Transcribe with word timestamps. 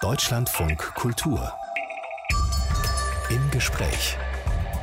Deutschlandfunk 0.00 0.94
Kultur. 0.94 1.52
Im 3.30 3.50
Gespräch 3.50 4.16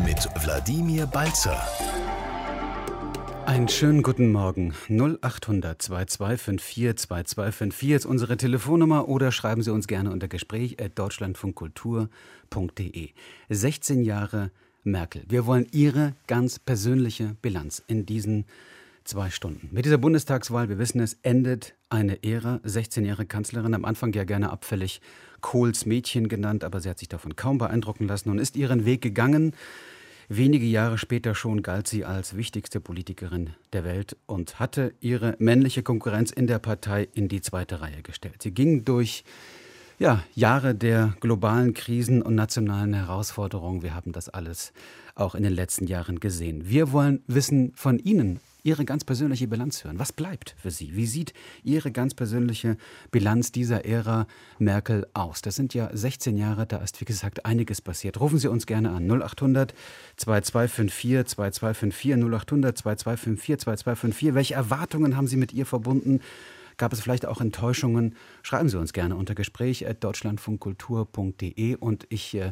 mit 0.06 0.28
Wladimir 0.44 1.06
Balzer. 1.06 1.66
Einen 3.46 3.70
schönen 3.70 4.04
guten 4.04 4.34
Morgen. 4.34 4.74
0800 4.90 5.82
2254 5.82 7.08
2254 7.08 7.92
ist 7.92 8.06
unsere 8.06 8.36
Telefonnummer 8.36 9.08
oder 9.08 9.32
schreiben 9.32 9.62
Sie 9.62 9.72
uns 9.72 9.88
gerne 9.88 10.12
unter 10.12 10.28
Gespräch 10.28 10.82
at 10.82 11.00
deutschlandfunkkultur.de. 11.00 13.10
16 13.48 14.04
Jahre 14.04 14.52
Merkel. 14.84 15.24
Wir 15.30 15.46
wollen 15.46 15.66
Ihre 15.72 16.18
ganz 16.28 16.60
persönliche 16.60 17.38
Bilanz 17.42 17.82
in 17.88 18.06
diesen 18.06 18.44
zwei 19.06 19.30
Stunden. 19.30 19.70
Mit 19.72 19.86
dieser 19.86 19.98
Bundestagswahl, 19.98 20.68
wir 20.68 20.78
wissen 20.78 21.00
es, 21.00 21.18
endet 21.22 21.76
eine 21.90 22.24
Ära. 22.24 22.60
16 22.64 23.06
Jahre 23.06 23.26
Kanzlerin, 23.26 23.74
am 23.74 23.86
Anfang 23.86 24.12
ja 24.14 24.24
gerne 24.24 24.52
abfällig 24.52 25.00
Kohls 25.42 25.86
Mädchen 25.86 26.28
genannt, 26.28 26.64
aber 26.64 26.80
sie 26.80 26.90
hat 26.90 27.00
sich 27.00 27.08
davon 27.08 27.36
kaum 27.36 27.58
beeindrucken 27.58 28.08
lassen 28.08 28.30
und 28.30 28.40
ist 28.40 28.56
ihren 28.58 28.86
Weg 28.86 29.02
gegangen. 29.02 29.54
Wenige 30.28 30.66
Jahre 30.66 30.98
später 30.98 31.36
schon 31.36 31.62
galt 31.62 31.88
sie 31.88 32.04
als 32.04 32.36
wichtigste 32.36 32.80
Politikerin 32.80 33.52
der 33.74 33.84
Welt 33.84 34.18
und 34.26 34.60
hatte 34.60 34.96
ihre 35.00 35.36
männliche 35.38 35.84
Konkurrenz 35.84 36.32
in 36.32 36.48
der 36.48 36.58
Partei 36.58 37.08
in 37.14 37.28
die 37.28 37.42
zweite 37.42 37.82
Reihe 37.82 38.02
gestellt. 38.02 38.42
Sie 38.42 38.52
ging 38.52 38.86
durch 38.86 39.24
ja, 40.00 40.24
Jahre 40.34 40.74
der 40.74 41.16
globalen 41.20 41.76
Krisen 41.76 42.24
und 42.24 42.34
nationalen 42.34 42.94
Herausforderungen. 42.96 43.84
Wir 43.84 43.94
haben 43.94 44.12
das 44.14 44.28
alles 44.28 44.74
auch 45.14 45.36
in 45.36 45.44
den 45.44 45.54
letzten 45.54 45.86
Jahren 45.86 46.20
gesehen. 46.20 46.68
Wir 46.68 46.92
wollen 46.92 47.22
wissen 47.28 47.72
von 47.76 48.00
Ihnen, 48.00 48.40
Ihre 48.66 48.84
ganz 48.84 49.04
persönliche 49.04 49.48
Bilanz 49.48 49.84
hören. 49.84 50.00
Was 50.00 50.12
bleibt 50.12 50.56
für 50.58 50.72
Sie? 50.72 50.96
Wie 50.96 51.06
sieht 51.06 51.34
Ihre 51.64 51.92
ganz 51.92 52.16
persönliche 52.16 52.78
Bilanz 53.12 53.52
dieser 53.52 53.86
Ära 53.86 54.26
Merkel 54.58 55.06
aus? 55.14 55.44
Das 55.44 55.56
sind 55.56 55.76
ja 55.76 55.90
16 55.94 56.36
Jahre, 56.36 56.66
da 56.66 56.78
ist 56.78 57.00
wie 57.00 57.06
gesagt 57.06 57.46
einiges 57.46 57.80
passiert. 57.80 58.20
Rufen 58.20 58.40
Sie 58.40 58.50
uns 58.50 58.66
gerne 58.66 58.90
an 58.90 59.08
0800 59.08 59.76
2254 60.18 61.36
2254 61.36 62.14
0800 62.16 62.76
2254 62.76 63.60
2254. 63.60 64.34
Welche 64.34 64.56
Erwartungen 64.56 65.16
haben 65.16 65.28
Sie 65.28 65.38
mit 65.38 65.54
ihr 65.54 65.68
verbunden? 65.68 66.22
Gab 66.78 66.92
es 66.92 67.02
vielleicht 67.02 67.28
auch 67.28 67.42
Enttäuschungen? 67.42 68.16
Schreiben 68.42 68.70
Sie 68.70 68.80
uns 68.80 68.94
gerne 68.94 69.16
unter 69.16 69.36
Gespräch 69.36 69.88
at 69.88 70.04
deutschlandfunkkultur.de 70.04 71.76
und 71.76 72.08
ich 72.10 72.34
äh, 72.34 72.52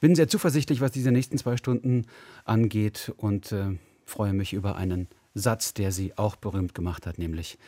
bin 0.00 0.14
sehr 0.14 0.28
zuversichtlich, 0.28 0.82
was 0.82 0.92
diese 0.92 1.10
nächsten 1.10 1.38
zwei 1.38 1.56
Stunden 1.56 2.04
angeht 2.44 3.14
und 3.16 3.50
äh, 3.52 3.78
freue 4.04 4.34
mich 4.34 4.52
über 4.52 4.76
einen 4.76 5.08
Satz, 5.34 5.74
der 5.74 5.92
sie 5.92 6.12
auch 6.16 6.36
berühmt 6.36 6.74
gemacht 6.74 7.06
hat, 7.06 7.18
nämlich 7.18 7.58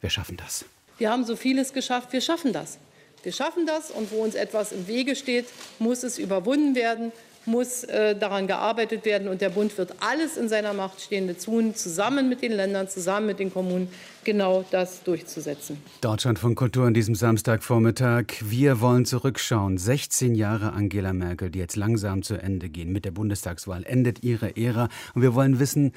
wir 0.00 0.10
schaffen 0.10 0.36
das. 0.36 0.64
Wir 0.98 1.10
haben 1.10 1.24
so 1.24 1.36
vieles 1.36 1.72
geschafft, 1.72 2.12
wir 2.12 2.20
schaffen 2.20 2.52
das. 2.52 2.78
Wir 3.22 3.32
schaffen 3.32 3.66
das 3.66 3.90
und 3.90 4.10
wo 4.12 4.22
uns 4.22 4.34
etwas 4.34 4.72
im 4.72 4.86
Wege 4.86 5.16
steht, 5.16 5.46
muss 5.78 6.02
es 6.02 6.18
überwunden 6.18 6.74
werden, 6.74 7.10
muss 7.46 7.84
äh, 7.84 8.16
daran 8.16 8.46
gearbeitet 8.46 9.04
werden 9.04 9.28
und 9.28 9.40
der 9.40 9.48
Bund 9.48 9.76
wird 9.78 9.94
alles 10.00 10.36
in 10.36 10.48
seiner 10.48 10.72
Macht 10.72 11.00
Stehende 11.00 11.36
tun, 11.36 11.74
zusammen 11.74 12.28
mit 12.28 12.42
den 12.42 12.52
Ländern, 12.52 12.88
zusammen 12.88 13.26
mit 13.26 13.38
den 13.38 13.52
Kommunen, 13.52 13.88
genau 14.24 14.64
das 14.70 15.02
durchzusetzen. 15.02 15.78
Deutschland 16.00 16.38
von 16.38 16.54
Kultur 16.54 16.86
an 16.86 16.94
diesem 16.94 17.14
Samstagvormittag. 17.14 18.26
Wir 18.40 18.80
wollen 18.80 19.04
zurückschauen. 19.04 19.78
16 19.78 20.34
Jahre 20.34 20.72
Angela 20.72 21.12
Merkel, 21.12 21.50
die 21.50 21.58
jetzt 21.58 21.76
langsam 21.76 22.22
zu 22.22 22.34
Ende 22.34 22.68
gehen. 22.68 22.92
Mit 22.92 23.04
der 23.04 23.10
Bundestagswahl 23.10 23.84
endet 23.84 24.22
ihre 24.22 24.56
Ära 24.56 24.88
und 25.14 25.22
wir 25.22 25.34
wollen 25.34 25.58
wissen, 25.58 25.92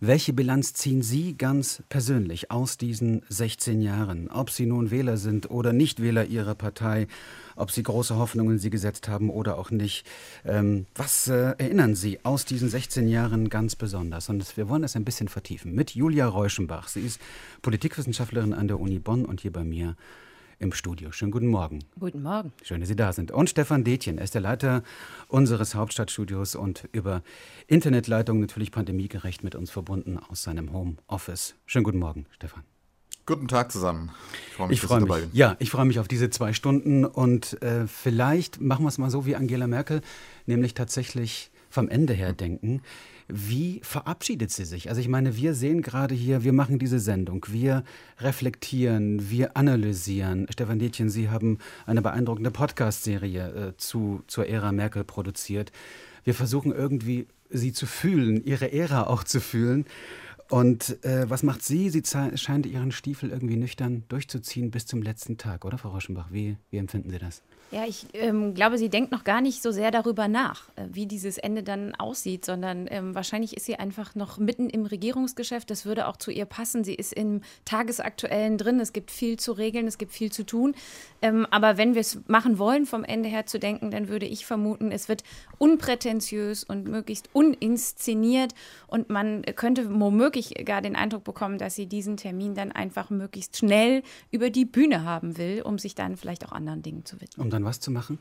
welche 0.00 0.32
Bilanz 0.32 0.74
ziehen 0.74 1.02
Sie 1.02 1.36
ganz 1.36 1.82
persönlich 1.88 2.50
aus 2.50 2.76
diesen 2.76 3.22
16 3.28 3.80
Jahren? 3.80 4.28
Ob 4.30 4.50
Sie 4.50 4.66
nun 4.66 4.90
Wähler 4.90 5.16
sind 5.16 5.50
oder 5.50 5.72
nicht 5.72 6.02
Wähler 6.02 6.26
Ihrer 6.26 6.54
Partei, 6.54 7.06
ob 7.56 7.70
Sie 7.70 7.82
große 7.82 8.16
Hoffnungen 8.16 8.52
in 8.52 8.58
Sie 8.58 8.70
gesetzt 8.70 9.08
haben 9.08 9.30
oder 9.30 9.58
auch 9.58 9.70
nicht. 9.70 10.06
Ähm, 10.44 10.86
was 10.94 11.28
äh, 11.28 11.54
erinnern 11.58 11.94
Sie 11.94 12.24
aus 12.24 12.44
diesen 12.44 12.68
16 12.68 13.08
Jahren 13.08 13.48
ganz 13.48 13.76
besonders? 13.76 14.28
Und 14.28 14.56
wir 14.56 14.68
wollen 14.68 14.82
das 14.82 14.96
ein 14.96 15.04
bisschen 15.04 15.28
vertiefen 15.28 15.74
mit 15.74 15.94
Julia 15.94 16.26
Reuschenbach. 16.26 16.88
Sie 16.88 17.00
ist 17.00 17.20
Politikwissenschaftlerin 17.62 18.52
an 18.52 18.68
der 18.68 18.78
Uni 18.78 18.98
Bonn 18.98 19.24
und 19.24 19.40
hier 19.40 19.52
bei 19.52 19.64
mir 19.64 19.96
im 20.58 20.72
Studio. 20.72 21.12
Schönen 21.12 21.32
guten 21.32 21.48
Morgen. 21.48 21.80
Guten 21.98 22.22
Morgen. 22.22 22.52
Schön, 22.62 22.80
dass 22.80 22.88
Sie 22.88 22.96
da 22.96 23.12
sind. 23.12 23.30
Und 23.30 23.50
Stefan 23.50 23.84
Detjen, 23.84 24.18
er 24.18 24.24
ist 24.24 24.34
der 24.34 24.40
Leiter 24.40 24.82
unseres 25.28 25.74
Hauptstadtstudios 25.74 26.54
und 26.54 26.88
über 26.92 27.22
Internetleitung 27.66 28.40
natürlich 28.40 28.72
pandemiegerecht 28.72 29.44
mit 29.44 29.54
uns 29.54 29.70
verbunden 29.70 30.18
aus 30.18 30.42
seinem 30.42 30.72
Homeoffice. 30.72 31.54
Schönen 31.66 31.84
guten 31.84 31.98
Morgen, 31.98 32.26
Stefan. 32.30 32.62
Guten 33.26 33.48
Tag 33.48 33.72
zusammen. 33.72 34.12
Ich 34.48 34.54
freue 34.54 34.68
mich, 34.68 34.78
ich 34.78 34.88
freu 34.88 35.00
mich. 35.00 35.28
Ja, 35.32 35.56
ich 35.58 35.70
freue 35.70 35.84
mich 35.84 35.98
auf 35.98 36.06
diese 36.06 36.30
zwei 36.30 36.52
Stunden 36.52 37.04
und 37.04 37.60
äh, 37.60 37.88
vielleicht 37.88 38.60
machen 38.60 38.84
wir 38.84 38.88
es 38.88 38.98
mal 38.98 39.10
so 39.10 39.26
wie 39.26 39.34
Angela 39.34 39.66
Merkel, 39.66 40.00
nämlich 40.46 40.74
tatsächlich 40.74 41.50
vom 41.68 41.88
Ende 41.88 42.14
her 42.14 42.32
denken. 42.32 42.82
Wie 43.28 43.80
verabschiedet 43.82 44.52
sie 44.52 44.64
sich? 44.64 44.88
Also 44.88 45.00
ich 45.00 45.08
meine, 45.08 45.36
wir 45.36 45.54
sehen 45.54 45.82
gerade 45.82 46.14
hier, 46.14 46.44
wir 46.44 46.52
machen 46.52 46.78
diese 46.78 47.00
Sendung, 47.00 47.44
wir 47.48 47.82
reflektieren, 48.20 49.30
wir 49.30 49.56
analysieren. 49.56 50.46
Stefan 50.50 50.78
Detjen, 50.78 51.10
Sie 51.10 51.28
haben 51.28 51.58
eine 51.86 52.02
beeindruckende 52.02 52.52
Podcast-Serie 52.52 53.48
äh, 53.48 53.76
zu, 53.76 54.22
zur 54.28 54.46
Ära 54.46 54.70
Merkel 54.70 55.02
produziert. 55.02 55.72
Wir 56.22 56.34
versuchen 56.34 56.72
irgendwie, 56.72 57.26
sie 57.50 57.72
zu 57.72 57.86
fühlen, 57.86 58.44
ihre 58.44 58.72
Ära 58.72 59.08
auch 59.08 59.24
zu 59.24 59.40
fühlen. 59.40 59.86
Und 60.48 61.04
äh, 61.04 61.28
was 61.28 61.42
macht 61.42 61.64
sie? 61.64 61.90
Sie 61.90 62.02
scheint 62.04 62.66
ihren 62.66 62.92
Stiefel 62.92 63.30
irgendwie 63.30 63.56
nüchtern 63.56 64.04
durchzuziehen 64.08 64.70
bis 64.70 64.86
zum 64.86 65.02
letzten 65.02 65.36
Tag, 65.36 65.64
oder 65.64 65.78
Frau 65.78 65.88
Rauschenbach? 65.88 66.28
Wie, 66.30 66.56
wie 66.70 66.76
empfinden 66.76 67.10
Sie 67.10 67.18
das? 67.18 67.42
Ja, 67.72 67.84
ich 67.84 68.06
ähm, 68.12 68.54
glaube, 68.54 68.78
sie 68.78 68.88
denkt 68.88 69.10
noch 69.10 69.24
gar 69.24 69.40
nicht 69.40 69.60
so 69.60 69.72
sehr 69.72 69.90
darüber 69.90 70.28
nach, 70.28 70.68
äh, 70.76 70.84
wie 70.88 71.06
dieses 71.06 71.36
Ende 71.36 71.64
dann 71.64 71.96
aussieht, 71.96 72.44
sondern 72.44 72.86
ähm, 72.88 73.14
wahrscheinlich 73.16 73.56
ist 73.56 73.66
sie 73.66 73.74
einfach 73.74 74.14
noch 74.14 74.38
mitten 74.38 74.70
im 74.70 74.86
Regierungsgeschäft. 74.86 75.68
Das 75.68 75.84
würde 75.84 76.06
auch 76.06 76.16
zu 76.16 76.30
ihr 76.30 76.44
passen. 76.44 76.84
Sie 76.84 76.94
ist 76.94 77.12
im 77.12 77.40
Tagesaktuellen 77.64 78.56
drin. 78.56 78.78
Es 78.78 78.92
gibt 78.92 79.10
viel 79.10 79.36
zu 79.36 79.50
regeln, 79.50 79.88
es 79.88 79.98
gibt 79.98 80.12
viel 80.12 80.30
zu 80.30 80.46
tun. 80.46 80.76
Ähm, 81.22 81.44
aber 81.50 81.76
wenn 81.76 81.94
wir 81.94 82.02
es 82.02 82.20
machen 82.28 82.58
wollen, 82.58 82.86
vom 82.86 83.02
Ende 83.02 83.28
her 83.28 83.46
zu 83.46 83.58
denken, 83.58 83.90
dann 83.90 84.08
würde 84.08 84.26
ich 84.26 84.46
vermuten, 84.46 84.92
es 84.92 85.08
wird 85.08 85.24
unprätentiös 85.58 86.62
und 86.62 86.86
möglichst 86.86 87.30
uninszeniert. 87.32 88.54
Und 88.86 89.10
man 89.10 89.42
könnte 89.56 89.88
womöglich 89.92 90.54
gar 90.64 90.82
den 90.82 90.94
Eindruck 90.94 91.24
bekommen, 91.24 91.58
dass 91.58 91.74
sie 91.74 91.86
diesen 91.86 92.16
Termin 92.16 92.54
dann 92.54 92.70
einfach 92.70 93.10
möglichst 93.10 93.56
schnell 93.56 94.04
über 94.30 94.50
die 94.50 94.64
Bühne 94.64 95.02
haben 95.02 95.36
will, 95.36 95.62
um 95.62 95.80
sich 95.80 95.96
dann 95.96 96.16
vielleicht 96.16 96.46
auch 96.46 96.52
anderen 96.52 96.82
Dingen 96.82 97.04
zu 97.04 97.20
widmen 97.20 97.55
dann 97.56 97.64
was 97.64 97.80
zu 97.80 97.90
machen? 97.90 98.18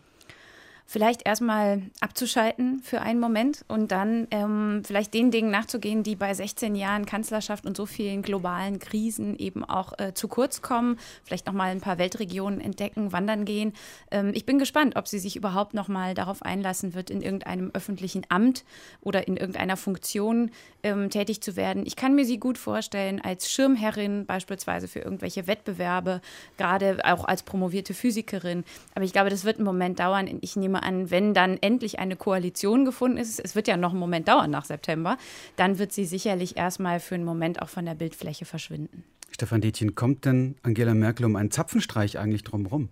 Vielleicht 0.85 1.27
erstmal 1.27 1.81
abzuschalten 1.99 2.79
für 2.83 3.01
einen 3.01 3.19
Moment 3.19 3.65
und 3.67 3.91
dann 3.91 4.27
ähm, 4.31 4.83
vielleicht 4.85 5.13
den 5.13 5.31
Dingen 5.31 5.49
nachzugehen, 5.49 6.03
die 6.03 6.15
bei 6.15 6.33
16 6.33 6.75
Jahren 6.75 7.05
Kanzlerschaft 7.05 7.65
und 7.65 7.75
so 7.75 7.85
vielen 7.85 8.21
globalen 8.21 8.79
Krisen 8.79 9.37
eben 9.37 9.65
auch 9.65 9.93
äh, 9.97 10.13
zu 10.13 10.27
kurz 10.27 10.61
kommen. 10.61 10.97
Vielleicht 11.23 11.47
nochmal 11.47 11.71
ein 11.71 11.81
paar 11.81 11.97
Weltregionen 11.97 12.61
entdecken, 12.61 13.11
wandern 13.11 13.45
gehen. 13.45 13.73
Ähm, 14.11 14.31
ich 14.35 14.45
bin 14.45 14.59
gespannt, 14.59 14.95
ob 14.95 15.07
sie 15.07 15.19
sich 15.19 15.35
überhaupt 15.35 15.73
nochmal 15.73 16.13
darauf 16.13 16.43
einlassen 16.43 16.93
wird, 16.93 17.09
in 17.09 17.21
irgendeinem 17.21 17.71
öffentlichen 17.73 18.21
Amt 18.29 18.63
oder 19.01 19.27
in 19.27 19.37
irgendeiner 19.37 19.77
Funktion 19.77 20.51
ähm, 20.83 21.09
tätig 21.09 21.41
zu 21.41 21.55
werden. 21.55 21.85
Ich 21.85 21.95
kann 21.95 22.13
mir 22.13 22.25
sie 22.25 22.37
gut 22.37 22.59
vorstellen 22.59 23.19
als 23.21 23.51
Schirmherrin 23.51 24.27
beispielsweise 24.27 24.87
für 24.87 24.99
irgendwelche 24.99 25.47
Wettbewerbe, 25.47 26.21
gerade 26.57 26.99
auch 27.03 27.25
als 27.25 27.41
promovierte 27.41 27.95
Physikerin. 27.95 28.63
Aber 28.93 29.03
ich 29.03 29.13
glaube, 29.13 29.31
das 29.31 29.45
wird 29.45 29.57
einen 29.57 29.65
Moment 29.65 29.99
dauern. 29.99 30.27
Ich 30.41 30.55
nehme 30.55 30.74
nehme 30.75 30.83
an, 30.83 31.11
wenn 31.11 31.33
dann 31.33 31.57
endlich 31.57 31.99
eine 31.99 32.15
Koalition 32.15 32.85
gefunden 32.85 33.17
ist, 33.17 33.39
es 33.39 33.55
wird 33.55 33.67
ja 33.67 33.77
noch 33.77 33.91
einen 33.91 33.99
Moment 33.99 34.27
dauern 34.27 34.51
nach 34.51 34.65
September, 34.65 35.17
dann 35.55 35.77
wird 35.79 35.91
sie 35.91 36.05
sicherlich 36.05 36.57
erstmal 36.57 36.99
für 36.99 37.15
einen 37.15 37.25
Moment 37.25 37.61
auch 37.61 37.69
von 37.69 37.85
der 37.85 37.95
Bildfläche 37.95 38.45
verschwinden. 38.45 39.03
Stefan 39.31 39.61
Detjen, 39.61 39.95
kommt 39.95 40.25
denn 40.25 40.55
Angela 40.63 40.93
Merkel 40.93 41.25
um 41.25 41.35
einen 41.35 41.51
Zapfenstreich 41.51 42.19
eigentlich 42.19 42.43
drumherum? 42.43 42.89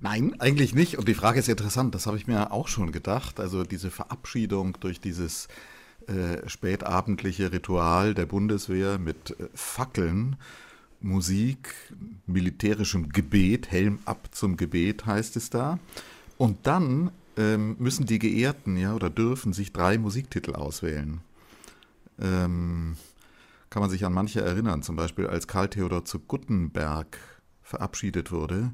Nein, 0.00 0.34
eigentlich 0.38 0.74
nicht. 0.74 0.98
Und 0.98 1.08
die 1.08 1.14
Frage 1.14 1.38
ist 1.38 1.48
interessant, 1.48 1.94
das 1.94 2.06
habe 2.06 2.16
ich 2.16 2.26
mir 2.26 2.52
auch 2.52 2.68
schon 2.68 2.92
gedacht. 2.92 3.40
Also 3.40 3.64
diese 3.64 3.90
Verabschiedung 3.90 4.76
durch 4.80 5.00
dieses 5.00 5.48
äh, 6.06 6.46
spätabendliche 6.48 7.52
Ritual 7.52 8.14
der 8.14 8.26
Bundeswehr 8.26 8.98
mit 8.98 9.30
äh, 9.38 9.48
Fackeln 9.54 10.36
Musik, 11.04 11.74
militärischem 12.26 13.10
Gebet, 13.10 13.70
Helm 13.70 13.98
ab 14.06 14.28
zum 14.32 14.56
Gebet 14.56 15.06
heißt 15.06 15.36
es 15.36 15.50
da. 15.50 15.78
Und 16.38 16.66
dann 16.66 17.10
ähm, 17.36 17.76
müssen 17.78 18.06
die 18.06 18.18
Geehrten 18.18 18.76
ja 18.76 18.94
oder 18.94 19.10
dürfen 19.10 19.52
sich 19.52 19.72
drei 19.72 19.98
Musiktitel 19.98 20.54
auswählen. 20.54 21.20
Ähm, 22.20 22.96
kann 23.70 23.80
man 23.80 23.90
sich 23.90 24.04
an 24.04 24.12
manche 24.12 24.40
erinnern, 24.40 24.82
zum 24.82 24.96
Beispiel 24.96 25.26
als 25.26 25.46
Karl 25.46 25.68
Theodor 25.68 26.04
zu 26.04 26.20
Guttenberg 26.20 27.18
verabschiedet 27.62 28.32
wurde, 28.32 28.72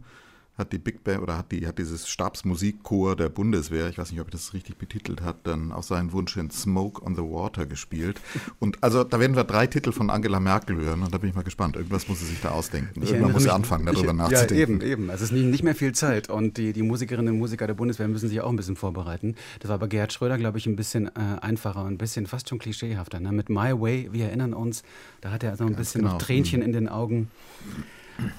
hat 0.61 0.73
die 0.73 0.79
Big 0.79 1.03
Band 1.03 1.23
oder 1.23 1.37
hat, 1.37 1.51
die, 1.51 1.67
hat 1.67 1.79
dieses 1.79 2.09
Stabsmusikchor 2.09 3.17
der 3.17 3.29
Bundeswehr, 3.29 3.89
ich 3.89 3.99
weiß 3.99 4.13
nicht, 4.13 4.21
ob 4.21 4.29
ich 4.29 4.33
das 4.33 4.55
richtig 4.55 4.77
betitelt 4.77 5.23
hat, 5.23 5.39
dann 5.45 5.73
auf 5.73 5.85
seinen 5.85 6.13
Wunsch 6.13 6.35
hin 6.35 6.51
Smoke 6.51 7.05
on 7.05 7.17
the 7.17 7.23
Water 7.23 7.67
gespielt. 7.67 8.21
Und 8.61 8.83
also 8.83 9.03
da 9.03 9.19
werden 9.19 9.35
wir 9.35 9.45
drei 9.45 9.67
Titel 9.67 9.91
von 9.93 10.11
Angela 10.11 10.39
Merkel 10.39 10.77
hören 10.77 11.03
und 11.03 11.13
da 11.13 11.19
bin 11.19 11.31
ich 11.31 11.35
mal 11.35 11.43
gespannt. 11.43 11.77
Irgendwas 11.77 12.09
muss 12.09 12.21
sie 12.21 12.27
sich 12.27 12.41
da 12.41 12.51
ausdenken. 12.51 13.03
Ich 13.03 13.11
Irgendwann 13.11 13.33
muss 13.33 13.43
sie 13.43 13.53
anfangen, 13.53 13.87
darüber 13.87 14.11
ich, 14.11 14.17
nachzudenken. 14.17 14.57
Ja, 14.57 14.63
eben, 14.63 14.81
eben. 14.81 15.11
Also 15.11 15.25
es 15.25 15.33
ist 15.33 15.37
nicht 15.37 15.65
mehr 15.65 15.75
viel 15.75 15.93
Zeit 15.93 16.29
und 16.29 16.57
die, 16.57 16.73
die 16.73 16.83
Musikerinnen 16.83 17.35
und 17.35 17.39
Musiker 17.41 17.67
der 17.67 17.75
Bundeswehr 17.75 18.07
müssen 18.07 18.29
sich 18.29 18.41
auch 18.41 18.51
ein 18.51 18.57
bisschen 18.57 18.77
vorbereiten. 18.77 19.35
Das 19.61 19.71
war 19.71 19.79
bei 19.79 19.87
Gerhard 19.87 20.13
Schröder, 20.13 20.39
glaube 20.39 20.59
ich, 20.59 20.67
ein 20.67 20.77
bisschen 20.77 21.09
äh, 21.09 21.11
einfacher 21.41 21.83
und 21.83 21.95
ein 21.95 21.99
bisschen 21.99 22.27
fast 22.27 22.49
schon 22.49 22.59
klischeehafter. 22.59 23.19
Ne? 23.19 23.33
Mit 23.33 23.49
My 23.49 23.73
Way, 23.81 24.11
wir 24.13 24.27
erinnern 24.27 24.55
uns, 24.55 24.83
da 25.21 25.31
hat 25.31 25.43
er 25.43 25.53
also 25.53 25.65
ein 25.65 25.71
Ganz 25.71 25.79
bisschen 25.79 26.03
genau. 26.03 26.19
Tränchen 26.19 26.63
in 26.63 26.73
den 26.73 26.89
Augen. 26.89 27.31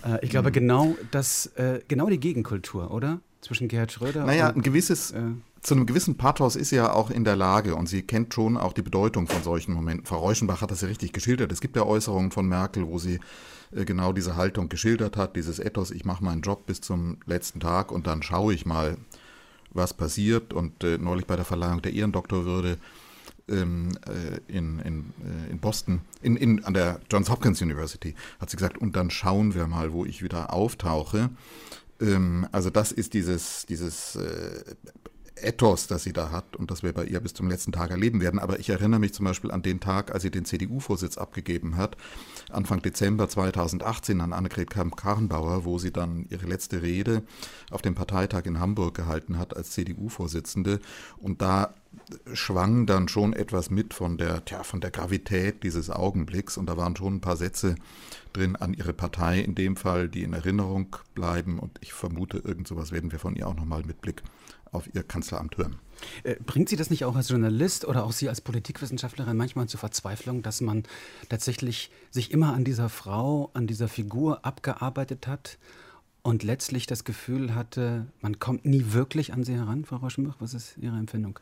Äh, 0.05 0.23
ich 0.23 0.29
glaube, 0.29 0.49
mhm. 0.49 0.53
genau 0.53 0.95
das, 1.11 1.47
äh, 1.55 1.81
genau 1.87 2.09
die 2.09 2.19
Gegenkultur, 2.19 2.91
oder? 2.91 3.19
Zwischen 3.41 3.67
Gerhard 3.67 3.91
Schröder 3.91 4.25
naja, 4.25 4.49
und. 4.49 4.57
ein 4.57 4.61
gewisses. 4.61 5.11
Äh, 5.11 5.21
zu 5.61 5.75
einem 5.75 5.85
gewissen 5.85 6.17
Pathos 6.17 6.55
ist 6.55 6.69
sie 6.69 6.77
ja 6.77 6.91
auch 6.91 7.11
in 7.11 7.23
der 7.23 7.35
Lage 7.35 7.75
und 7.75 7.87
sie 7.87 8.01
kennt 8.01 8.33
schon 8.33 8.57
auch 8.57 8.73
die 8.73 8.81
Bedeutung 8.81 9.27
von 9.27 9.43
solchen 9.43 9.73
Momenten. 9.73 10.07
Frau 10.07 10.17
Reuschenbach 10.17 10.61
hat 10.61 10.71
das 10.71 10.81
ja 10.81 10.87
richtig 10.87 11.13
geschildert. 11.13 11.51
Es 11.51 11.61
gibt 11.61 11.75
ja 11.75 11.83
Äußerungen 11.83 12.31
von 12.31 12.47
Merkel, 12.47 12.87
wo 12.87 12.97
sie 12.97 13.19
äh, 13.75 13.85
genau 13.85 14.11
diese 14.11 14.35
Haltung 14.35 14.69
geschildert 14.69 15.17
hat, 15.17 15.35
dieses 15.35 15.59
Ethos, 15.59 15.91
ich 15.91 16.03
mache 16.03 16.23
meinen 16.23 16.41
Job 16.41 16.65
bis 16.65 16.81
zum 16.81 17.17
letzten 17.25 17.59
Tag 17.59 17.91
und 17.91 18.07
dann 18.07 18.23
schaue 18.23 18.53
ich 18.53 18.65
mal, 18.65 18.97
was 19.71 19.93
passiert. 19.93 20.53
Und 20.53 20.83
äh, 20.83 20.97
neulich 20.97 21.27
bei 21.27 21.35
der 21.35 21.45
Verleihung 21.45 21.81
der 21.81 21.93
Ehrendoktorwürde 21.93 22.73
äh, 22.73 22.77
in, 23.47 23.91
in, 24.47 24.79
äh, 24.79 25.51
in 25.51 25.59
Boston, 25.59 26.01
in, 26.21 26.35
in, 26.35 26.63
an 26.63 26.73
der 26.73 27.01
Johns 27.11 27.29
Hopkins 27.29 27.61
University, 27.61 28.15
hat 28.39 28.49
sie 28.49 28.57
gesagt, 28.57 28.77
und 28.77 28.95
dann 28.95 29.09
schauen 29.09 29.53
wir 29.55 29.67
mal, 29.67 29.93
wo 29.93 30.05
ich 30.05 30.23
wieder 30.23 30.53
auftauche. 30.53 31.29
Ähm, 31.99 32.47
also 32.51 32.69
das 32.69 32.91
ist 32.91 33.13
dieses, 33.13 33.65
dieses 33.65 34.15
äh, 34.15 34.63
Ethos, 35.35 35.87
das 35.87 36.03
sie 36.03 36.13
da 36.13 36.31
hat 36.31 36.55
und 36.55 36.71
das 36.71 36.83
wir 36.83 36.93
bei 36.93 37.05
ihr 37.05 37.19
bis 37.19 37.33
zum 37.33 37.49
letzten 37.49 37.71
Tag 37.71 37.91
erleben 37.91 38.21
werden. 38.21 38.39
Aber 38.39 38.59
ich 38.59 38.69
erinnere 38.69 38.99
mich 38.99 39.13
zum 39.13 39.25
Beispiel 39.25 39.51
an 39.51 39.61
den 39.61 39.79
Tag, 39.79 40.11
als 40.13 40.23
sie 40.23 40.31
den 40.31 40.45
CDU-Vorsitz 40.45 41.17
abgegeben 41.17 41.77
hat, 41.77 41.97
Anfang 42.49 42.81
Dezember 42.81 43.29
2018 43.29 44.21
an 44.21 44.33
Annegret 44.33 44.69
Kramp-Karrenbauer, 44.69 45.65
wo 45.65 45.77
sie 45.79 45.91
dann 45.91 46.25
ihre 46.29 46.45
letzte 46.45 46.81
Rede 46.81 47.23
auf 47.69 47.81
dem 47.81 47.95
Parteitag 47.95 48.45
in 48.45 48.59
Hamburg 48.59 48.95
gehalten 48.95 49.37
hat 49.37 49.55
als 49.55 49.71
CDU-Vorsitzende. 49.71 50.79
Und 51.17 51.41
da 51.41 51.73
schwang 52.33 52.85
dann 52.85 53.07
schon 53.07 53.33
etwas 53.33 53.69
mit 53.69 53.93
von 53.93 54.17
der, 54.17 54.45
tja, 54.45 54.63
von 54.63 54.81
der 54.81 54.91
Gravität 54.91 55.63
dieses 55.63 55.89
Augenblicks 55.89 56.57
und 56.57 56.67
da 56.67 56.77
waren 56.77 56.95
schon 56.95 57.15
ein 57.15 57.21
paar 57.21 57.35
Sätze 57.35 57.75
drin 58.33 58.55
an 58.55 58.73
ihre 58.73 58.93
Partei 58.93 59.39
in 59.39 59.55
dem 59.55 59.75
Fall, 59.75 60.07
die 60.07 60.23
in 60.23 60.33
Erinnerung 60.33 60.95
bleiben 61.13 61.59
und 61.59 61.77
ich 61.81 61.93
vermute, 61.93 62.37
irgend 62.37 62.67
sowas 62.67 62.91
werden 62.91 63.11
wir 63.11 63.19
von 63.19 63.35
ihr 63.35 63.47
auch 63.47 63.55
nochmal 63.55 63.83
mit 63.85 64.01
Blick 64.01 64.23
auf 64.71 64.89
ihr 64.93 65.03
Kanzleramt 65.03 65.57
hören. 65.57 65.79
Äh, 66.23 66.35
bringt 66.45 66.69
Sie 66.69 66.75
das 66.75 66.89
nicht 66.89 67.05
auch 67.05 67.15
als 67.15 67.29
Journalist 67.29 67.85
oder 67.85 68.03
auch 68.03 68.11
Sie 68.11 68.29
als 68.29 68.41
Politikwissenschaftlerin 68.41 69.37
manchmal 69.37 69.67
zur 69.67 69.79
Verzweiflung, 69.79 70.41
dass 70.41 70.61
man 70.61 70.83
tatsächlich 71.29 71.91
sich 72.09 72.31
immer 72.31 72.53
an 72.53 72.63
dieser 72.63 72.89
Frau, 72.89 73.51
an 73.53 73.67
dieser 73.67 73.87
Figur 73.87 74.45
abgearbeitet 74.45 75.27
hat 75.27 75.57
und 76.23 76.43
letztlich 76.43 76.85
das 76.87 77.03
Gefühl 77.03 77.55
hatte, 77.55 78.07
man 78.21 78.39
kommt 78.39 78.65
nie 78.65 78.93
wirklich 78.93 79.33
an 79.33 79.43
sie 79.43 79.55
heran, 79.55 79.85
Frau 79.85 79.97
Rauschenbach? 79.97 80.35
Was 80.39 80.53
ist 80.53 80.77
Ihre 80.77 80.97
Empfindung? 80.97 81.39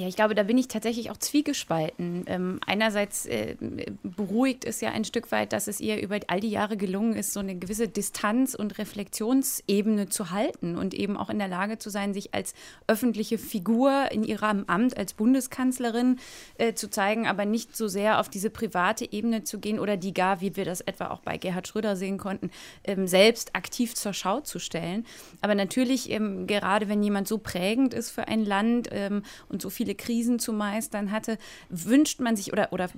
Ja, 0.00 0.08
ich 0.08 0.16
glaube, 0.16 0.34
da 0.34 0.44
bin 0.44 0.56
ich 0.56 0.66
tatsächlich 0.66 1.10
auch 1.10 1.18
zwiegespalten. 1.18 2.24
Ähm, 2.26 2.58
einerseits 2.66 3.26
äh, 3.26 3.56
beruhigt 4.02 4.64
es 4.64 4.80
ja 4.80 4.92
ein 4.92 5.04
Stück 5.04 5.30
weit, 5.30 5.52
dass 5.52 5.68
es 5.68 5.78
ihr 5.78 6.00
über 6.00 6.18
all 6.28 6.40
die 6.40 6.48
Jahre 6.48 6.78
gelungen 6.78 7.14
ist, 7.14 7.34
so 7.34 7.40
eine 7.40 7.54
gewisse 7.54 7.86
Distanz- 7.86 8.54
und 8.54 8.78
Reflexionsebene 8.78 10.08
zu 10.08 10.30
halten 10.30 10.78
und 10.78 10.94
eben 10.94 11.18
auch 11.18 11.28
in 11.28 11.38
der 11.38 11.48
Lage 11.48 11.76
zu 11.76 11.90
sein, 11.90 12.14
sich 12.14 12.32
als 12.32 12.54
öffentliche 12.86 13.36
Figur 13.36 14.10
in 14.10 14.24
ihrem 14.24 14.64
Amt 14.68 14.96
als 14.96 15.12
Bundeskanzlerin 15.12 16.18
äh, 16.56 16.72
zu 16.72 16.88
zeigen, 16.88 17.26
aber 17.26 17.44
nicht 17.44 17.76
so 17.76 17.86
sehr 17.86 18.20
auf 18.20 18.30
diese 18.30 18.48
private 18.48 19.12
Ebene 19.12 19.44
zu 19.44 19.58
gehen 19.58 19.78
oder 19.78 19.98
die 19.98 20.14
gar, 20.14 20.40
wie 20.40 20.56
wir 20.56 20.64
das 20.64 20.80
etwa 20.80 21.08
auch 21.08 21.20
bei 21.20 21.36
Gerhard 21.36 21.68
Schröder 21.68 21.94
sehen 21.94 22.16
konnten, 22.16 22.50
ähm, 22.84 23.06
selbst 23.06 23.54
aktiv 23.54 23.94
zur 23.94 24.14
Schau 24.14 24.40
zu 24.40 24.60
stellen. 24.60 25.04
Aber 25.42 25.54
natürlich, 25.54 26.08
ähm, 26.10 26.46
gerade 26.46 26.88
wenn 26.88 27.02
jemand 27.02 27.28
so 27.28 27.36
prägend 27.36 27.92
ist 27.92 28.08
für 28.10 28.28
ein 28.28 28.46
Land 28.46 28.88
ähm, 28.92 29.24
und 29.50 29.60
so 29.60 29.68
viel 29.68 29.89
viele 29.90 29.96
Krisen 29.96 30.38
zu 30.38 30.52
meistern 30.52 31.10
hatte, 31.10 31.38
wünscht 31.68 32.20
man 32.20 32.36
sich 32.36 32.52
oder, 32.52 32.72
oder 32.72 32.88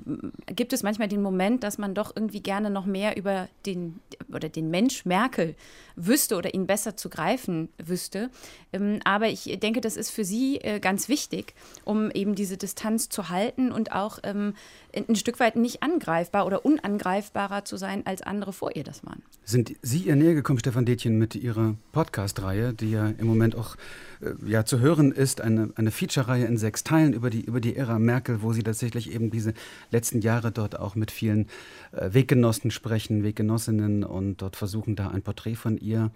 gibt 0.47 0.73
es 0.73 0.83
manchmal 0.83 1.09
den 1.09 1.23
Moment, 1.23 1.63
dass 1.63 1.79
man 1.79 1.95
doch 1.95 2.15
irgendwie 2.15 2.43
gerne 2.43 2.71
noch 2.71 2.87
mehr 2.87 3.17
über 3.17 3.49
den 3.65 4.01
oder 4.33 4.49
den 4.49 4.71
Mensch 4.71 5.05
Merkel 5.07 5.55
wüsste 5.97 6.37
oder 6.37 6.55
ihn 6.55 6.67
besser 6.67 6.97
zu 6.97 7.09
greifen 7.09 7.69
wüsste. 7.83 8.31
Ähm, 8.73 9.01
aber 9.05 9.29
ich 9.29 9.45
denke, 9.61 9.81
das 9.81 9.97
ist 9.97 10.11
für 10.11 10.25
sie 10.25 10.59
äh, 10.59 10.81
ganz 10.81 11.09
wichtig, 11.09 11.55
um 11.85 12.11
eben 12.11 12.35
diese 12.35 12.57
Distanz 12.57 13.09
zu 13.09 13.29
halten 13.29 13.73
und 13.73 13.93
auch 13.93 14.19
ähm, 14.23 14.55
ein 14.95 15.17
Stück 15.17 15.41
weit 15.41 15.57
nicht 15.57 15.83
angreifbar 15.83 16.47
oder 16.47 16.65
unangreifbarer 16.65 17.65
zu 17.65 17.77
sein, 17.77 18.07
als 18.07 18.23
andere 18.23 18.53
vor 18.53 18.77
ihr 18.77 18.85
das 18.85 19.05
waren. 19.05 19.23
Sind 19.45 19.75
Sie 19.83 19.99
ihr 19.99 20.17
näher 20.17 20.35
gekommen, 20.35 20.59
Stefan 20.59 20.85
Detjen, 20.85 21.19
mit 21.19 21.35
Ihrer 21.35 21.75
Podcast-Reihe, 21.93 22.73
die 22.75 22.91
ja 22.91 23.09
im 23.09 23.27
Moment 23.27 23.57
auch 23.57 23.77
äh, 24.21 24.35
ja, 24.47 24.65
zu 24.65 24.81
hören 24.81 25.13
ist, 25.13 25.41
eine, 25.41 25.71
eine 25.77 25.91
Feature-Reihe 25.91 26.45
in 26.45 26.57
sechs 26.57 26.85
Teilen 26.85 27.13
über 27.13 27.31
die, 27.31 27.41
über 27.41 27.61
die 27.61 27.77
Ära 27.77 27.99
Merkel, 27.99 28.43
wo 28.43 28.53
Sie 28.53 28.63
tatsächlich 28.63 29.13
eben 29.13 29.31
diese 29.31 29.55
letzten 29.91 30.21
Jahre 30.21 30.53
dort 30.53 30.79
auch 30.79 30.95
mit 30.95 31.11
vielen 31.11 31.49
äh, 31.93 32.13
Weggenossen 32.13 32.71
sprechen, 32.71 33.25
Weggenossinnen 33.25 34.05
und 34.05 34.43
dort 34.43 34.57
versuchen, 34.57 34.95
da 34.95 35.09
ein 35.09 35.23
Porträt 35.23 35.57
von 35.57 35.79
ihr 35.83 36.11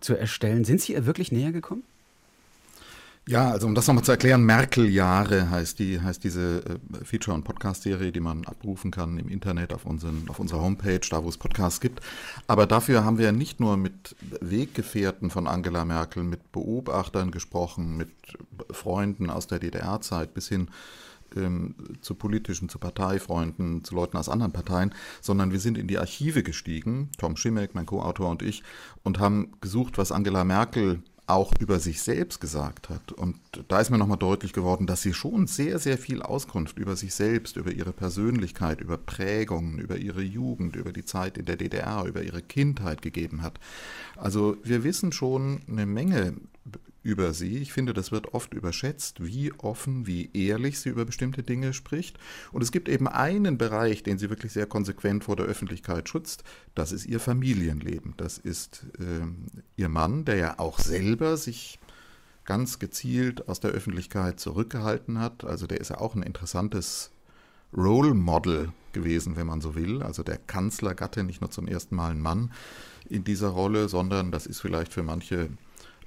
zu 0.00 0.14
erstellen. 0.14 0.64
Sind 0.64 0.80
Sie 0.80 0.92
ihr 0.92 1.06
wirklich 1.06 1.32
näher 1.32 1.52
gekommen? 1.52 1.82
Ja, 3.26 3.50
also 3.50 3.66
um 3.66 3.74
das 3.74 3.86
nochmal 3.86 4.04
zu 4.04 4.12
erklären, 4.12 4.44
Merkel-Jahre 4.44 5.48
heißt, 5.48 5.78
die, 5.78 5.98
heißt 5.98 6.22
diese 6.24 6.62
äh, 6.66 7.04
Feature- 7.06 7.34
und 7.34 7.44
Podcast-Serie, 7.44 8.12
die 8.12 8.20
man 8.20 8.44
abrufen 8.44 8.90
kann 8.90 9.18
im 9.18 9.30
Internet 9.30 9.72
auf, 9.72 9.86
unseren, 9.86 10.28
auf 10.28 10.38
unserer 10.38 10.60
Homepage, 10.60 11.00
da 11.08 11.24
wo 11.24 11.30
es 11.30 11.38
Podcasts 11.38 11.80
gibt. 11.80 12.00
Aber 12.46 12.66
dafür 12.66 13.02
haben 13.02 13.16
wir 13.16 13.32
nicht 13.32 13.60
nur 13.60 13.78
mit 13.78 14.14
Weggefährten 14.42 15.30
von 15.30 15.46
Angela 15.46 15.86
Merkel, 15.86 16.22
mit 16.22 16.52
Beobachtern 16.52 17.30
gesprochen, 17.30 17.96
mit 17.96 18.10
Freunden 18.70 19.30
aus 19.30 19.46
der 19.46 19.58
DDR-Zeit 19.58 20.34
bis 20.34 20.48
hin 20.48 20.68
ähm, 21.36 21.74
zu 22.00 22.14
politischen, 22.14 22.68
zu 22.68 22.78
Parteifreunden, 22.78 23.84
zu 23.84 23.94
Leuten 23.94 24.16
aus 24.16 24.28
anderen 24.28 24.52
Parteien, 24.52 24.94
sondern 25.20 25.52
wir 25.52 25.60
sind 25.60 25.78
in 25.78 25.88
die 25.88 25.98
Archive 25.98 26.42
gestiegen, 26.42 27.10
Tom 27.18 27.36
Schimek, 27.36 27.74
mein 27.74 27.86
Co-Autor 27.86 28.30
und 28.30 28.42
ich, 28.42 28.62
und 29.02 29.18
haben 29.18 29.52
gesucht, 29.60 29.98
was 29.98 30.12
Angela 30.12 30.44
Merkel 30.44 31.02
auch 31.26 31.52
über 31.58 31.78
sich 31.78 32.02
selbst 32.02 32.40
gesagt 32.40 32.90
hat. 32.90 33.12
Und 33.12 33.38
da 33.68 33.80
ist 33.80 33.90
mir 33.90 33.96
nochmal 33.96 34.18
deutlich 34.18 34.52
geworden, 34.52 34.86
dass 34.86 35.00
sie 35.00 35.14
schon 35.14 35.46
sehr, 35.46 35.78
sehr 35.78 35.96
viel 35.96 36.20
Auskunft 36.20 36.78
über 36.78 36.96
sich 36.96 37.14
selbst, 37.14 37.56
über 37.56 37.72
ihre 37.72 37.92
Persönlichkeit, 37.92 38.80
über 38.80 38.98
Prägungen, 38.98 39.78
über 39.78 39.96
ihre 39.96 40.22
Jugend, 40.22 40.76
über 40.76 40.92
die 40.92 41.04
Zeit 41.04 41.38
in 41.38 41.46
der 41.46 41.56
DDR, 41.56 42.04
über 42.04 42.22
ihre 42.22 42.42
Kindheit 42.42 43.00
gegeben 43.00 43.42
hat. 43.42 43.58
Also 44.16 44.56
wir 44.62 44.84
wissen 44.84 45.12
schon 45.12 45.62
eine 45.66 45.86
Menge 45.86 46.34
über 47.04 47.34
sie. 47.34 47.58
Ich 47.58 47.72
finde, 47.72 47.92
das 47.92 48.10
wird 48.10 48.32
oft 48.34 48.54
überschätzt, 48.54 49.24
wie 49.24 49.52
offen, 49.58 50.06
wie 50.06 50.30
ehrlich 50.32 50.80
sie 50.80 50.88
über 50.88 51.04
bestimmte 51.04 51.42
Dinge 51.42 51.72
spricht. 51.74 52.18
Und 52.50 52.62
es 52.62 52.72
gibt 52.72 52.88
eben 52.88 53.06
einen 53.06 53.58
Bereich, 53.58 54.02
den 54.02 54.18
sie 54.18 54.30
wirklich 54.30 54.52
sehr 54.52 54.66
konsequent 54.66 55.22
vor 55.22 55.36
der 55.36 55.46
Öffentlichkeit 55.46 56.08
schützt. 56.08 56.42
Das 56.74 56.90
ist 56.90 57.04
ihr 57.04 57.20
Familienleben. 57.20 58.14
Das 58.16 58.38
ist 58.38 58.86
äh, 58.98 59.26
ihr 59.76 59.90
Mann, 59.90 60.24
der 60.24 60.36
ja 60.36 60.58
auch 60.58 60.78
selber 60.78 61.36
sich 61.36 61.78
ganz 62.46 62.78
gezielt 62.78 63.48
aus 63.48 63.60
der 63.60 63.70
Öffentlichkeit 63.70 64.40
zurückgehalten 64.40 65.18
hat. 65.18 65.44
Also 65.44 65.66
der 65.66 65.80
ist 65.80 65.90
ja 65.90 65.98
auch 65.98 66.14
ein 66.14 66.22
interessantes 66.22 67.12
Role 67.76 68.14
Model 68.14 68.72
gewesen, 68.92 69.36
wenn 69.36 69.46
man 69.46 69.60
so 69.60 69.74
will. 69.74 70.02
Also 70.02 70.22
der 70.22 70.38
Kanzlergatte, 70.38 71.22
nicht 71.22 71.42
nur 71.42 71.50
zum 71.50 71.68
ersten 71.68 71.96
Mal 71.96 72.12
ein 72.12 72.20
Mann 72.20 72.50
in 73.10 73.24
dieser 73.24 73.48
Rolle, 73.48 73.90
sondern 73.90 74.30
das 74.30 74.46
ist 74.46 74.60
vielleicht 74.60 74.92
für 74.92 75.02
manche 75.02 75.50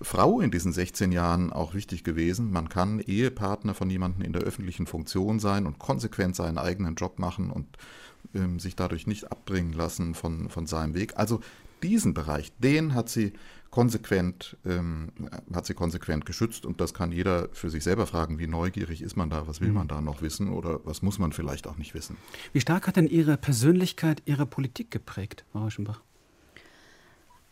Frau 0.01 0.39
in 0.39 0.51
diesen 0.51 0.71
16 0.71 1.11
Jahren 1.11 1.51
auch 1.51 1.73
wichtig 1.73 2.03
gewesen. 2.03 2.51
Man 2.51 2.69
kann 2.69 2.99
Ehepartner 2.99 3.73
von 3.73 3.89
jemandem 3.89 4.23
in 4.23 4.33
der 4.33 4.43
öffentlichen 4.43 4.87
Funktion 4.87 5.39
sein 5.39 5.65
und 5.65 5.79
konsequent 5.79 6.35
seinen 6.35 6.57
eigenen 6.57 6.95
Job 6.95 7.19
machen 7.19 7.49
und 7.49 7.65
ähm, 8.33 8.59
sich 8.59 8.75
dadurch 8.75 9.07
nicht 9.07 9.31
abbringen 9.31 9.73
lassen 9.73 10.13
von, 10.13 10.49
von 10.49 10.67
seinem 10.67 10.93
Weg. 10.93 11.13
Also 11.17 11.39
diesen 11.83 12.13
Bereich, 12.13 12.51
den 12.59 12.93
hat 12.93 13.09
sie 13.09 13.33
konsequent, 13.69 14.57
ähm, 14.65 15.09
hat 15.53 15.65
sie 15.65 15.73
konsequent 15.73 16.25
geschützt 16.25 16.65
und 16.65 16.81
das 16.81 16.93
kann 16.93 17.11
jeder 17.11 17.49
für 17.51 17.69
sich 17.69 17.83
selber 17.83 18.07
fragen, 18.07 18.39
wie 18.39 18.47
neugierig 18.47 19.01
ist 19.01 19.15
man 19.15 19.29
da, 19.29 19.47
was 19.47 19.61
will 19.61 19.69
mhm. 19.69 19.75
man 19.75 19.87
da 19.87 20.01
noch 20.01 20.21
wissen 20.21 20.49
oder 20.49 20.79
was 20.83 21.01
muss 21.01 21.19
man 21.19 21.31
vielleicht 21.31 21.67
auch 21.67 21.77
nicht 21.77 21.93
wissen. 21.93 22.17
Wie 22.53 22.61
stark 22.61 22.87
hat 22.87 22.95
denn 22.95 23.07
Ihre 23.07 23.37
Persönlichkeit 23.37 24.23
Ihre 24.25 24.45
Politik 24.45 24.89
geprägt, 24.89 25.45
Frau 25.51 25.59
Rauschenbach? 25.59 26.01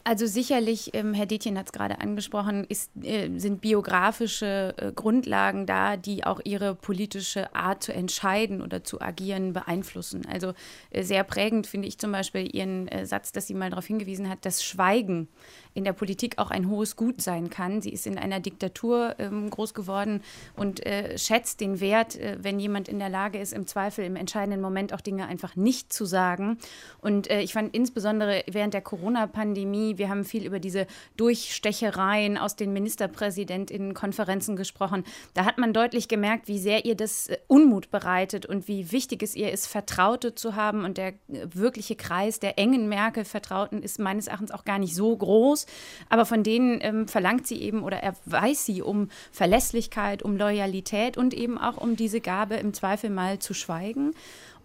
Also 0.07 0.27
sicherlich, 0.27 0.91
ähm, 0.93 1.15
Herr 1.15 1.25
Detjen 1.25 1.57
hat 1.57 1.65
es 1.65 1.71
gerade 1.71 1.99
angesprochen, 1.99 2.63
ist, 2.69 2.91
äh, 3.01 3.39
sind 3.39 3.59
biografische 3.59 4.75
äh, 4.77 4.91
Grundlagen 4.91 5.65
da, 5.65 5.97
die 5.97 6.23
auch 6.23 6.39
ihre 6.43 6.75
politische 6.75 7.55
Art 7.55 7.81
zu 7.81 7.91
entscheiden 7.91 8.61
oder 8.61 8.83
zu 8.83 9.01
agieren 9.01 9.53
beeinflussen. 9.53 10.21
Also 10.31 10.53
äh, 10.91 11.01
sehr 11.01 11.23
prägend 11.23 11.65
finde 11.65 11.87
ich 11.87 11.97
zum 11.97 12.11
Beispiel 12.11 12.55
Ihren 12.55 12.87
äh, 12.87 13.07
Satz, 13.07 13.31
dass 13.31 13.47
sie 13.47 13.55
mal 13.55 13.71
darauf 13.71 13.87
hingewiesen 13.87 14.29
hat, 14.29 14.45
dass 14.45 14.63
Schweigen 14.63 15.27
in 15.75 15.83
der 15.83 15.93
Politik 15.93 16.39
auch 16.39 16.49
ein 16.49 16.67
hohes 16.67 16.95
Gut 16.95 17.21
sein 17.21 17.51
kann. 17.51 17.81
Sie 17.81 17.91
ist 17.91 18.07
in 18.07 18.17
einer 18.17 18.39
Diktatur 18.39 19.15
ähm, 19.19 19.49
groß 19.51 19.75
geworden 19.75 20.21
und 20.55 20.83
äh, 20.83 21.17
schätzt 21.19 21.61
den 21.61 21.79
Wert, 21.79 22.15
äh, 22.15 22.37
wenn 22.41 22.59
jemand 22.59 22.87
in 22.87 22.97
der 22.97 23.09
Lage 23.09 23.39
ist, 23.39 23.53
im 23.53 23.67
Zweifel 23.67 24.05
im 24.05 24.15
entscheidenden 24.15 24.61
Moment 24.61 24.93
auch 24.93 25.01
Dinge 25.01 25.27
einfach 25.27 25.55
nicht 25.55 25.93
zu 25.93 26.05
sagen. 26.05 26.57
Und 27.01 27.27
ich 27.27 27.53
fand 27.53 27.75
insbesondere 27.75 28.43
während 28.47 28.73
der 28.73 28.81
Corona-Pandemie, 28.81 29.97
wir 29.97 30.09
haben 30.09 30.23
viel 30.23 30.45
über 30.45 30.59
diese 30.59 30.87
Durchstechereien 31.17 32.37
aus 32.37 32.55
den 32.55 32.73
Ministerpräsidentinnenkonferenzen 32.73 34.55
gesprochen. 34.55 35.03
Da 35.33 35.45
hat 35.45 35.57
man 35.57 35.73
deutlich 35.73 36.07
gemerkt, 36.07 36.47
wie 36.47 36.59
sehr 36.59 36.85
ihr 36.85 36.95
das 36.95 37.27
äh, 37.27 37.37
Unmut 37.47 37.91
bereitet 37.91 38.45
und 38.45 38.67
wie 38.67 38.91
wichtig 38.91 39.21
es 39.23 39.35
ihr 39.35 39.51
ist, 39.51 39.67
Vertraute 39.67 40.35
zu 40.35 40.55
haben. 40.55 40.85
Und 40.85 40.97
der 40.97 41.09
äh, 41.09 41.13
wirkliche 41.53 41.95
Kreis 41.95 42.39
der 42.39 42.57
engen 42.57 42.87
Merkel-Vertrauten 42.87 43.81
ist 43.81 43.99
meines 43.99 44.27
Erachtens 44.27 44.51
auch 44.51 44.65
gar 44.65 44.79
nicht 44.79 44.95
so 44.95 45.15
groß. 45.15 45.64
Aber 46.09 46.25
von 46.25 46.43
denen 46.43 46.79
ähm, 46.81 47.07
verlangt 47.07 47.47
sie 47.47 47.61
eben 47.61 47.83
oder 47.83 47.97
erweist 47.97 48.65
sie 48.65 48.81
um 48.81 49.09
Verlässlichkeit, 49.31 50.23
um 50.23 50.37
Loyalität 50.37 51.17
und 51.17 51.33
eben 51.33 51.57
auch 51.57 51.77
um 51.77 51.95
diese 51.95 52.21
Gabe, 52.21 52.55
im 52.55 52.73
Zweifel 52.73 53.09
mal 53.09 53.39
zu 53.39 53.53
schweigen. 53.53 54.13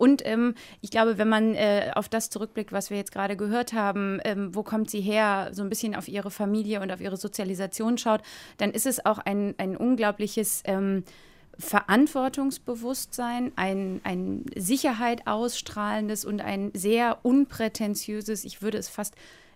Und 0.00 0.26
ähm, 0.26 0.54
ich 0.80 0.90
glaube, 0.90 1.18
wenn 1.18 1.28
man 1.28 1.54
äh, 1.54 1.90
auf 1.94 2.08
das 2.08 2.30
zurückblickt, 2.30 2.72
was 2.72 2.88
wir 2.88 2.96
jetzt 2.96 3.12
gerade 3.12 3.36
gehört 3.36 3.74
haben, 3.74 4.18
ähm, 4.24 4.54
wo 4.54 4.62
kommt 4.62 4.88
sie 4.88 5.02
her, 5.02 5.50
so 5.52 5.62
ein 5.62 5.68
bisschen 5.68 5.94
auf 5.94 6.08
ihre 6.08 6.30
Familie 6.30 6.80
und 6.80 6.90
auf 6.90 7.02
ihre 7.02 7.18
Sozialisation 7.18 7.98
schaut, 7.98 8.22
dann 8.56 8.70
ist 8.70 8.86
es 8.86 9.04
auch 9.04 9.18
ein, 9.18 9.54
ein 9.58 9.76
unglaubliches 9.76 10.62
ähm, 10.64 11.04
Verantwortungsbewusstsein, 11.58 13.52
ein, 13.56 14.00
ein 14.02 14.46
Sicherheit 14.56 15.26
ausstrahlendes 15.26 16.24
und 16.24 16.40
ein 16.40 16.70
sehr 16.74 17.18
unprätentiöses, 17.22 18.44
ich 18.44 18.62
würde 18.62 18.78
es 18.78 18.88
fast 18.88 19.14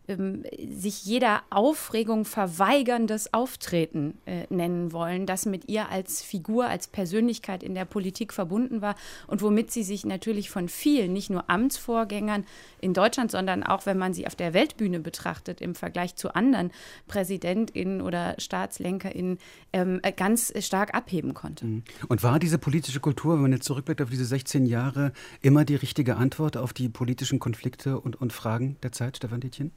ähm, 0.09 0.45
sich 0.71 1.05
jeder 1.05 1.43
Aufregung 1.51 2.25
verweigerndes 2.25 3.33
Auftreten 3.33 4.19
äh, 4.27 4.45
nennen 4.51 4.93
wollen, 4.93 5.27
das 5.27 5.47
mit 5.47 5.69
ihr 5.69 5.89
als 5.89 6.23
Figur, 6.23 6.67
als 6.67 6.89
Persönlichkeit 6.89 7.63
in 7.63 7.75
der 7.75 7.85
Politik 7.85 8.33
verbunden 8.33 8.83
war 8.83 8.97
und 9.27 9.43
womit 9.43 9.71
sie 9.71 9.83
sich 9.83 10.05
natürlich 10.05 10.51
von 10.51 10.69
vielen, 10.69 11.13
nicht 11.13 11.31
nur 11.31 11.49
Amtsvorgängern 11.49 12.45
in 12.81 12.93
Deutschland, 12.93 13.31
sondern 13.31 13.63
auch, 13.63 13.87
wenn 13.87 13.97
man 13.97 14.13
sie 14.13 14.27
auf 14.27 14.35
der 14.35 14.53
Weltbühne 14.53 15.01
betrachtet, 15.01 15.61
im 15.61 15.75
Vergleich 15.75 16.17
zu 16.17 16.35
anderen 16.35 16.71
PräsidentInnen 17.09 18.01
oder 18.01 18.35
StaatslenkerInnen, 18.39 19.39
ähm, 19.73 20.01
äh, 20.03 20.13
ganz 20.13 20.53
stark 20.65 20.95
abheben 20.95 21.35
konnte. 21.35 21.65
Mhm. 21.65 21.83
Und 22.09 22.23
war 22.23 22.39
diese 22.39 22.59
politische 22.59 23.01
Kultur, 23.01 23.35
wenn 23.35 23.43
man 23.43 23.53
jetzt 23.53 23.65
zurückblickt 23.65 24.03
auf 24.03 24.11
diese 24.11 24.25
16 24.25 24.67
Jahre, 24.67 25.13
immer 25.41 25.65
die 25.65 25.77
richtige 25.77 26.17
Antwort 26.17 26.57
auf 26.57 26.73
die 26.73 26.89
politischen 26.89 27.39
Konflikte 27.39 27.99
und, 27.99 28.21
und 28.21 28.33
Fragen 28.33 28.77
der 28.83 28.93
Zeit, 28.93 29.17
Stefan 29.17 29.41
Dietjen? 29.41 29.73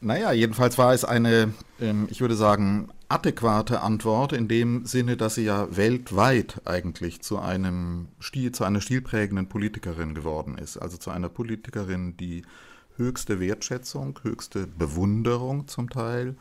Naja, 0.00 0.32
jedenfalls 0.32 0.78
war 0.78 0.92
es 0.92 1.04
eine, 1.04 1.52
ähm, 1.80 2.06
ich 2.10 2.20
würde 2.20 2.36
sagen, 2.36 2.88
adäquate 3.08 3.80
Antwort 3.80 4.32
in 4.32 4.46
dem 4.46 4.86
Sinne, 4.86 5.16
dass 5.16 5.34
sie 5.34 5.44
ja 5.44 5.76
weltweit 5.76 6.60
eigentlich 6.64 7.20
zu 7.22 7.38
einem 7.38 8.08
Stil, 8.20 8.52
zu 8.52 8.64
einer 8.64 8.80
stilprägenden 8.80 9.48
Politikerin 9.48 10.14
geworden 10.14 10.56
ist. 10.56 10.76
Also 10.76 10.98
zu 10.98 11.10
einer 11.10 11.28
Politikerin, 11.28 12.16
die 12.16 12.42
höchste 12.96 13.40
Wertschätzung, 13.40 14.20
höchste 14.22 14.66
Bewunderung 14.66 15.66
zum 15.66 15.90
Teil 15.90 16.36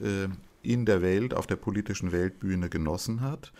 äh, 0.00 0.28
in 0.62 0.84
der 0.84 1.00
Welt, 1.00 1.32
auf 1.32 1.46
der 1.46 1.56
politischen 1.56 2.12
Weltbühne 2.12 2.68
genossen 2.68 3.22
hat 3.22 3.50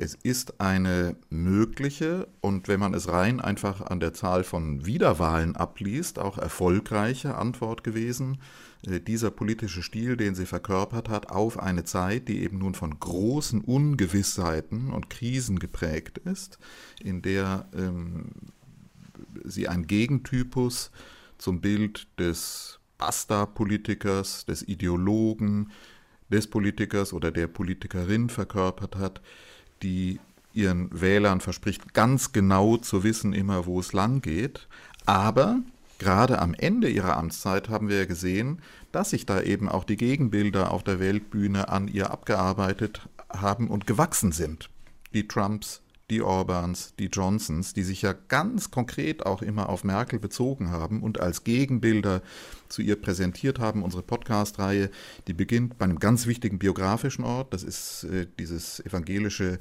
es 0.00 0.14
ist 0.14 0.60
eine 0.60 1.16
mögliche 1.28 2.28
und 2.40 2.68
wenn 2.68 2.78
man 2.78 2.94
es 2.94 3.08
rein 3.08 3.40
einfach 3.40 3.80
an 3.80 3.98
der 3.98 4.14
Zahl 4.14 4.44
von 4.44 4.86
Wiederwahlen 4.86 5.56
abliest, 5.56 6.20
auch 6.20 6.38
erfolgreiche 6.38 7.34
Antwort 7.34 7.82
gewesen. 7.82 8.38
Äh, 8.86 9.00
dieser 9.00 9.32
politische 9.32 9.82
Stil, 9.82 10.16
den 10.16 10.36
sie 10.36 10.46
verkörpert 10.46 11.08
hat, 11.08 11.30
auf 11.30 11.58
eine 11.58 11.82
Zeit, 11.82 12.28
die 12.28 12.42
eben 12.44 12.58
nun 12.58 12.74
von 12.74 13.00
großen 13.00 13.60
Ungewissheiten 13.60 14.92
und 14.92 15.10
Krisen 15.10 15.58
geprägt 15.58 16.18
ist, 16.18 16.60
in 17.02 17.20
der 17.20 17.68
ähm, 17.76 18.30
sie 19.44 19.66
ein 19.66 19.88
Gegentypus 19.88 20.92
zum 21.38 21.60
Bild 21.60 22.06
des 22.20 22.78
Basta-Politikers, 22.98 24.46
des 24.46 24.62
Ideologen, 24.62 25.72
des 26.30 26.46
Politikers 26.46 27.12
oder 27.12 27.32
der 27.32 27.48
Politikerin 27.48 28.28
verkörpert 28.28 28.94
hat, 28.94 29.20
die 29.82 30.20
ihren 30.52 30.88
Wählern 31.00 31.40
verspricht, 31.40 31.94
ganz 31.94 32.32
genau 32.32 32.76
zu 32.76 33.04
wissen 33.04 33.32
immer, 33.32 33.66
wo 33.66 33.80
es 33.80 33.92
lang 33.92 34.20
geht. 34.20 34.66
Aber 35.06 35.60
gerade 35.98 36.40
am 36.40 36.54
Ende 36.54 36.88
ihrer 36.88 37.16
Amtszeit 37.16 37.68
haben 37.68 37.88
wir 37.88 37.98
ja 37.98 38.04
gesehen, 38.06 38.60
dass 38.92 39.10
sich 39.10 39.26
da 39.26 39.40
eben 39.40 39.68
auch 39.68 39.84
die 39.84 39.96
Gegenbilder 39.96 40.72
auf 40.72 40.82
der 40.82 40.98
Weltbühne 40.98 41.68
an 41.68 41.88
ihr 41.88 42.10
abgearbeitet 42.10 43.08
haben 43.30 43.68
und 43.68 43.86
gewachsen 43.86 44.32
sind. 44.32 44.70
Die 45.12 45.28
Trumps, 45.28 45.82
die 46.10 46.22
Orbans, 46.22 46.94
die 46.98 47.06
Johnsons, 47.06 47.74
die 47.74 47.82
sich 47.82 48.02
ja 48.02 48.14
ganz 48.28 48.70
konkret 48.70 49.26
auch 49.26 49.42
immer 49.42 49.68
auf 49.68 49.84
Merkel 49.84 50.18
bezogen 50.18 50.70
haben 50.70 51.02
und 51.02 51.20
als 51.20 51.44
Gegenbilder 51.44 52.22
zu 52.68 52.80
ihr 52.82 52.96
präsentiert 52.96 53.58
haben. 53.58 53.82
Unsere 53.82 54.02
Podcast-Reihe, 54.02 54.90
die 55.26 55.34
beginnt 55.34 55.76
bei 55.76 55.84
einem 55.84 55.98
ganz 55.98 56.26
wichtigen 56.26 56.58
biografischen 56.58 57.24
Ort, 57.24 57.52
das 57.52 57.62
ist 57.62 58.04
äh, 58.04 58.26
dieses 58.38 58.80
evangelische 58.80 59.58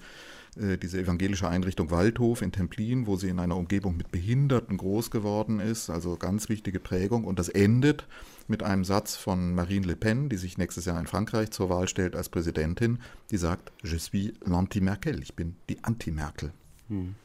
diese 0.56 1.00
evangelische 1.00 1.48
Einrichtung 1.48 1.92
Waldhof 1.92 2.42
in 2.42 2.51
Templin, 2.51 3.06
wo 3.06 3.16
sie 3.16 3.30
in 3.30 3.39
einer 3.39 3.56
Umgebung 3.56 3.98
mit 3.98 4.12
Behinderten 4.12 4.77
groß 4.77 5.12
geworden 5.12 5.60
ist, 5.60 5.89
also 5.89 6.16
ganz 6.18 6.50
wichtige 6.50 6.80
Prägung. 6.80 7.25
Und 7.25 7.38
das 7.38 7.50
endet 7.50 8.08
mit 8.48 8.63
einem 8.63 8.84
Satz 8.84 9.16
von 9.16 9.54
Marine 9.54 9.86
Le 9.86 9.96
Pen, 9.96 10.30
die 10.30 10.38
sich 10.38 10.58
nächstes 10.58 10.86
Jahr 10.86 11.00
in 11.00 11.08
Frankreich 11.08 11.51
zur 11.51 11.70
Wahl 11.70 11.88
stellt 11.88 12.16
als 12.16 12.30
Präsidentin, 12.30 13.00
die 13.30 13.38
sagt, 13.38 13.72
je 13.84 13.98
suis 13.98 14.34
l'anti-Merkel, 14.46 15.22
ich 15.22 15.36
bin 15.36 15.56
die 15.70 15.84
Anti-Merkel. 15.84 16.51
Hm. 16.88 17.16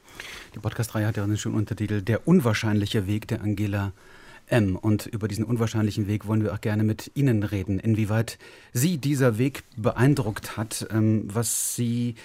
Die 0.54 0.58
Podcast-Reihe 0.58 1.06
hat 1.06 1.16
ja 1.16 1.24
einen 1.24 1.38
schönen 1.38 1.54
Untertitel, 1.54 2.02
Der 2.02 2.26
unwahrscheinliche 2.26 3.06
Weg 3.06 3.28
der 3.28 3.40
Angela 3.40 3.92
M. 4.46 4.76
Und 4.76 5.06
über 5.06 5.28
diesen 5.28 5.44
unwahrscheinlichen 5.44 6.06
Weg 6.06 6.26
wollen 6.26 6.42
wir 6.42 6.52
auch 6.52 6.60
gerne 6.60 6.84
mit 6.84 7.10
Ihnen 7.14 7.42
reden, 7.42 7.78
inwieweit 7.78 8.38
Sie 8.72 8.98
dieser 8.98 9.38
Weg 9.38 9.64
beeindruckt 9.76 10.56
hat, 10.56 10.86
ähm, 10.90 11.24
was 11.32 11.76
Sie 11.76 12.16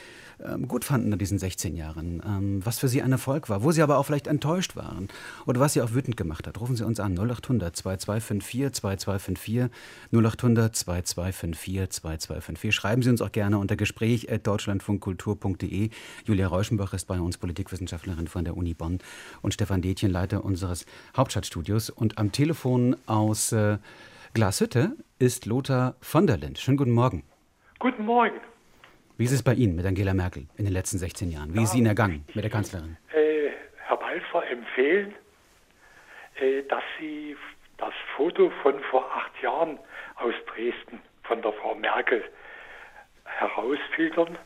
ähm, 0.43 0.67
gut 0.67 0.85
fanden 0.85 1.11
in 1.11 1.17
diesen 1.17 1.39
16 1.39 1.75
Jahren, 1.75 2.21
ähm, 2.25 2.65
was 2.65 2.79
für 2.79 2.87
Sie 2.87 3.01
ein 3.01 3.11
Erfolg 3.11 3.49
war, 3.49 3.63
wo 3.63 3.71
Sie 3.71 3.81
aber 3.81 3.97
auch 3.97 4.05
vielleicht 4.05 4.27
enttäuscht 4.27 4.75
waren 4.75 5.07
oder 5.45 5.59
was 5.59 5.73
Sie 5.73 5.81
auch 5.81 5.93
wütend 5.93 6.17
gemacht 6.17 6.47
hat. 6.47 6.59
Rufen 6.59 6.75
Sie 6.75 6.85
uns 6.85 6.99
an 6.99 7.17
0800 7.17 7.75
2254 7.75 8.73
2254 8.73 9.71
0800 10.11 10.75
2254 10.75 11.89
2254. 11.89 12.75
Schreiben 12.75 13.01
Sie 13.01 13.09
uns 13.09 13.21
auch 13.21 13.31
gerne 13.31 13.57
unter 13.57 13.75
Gespräch 13.75 14.27
deutschlandfunkkultur.de. 14.43 15.89
Julia 16.25 16.47
Reuschenbach 16.47 16.93
ist 16.93 17.05
bei 17.05 17.19
uns 17.19 17.37
Politikwissenschaftlerin 17.37 18.27
von 18.27 18.45
der 18.45 18.55
Uni 18.55 18.73
Bonn 18.73 18.99
und 19.41 19.53
Stefan 19.53 19.81
Detjen, 19.81 20.11
Leiter 20.11 20.45
unseres 20.45 20.85
Hauptstadtstudios. 21.15 21.89
Und 21.89 22.17
am 22.17 22.31
Telefon 22.31 22.95
aus 23.07 23.51
äh, 23.51 23.77
Glashütte 24.33 24.95
ist 25.17 25.45
Lothar 25.45 25.95
von 25.99 26.27
der 26.27 26.37
Lind. 26.37 26.59
Schönen 26.59 26.77
guten 26.77 26.91
Morgen. 26.91 27.23
Guten 27.79 28.05
Morgen. 28.05 28.35
Wie 29.17 29.23
ist 29.23 29.31
es 29.31 29.41
bei 29.41 29.53
Ihnen 29.53 29.75
mit 29.75 29.83
Angela 29.83 30.13
Merkel 30.13 30.45
in 30.57 30.65
den 30.65 30.73
letzten 30.75 30.99
16 30.99 31.31
Jahren? 31.31 31.51
Wie 31.55 31.63
ist 31.63 31.73
Ihnen 31.73 31.87
ergangen 31.87 32.23
mit 32.35 32.43
der 32.43 32.51
Kanzlerin? 32.51 32.97
Äh, 33.13 33.49
Herr 33.87 33.97
Balfer 33.97 34.47
empfehlen, 34.47 35.15
äh, 36.39 36.61
dass 36.69 36.83
Sie 36.99 37.35
das 37.77 37.93
Foto 38.15 38.51
von 38.61 38.79
vor 38.91 39.11
acht 39.11 39.31
Jahren 39.41 39.79
aus 40.17 40.35
Dresden 40.45 41.01
von 41.23 41.41
der 41.41 41.51
Frau 41.53 41.73
Merkel 41.73 42.23
herausfiltern 43.25 44.37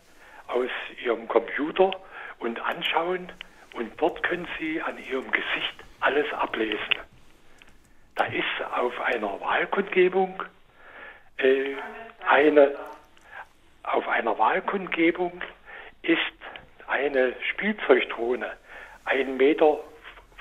aus 0.47 0.69
Ihrem 1.03 1.27
Computer 1.27 1.91
und 2.39 2.57
anschauen. 2.61 3.29
Und 3.73 3.91
dort 3.97 4.23
können 4.23 4.47
Sie 4.57 4.81
an 4.81 4.97
Ihrem 4.97 5.29
Gesicht 5.31 5.75
alles 5.99 6.31
ablesen. 6.31 6.95
Da 8.15 8.23
ist 8.23 8.71
auf 8.73 8.97
einer 9.01 9.37
Wahlkundgebung 9.41 10.41
äh, 11.39 11.75
eine 12.25 12.73
auf 13.83 14.07
einer 14.07 14.37
Wahlkundgebung 14.37 15.41
ist 16.01 16.19
eine 16.87 17.33
Spielzeugdrohne 17.51 18.51
einen 19.05 19.37
Meter 19.37 19.79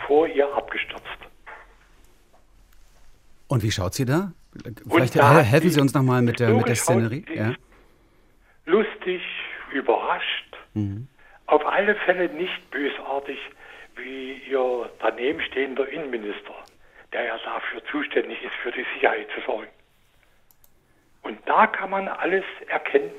vor 0.06 0.26
ihr 0.26 0.52
abgestürzt. 0.54 1.06
Und 3.48 3.62
wie 3.62 3.70
schaut 3.70 3.94
sie 3.94 4.04
da? 4.04 4.32
Vielleicht 4.88 5.16
da 5.16 5.40
helfen 5.40 5.70
Sie 5.70 5.80
uns 5.80 5.94
nochmal 5.94 6.22
mit 6.22 6.40
der, 6.40 6.50
mit 6.50 6.68
der 6.68 6.76
Szenerie. 6.76 7.24
Ja. 7.34 7.54
Lustig, 8.66 9.22
überrascht, 9.72 10.56
mhm. 10.74 11.08
auf 11.46 11.64
alle 11.66 11.94
Fälle 11.94 12.28
nicht 12.28 12.70
bösartig 12.70 13.38
wie 13.96 14.42
ihr 14.48 14.90
daneben 15.00 15.40
stehender 15.42 15.88
Innenminister, 15.88 16.54
der 17.12 17.24
ja 17.24 17.38
dafür 17.44 17.84
zuständig 17.90 18.42
ist, 18.42 18.54
für 18.62 18.72
die 18.72 18.84
Sicherheit 18.94 19.28
zu 19.34 19.40
sorgen. 19.44 19.68
Und 21.22 21.38
da 21.46 21.66
kann 21.66 21.90
man 21.90 22.08
alles 22.08 22.44
erkennen, 22.68 23.12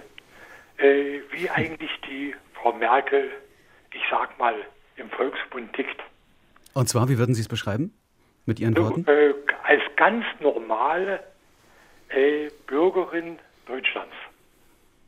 äh, 0.78 1.20
wie 1.32 1.50
eigentlich 1.50 1.92
die 2.08 2.36
Frau 2.54 2.74
Merkel, 2.74 3.30
ich 3.94 4.02
sag 4.10 4.38
mal, 4.40 4.56
im 4.96 5.10
Volksbund 5.10 5.74
tickt. 5.74 6.02
Und 6.74 6.88
zwar, 6.88 7.10
wie 7.10 7.18
würden 7.18 7.36
Sie 7.36 7.42
es 7.42 7.48
beschreiben? 7.48 7.94
Mit 8.46 8.60
Ihren 8.60 8.76
Worten? 8.78 9.06
Äh, 9.08 9.34
als 9.64 9.82
ganz 9.96 10.26
normale 10.40 11.20
äh, 12.10 12.50
Bürgerin 12.68 13.38
Deutschlands. 13.68 14.16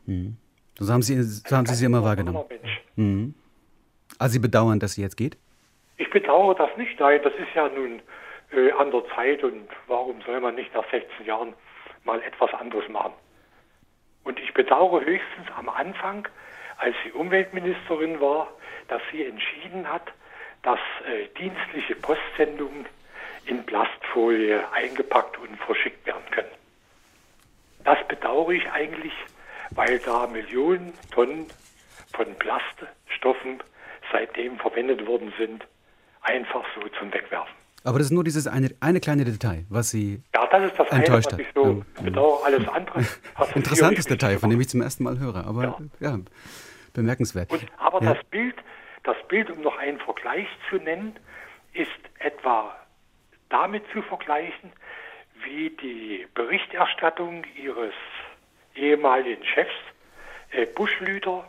Mhm. 0.06 0.38
So 0.80 0.92
haben 0.92 1.02
Sie, 1.02 1.22
so 1.22 1.56
haben 1.56 1.66
Sie 1.66 1.76
sie 1.76 1.86
immer 1.86 2.04
wahrgenommen. 2.04 2.44
Mhm. 2.96 3.34
Also 4.20 4.34
Sie 4.34 4.40
bedauern, 4.40 4.80
dass 4.80 4.94
sie 4.94 5.02
jetzt 5.02 5.18
geht? 5.18 5.38
Ich 5.98 6.10
bedauere 6.10 6.56
das 6.56 6.76
nicht. 6.78 7.00
Nein, 7.00 7.22
das 7.24 7.34
ist 7.34 7.54
ja 7.56 7.70
nun 7.70 8.02
äh, 8.52 8.72
an 8.72 8.92
der 8.92 9.04
Zeit 9.16 9.44
und 9.44 9.68
warum 9.88 10.22
soll 10.22 10.40
man 10.40 10.56
nicht 10.56 10.74
nach 10.74 10.90
16 10.92 11.26
Jahren 11.26 11.54
mal 12.04 12.22
etwas 12.22 12.54
anderes 12.54 12.88
machen? 12.90 13.14
Und 14.24 14.40
ich 14.40 14.54
bedauere 14.54 15.04
höchstens 15.06 15.48
am 15.58 15.70
Anfang, 15.70 16.28
als 16.78 16.96
sie 17.04 17.12
Umweltministerin 17.12 18.20
war, 18.20 18.50
dass 18.88 19.02
sie 19.12 19.26
entschieden 19.26 19.88
hat, 19.90 20.12
dass 20.62 20.80
äh, 21.06 21.28
dienstliche 21.40 21.96
Postsendungen 21.96 22.86
in 23.46 23.66
Plastfolie 23.66 24.64
eingepackt 24.72 25.38
und 25.38 25.58
verschickt 25.58 26.06
werden 26.06 26.24
können. 26.32 26.52
Das 27.84 27.98
bedauere 28.08 28.52
ich 28.52 28.72
eigentlich, 28.72 29.14
weil 29.72 30.00
da 30.00 30.28
Millionen 30.28 30.94
Tonnen 31.12 31.48
von 32.14 32.34
Plaststoffen 32.36 33.62
seitdem 34.12 34.58
verwendet 34.60 35.06
worden 35.06 35.34
sind, 35.38 35.66
einfach 36.22 36.64
so 36.76 36.88
zum 37.00 37.14
Wegwerfen. 37.14 37.63
Aber 37.84 37.98
das 37.98 38.08
ist 38.08 38.12
nur 38.12 38.24
dieses 38.24 38.48
eine, 38.48 38.70
eine 38.80 39.00
kleine 39.00 39.26
Detail, 39.26 39.66
was 39.70 39.90
Sie 39.90 40.22
Ja, 40.34 40.48
das 40.48 40.64
ist 40.72 40.80
das 40.80 40.88
enttäuscht 40.90 41.34
eine, 41.34 41.34
was 41.34 41.34
hat. 41.34 41.40
ich 41.40 41.48
so 41.54 41.84
Ja. 41.98 42.02
bedauere. 42.04 42.46
Alles 42.46 42.68
andere. 42.70 43.06
Interessantes 43.56 44.06
Detail, 44.06 44.40
von 44.40 44.50
dem 44.50 44.62
ich 44.62 44.70
zum 44.70 44.82
ersten 44.82 45.04
Mal 45.04 45.20
höre. 45.20 45.46
Aber 45.46 45.80
ja, 46.00 46.20
bemerkenswert. 46.94 47.52
Und, 47.52 47.66
aber 47.78 48.02
ja. 48.04 48.14
das 48.14 48.24
Bild, 48.26 48.56
das 49.04 49.18
Bild, 49.28 49.50
um 49.50 49.62
noch 49.62 49.78
einen 49.78 50.00
Vergleich 50.00 50.48
zu 50.70 50.78
nennen, 50.78 51.16
ist 51.74 51.90
etwa 52.20 52.76
damit 53.50 53.84
zu 53.92 54.02
vergleichen, 54.04 54.72
wie 55.44 55.70
die 55.82 56.26
Berichterstattung 56.36 57.44
ihres 57.62 57.94
ehemaligen 58.76 59.44
Chefs 59.44 59.72
äh, 60.52 60.66
Buschlüter 60.68 61.44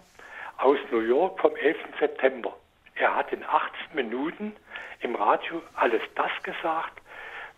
aus 0.58 0.78
New 0.90 1.00
York 1.00 1.38
vom 1.40 1.54
11. 1.56 1.76
September. 2.00 2.56
Er 2.96 3.14
hat 3.14 3.32
in 3.32 3.42
18 3.42 3.94
Minuten 3.94 4.52
im 5.00 5.14
Radio 5.16 5.62
alles 5.74 6.00
das 6.14 6.30
gesagt, 6.42 7.00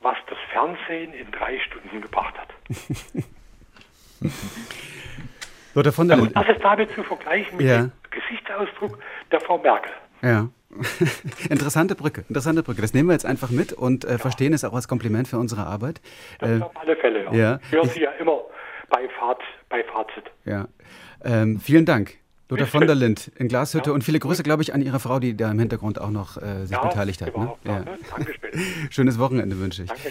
was 0.01 0.17
das 0.29 0.39
Fernsehen 0.53 1.13
in 1.13 1.31
drei 1.31 1.59
Stunden 1.61 2.01
gebracht 2.01 2.35
hat. 2.39 2.49
Lothar 5.75 5.93
von 5.93 6.09
der 6.09 6.17
Linden. 6.17 6.33
das 6.35 6.49
ist 6.49 6.63
damit 6.65 6.91
zu 6.95 7.03
vergleichen 7.03 7.59
mit 7.59 7.67
Ja. 7.67 7.79
dem 7.83 7.93
Gesichtsausdruck 8.11 8.99
der 9.31 9.41
Frau 9.41 9.59
Merkel. 9.59 9.93
Ja. 10.23 10.49
interessante 11.51 11.95
Brücke, 11.95 12.25
interessante 12.29 12.63
Brücke. 12.63 12.81
Das 12.81 12.93
nehmen 12.95 13.09
wir 13.09 13.13
jetzt 13.13 13.27
einfach 13.27 13.51
mit 13.51 13.73
und 13.73 14.05
äh, 14.05 14.19
verstehen 14.19 14.53
es 14.53 14.65
auch 14.65 14.73
als 14.75 14.89
Kompliment 14.89 15.29
für 15.29 15.39
unsere 15.39 15.65
Arbeit. 15.65 16.01
Das 16.39 16.51
Äh, 16.61 16.63
auf 16.63 16.77
alle 16.77 16.97
Fälle, 16.97 17.25
ja. 17.25 17.33
ja. 17.33 17.59
Ich 17.63 17.73
höre 17.73 17.85
Sie 17.87 18.01
ja 18.01 18.11
immer 18.13 18.41
bei, 18.89 19.09
Fahrt, 19.19 19.43
bei 19.69 19.85
Fazit. 19.85 20.25
ja. 20.45 20.67
Ähm, 21.25 21.61
vielen 21.61 21.87
Dank. 21.87 22.19
Lothar 22.49 22.67
von 22.69 22.87
der 22.87 22.95
Lind 22.95 23.31
in 23.37 23.49
Glashütte 23.49 23.91
Ja. 23.91 23.95
und 23.95 24.05
viele 24.05 24.21
Grüße, 24.21 24.43
glaube 24.45 24.63
ich, 24.63 24.73
an 24.73 24.81
Ihre 24.83 25.01
Frau, 25.01 25.19
die 25.19 25.37
da 25.37 25.51
im 25.51 25.59
Hintergrund 25.59 26.01
auch 26.01 26.11
noch 26.11 26.37
äh, 26.41 26.63
sich 26.63 26.71
Ja, 26.77 26.87
beteiligt 26.87 27.21
hat. 27.23 27.37
Ne? 27.37 27.53
ja. 27.65 27.81
ne? 27.81 27.99
Dankeschön. 28.11 28.41
Schönes 28.91 29.19
Wochenende 29.19 29.59
wünsche 29.59 29.83
ich. 29.83 29.89
Danke. 29.89 30.11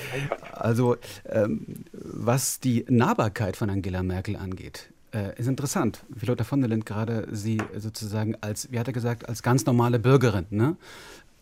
Also, 0.51 0.97
ähm, 1.29 1.65
was 1.93 2.59
die 2.59 2.85
Nahbarkeit 2.89 3.55
von 3.55 3.69
Angela 3.69 4.03
Merkel 4.03 4.35
angeht, 4.35 4.89
äh, 5.13 5.39
ist 5.39 5.47
interessant, 5.47 6.03
wie 6.09 6.25
Lothar 6.25 6.45
von 6.45 6.59
der 6.59 6.69
Lind 6.69 6.85
gerade 6.85 7.27
sie 7.31 7.61
sozusagen 7.77 8.35
als, 8.41 8.69
wie 8.71 8.79
hat 8.79 8.87
er 8.87 8.93
gesagt, 8.93 9.29
als 9.29 9.41
ganz 9.41 9.65
normale 9.65 9.97
Bürgerin 9.97 10.45
ne, 10.49 10.75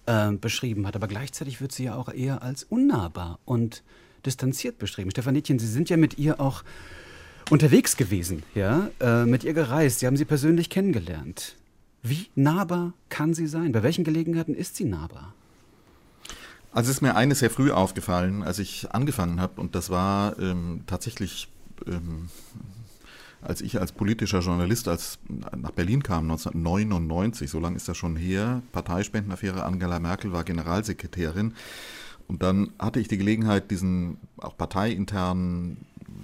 äh, 0.06 0.32
beschrieben 0.34 0.86
hat. 0.86 0.96
Aber 0.96 1.08
gleichzeitig 1.08 1.60
wird 1.60 1.72
sie 1.72 1.86
ja 1.86 1.96
auch 1.96 2.14
eher 2.14 2.44
als 2.44 2.64
unnahbar 2.66 3.40
und 3.46 3.82
distanziert 4.28 4.78
beschrieben. 4.78 5.10
Stefanetchen, 5.10 5.58
Sie 5.58 5.68
sind 5.68 5.90
ja 5.90 5.98
mit 5.98 6.20
ihr 6.20 6.40
auch 6.40 6.64
unterwegs 7.50 7.98
gewesen, 7.98 8.44
ja, 8.56 8.90
äh, 9.00 9.26
mit 9.26 9.44
ihr 9.44 9.54
gereist. 9.54 10.00
Sie 10.00 10.08
haben 10.08 10.18
sie 10.18 10.26
persönlich 10.26 10.70
kennengelernt. 10.70 11.56
Wie 12.02 12.28
nahbar 12.36 12.94
kann 13.10 13.34
sie 13.34 13.48
sein? 13.48 13.72
Bei 13.72 13.82
welchen 13.82 14.04
Gelegenheiten 14.04 14.56
ist 14.56 14.76
sie 14.76 14.86
nahbar? 14.86 15.34
Also 16.74 16.90
es 16.90 16.98
ist 16.98 17.02
mir 17.02 17.16
eines 17.16 17.40
sehr 17.40 17.52
früh 17.52 17.72
aufgefallen, 17.72 18.44
als 18.44 18.60
ich 18.60 18.92
angefangen 18.92 19.40
habe, 19.40 19.62
und 19.62 19.76
das 19.76 19.90
war 19.90 20.38
ähm, 20.40 20.82
tatsächlich, 20.88 21.48
ähm, 21.86 22.30
als 23.42 23.62
ich 23.62 23.80
als 23.80 23.92
politischer 23.92 24.40
Journalist 24.40 24.88
als, 24.88 25.20
nach 25.56 25.72
Berlin 25.72 26.02
kam, 26.02 26.24
1999, 26.32 27.50
so 27.50 27.60
lange 27.60 27.76
ist 27.76 27.88
das 27.88 27.96
schon 27.96 28.16
her, 28.16 28.64
Parteispendenaffäre, 28.72 29.64
Angela 29.64 30.00
Merkel 30.00 30.32
war 30.32 30.44
Generalsekretärin. 30.44 31.54
Und 32.28 32.42
dann 32.42 32.72
hatte 32.80 33.00
ich 33.00 33.08
die 33.08 33.18
Gelegenheit, 33.18 33.70
diesen 33.70 34.18
auch 34.38 34.58
parteiinternen 34.58 35.78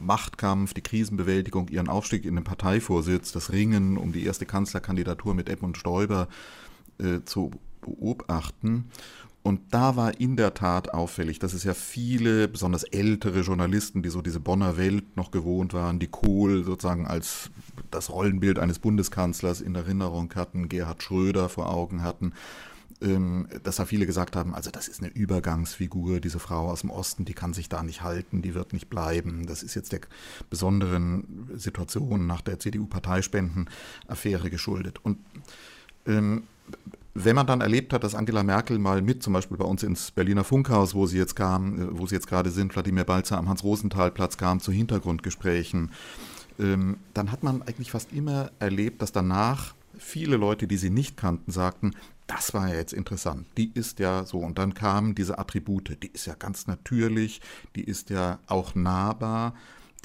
Machtkampf, 0.10 0.74
die 0.74 0.82
Krisenbewältigung, 0.82 1.68
ihren 1.68 1.88
Aufstieg 1.88 2.26
in 2.26 2.34
den 2.34 2.44
Parteivorsitz, 2.44 3.32
das 3.32 3.52
Ringen 3.52 3.96
um 3.96 4.12
die 4.12 4.26
erste 4.26 4.48
Kanzlerkandidatur 4.48 5.36
mit 5.36 5.50
Edmund 5.50 5.78
Stoiber 5.78 6.28
äh, 6.98 7.20
zu 7.26 7.52
beobachten. 7.82 8.90
Und 9.44 9.62
da 9.72 9.96
war 9.96 10.20
in 10.20 10.36
der 10.36 10.56
Tat 10.56 10.94
auffällig, 10.96 11.38
dass 11.38 11.54
es 11.54 11.64
ja 11.64 11.76
viele, 11.76 12.48
besonders 12.48 12.84
ältere 12.84 13.42
Journalisten, 13.42 14.02
die 14.02 14.10
so 14.10 14.24
diese 14.24 14.40
Bonner 14.40 14.78
Welt 14.78 15.16
noch 15.16 15.30
gewohnt 15.30 15.74
waren, 15.74 16.00
die 16.00 16.08
Kohl 16.08 16.64
sozusagen 16.64 17.06
als 17.06 17.52
das 17.92 18.10
Rollenbild 18.10 18.58
eines 18.58 18.80
Bundeskanzlers 18.80 19.62
in 19.62 19.76
Erinnerung 19.76 20.34
hatten, 20.36 20.70
Gerhard 20.70 21.04
Schröder 21.04 21.50
vor 21.50 21.70
Augen 21.70 22.02
hatten, 22.02 22.34
dass 23.00 23.78
da 23.78 23.86
viele 23.86 24.06
gesagt 24.06 24.36
haben, 24.36 24.54
also 24.54 24.72
das 24.72 24.90
ist 24.90 25.02
eine 25.02 25.10
Übergangsfigur, 25.10 26.20
diese 26.20 26.40
Frau 26.40 26.70
aus 26.70 26.82
dem 26.82 26.90
Osten, 26.90 27.24
die 27.24 27.34
kann 27.34 27.54
sich 27.54 27.70
da 27.70 27.82
nicht 27.82 28.02
halten, 28.04 28.42
die 28.42 28.56
wird 28.56 28.74
nicht 28.74 28.90
bleiben. 28.90 29.46
Das 29.48 29.64
ist 29.64 29.74
jetzt 29.76 29.94
der 29.94 30.02
besonderen 30.50 31.50
Situation 31.56 32.28
nach 32.28 32.42
der 32.42 32.60
CDU-Parteispendenaffäre 32.60 34.50
geschuldet. 34.50 35.00
Und 35.02 35.18
ähm, 36.06 36.44
wenn 37.14 37.36
man 37.36 37.48
dann 37.48 37.62
erlebt 37.62 37.94
hat, 37.94 38.04
dass 38.04 38.16
Angela 38.16 38.44
Merkel 38.44 38.80
mal 38.80 39.02
mit, 39.02 39.24
zum 39.24 39.34
Beispiel 39.34 39.58
bei 39.58 39.66
uns 39.66 39.84
ins 39.84 40.12
Berliner 40.12 40.44
Funkhaus, 40.44 40.94
wo 40.94 41.06
sie 41.06 41.18
jetzt 41.18 41.36
kam, 41.36 41.82
äh, 41.82 41.98
wo 41.98 42.06
sie 42.06 42.16
jetzt 42.16 42.28
gerade 42.28 42.50
sind, 42.50 42.74
Wladimir 42.76 43.06
Balzer 43.06 43.38
am 43.38 43.48
Hans-Rosenthal-Platz 43.48 44.38
kam, 44.38 44.60
zu 44.60 44.74
Hintergrundgesprächen, 44.74 45.92
ähm, 46.60 46.98
dann 47.14 47.32
hat 47.32 47.44
man 47.44 47.62
eigentlich 47.62 47.92
fast 47.92 48.12
immer 48.12 48.52
erlebt, 48.60 49.02
dass 49.02 49.14
danach 49.14 49.74
viele 49.98 50.38
Leute, 50.38 50.68
die 50.68 50.78
sie 50.78 50.90
nicht 50.90 51.18
kannten, 51.18 51.52
sagten, 51.52 51.94
das 52.30 52.54
war 52.54 52.70
ja 52.70 52.76
jetzt 52.76 52.94
interessant, 52.94 53.48
die 53.58 53.72
ist 53.74 53.98
ja 53.98 54.24
so. 54.24 54.38
Und 54.38 54.60
dann 54.60 54.76
kamen 54.76 55.16
diese 55.16 55.40
Attribute, 55.40 55.98
die 56.04 56.10
ist 56.10 56.28
ja 56.28 56.36
ganz 56.36 56.68
natürlich, 56.68 57.42
die 57.76 57.84
ist 57.84 58.12
ja 58.12 58.38
auch 58.46 58.76
nahbar, 58.76 59.56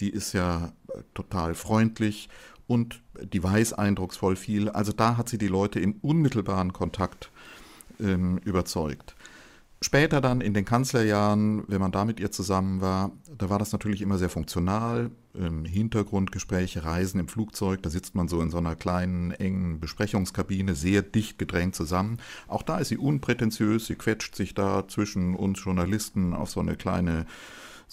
die 0.01 0.09
ist 0.09 0.33
ja 0.33 0.73
äh, 0.89 1.03
total 1.13 1.55
freundlich 1.55 2.31
und 2.67 3.03
die 3.23 3.43
weiß 3.43 3.75
eindrucksvoll 3.75 4.37
viel. 4.37 4.71
Also 4.71 4.93
da 4.93 5.19
hat 5.19 5.29
sie 5.29 5.37
die 5.37 5.49
Leute 5.49 5.81
im 5.81 5.97
unmittelbaren 6.01 6.73
Kontakt 6.73 7.31
ähm, 8.01 8.39
überzeugt. 8.39 9.14
Später 9.83 10.23
dann 10.23 10.41
in 10.41 10.55
den 10.55 10.65
Kanzlerjahren, 10.65 11.65
wenn 11.69 11.81
man 11.81 11.93
da 11.93 12.07
mit 12.07 12.19
ihr 12.19 12.31
zusammen 12.31 12.81
war, 12.81 13.13
da 13.37 13.51
war 13.51 13.59
das 13.59 13.73
natürlich 13.73 14.01
immer 14.01 14.17
sehr 14.17 14.31
funktional. 14.31 15.11
Hintergrundgespräche, 15.35 16.85
Reisen 16.85 17.21
im 17.21 17.29
Flugzeug, 17.29 17.83
da 17.83 17.91
sitzt 17.91 18.15
man 18.15 18.29
so 18.29 18.41
in 18.41 18.51
so 18.51 18.59
einer 18.59 18.77
kleinen, 18.77 19.33
engen 19.33 19.81
Besprechungskabine, 19.81 20.75
sehr 20.75 21.03
dicht 21.03 21.39
gedrängt 21.39 21.75
zusammen. 21.75 22.19
Auch 22.47 22.63
da 22.63 22.79
ist 22.79 22.89
sie 22.89 22.97
unprätentiös, 22.97 23.87
sie 23.87 23.97
quetscht 23.97 24.37
sich 24.37 24.55
da 24.55 24.89
zwischen 24.89 25.35
uns 25.35 25.63
Journalisten 25.63 26.33
auf 26.33 26.51
so 26.51 26.61
eine 26.61 26.77
kleine 26.77 27.27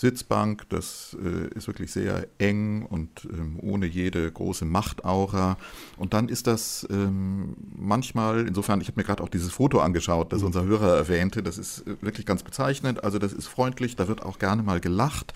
Sitzbank. 0.01 0.67
Das 0.69 1.15
äh, 1.23 1.47
ist 1.55 1.67
wirklich 1.67 1.91
sehr 1.91 2.27
eng 2.39 2.85
und 2.85 3.27
ähm, 3.31 3.59
ohne 3.61 3.85
jede 3.85 4.29
große 4.31 4.65
Machtaura. 4.65 5.57
Und 5.95 6.13
dann 6.13 6.27
ist 6.27 6.47
das 6.47 6.87
ähm, 6.89 7.55
manchmal, 7.75 8.47
insofern, 8.47 8.81
ich 8.81 8.87
habe 8.87 8.99
mir 8.99 9.05
gerade 9.05 9.23
auch 9.23 9.29
dieses 9.29 9.51
Foto 9.51 9.79
angeschaut, 9.79 10.33
das 10.33 10.41
unser 10.41 10.65
Hörer 10.65 10.97
erwähnte, 10.97 11.43
das 11.43 11.57
ist 11.57 11.87
äh, 11.87 11.95
wirklich 12.01 12.25
ganz 12.25 12.41
bezeichnend. 12.41 13.03
Also 13.03 13.19
das 13.19 13.31
ist 13.31 13.47
freundlich, 13.47 13.95
da 13.95 14.07
wird 14.07 14.23
auch 14.23 14.39
gerne 14.39 14.63
mal 14.63 14.79
gelacht. 14.79 15.33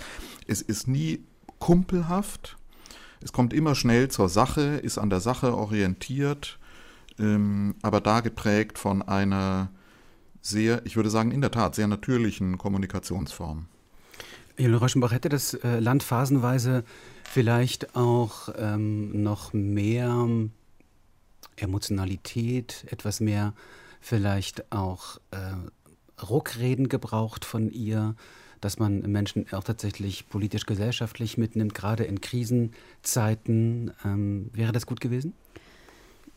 Es 0.47 0.61
ist 0.61 0.87
nie 0.87 1.23
kumpelhaft. 1.59 2.57
Es 3.21 3.31
kommt 3.31 3.53
immer 3.53 3.75
schnell 3.75 4.09
zur 4.09 4.29
Sache, 4.29 4.61
ist 4.61 4.97
an 4.97 5.09
der 5.09 5.19
Sache 5.19 5.55
orientiert, 5.55 6.59
ähm, 7.19 7.75
aber 7.83 8.01
da 8.01 8.19
geprägt 8.21 8.77
von 8.77 9.01
einer 9.03 9.69
sehr, 10.41 10.85
ich 10.85 10.95
würde 10.95 11.09
sagen, 11.09 11.31
in 11.31 11.41
der 11.41 11.51
Tat 11.51 11.75
sehr 11.75 11.87
natürlichen 11.87 12.57
Kommunikationsform. 12.57 13.67
Jule 14.57 14.77
Rauschenbach, 14.77 15.11
hätte 15.11 15.29
das 15.29 15.53
äh, 15.53 15.79
Land 15.79 16.03
phasenweise 16.03 16.83
vielleicht 17.23 17.95
auch 17.95 18.49
ähm, 18.57 19.21
noch 19.21 19.51
mehr 19.51 20.27
Emotionalität, 21.57 22.85
etwas 22.89 23.19
mehr 23.19 23.53
vielleicht 23.99 24.71
auch 24.71 25.17
äh, 25.31 26.23
Ruckreden 26.23 26.87
gebraucht 26.87 27.43
von 27.43 27.69
ihr, 27.69 28.15
dass 28.61 28.79
man 28.79 29.01
Menschen 29.01 29.45
auch 29.51 29.63
tatsächlich 29.63 30.29
politisch-gesellschaftlich 30.29 31.37
mitnimmt, 31.37 31.73
gerade 31.73 32.05
in 32.05 32.21
Krisenzeiten. 32.21 33.91
Ähm, 34.05 34.49
wäre 34.53 34.71
das 34.71 34.85
gut 34.85 35.01
gewesen? 35.01 35.33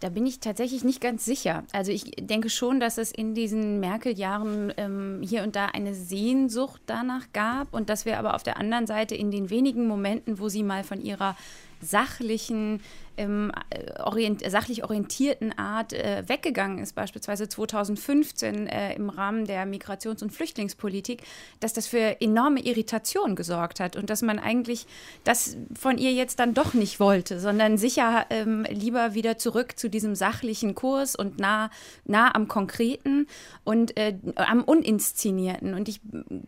Da 0.01 0.11
bin 0.11 0.27
ich 0.27 0.39
tatsächlich 0.39 0.85
nicht 0.85 1.01
ganz 1.01 1.25
sicher. 1.25 1.65
Also 1.73 1.91
ich 1.91 2.13
denke 2.21 2.51
schon, 2.51 2.79
dass 2.79 2.99
es 2.99 3.11
in 3.11 3.35
diesen 3.35 3.81
Merkel-Jahren 3.81 4.73
ähm, 4.77 5.21
hier 5.23 5.43
und 5.43 5.57
da 5.57 5.67
eine 5.67 5.95
Sehnsucht 5.95 6.81
danach 6.87 7.27
gab 7.33 7.75
und 7.75 7.91
dass 7.91 8.05
wir 8.05 8.19
aber 8.19 8.35
auf 8.35 8.45
der 8.45 8.59
anderen 8.59 8.87
Seite 8.87 9.17
in 9.17 9.31
den 9.31 9.51
wenigen 9.51 9.89
Momenten, 9.89 10.39
wo 10.39 10.49
sie 10.49 10.63
mal 10.63 10.85
von 10.85 11.01
ihrer 11.01 11.37
sachlichen 11.81 12.81
ähm, 13.19 13.53
orient, 13.99 14.43
sachlich 14.49 14.85
orientierten 14.85 15.57
Art 15.59 15.93
äh, 15.93 16.23
weggegangen 16.27 16.79
ist, 16.79 16.95
beispielsweise 16.95 17.49
2015 17.49 18.67
äh, 18.67 18.95
im 18.95 19.11
Rahmen 19.11 19.45
der 19.45 19.67
Migrations- 19.67 20.23
und 20.23 20.31
Flüchtlingspolitik, 20.33 21.23
dass 21.61 21.73
das 21.73 21.87
für 21.87 22.21
enorme 22.21 22.61
Irritation 22.61 23.37
gesorgt 23.37 23.81
hat 23.81 23.97
und 23.97 24.11
dass 24.11 24.23
man 24.23 24.39
eigentlich 24.39 24.87
das 25.25 25.57
von 25.79 25.99
ihr 25.99 26.13
jetzt 26.13 26.39
dann 26.39 26.55
doch 26.55 26.75
nicht 26.75 27.01
wollte, 27.01 27.41
sondern 27.41 27.77
sicher 27.79 28.27
ähm, 28.31 28.65
lieber 28.71 29.15
wieder 29.15 29.39
zurück 29.39 29.79
zu 29.79 29.91
diesem 29.91 30.15
sachlichen 30.15 30.75
Kurs 30.75 31.17
und 31.17 31.39
nah, 31.39 31.71
nah 32.05 32.35
am 32.35 32.49
Konkreten 32.49 33.27
und 33.65 33.97
äh, 33.97 34.17
am 34.37 34.63
Uninszenierten. 34.63 35.75
Und 35.75 35.89
ich 35.89 36.01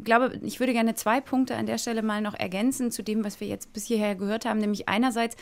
glaube, 0.04 0.38
ich 0.42 0.60
würde 0.60 0.72
gerne 0.72 0.94
zwei 0.94 1.20
Punkte 1.20 1.56
an 1.56 1.66
der 1.66 1.78
Stelle 1.78 2.02
mal 2.02 2.20
noch 2.20 2.34
ergänzen 2.34 2.90
zu 2.90 3.02
dem, 3.02 3.24
was 3.24 3.40
wir 3.40 3.48
jetzt 3.48 3.72
bis 3.72 3.86
hierher 3.86 4.14
gehört 4.14 4.44
haben, 4.44 4.60
nämlich 4.60 4.88
einerseits, 4.88 5.36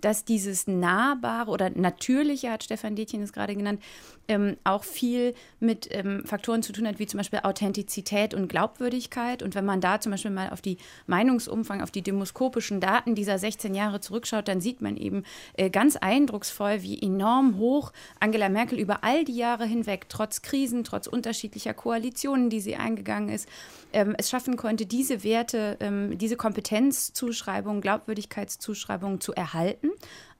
dass 0.00 0.24
dieses 0.24 0.66
Nahbare 0.80 1.50
oder 1.50 1.70
Natürliche, 1.70 2.50
hat 2.50 2.64
Stefan 2.64 2.96
Detjen 2.96 3.22
es 3.22 3.32
gerade 3.32 3.54
genannt, 3.54 3.82
ähm, 4.28 4.56
auch 4.64 4.84
viel 4.84 5.34
mit 5.60 5.88
ähm, 5.90 6.24
Faktoren 6.24 6.62
zu 6.62 6.72
tun 6.72 6.86
hat, 6.86 6.98
wie 6.98 7.06
zum 7.06 7.18
Beispiel 7.18 7.40
Authentizität 7.42 8.34
und 8.34 8.48
Glaubwürdigkeit. 8.48 9.42
Und 9.42 9.54
wenn 9.54 9.64
man 9.64 9.80
da 9.80 10.00
zum 10.00 10.12
Beispiel 10.12 10.30
mal 10.30 10.50
auf 10.50 10.60
die 10.60 10.78
Meinungsumfang, 11.06 11.82
auf 11.82 11.90
die 11.90 12.02
demoskopischen 12.02 12.80
Daten 12.80 13.14
dieser 13.14 13.38
16 13.38 13.74
Jahre 13.74 14.00
zurückschaut, 14.00 14.48
dann 14.48 14.60
sieht 14.60 14.80
man 14.80 14.96
eben 14.96 15.24
äh, 15.54 15.70
ganz 15.70 15.96
eindrucksvoll, 15.96 16.82
wie 16.82 17.00
enorm 17.00 17.58
hoch 17.58 17.92
Angela 18.20 18.48
Merkel 18.48 18.78
über 18.78 19.04
all 19.04 19.24
die 19.24 19.36
Jahre 19.36 19.66
hinweg, 19.66 20.06
trotz 20.08 20.42
Krisen, 20.42 20.84
trotz 20.84 21.06
unterschiedlicher 21.06 21.74
Koalitionen, 21.74 22.50
die 22.50 22.60
sie 22.60 22.76
eingegangen 22.76 23.28
ist, 23.28 23.48
ähm, 23.92 24.14
es 24.18 24.30
schaffen 24.30 24.56
konnte, 24.56 24.86
diese 24.86 25.24
Werte, 25.24 25.76
ähm, 25.80 26.16
diese 26.18 26.36
Kompetenzzuschreibungen, 26.36 27.80
Glaubwürdigkeitszuschreibungen 27.80 29.20
zu 29.20 29.32
erhalten 29.34 29.90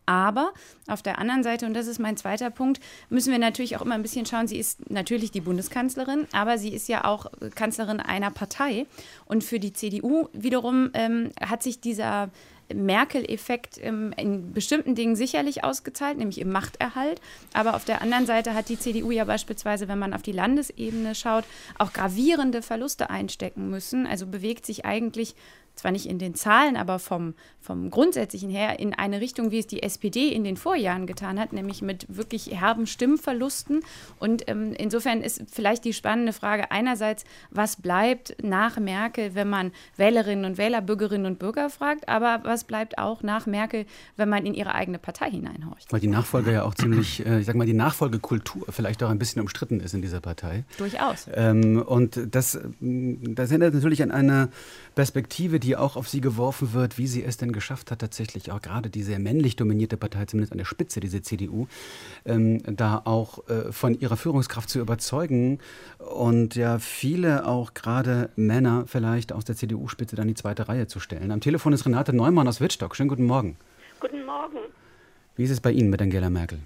aber 0.07 0.53
auf 0.89 1.03
der 1.03 1.19
anderen 1.19 1.43
Seite, 1.43 1.67
und 1.67 1.75
das 1.75 1.87
ist 1.87 1.99
mein 1.99 2.17
zweiter 2.17 2.51
Punkt, 2.51 2.81
müssen 3.09 3.31
wir 3.31 3.39
natürlich 3.39 3.77
auch 3.77 3.83
immer 3.83 3.95
ein 3.95 4.03
bisschen 4.03 4.27
schauen, 4.27 4.49
sie 4.49 4.59
ist 4.59 4.91
natürlich 4.91 5.31
die 5.31 5.41
Bundeskanzlerin, 5.41 6.27
aber 6.33 6.59
sie 6.59 6.75
ist 6.75 6.89
ja 6.89 7.05
auch 7.05 7.27
Kanzlerin 7.55 8.01
einer 8.01 8.31
Partei. 8.31 8.87
Und 9.27 9.45
für 9.45 9.61
die 9.61 9.73
CDU 9.73 10.29
wiederum 10.33 10.91
ähm, 10.95 11.31
hat 11.41 11.63
sich 11.63 11.81
dieser 11.81 12.31
Merkel-Effekt 12.75 13.79
ähm, 13.83 14.13
in 14.17 14.53
bestimmten 14.53 14.95
Dingen 14.95 15.17
sicherlich 15.17 15.65
ausgezahlt, 15.65 16.19
nämlich 16.19 16.41
im 16.41 16.51
Machterhalt. 16.51 17.21
Aber 17.53 17.75
auf 17.75 17.85
der 17.85 18.03
anderen 18.03 18.27
Seite 18.27 18.55
hat 18.55 18.69
die 18.69 18.79
CDU 18.79 19.11
ja 19.11 19.25
beispielsweise, 19.25 19.89
wenn 19.89 19.99
man 19.99 20.15
auf 20.15 20.23
die 20.23 20.33
Landesebene 20.33 21.15
schaut, 21.15 21.45
auch 21.79 21.93
gravierende 21.93 22.63
Verluste 22.63 23.11
einstecken 23.11 23.71
müssen. 23.71 24.07
Also 24.07 24.27
bewegt 24.27 24.67
sich 24.67 24.85
eigentlich 24.85 25.35
zwar 25.75 25.93
nicht 25.93 26.07
in 26.07 26.19
den 26.19 26.35
Zahlen, 26.35 26.77
aber 26.77 26.99
vom, 26.99 27.35
vom 27.61 27.91
Grundsätzlichen 27.91 28.51
her 28.51 28.79
in 28.79 28.95
eine 28.95 29.21
Richtung, 29.21 29.51
wie 29.51 29.59
es 29.59 29.67
die 29.67 29.83
SPD 29.83 30.29
in 30.29 30.45
den 30.45 30.57
Vorjahren 30.57 31.07
getan 31.07 31.41
hat, 31.41 31.53
nämlich 31.53 31.83
mit 31.83 32.07
wirklich 32.09 32.59
herben 32.59 32.87
Stimmverlusten. 32.87 33.81
Und 34.19 34.49
ähm, 34.49 34.75
insofern 34.77 35.23
ist 35.23 35.43
vielleicht 35.51 35.85
die 35.85 35.93
spannende 35.93 36.33
Frage 36.33 36.71
einerseits, 36.71 37.25
was 37.51 37.77
bleibt 37.77 38.37
nach 38.43 38.79
Merkel, 38.79 39.35
wenn 39.35 39.49
man 39.49 39.73
Wählerinnen 39.97 40.45
und 40.45 40.59
Wähler, 40.59 40.83
Bürgerinnen 40.83 41.27
und 41.27 41.39
Bürger 41.39 41.71
fragt, 41.71 42.09
aber 42.09 42.41
was 42.45 42.65
bleibt 42.65 42.99
auch 42.99 43.23
nach 43.23 43.47
Merkel, 43.47 43.87
wenn 44.17 44.29
man 44.29 44.45
in 44.45 44.55
ihre 44.55 44.75
eigene 44.75 44.99
Partei 44.99 45.31
hineinhorcht. 45.31 45.93
Weil 45.93 46.01
die 46.01 46.09
Nachfolge 46.09 46.53
ja 46.53 46.65
auch 46.65 46.75
ziemlich, 46.75 47.25
äh, 47.25 47.41
ich 47.41 47.47
sag 47.47 47.55
mal, 47.55 47.67
die 47.67 47.73
Nachfolgekultur 47.73 48.67
vielleicht 48.71 49.03
auch 49.03 49.11
ein 49.11 49.19
bisschen 49.19 49.41
umstritten 49.41 49.81
ist 49.81 49.95
in 49.95 50.03
dieser 50.03 50.21
Partei. 50.21 50.65
Durchaus. 50.77 51.27
Ähm, 51.33 51.81
und 51.81 52.21
das, 52.31 52.59
das 52.81 53.51
erinnert 53.51 53.75
natürlich 53.75 54.03
an 54.03 54.11
eine 54.11 54.51
Perspektive, 54.95 55.62
die 55.63 55.77
auch 55.77 55.97
auf 55.97 56.09
sie 56.09 56.21
geworfen 56.21 56.73
wird, 56.73 56.99
wie 56.99 57.07
sie 57.07 57.23
es 57.23 57.37
denn 57.37 57.53
geschafft 57.53 57.91
hat, 57.91 58.01
tatsächlich 58.01 58.51
auch 58.51 58.61
gerade 58.61 58.91
die 58.91 59.03
sehr 59.03 59.19
männlich 59.19 59.57
dominierte 59.57 59.97
Partei, 59.97 60.25
zumindest 60.27 60.53
an 60.53 60.59
der 60.59 60.65
Spitze, 60.65 61.01
diese 61.01 61.23
CDU, 61.23 61.67
ähm, 62.27 62.63
da 62.65 63.03
auch 63.05 63.49
äh, 63.49 63.73
von 63.73 63.99
ihrer 63.99 64.17
Führungskraft 64.17 64.69
zu 64.69 64.81
überzeugen 64.81 65.61
und 65.99 66.57
ja 66.57 66.79
viele 66.79 67.47
auch 67.47 67.75
gerade 67.75 68.31
Männer 68.37 68.85
vielleicht 68.87 69.33
aus 69.33 69.45
der 69.45 69.57
CDU-Spitze 69.57 70.17
dann 70.17 70.29
die 70.29 70.35
zweite 70.35 70.69
Reihe 70.69 70.87
zu 70.87 71.01
stellen. 71.01 71.31
Am 71.31 71.41
Telefon 71.41 71.73
ist 71.73 71.87
Renate 71.87 72.13
Neumann 72.13 72.49
aus 72.49 72.61
Wittstock. 72.61 72.97
Schönen 72.97 73.09
guten 73.09 73.27
Morgen. 73.27 73.57
Guten 74.01 74.25
Morgen. 74.25 74.59
Wie 75.37 75.45
ist 75.45 75.51
es 75.51 75.61
bei 75.61 75.71
Ihnen 75.71 75.91
mit 75.91 76.03
Angela 76.03 76.29
Merkel? 76.29 76.59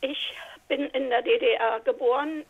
Ich 0.00 0.34
bin 0.68 0.80
in 0.80 1.10
der 1.10 1.22
DDR 1.22 1.80
geboren, 1.84 2.42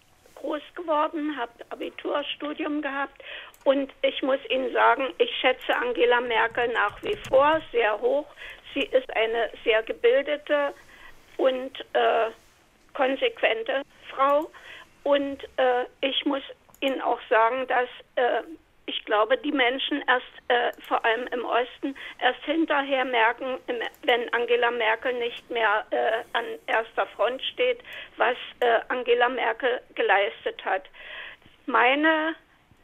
groß 0.43 0.63
geworden, 0.75 1.37
habe 1.39 1.53
Abiturstudium 1.71 2.83
gehabt 2.83 3.23
und 3.65 3.93
ich 4.03 4.23
muss 4.23 4.41
Ihnen 4.51 4.73
sagen, 4.73 5.15
ich 5.19 5.31
schätze 5.41 5.75
Angela 5.75 6.21
Merkel 6.21 6.69
nach 6.73 7.03
wie 7.03 7.17
vor 7.29 7.61
sehr 7.71 8.01
hoch. 8.01 8.27
Sie 8.75 8.83
ist 8.83 9.15
eine 9.17 9.51
sehr 9.65 9.83
gebildete 9.83 10.75
und 11.37 11.79
äh, 11.93 12.31
konsequente 12.95 13.83
Frau. 14.09 14.51
Und 15.05 15.43
äh, 15.57 15.85
ich 16.01 16.25
muss 16.25 16.43
Ihnen 16.81 17.01
auch 17.01 17.21
sagen, 17.29 17.67
dass 17.69 17.89
äh, 18.17 18.43
ich 18.87 19.05
glaube, 19.05 19.39
die 19.39 19.53
Menschen 19.53 20.03
erst, 20.09 20.27
äh, 20.49 20.73
vor 20.89 21.05
allem 21.05 21.27
im 21.29 21.45
Osten, 21.45 21.95
erst 22.21 22.43
hinterher 22.45 23.05
merken, 23.05 23.59
wenn 24.03 24.35
Angela 24.35 24.71
Merkel 24.71 25.13
nicht 25.15 25.49
mehr 25.51 25.87
äh, 25.91 26.25
an 26.33 26.45
erster 26.67 27.07
Front 27.09 27.43
steht, 27.43 27.79
was 28.17 28.37
äh, 28.61 28.81
Angela 28.89 29.29
Merkel 29.29 29.81
geleistet 29.95 30.65
hat. 30.65 30.85
Meine 31.67 32.35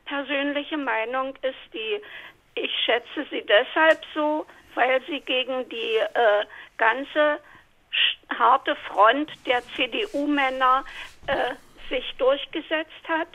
persönliche 0.04 0.76
Meinung 0.76 1.34
ist 1.42 1.74
die, 1.74 2.00
ich 2.54 2.72
schätze 2.84 3.26
sie 3.30 3.42
deshalb 3.42 4.00
so, 4.14 4.46
weil 4.74 5.00
sie 5.06 5.20
gegen 5.20 5.68
die 5.68 5.96
äh, 5.96 6.44
ganze 6.76 7.40
harte 8.38 8.76
Front 8.76 9.30
der 9.46 9.62
CDU-Männer 9.74 10.84
äh, 11.26 11.54
sich 11.88 12.14
durchgesetzt 12.18 13.08
hat. 13.08 13.28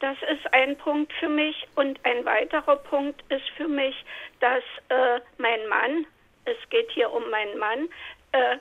Das 0.00 0.16
ist 0.30 0.52
ein 0.52 0.76
Punkt 0.76 1.12
für 1.14 1.28
mich. 1.28 1.66
Und 1.74 1.98
ein 2.04 2.24
weiterer 2.24 2.76
Punkt 2.76 3.22
ist 3.30 3.48
für 3.56 3.68
mich, 3.68 3.94
dass 4.40 4.62
äh, 4.88 5.20
mein 5.38 5.66
Mann, 5.68 6.06
es 6.44 6.56
geht 6.70 6.90
hier 6.90 7.10
um 7.10 7.28
meinen 7.30 7.58
Mann, 7.58 7.88
äh, 8.32 8.58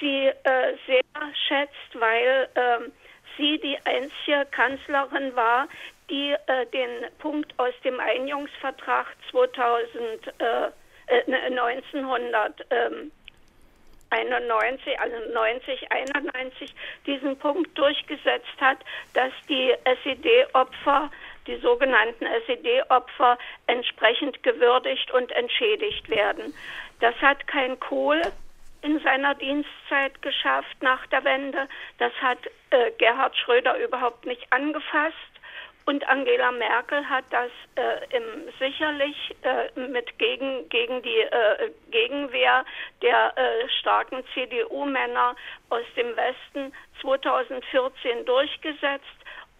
sie 0.00 0.26
äh, 0.26 0.76
sehr 0.86 1.02
schätzt, 1.46 1.94
weil 1.94 2.48
ähm, 2.54 2.92
sie 3.36 3.58
die 3.58 3.78
einzige 3.84 4.46
Kanzlerin 4.50 5.34
war, 5.36 5.68
die 6.10 6.34
äh, 6.46 6.66
den 6.66 7.06
Punkt 7.18 7.52
aus 7.58 7.74
dem 7.84 8.00
Einigungsvertrag 8.00 9.06
2000, 9.30 10.34
1900 11.30 12.66
ähm, 12.70 13.12
91, 14.10 15.00
also 15.00 15.16
90, 15.32 15.92
91 15.92 16.74
diesen 17.06 17.38
Punkt 17.38 17.76
durchgesetzt 17.76 18.60
hat, 18.60 18.78
dass 19.14 19.32
die 19.48 19.74
SED-Opfer, 19.84 21.10
die 21.46 21.56
sogenannten 21.56 22.26
SED-Opfer 22.46 23.38
entsprechend 23.66 24.42
gewürdigt 24.42 25.10
und 25.12 25.30
entschädigt 25.32 26.08
werden. 26.08 26.54
Das 27.00 27.14
hat 27.16 27.46
kein 27.46 27.78
Kohl 27.80 28.20
in 28.82 29.00
seiner 29.00 29.34
Dienstzeit 29.34 30.20
geschafft 30.22 30.76
nach 30.82 31.06
der 31.08 31.24
Wende. 31.24 31.68
Das 31.98 32.12
hat 32.20 32.38
äh, 32.70 32.92
Gerhard 32.98 33.36
Schröder 33.36 33.76
überhaupt 33.78 34.24
nicht 34.26 34.52
angefasst. 34.52 35.16
Und 35.88 36.06
Angela 36.06 36.52
Merkel 36.52 37.08
hat 37.08 37.24
das 37.30 37.50
äh, 37.76 38.14
im, 38.14 38.52
sicherlich 38.58 39.34
äh, 39.40 39.80
mit 39.80 40.18
gegen, 40.18 40.68
gegen 40.68 41.00
die 41.00 41.20
äh, 41.20 41.70
Gegenwehr 41.90 42.66
der 43.00 43.32
äh, 43.38 43.66
starken 43.80 44.22
CDU-Männer 44.34 45.34
aus 45.70 45.86
dem 45.96 46.14
Westen 46.14 46.74
2014 47.00 48.26
durchgesetzt. 48.26 49.06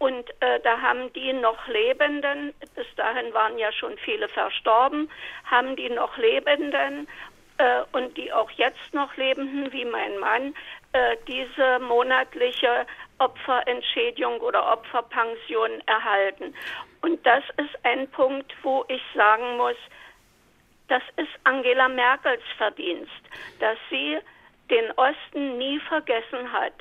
Und 0.00 0.28
äh, 0.40 0.60
da 0.60 0.78
haben 0.82 1.10
die 1.14 1.32
noch 1.32 1.66
Lebenden, 1.66 2.52
bis 2.74 2.94
dahin 2.96 3.32
waren 3.32 3.56
ja 3.56 3.72
schon 3.72 3.96
viele 3.96 4.28
verstorben, 4.28 5.10
haben 5.46 5.76
die 5.76 5.88
noch 5.88 6.18
Lebenden 6.18 7.08
äh, 7.56 7.80
und 7.92 8.14
die 8.18 8.30
auch 8.34 8.50
jetzt 8.50 8.92
noch 8.92 9.16
Lebenden, 9.16 9.72
wie 9.72 9.86
mein 9.86 10.18
Mann, 10.18 10.54
diese 11.26 11.78
monatliche 11.80 12.86
Opferentschädigung 13.18 14.40
oder 14.40 14.72
Opferpension 14.72 15.82
erhalten. 15.86 16.54
Und 17.02 17.24
das 17.26 17.44
ist 17.56 17.78
ein 17.84 18.08
Punkt, 18.10 18.52
wo 18.62 18.84
ich 18.88 19.02
sagen 19.14 19.56
muss, 19.56 19.76
das 20.88 21.02
ist 21.16 21.28
Angela 21.44 21.88
Merkels 21.88 22.42
Verdienst, 22.56 23.12
dass 23.60 23.76
sie 23.90 24.18
den 24.70 24.90
Osten 24.92 25.58
nie 25.58 25.78
vergessen 25.80 26.50
hat, 26.52 26.72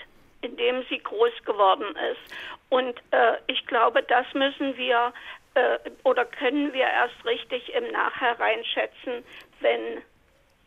in 0.41 0.55
dem 0.57 0.83
sie 0.89 0.99
groß 0.99 1.33
geworden 1.45 1.95
ist. 2.11 2.33
Und 2.69 2.97
äh, 3.11 3.33
ich 3.47 3.65
glaube, 3.67 4.03
das 4.03 4.25
müssen 4.33 4.77
wir 4.77 5.13
äh, 5.57 5.79
oder 6.03 6.25
können 6.25 6.73
wir 6.73 6.85
erst 6.85 7.25
richtig 7.25 7.73
im 7.73 7.91
Nachhinein 7.91 8.63
schätzen, 8.65 9.23
wenn, 9.59 10.01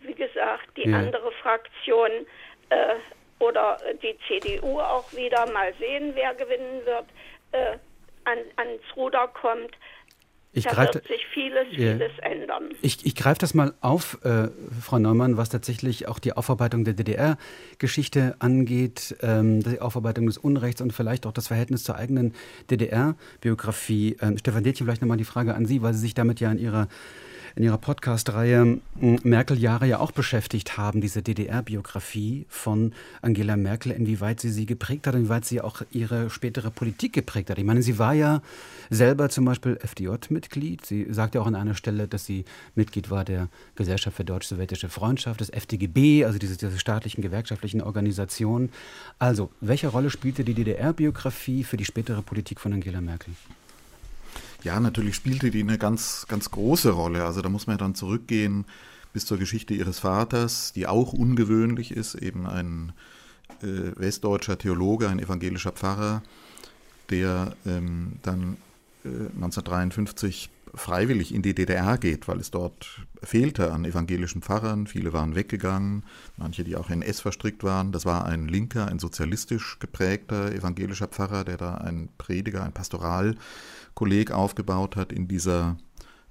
wie 0.00 0.14
gesagt, 0.14 0.76
die 0.76 0.88
ja. 0.88 0.98
andere 0.98 1.30
Fraktion 1.32 2.10
äh, 2.70 2.96
oder 3.40 3.78
die 4.02 4.16
CDU 4.28 4.78
auch 4.78 5.12
wieder 5.12 5.50
mal 5.50 5.72
sehen, 5.78 6.12
wer 6.14 6.34
gewinnen 6.34 6.84
wird, 6.84 7.06
äh, 7.52 7.76
an, 8.24 8.38
ans 8.56 8.82
Ruder 8.96 9.28
kommt. 9.28 9.76
Ich 10.52 10.64
da 10.64 10.72
greif, 10.72 10.94
wird 10.94 11.06
sich 11.06 11.24
vieles, 11.32 11.66
yeah. 11.78 11.92
vieles 11.92 12.12
ändern. 12.22 12.70
Ich, 12.82 13.06
ich 13.06 13.14
greife 13.14 13.38
das 13.38 13.54
mal 13.54 13.72
auf, 13.80 14.18
äh, 14.24 14.48
Frau 14.80 14.98
Neumann, 14.98 15.36
was 15.36 15.48
tatsächlich 15.48 16.08
auch 16.08 16.18
die 16.18 16.32
Aufarbeitung 16.32 16.84
der 16.84 16.94
DDR-Geschichte 16.94 18.34
angeht, 18.40 19.16
ähm, 19.22 19.62
die 19.62 19.80
Aufarbeitung 19.80 20.26
des 20.26 20.38
Unrechts 20.38 20.80
und 20.80 20.92
vielleicht 20.92 21.24
auch 21.26 21.32
das 21.32 21.46
Verhältnis 21.46 21.84
zur 21.84 21.94
eigenen 21.94 22.34
DDR-Biografie. 22.68 24.16
Ähm, 24.20 24.38
Stefan 24.38 24.64
Detchen, 24.64 24.86
vielleicht 24.86 25.02
nochmal 25.02 25.18
die 25.18 25.24
Frage 25.24 25.54
an 25.54 25.66
Sie, 25.66 25.82
weil 25.82 25.94
Sie 25.94 26.00
sich 26.00 26.14
damit 26.14 26.40
ja 26.40 26.50
in 26.50 26.58
Ihrer 26.58 26.88
in 27.56 27.64
Ihrer 27.64 27.78
Podcast-Reihe 27.78 28.78
Merkel-Jahre 29.00 29.86
ja 29.86 29.98
auch 29.98 30.12
beschäftigt 30.12 30.76
haben, 30.76 31.00
diese 31.00 31.22
DDR-Biografie 31.22 32.46
von 32.48 32.92
Angela 33.22 33.56
Merkel, 33.56 33.92
inwieweit 33.92 34.40
sie 34.40 34.50
sie 34.50 34.66
geprägt 34.66 35.06
hat, 35.06 35.14
inwieweit 35.14 35.44
sie 35.44 35.60
auch 35.60 35.82
ihre 35.90 36.30
spätere 36.30 36.70
Politik 36.70 37.12
geprägt 37.12 37.50
hat. 37.50 37.58
Ich 37.58 37.64
meine, 37.64 37.82
sie 37.82 37.98
war 37.98 38.14
ja 38.14 38.42
selber 38.90 39.28
zum 39.28 39.44
Beispiel 39.44 39.76
FDJ-Mitglied. 39.76 40.84
Sie 40.84 41.06
sagt 41.10 41.34
ja 41.34 41.40
auch 41.40 41.46
an 41.46 41.54
einer 41.54 41.74
Stelle, 41.74 42.08
dass 42.08 42.26
sie 42.26 42.44
Mitglied 42.74 43.10
war 43.10 43.24
der 43.24 43.48
Gesellschaft 43.74 44.16
für 44.16 44.24
deutsch-sowjetische 44.24 44.88
Freundschaft, 44.88 45.40
des 45.40 45.50
FDGB, 45.50 46.24
also 46.24 46.38
diese, 46.38 46.56
diese 46.56 46.78
staatlichen 46.78 47.22
gewerkschaftlichen 47.22 47.80
Organisationen. 47.80 48.70
Also, 49.18 49.50
welche 49.60 49.88
Rolle 49.88 50.10
spielte 50.10 50.44
die 50.44 50.54
DDR-Biografie 50.54 51.64
für 51.64 51.76
die 51.76 51.84
spätere 51.84 52.22
Politik 52.22 52.60
von 52.60 52.72
Angela 52.72 53.00
Merkel? 53.00 53.34
Ja, 54.62 54.78
natürlich 54.78 55.16
spielte 55.16 55.50
die 55.50 55.62
eine 55.62 55.78
ganz, 55.78 56.26
ganz 56.28 56.50
große 56.50 56.90
Rolle. 56.90 57.24
Also 57.24 57.40
da 57.40 57.48
muss 57.48 57.66
man 57.66 57.74
ja 57.74 57.78
dann 57.78 57.94
zurückgehen 57.94 58.66
bis 59.12 59.26
zur 59.26 59.38
Geschichte 59.38 59.74
ihres 59.74 59.98
Vaters, 60.00 60.72
die 60.72 60.86
auch 60.86 61.12
ungewöhnlich 61.12 61.92
ist, 61.92 62.14
eben 62.14 62.46
ein 62.46 62.92
äh, 63.62 63.92
westdeutscher 63.96 64.58
Theologe, 64.58 65.08
ein 65.08 65.18
evangelischer 65.18 65.72
Pfarrer, 65.72 66.22
der 67.08 67.56
ähm, 67.66 68.12
dann 68.22 68.56
äh, 69.04 69.08
1953 69.08 70.50
freiwillig 70.74 71.34
in 71.34 71.42
die 71.42 71.54
DDR 71.54 71.98
geht, 71.98 72.28
weil 72.28 72.38
es 72.38 72.50
dort 72.50 73.00
fehlte 73.22 73.72
an 73.72 73.84
evangelischen 73.84 74.42
Pfarrern. 74.42 74.86
Viele 74.86 75.12
waren 75.12 75.34
weggegangen, 75.34 76.04
manche, 76.36 76.64
die 76.64 76.76
auch 76.76 76.90
in 76.90 77.02
S 77.02 77.20
verstrickt 77.20 77.64
waren. 77.64 77.92
Das 77.92 78.04
war 78.04 78.24
ein 78.26 78.46
linker, 78.46 78.86
ein 78.86 78.98
sozialistisch 78.98 79.78
geprägter 79.80 80.52
evangelischer 80.52 81.08
Pfarrer, 81.08 81.44
der 81.44 81.56
da 81.56 81.74
ein 81.74 82.08
Prediger, 82.18 82.62
ein 82.62 82.72
Pastoralkolleg 84.00 84.30
aufgebaut 84.30 84.96
hat 84.96 85.12
in 85.12 85.28
dieser 85.28 85.76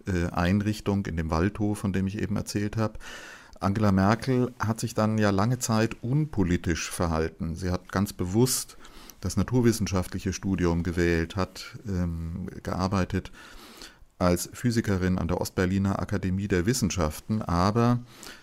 äh, 0.08 0.28
Einrichtung, 0.32 1.06
in 1.06 1.18
dem 1.18 1.30
Waldhof, 1.30 1.80
von 1.80 1.94
dem 1.94 2.08
ich 2.08 2.20
eben 2.20 2.36
erzählt 2.36 2.78
habe. 2.78 2.98
Angela 3.60 3.92
Merkel 3.92 4.52
hat 4.60 4.80
sich 4.80 4.96
dann 4.96 5.18
ja 5.20 5.30
lange 5.30 5.60
Zeit 5.60 6.02
unpolitisch 6.02 6.90
verhalten. 6.90 7.56
Sie 7.56 7.70
hat 7.70 7.92
ganz 7.92 8.14
bewusst 8.14 8.78
das 9.22 9.38
naturwissenschaftliche 9.38 10.34
Studium 10.34 10.82
gewählt, 10.82 11.36
hat 11.36 11.78
ähm, 11.88 12.48
gearbeitet 12.64 13.32
als 14.18 14.50
Physikerin 14.52 15.20
an 15.20 15.28
der 15.28 15.40
Ostberliner 15.40 16.00
Akademie 16.00 16.48
der 16.48 16.66
Wissenschaften, 16.66 17.42
aber 17.42 18.00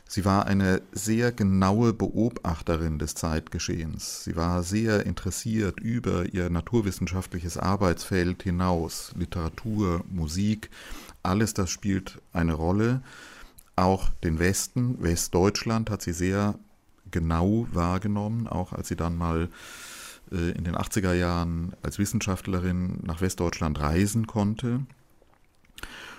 sie 0.06 0.24
war 0.24 0.46
eine 0.46 0.82
sehr 0.92 1.32
genaue 1.32 1.92
Beobachterin 1.92 2.98
des 2.98 3.14
Zeitgeschehens. 3.14 4.24
Sie 4.24 4.36
war 4.36 4.62
sehr 4.62 5.06
interessiert 5.06 5.80
über 5.80 6.26
ihr 6.26 6.50
naturwissenschaftliches 6.50 7.58
Arbeitsfeld 7.58 8.42
hinaus. 8.42 9.12
Literatur, 9.16 10.04
Musik, 10.08 10.70
alles 11.22 11.54
das 11.54 11.70
spielt 11.70 12.20
eine 12.32 12.54
Rolle. 12.54 13.02
Auch 13.74 14.10
den 14.24 14.38
Westen, 14.38 15.02
Westdeutschland 15.02 15.90
hat 15.90 16.02
sie 16.02 16.12
sehr 16.12 16.58
genau 17.10 17.66
wahrgenommen, 17.72 18.46
auch 18.46 18.72
als 18.72 18.88
sie 18.88 18.96
dann 18.96 19.16
mal 19.16 19.48
äh, 20.32 20.50
in 20.52 20.64
den 20.64 20.76
80er 20.76 21.12
Jahren 21.12 21.72
als 21.82 21.98
Wissenschaftlerin 21.98 22.98
nach 23.02 23.20
Westdeutschland 23.20 23.80
reisen 23.80 24.26
konnte. 24.26 24.80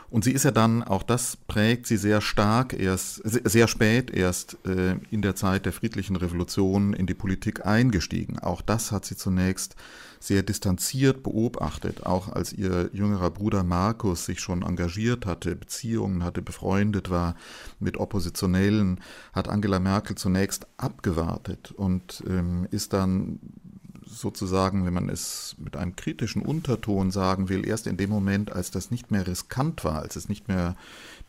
Und 0.09 0.23
sie 0.23 0.31
ist 0.31 0.45
ja 0.45 0.51
dann, 0.51 0.83
auch 0.83 1.03
das 1.03 1.35
prägt 1.35 1.85
sie 1.85 1.97
sehr 1.97 2.21
stark, 2.21 2.73
erst 2.73 3.21
sehr 3.25 3.67
spät 3.67 4.09
erst 4.09 4.57
äh, 4.65 4.95
in 5.11 5.21
der 5.21 5.35
Zeit 5.35 5.65
der 5.65 5.73
friedlichen 5.73 6.15
Revolution 6.15 6.93
in 6.93 7.07
die 7.07 7.13
Politik 7.13 7.65
eingestiegen. 7.65 8.39
Auch 8.39 8.61
das 8.61 8.91
hat 8.91 9.03
sie 9.03 9.17
zunächst 9.17 9.75
sehr 10.19 10.43
distanziert 10.43 11.23
beobachtet, 11.23 12.05
auch 12.05 12.29
als 12.29 12.53
ihr 12.53 12.89
jüngerer 12.93 13.29
Bruder 13.29 13.63
Markus 13.63 14.25
sich 14.25 14.39
schon 14.39 14.63
engagiert 14.63 15.25
hatte, 15.25 15.55
Beziehungen 15.55 16.23
hatte, 16.23 16.41
befreundet 16.41 17.09
war 17.09 17.35
mit 17.79 17.97
Oppositionellen, 17.97 18.99
hat 19.33 19.47
Angela 19.47 19.79
Merkel 19.79 20.15
zunächst 20.15 20.67
abgewartet 20.77 21.71
und 21.71 22.23
ähm, 22.27 22.67
ist 22.71 22.93
dann 22.93 23.39
sozusagen, 24.09 24.85
wenn 24.85 24.93
man 24.93 25.09
es 25.09 25.55
mit 25.57 25.75
einem 25.75 25.95
kritischen 25.95 26.41
Unterton 26.41 27.11
sagen 27.11 27.49
will, 27.49 27.67
erst 27.67 27.87
in 27.87 27.97
dem 27.97 28.09
Moment, 28.09 28.51
als 28.51 28.71
das 28.71 28.91
nicht 28.91 29.11
mehr 29.11 29.27
riskant 29.27 29.83
war, 29.83 30.01
als 30.01 30.15
es 30.15 30.29
nicht 30.29 30.47
mehr 30.47 30.75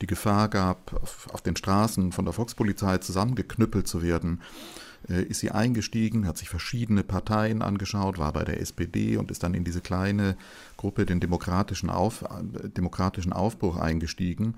die 0.01 0.07
Gefahr 0.07 0.49
gab, 0.49 0.95
auf, 1.03 1.29
auf 1.33 1.41
den 1.43 1.57
Straßen 1.57 2.13
von 2.13 2.25
der 2.25 2.35
Volkspolizei 2.35 2.99
zusammengeknüppelt 2.99 3.87
zu 3.87 4.03
werden, 4.03 4.41
äh, 5.09 5.23
ist 5.23 5.41
sie 5.41 5.51
eingestiegen, 5.51 6.27
hat 6.27 6.39
sich 6.39 6.49
verschiedene 6.49 7.03
Parteien 7.03 7.63
angeschaut, 7.63 8.19
war 8.19 8.33
bei 8.33 8.45
der 8.45 8.61
SPD 8.61 9.17
und 9.17 9.31
ist 9.31 9.43
dann 9.43 9.55
in 9.55 9.65
diese 9.65 9.81
kleine 9.81 10.37
Gruppe, 10.77 11.07
den 11.07 11.21
demokratischen, 11.21 11.91
Auf, 11.91 12.23
äh, 12.23 12.69
demokratischen 12.69 13.33
Aufbruch 13.33 13.77
eingestiegen 13.77 14.55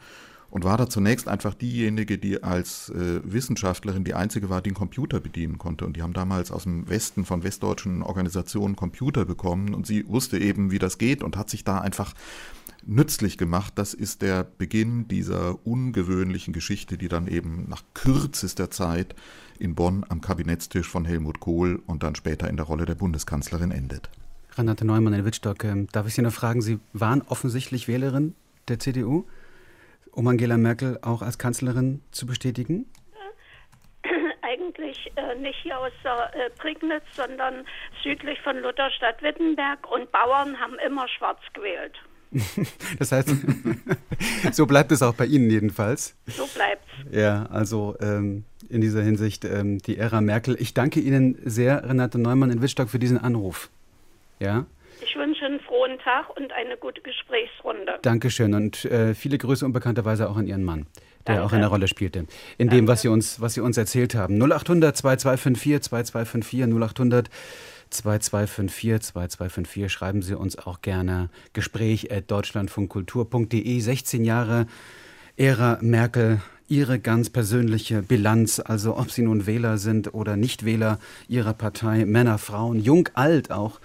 und 0.50 0.64
war 0.64 0.76
da 0.76 0.88
zunächst 0.88 1.28
einfach 1.28 1.54
diejenige, 1.54 2.18
die 2.18 2.42
als 2.42 2.90
äh, 2.90 3.20
Wissenschaftlerin 3.24 4.04
die 4.04 4.14
einzige 4.14 4.50
war, 4.50 4.62
die 4.62 4.70
einen 4.70 4.76
Computer 4.76 5.20
bedienen 5.20 5.58
konnte. 5.58 5.86
Und 5.86 5.96
die 5.96 6.02
haben 6.02 6.12
damals 6.12 6.50
aus 6.50 6.64
dem 6.64 6.88
Westen 6.88 7.24
von 7.24 7.44
westdeutschen 7.44 8.02
Organisationen 8.02 8.76
Computer 8.76 9.24
bekommen 9.24 9.74
und 9.74 9.86
sie 9.86 10.08
wusste 10.08 10.38
eben, 10.38 10.70
wie 10.70 10.78
das 10.78 10.98
geht 10.98 11.22
und 11.22 11.36
hat 11.36 11.50
sich 11.50 11.64
da 11.64 11.78
einfach 11.78 12.14
nützlich 12.84 13.38
gemacht. 13.38 13.74
Das 13.76 13.94
ist 13.94 14.22
der 14.22 14.44
Beginn 14.44 15.06
dieser 15.06 15.64
ungewöhnlichen 15.66 16.52
Geschichte, 16.52 16.98
die 16.98 17.08
dann 17.08 17.28
eben 17.28 17.68
nach 17.68 17.82
kürzester 17.94 18.70
Zeit 18.70 19.14
in 19.58 19.74
Bonn 19.74 20.04
am 20.08 20.20
Kabinettstisch 20.20 20.88
von 20.88 21.04
Helmut 21.04 21.40
Kohl 21.40 21.82
und 21.86 22.02
dann 22.02 22.14
später 22.14 22.48
in 22.48 22.56
der 22.56 22.66
Rolle 22.66 22.86
der 22.86 22.94
Bundeskanzlerin 22.94 23.70
endet. 23.70 24.10
Renate 24.56 24.84
Neumann 24.84 25.12
in 25.12 25.24
Wittstock, 25.24 25.62
ähm, 25.64 25.86
darf 25.92 26.06
ich 26.06 26.14
Sie 26.14 26.22
noch 26.22 26.32
fragen, 26.32 26.60
Sie 26.60 26.80
waren 26.92 27.22
offensichtlich 27.22 27.86
Wählerin 27.86 28.34
der 28.68 28.78
CDU? 28.80 29.26
Um 30.12 30.26
Angela 30.26 30.56
Merkel 30.56 30.98
auch 31.02 31.22
als 31.22 31.38
Kanzlerin 31.38 32.02
zu 32.10 32.26
bestätigen? 32.26 32.86
Eigentlich 34.42 35.12
äh, 35.16 35.34
nicht 35.36 35.58
hier 35.62 35.78
aus 35.78 35.92
der 36.04 36.34
äh, 36.34 36.50
Prignitz, 36.50 37.04
sondern 37.14 37.64
südlich 38.02 38.40
von 38.40 38.56
Lutherstadt-Wittenberg 38.58 39.90
und 39.90 40.10
Bauern 40.12 40.58
haben 40.58 40.76
immer 40.84 41.08
schwarz 41.08 41.40
gewählt. 41.52 41.94
das 42.98 43.12
heißt, 43.12 43.34
so 44.52 44.66
bleibt 44.66 44.92
es 44.92 45.02
auch 45.02 45.14
bei 45.14 45.26
Ihnen 45.26 45.50
jedenfalls. 45.50 46.16
So 46.26 46.46
bleibt 46.46 46.84
es. 47.06 47.16
Ja, 47.16 47.46
also 47.46 47.96
ähm, 48.00 48.44
in 48.68 48.80
dieser 48.80 49.02
Hinsicht 49.02 49.44
ähm, 49.44 49.78
die 49.78 49.98
Ära 49.98 50.20
Merkel. 50.20 50.56
Ich 50.60 50.74
danke 50.74 51.00
Ihnen 51.00 51.38
sehr, 51.44 51.88
Renate 51.88 52.18
Neumann 52.18 52.50
in 52.50 52.62
Wittstock, 52.62 52.88
für 52.88 53.00
diesen 53.00 53.18
Anruf. 53.18 53.68
Ja. 54.38 54.66
Ich 55.02 55.16
wünsche 55.16 55.44
einen 55.44 55.60
frohen 55.60 55.98
Tag 55.98 56.36
und 56.36 56.52
eine 56.52 56.76
gute 56.76 57.00
Gesprächsrunde. 57.00 57.98
Dankeschön 58.02 58.54
und 58.54 58.84
äh, 58.84 59.14
viele 59.14 59.38
Grüße 59.38 59.64
unbekannterweise 59.64 60.28
auch 60.28 60.36
an 60.36 60.46
Ihren 60.46 60.64
Mann, 60.64 60.86
der 61.26 61.36
Danke. 61.36 61.42
auch 61.42 61.52
eine 61.52 61.66
Rolle 61.66 61.88
spielte 61.88 62.20
in 62.20 62.68
Danke. 62.68 62.76
dem, 62.76 62.88
was 62.88 63.02
Sie, 63.02 63.08
uns, 63.08 63.40
was 63.40 63.54
Sie 63.54 63.60
uns 63.60 63.76
erzählt 63.76 64.14
haben. 64.14 64.38
0800 64.40 64.96
2254 64.96 65.88
2254 65.88 66.74
0800 66.74 67.30
2254 67.90 69.12
2254 69.12 69.92
schreiben 69.92 70.22
Sie 70.22 70.34
uns 70.34 70.58
auch 70.58 70.82
gerne 70.82 71.30
Gespräch 71.52 72.12
at 72.12 72.30
deutschlandfunkkultur.de 72.30 73.80
16 73.80 74.24
Jahre 74.24 74.66
Ära 75.36 75.78
Merkel 75.80 76.40
Ihre 76.68 77.00
ganz 77.00 77.30
persönliche 77.30 78.00
Bilanz, 78.00 78.60
also 78.60 78.96
ob 78.96 79.10
Sie 79.10 79.22
nun 79.22 79.44
Wähler 79.46 79.76
sind 79.76 80.14
oder 80.14 80.36
Nichtwähler 80.36 81.00
Ihrer 81.26 81.52
Partei, 81.52 82.04
Männer, 82.04 82.38
Frauen, 82.38 82.78
jung, 82.78 83.08
alt 83.14 83.50
auch 83.50 83.80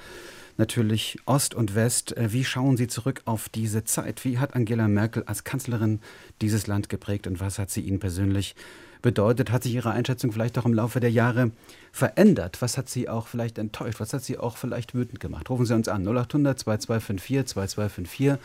natürlich 0.57 1.17
Ost 1.25 1.53
und 1.53 1.75
West. 1.75 2.15
Äh, 2.17 2.31
wie 2.31 2.43
schauen 2.43 2.77
Sie 2.77 2.87
zurück 2.87 3.21
auf 3.25 3.49
diese 3.49 3.83
Zeit? 3.83 4.23
Wie 4.25 4.37
hat 4.37 4.55
Angela 4.55 4.87
Merkel 4.87 5.23
als 5.23 5.43
Kanzlerin 5.43 5.99
dieses 6.41 6.67
Land 6.67 6.89
geprägt 6.89 7.27
und 7.27 7.39
was 7.39 7.59
hat 7.59 7.69
sie 7.69 7.81
Ihnen 7.81 7.99
persönlich 7.99 8.55
bedeutet? 9.01 9.51
Hat 9.51 9.63
sich 9.63 9.73
Ihre 9.73 9.91
Einschätzung 9.91 10.31
vielleicht 10.31 10.57
auch 10.57 10.65
im 10.65 10.73
Laufe 10.73 10.99
der 10.99 11.11
Jahre 11.11 11.51
verändert? 11.91 12.61
Was 12.61 12.77
hat 12.77 12.89
Sie 12.89 13.09
auch 13.09 13.27
vielleicht 13.27 13.57
enttäuscht? 13.57 13.99
Was 13.99 14.13
hat 14.13 14.23
Sie 14.23 14.37
auch 14.37 14.57
vielleicht 14.57 14.93
wütend 14.93 15.19
gemacht? 15.19 15.49
Rufen 15.49 15.65
Sie 15.65 15.75
uns 15.75 15.87
an 15.87 16.03
0800 16.07 16.59
2254 16.59 17.53
2254. 17.53 18.39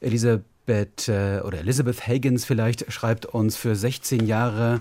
Elisabeth 0.00 1.08
äh, 1.08 1.40
oder 1.44 1.58
Elizabeth 1.58 2.06
Higgins 2.06 2.44
vielleicht 2.44 2.92
schreibt 2.92 3.26
uns 3.26 3.56
für 3.56 3.74
16 3.76 4.26
Jahre 4.26 4.80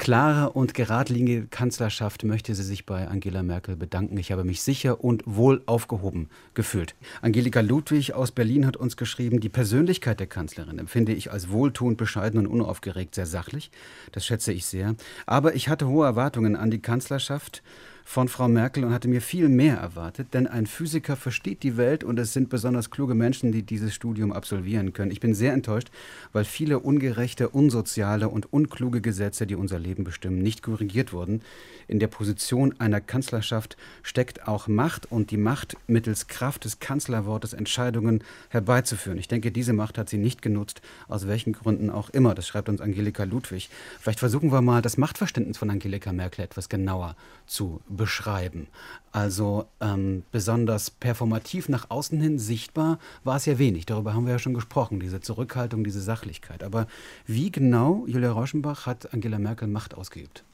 klare 0.00 0.50
und 0.52 0.72
geradlinige 0.72 1.46
Kanzlerschaft 1.46 2.24
möchte 2.24 2.54
sie 2.54 2.62
sich 2.62 2.86
bei 2.86 3.06
Angela 3.06 3.42
Merkel 3.42 3.76
bedanken. 3.76 4.16
Ich 4.16 4.32
habe 4.32 4.44
mich 4.44 4.62
sicher 4.62 5.04
und 5.04 5.22
wohl 5.26 5.62
aufgehoben 5.66 6.30
gefühlt. 6.54 6.94
Angelika 7.20 7.60
Ludwig 7.60 8.14
aus 8.14 8.32
Berlin 8.32 8.66
hat 8.66 8.78
uns 8.78 8.96
geschrieben, 8.96 9.40
die 9.40 9.50
Persönlichkeit 9.50 10.18
der 10.18 10.26
Kanzlerin 10.26 10.78
empfinde 10.78 11.12
ich 11.12 11.30
als 11.30 11.50
wohltuend, 11.50 11.98
bescheiden 11.98 12.40
und 12.40 12.46
unaufgeregt, 12.46 13.14
sehr 13.14 13.26
sachlich. 13.26 13.70
Das 14.12 14.24
schätze 14.24 14.54
ich 14.54 14.64
sehr. 14.64 14.96
Aber 15.26 15.54
ich 15.54 15.68
hatte 15.68 15.86
hohe 15.86 16.06
Erwartungen 16.06 16.56
an 16.56 16.70
die 16.70 16.80
Kanzlerschaft 16.80 17.62
von 18.10 18.26
Frau 18.26 18.48
Merkel 18.48 18.84
und 18.84 18.92
hatte 18.92 19.06
mir 19.06 19.20
viel 19.20 19.48
mehr 19.48 19.76
erwartet, 19.76 20.34
denn 20.34 20.48
ein 20.48 20.66
Physiker 20.66 21.14
versteht 21.14 21.62
die 21.62 21.76
Welt 21.76 22.02
und 22.02 22.18
es 22.18 22.32
sind 22.32 22.48
besonders 22.48 22.90
kluge 22.90 23.14
Menschen, 23.14 23.52
die 23.52 23.62
dieses 23.62 23.94
Studium 23.94 24.32
absolvieren 24.32 24.92
können. 24.92 25.12
Ich 25.12 25.20
bin 25.20 25.32
sehr 25.32 25.52
enttäuscht, 25.52 25.92
weil 26.32 26.44
viele 26.44 26.80
ungerechte, 26.80 27.50
unsoziale 27.50 28.28
und 28.28 28.52
unkluge 28.52 29.00
Gesetze, 29.00 29.46
die 29.46 29.54
unser 29.54 29.78
Leben 29.78 30.02
bestimmen, 30.02 30.42
nicht 30.42 30.60
korrigiert 30.64 31.12
wurden. 31.12 31.42
In 31.86 32.00
der 32.00 32.08
Position 32.08 32.74
einer 32.80 33.00
Kanzlerschaft 33.00 33.76
steckt 34.02 34.48
auch 34.48 34.66
Macht 34.66 35.12
und 35.12 35.30
die 35.30 35.36
Macht 35.36 35.76
mittels 35.86 36.26
Kraft 36.26 36.64
des 36.64 36.80
Kanzlerwortes 36.80 37.52
Entscheidungen 37.52 38.24
herbeizuführen. 38.48 39.20
Ich 39.20 39.28
denke, 39.28 39.52
diese 39.52 39.72
Macht 39.72 39.98
hat 39.98 40.08
sie 40.08 40.18
nicht 40.18 40.42
genutzt, 40.42 40.82
aus 41.06 41.28
welchen 41.28 41.52
Gründen 41.52 41.90
auch 41.90 42.10
immer. 42.10 42.34
Das 42.34 42.48
schreibt 42.48 42.68
uns 42.68 42.80
Angelika 42.80 43.22
Ludwig. 43.22 43.70
Vielleicht 44.00 44.18
versuchen 44.18 44.50
wir 44.50 44.62
mal 44.62 44.82
das 44.82 44.96
Machtverständnis 44.96 45.58
von 45.58 45.70
Angelika 45.70 46.12
Merkel 46.12 46.42
etwas 46.44 46.68
genauer 46.68 47.14
zu 47.46 47.80
beschreiben. 48.00 48.66
Also 49.12 49.66
ähm, 49.82 50.22
besonders 50.32 50.90
performativ 50.90 51.68
nach 51.68 51.90
außen 51.90 52.18
hin 52.18 52.38
sichtbar 52.38 52.98
war 53.24 53.36
es 53.36 53.44
ja 53.44 53.58
wenig. 53.58 53.84
Darüber 53.84 54.14
haben 54.14 54.24
wir 54.24 54.32
ja 54.32 54.38
schon 54.38 54.54
gesprochen, 54.54 55.00
diese 55.00 55.20
Zurückhaltung, 55.20 55.84
diese 55.84 56.00
Sachlichkeit. 56.00 56.62
Aber 56.64 56.86
wie 57.26 57.52
genau, 57.52 58.06
Julia 58.06 58.32
Rauschenbach, 58.32 58.86
hat 58.86 59.12
Angela 59.12 59.38
Merkel 59.38 59.68
Macht 59.68 59.94
ausgeübt? 59.94 60.44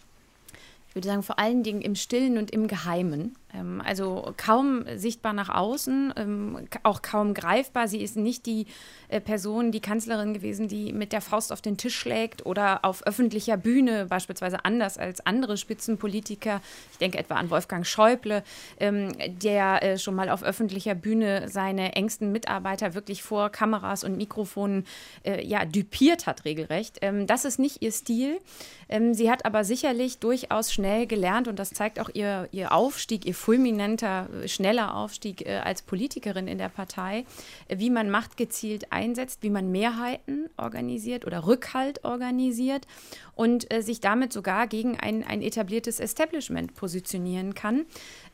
Würde 0.96 1.08
sagen, 1.08 1.22
vor 1.22 1.38
allen 1.38 1.62
Dingen 1.62 1.82
im 1.82 1.94
Stillen 1.94 2.38
und 2.38 2.50
im 2.52 2.68
Geheimen. 2.68 3.36
Ähm, 3.52 3.82
also 3.84 4.32
kaum 4.38 4.86
sichtbar 4.96 5.34
nach 5.34 5.50
außen, 5.50 6.14
ähm, 6.16 6.68
auch 6.84 7.02
kaum 7.02 7.34
greifbar. 7.34 7.86
Sie 7.86 8.00
ist 8.00 8.16
nicht 8.16 8.46
die 8.46 8.64
äh, 9.08 9.20
Person, 9.20 9.72
die 9.72 9.80
Kanzlerin 9.80 10.32
gewesen, 10.32 10.68
die 10.68 10.94
mit 10.94 11.12
der 11.12 11.20
Faust 11.20 11.52
auf 11.52 11.60
den 11.60 11.76
Tisch 11.76 11.94
schlägt 11.94 12.46
oder 12.46 12.82
auf 12.82 13.06
öffentlicher 13.06 13.58
Bühne, 13.58 14.06
beispielsweise 14.06 14.64
anders 14.64 14.96
als 14.96 15.24
andere 15.26 15.58
Spitzenpolitiker. 15.58 16.62
Ich 16.92 16.96
denke 16.96 17.18
etwa 17.18 17.34
an 17.34 17.50
Wolfgang 17.50 17.86
Schäuble, 17.86 18.42
ähm, 18.80 19.12
der 19.28 19.82
äh, 19.82 19.98
schon 19.98 20.14
mal 20.14 20.30
auf 20.30 20.42
öffentlicher 20.42 20.94
Bühne 20.94 21.50
seine 21.50 21.94
engsten 21.94 22.32
Mitarbeiter 22.32 22.94
wirklich 22.94 23.22
vor 23.22 23.50
Kameras 23.50 24.02
und 24.02 24.16
Mikrofonen 24.16 24.86
äh, 25.26 25.46
ja, 25.46 25.66
düpiert 25.66 26.26
hat, 26.26 26.46
regelrecht. 26.46 27.00
das 27.26 27.44
ist 27.44 27.58
nicht 27.58 27.82
ihr 27.82 27.92
Stil. 27.92 28.38
sie 29.12 29.30
hat 29.30 29.44
aber 29.44 29.64
sicherlich 29.64 30.18
durchaus 30.18 30.72
schnell 30.72 30.85
gelernt 31.06 31.48
und 31.48 31.58
das 31.58 31.70
zeigt 31.70 32.00
auch 32.00 32.08
ihr, 32.12 32.48
ihr 32.52 32.72
Aufstieg, 32.72 33.26
ihr 33.26 33.34
fulminanter, 33.34 34.28
schneller 34.46 34.94
Aufstieg 34.94 35.46
äh, 35.46 35.56
als 35.56 35.82
Politikerin 35.82 36.48
in 36.48 36.58
der 36.58 36.68
Partei, 36.68 37.24
äh, 37.68 37.78
wie 37.78 37.90
man 37.90 38.10
Macht 38.10 38.36
gezielt 38.36 38.92
einsetzt, 38.92 39.42
wie 39.42 39.50
man 39.50 39.70
Mehrheiten 39.70 40.48
organisiert 40.56 41.26
oder 41.26 41.46
Rückhalt 41.46 42.04
organisiert 42.04 42.86
und 43.34 43.72
äh, 43.72 43.82
sich 43.82 44.00
damit 44.00 44.32
sogar 44.32 44.66
gegen 44.66 44.98
ein, 44.98 45.24
ein 45.24 45.42
etabliertes 45.42 46.00
Establishment 46.00 46.74
positionieren 46.74 47.54
kann. 47.54 47.86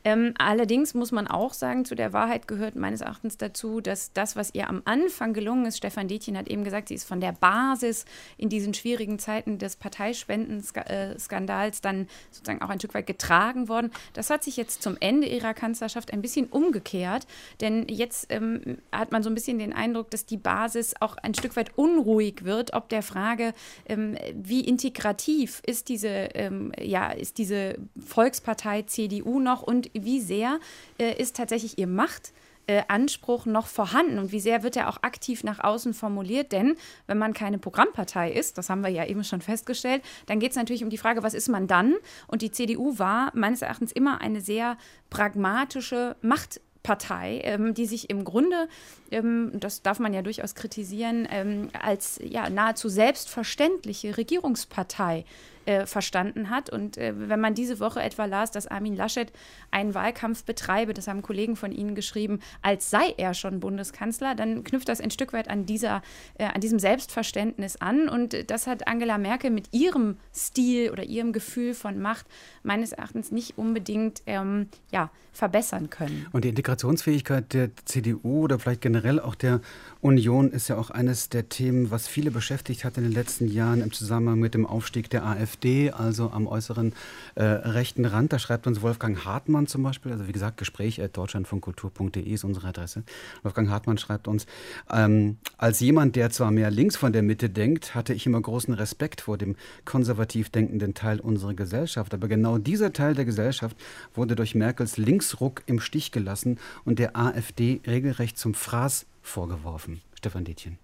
Ähm, 0.05 0.33
allerdings 0.37 0.93
muss 0.93 1.11
man 1.11 1.27
auch 1.27 1.53
sagen, 1.53 1.85
zu 1.85 1.95
der 1.95 2.11
Wahrheit 2.11 2.47
gehört 2.47 2.75
meines 2.75 3.01
Erachtens 3.01 3.37
dazu, 3.37 3.79
dass 3.79 4.11
das, 4.11 4.35
was 4.35 4.53
ihr 4.53 4.67
am 4.67 4.81
Anfang 4.85 5.33
gelungen 5.33 5.65
ist, 5.65 5.77
Stefan 5.77 6.07
Detjen 6.07 6.37
hat 6.37 6.49
eben 6.49 6.63
gesagt, 6.63 6.89
sie 6.89 6.95
ist 6.95 7.07
von 7.07 7.21
der 7.21 7.31
Basis 7.31 8.05
in 8.37 8.49
diesen 8.49 8.73
schwierigen 8.73 9.17
Zeiten 9.17 9.57
des 9.57 9.77
Parteispenden-Skandals 9.77 11.81
dann 11.81 12.07
sozusagen 12.31 12.61
auch 12.61 12.69
ein 12.69 12.79
Stück 12.79 12.93
weit 12.93 13.07
getragen 13.07 13.69
worden. 13.69 13.91
Das 14.13 14.29
hat 14.29 14.43
sich 14.43 14.57
jetzt 14.57 14.83
zum 14.83 14.97
Ende 14.99 15.27
ihrer 15.27 15.53
Kanzlerschaft 15.53 16.11
ein 16.11 16.21
bisschen 16.21 16.47
umgekehrt, 16.47 17.25
denn 17.61 17.87
jetzt 17.87 18.27
ähm, 18.29 18.79
hat 18.91 19.11
man 19.11 19.23
so 19.23 19.29
ein 19.29 19.35
bisschen 19.35 19.59
den 19.59 19.73
Eindruck, 19.73 20.11
dass 20.11 20.25
die 20.25 20.37
Basis 20.37 20.95
auch 20.99 21.15
ein 21.17 21.33
Stück 21.33 21.55
weit 21.55 21.77
unruhig 21.77 22.43
wird, 22.43 22.73
ob 22.73 22.89
der 22.89 23.03
Frage, 23.03 23.53
ähm, 23.87 24.17
wie 24.33 24.61
integrativ 24.61 25.61
ist 25.65 25.87
diese, 25.87 26.09
ähm, 26.09 26.73
ja, 26.79 27.11
ist 27.11 27.37
diese 27.37 27.75
Volkspartei 27.97 28.81
CDU 28.81 29.39
noch 29.39 29.61
und 29.61 29.92
wie 29.93 30.19
sehr 30.19 30.59
äh, 30.99 31.19
ist 31.21 31.35
tatsächlich 31.35 31.77
ihr 31.77 31.87
Machtanspruch 31.87 33.45
äh, 33.45 33.49
noch 33.49 33.67
vorhanden 33.67 34.19
und 34.19 34.31
wie 34.31 34.39
sehr 34.39 34.63
wird 34.63 34.75
er 34.75 34.89
auch 34.89 35.03
aktiv 35.03 35.43
nach 35.43 35.63
außen 35.63 35.93
formuliert. 35.93 36.51
Denn 36.51 36.75
wenn 37.07 37.17
man 37.17 37.33
keine 37.33 37.57
Programmpartei 37.57 38.31
ist, 38.31 38.57
das 38.57 38.69
haben 38.69 38.81
wir 38.81 38.89
ja 38.89 39.05
eben 39.05 39.23
schon 39.23 39.41
festgestellt, 39.41 40.01
dann 40.25 40.39
geht 40.39 40.51
es 40.51 40.57
natürlich 40.57 40.83
um 40.83 40.89
die 40.89 40.97
Frage, 40.97 41.23
was 41.23 41.33
ist 41.33 41.49
man 41.49 41.67
dann? 41.67 41.95
Und 42.27 42.41
die 42.41 42.51
CDU 42.51 42.97
war 42.99 43.31
meines 43.33 43.61
Erachtens 43.61 43.91
immer 43.91 44.21
eine 44.21 44.41
sehr 44.41 44.77
pragmatische 45.09 46.15
Machtpartei, 46.21 47.41
ähm, 47.43 47.73
die 47.73 47.85
sich 47.85 48.09
im 48.09 48.23
Grunde, 48.23 48.67
ähm, 49.11 49.51
das 49.53 49.81
darf 49.81 49.99
man 49.99 50.13
ja 50.13 50.21
durchaus 50.21 50.55
kritisieren, 50.55 51.27
ähm, 51.29 51.69
als 51.79 52.19
ja, 52.23 52.49
nahezu 52.49 52.89
selbstverständliche 52.89 54.17
Regierungspartei 54.17 55.25
äh, 55.65 55.85
verstanden 55.85 56.49
hat. 56.49 56.69
Und 56.69 56.97
äh, 56.97 57.13
wenn 57.15 57.39
man 57.39 57.53
diese 57.53 57.79
Woche 57.79 58.01
etwa 58.01 58.25
las, 58.25 58.51
dass 58.51 58.67
Armin 58.67 58.95
Laschet 58.95 59.31
einen 59.71 59.93
Wahlkampf 59.93 60.43
betreibe, 60.43 60.93
das 60.93 61.07
haben 61.07 61.21
Kollegen 61.21 61.55
von 61.55 61.71
Ihnen 61.71 61.95
geschrieben, 61.95 62.39
als 62.61 62.89
sei 62.89 63.13
er 63.17 63.33
schon 63.33 63.59
Bundeskanzler, 63.59 64.35
dann 64.35 64.63
knüpft 64.63 64.89
das 64.89 65.01
ein 65.01 65.11
Stück 65.11 65.33
weit 65.33 65.49
an, 65.49 65.65
dieser, 65.65 66.01
äh, 66.37 66.45
an 66.45 66.61
diesem 66.61 66.79
Selbstverständnis 66.79 67.77
an. 67.77 68.09
Und 68.09 68.49
das 68.49 68.67
hat 68.67 68.87
Angela 68.87 69.17
Merkel 69.17 69.51
mit 69.51 69.69
ihrem 69.71 70.17
Stil 70.33 70.91
oder 70.91 71.03
ihrem 71.03 71.33
Gefühl 71.33 71.73
von 71.73 71.99
Macht 71.99 72.25
meines 72.63 72.91
Erachtens 72.91 73.31
nicht 73.31 73.57
unbedingt 73.57 74.21
ähm, 74.25 74.67
ja, 74.91 75.09
verbessern 75.31 75.89
können. 75.89 76.27
Und 76.31 76.45
die 76.45 76.49
Integrationsfähigkeit 76.49 77.53
der 77.53 77.71
CDU 77.85 78.43
oder 78.43 78.59
vielleicht 78.59 78.81
generell 78.81 79.19
auch 79.19 79.35
der 79.35 79.61
Union 80.01 80.51
ist 80.51 80.67
ja 80.67 80.77
auch 80.77 80.89
eines 80.89 81.29
der 81.29 81.49
Themen, 81.49 81.91
was 81.91 82.07
viele 82.07 82.31
beschäftigt 82.31 82.85
hat 82.85 82.97
in 82.97 83.03
den 83.03 83.11
letzten 83.11 83.47
Jahren 83.47 83.81
im 83.81 83.91
Zusammenhang 83.91 84.39
mit 84.39 84.53
dem 84.53 84.65
Aufstieg 84.65 85.09
der 85.09 85.25
AfD, 85.25 85.52
also 85.93 86.31
am 86.31 86.47
äußeren 86.47 86.93
äh, 87.35 87.43
rechten 87.43 88.05
Rand. 88.05 88.33
Da 88.33 88.39
schreibt 88.39 88.67
uns 88.67 88.81
Wolfgang 88.81 89.25
Hartmann 89.25 89.67
zum 89.67 89.83
Beispiel, 89.83 90.11
also 90.11 90.27
wie 90.27 90.31
gesagt, 90.31 90.57
Gespräch 90.57 91.01
deutschlandfunkkultur.de 91.11 92.21
ist 92.23 92.43
unsere 92.43 92.67
Adresse. 92.67 93.03
Wolfgang 93.43 93.69
Hartmann 93.69 93.97
schreibt 93.97 94.27
uns, 94.27 94.45
ähm, 94.91 95.37
als 95.57 95.79
jemand, 95.79 96.15
der 96.15 96.29
zwar 96.29 96.51
mehr 96.51 96.71
links 96.71 96.95
von 96.95 97.13
der 97.13 97.23
Mitte 97.23 97.49
denkt, 97.49 97.95
hatte 97.95 98.13
ich 98.13 98.25
immer 98.25 98.41
großen 98.41 98.73
Respekt 98.73 99.21
vor 99.21 99.37
dem 99.37 99.55
konservativ 99.85 100.49
denkenden 100.49 100.93
Teil 100.93 101.19
unserer 101.19 101.53
Gesellschaft. 101.53 102.13
Aber 102.13 102.27
genau 102.27 102.57
dieser 102.57 102.93
Teil 102.93 103.13
der 103.15 103.25
Gesellschaft 103.25 103.77
wurde 104.13 104.35
durch 104.35 104.55
Merkels 104.55 104.97
Linksruck 104.97 105.63
im 105.65 105.79
Stich 105.79 106.11
gelassen 106.11 106.59
und 106.85 106.99
der 106.99 107.15
AfD 107.15 107.81
regelrecht 107.85 108.37
zum 108.37 108.53
Fraß 108.53 109.05
vorgeworfen. 109.21 110.01
Stefan 110.17 110.45
Dietjen. 110.45 110.82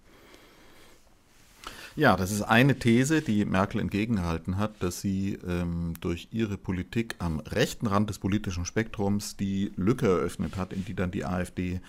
Ja, 1.96 2.16
das 2.16 2.30
ist 2.30 2.42
eine 2.42 2.78
These, 2.78 3.20
die 3.20 3.44
Merkel 3.44 3.80
entgegengehalten 3.80 4.58
hat, 4.58 4.82
dass 4.82 5.00
sie 5.00 5.38
ähm, 5.46 5.94
durch 6.00 6.28
ihre 6.30 6.56
Politik 6.56 7.16
am 7.18 7.40
rechten 7.40 7.86
Rand 7.86 8.08
des 8.10 8.18
politischen 8.18 8.64
Spektrums 8.64 9.36
die 9.36 9.72
Lücke 9.76 10.06
eröffnet 10.06 10.56
hat, 10.56 10.72
in 10.72 10.84
die 10.84 10.94
dann 10.94 11.10
die 11.10 11.24
AfD 11.24 11.80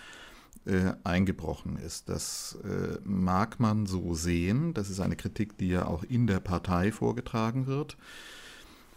äh, 0.64 0.92
eingebrochen 1.04 1.76
ist. 1.76 2.08
Das 2.08 2.58
äh, 2.64 2.98
mag 3.04 3.60
man 3.60 3.86
so 3.86 4.14
sehen. 4.14 4.74
Das 4.74 4.90
ist 4.90 5.00
eine 5.00 5.16
Kritik, 5.16 5.56
die 5.58 5.68
ja 5.68 5.86
auch 5.86 6.02
in 6.02 6.26
der 6.26 6.40
Partei 6.40 6.90
vorgetragen 6.92 7.66
wird. 7.66 7.96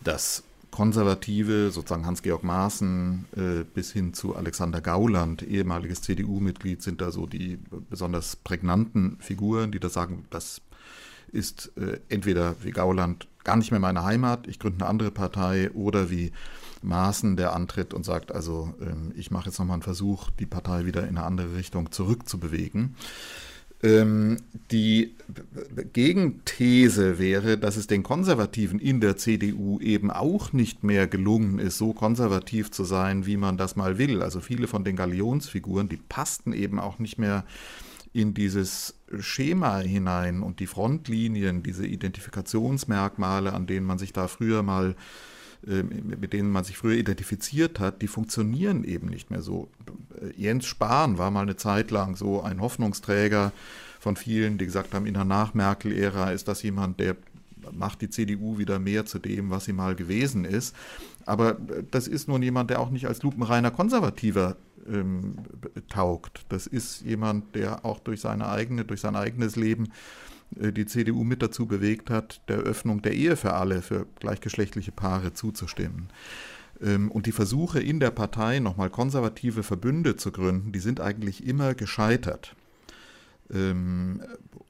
Das 0.04 0.44
Konservative, 0.72 1.72
sozusagen 1.72 2.06
Hans-Georg 2.06 2.44
Maaßen 2.44 3.26
äh, 3.38 3.64
bis 3.64 3.94
hin 3.94 4.14
zu 4.14 4.36
Alexander 4.36 4.82
Gauland, 4.82 5.42
ehemaliges 5.42 6.02
CDU-Mitglied, 6.02 6.82
sind 6.82 7.00
da 7.00 7.12
so 7.12 7.28
die 7.28 7.58
besonders 7.90 8.36
prägnanten 8.36 9.18
Figuren, 9.22 9.72
die 9.72 9.80
da 9.80 9.88
sagen, 9.88 10.26
das 10.32 10.60
ist 11.36 11.72
äh, 11.78 12.00
entweder 12.10 12.56
wie 12.64 12.72
Gauland 12.72 13.28
gar 13.44 13.58
nicht 13.58 13.72
mehr 13.72 13.80
meine 13.80 14.04
Heimat, 14.04 14.48
ich 14.48 14.60
gründe 14.60 14.84
eine 14.84 14.90
andere 14.90 15.12
Partei, 15.12 15.70
oder 15.72 16.10
wie 16.10 16.32
Maaßen, 16.82 17.36
der 17.36 17.54
antritt 17.54 17.94
und 17.94 18.04
sagt, 18.06 18.34
also 18.34 18.74
äh, 18.82 19.20
ich 19.20 19.32
mache 19.32 19.48
jetzt 19.48 19.60
nochmal 19.60 19.76
einen 19.76 19.84
Versuch, 19.84 20.30
die 20.40 20.46
Partei 20.46 20.86
wieder 20.86 21.04
in 21.04 21.18
eine 21.18 21.24
andere 21.24 21.56
Richtung 21.56 21.92
zurückzubewegen. 21.92 22.96
Ähm, 23.84 24.38
die 24.72 25.14
Gegenthese 25.94 27.20
wäre, 27.20 27.58
dass 27.58 27.76
es 27.76 27.88
den 27.88 28.04
Konservativen 28.04 28.80
in 28.80 29.02
der 29.02 29.18
CDU 29.18 29.80
eben 29.80 30.12
auch 30.12 30.54
nicht 30.54 30.84
mehr 30.84 31.08
gelungen 31.08 31.60
ist, 31.60 31.78
so 31.78 31.94
konservativ 31.94 32.72
zu 32.72 32.84
sein, 32.84 33.26
wie 33.26 33.38
man 33.38 33.58
das 33.58 33.76
mal 33.76 33.98
will. 33.98 34.24
Also 34.24 34.40
viele 34.40 34.68
von 34.68 34.84
den 34.84 34.96
Galionsfiguren, 34.96 35.90
die 35.90 35.98
passten 35.98 36.54
eben 36.54 36.80
auch 36.80 37.00
nicht 37.00 37.20
mehr 37.20 37.44
in 38.16 38.34
dieses 38.34 38.96
Schema 39.20 39.80
hinein 39.80 40.42
und 40.42 40.62
die 40.62 40.68
Frontlinien, 40.68 41.64
diese 41.64 41.86
Identifikationsmerkmale, 41.86 43.52
an 43.52 43.68
denen 43.68 43.86
man 43.86 43.98
sich 43.98 44.14
da 44.14 44.30
früher 44.30 44.64
mal 44.64 44.96
ähm, 45.68 45.90
mit 46.06 46.32
denen 46.32 46.50
man 46.50 46.64
sich 46.64 46.78
früher 46.78 46.96
identifiziert 46.96 47.80
hat, 47.80 48.02
die 48.02 48.08
funktionieren 48.08 48.86
eben 48.86 49.08
nicht 49.08 49.32
mehr 49.32 49.42
so. 49.42 49.68
Jens 50.38 50.66
Spahn 50.66 51.18
war 51.18 51.30
mal 51.30 51.42
eine 51.42 51.58
Zeit 51.58 51.92
lang 51.92 52.16
so 52.16 52.42
ein 52.42 52.62
Hoffnungsträger 52.62 53.52
von 54.00 54.16
vielen, 54.16 54.58
die 54.58 54.66
gesagt 54.66 54.94
haben, 54.94 55.08
in 55.08 55.16
der 55.16 55.26
Nach-Merkel-Ära 55.26 56.32
ist 56.32 56.48
das 56.48 56.64
jemand, 56.64 57.02
der 57.02 57.18
macht 57.74 58.02
die 58.02 58.10
CDU 58.10 58.58
wieder 58.58 58.80
mehr 58.80 59.06
zu 59.06 59.20
dem, 59.20 59.50
was 59.50 59.66
sie 59.66 59.74
mal 59.74 59.96
gewesen 59.96 60.46
ist. 60.46 60.74
Aber 61.26 61.58
das 61.92 62.08
ist 62.08 62.28
nun 62.28 62.44
jemand, 62.44 62.70
der 62.70 62.80
auch 62.80 62.92
nicht 62.92 63.08
als 63.08 63.24
lupenreiner 63.24 63.72
Konservativer 63.72 64.56
ähm, 64.88 65.36
taugt. 65.90 66.46
Das 66.50 66.68
ist 66.68 67.02
jemand, 67.02 67.56
der 67.56 67.86
auch 67.86 68.00
durch 68.00 68.22
seine 68.22 68.48
eigene, 68.48 68.86
durch 68.86 69.02
sein 69.02 69.16
eigenes 69.16 69.56
Leben 69.56 69.90
äh, 70.60 70.72
die 70.72 70.86
CDU 70.86 71.24
mit 71.24 71.42
dazu 71.42 71.66
bewegt 71.66 72.10
hat, 72.10 72.42
der 72.48 72.58
Öffnung 72.58 73.02
der 73.02 73.14
Ehe 73.14 73.36
für 73.36 73.54
alle, 73.54 73.82
für 73.82 74.06
gleichgeschlechtliche 74.20 74.92
Paare 74.92 75.34
zuzustimmen. 75.34 76.10
Ähm, 76.82 77.12
und 77.12 77.26
die 77.26 77.32
Versuche 77.32 77.80
in 77.80 78.00
der 78.00 78.12
Partei 78.12 78.60
nochmal 78.60 78.90
konservative 78.90 79.64
Verbünde 79.64 80.16
zu 80.16 80.32
gründen, 80.32 80.72
die 80.72 80.80
sind 80.80 81.00
eigentlich 81.00 81.46
immer 81.46 81.74
gescheitert. 81.74 82.56
Ähm, 83.54 84.22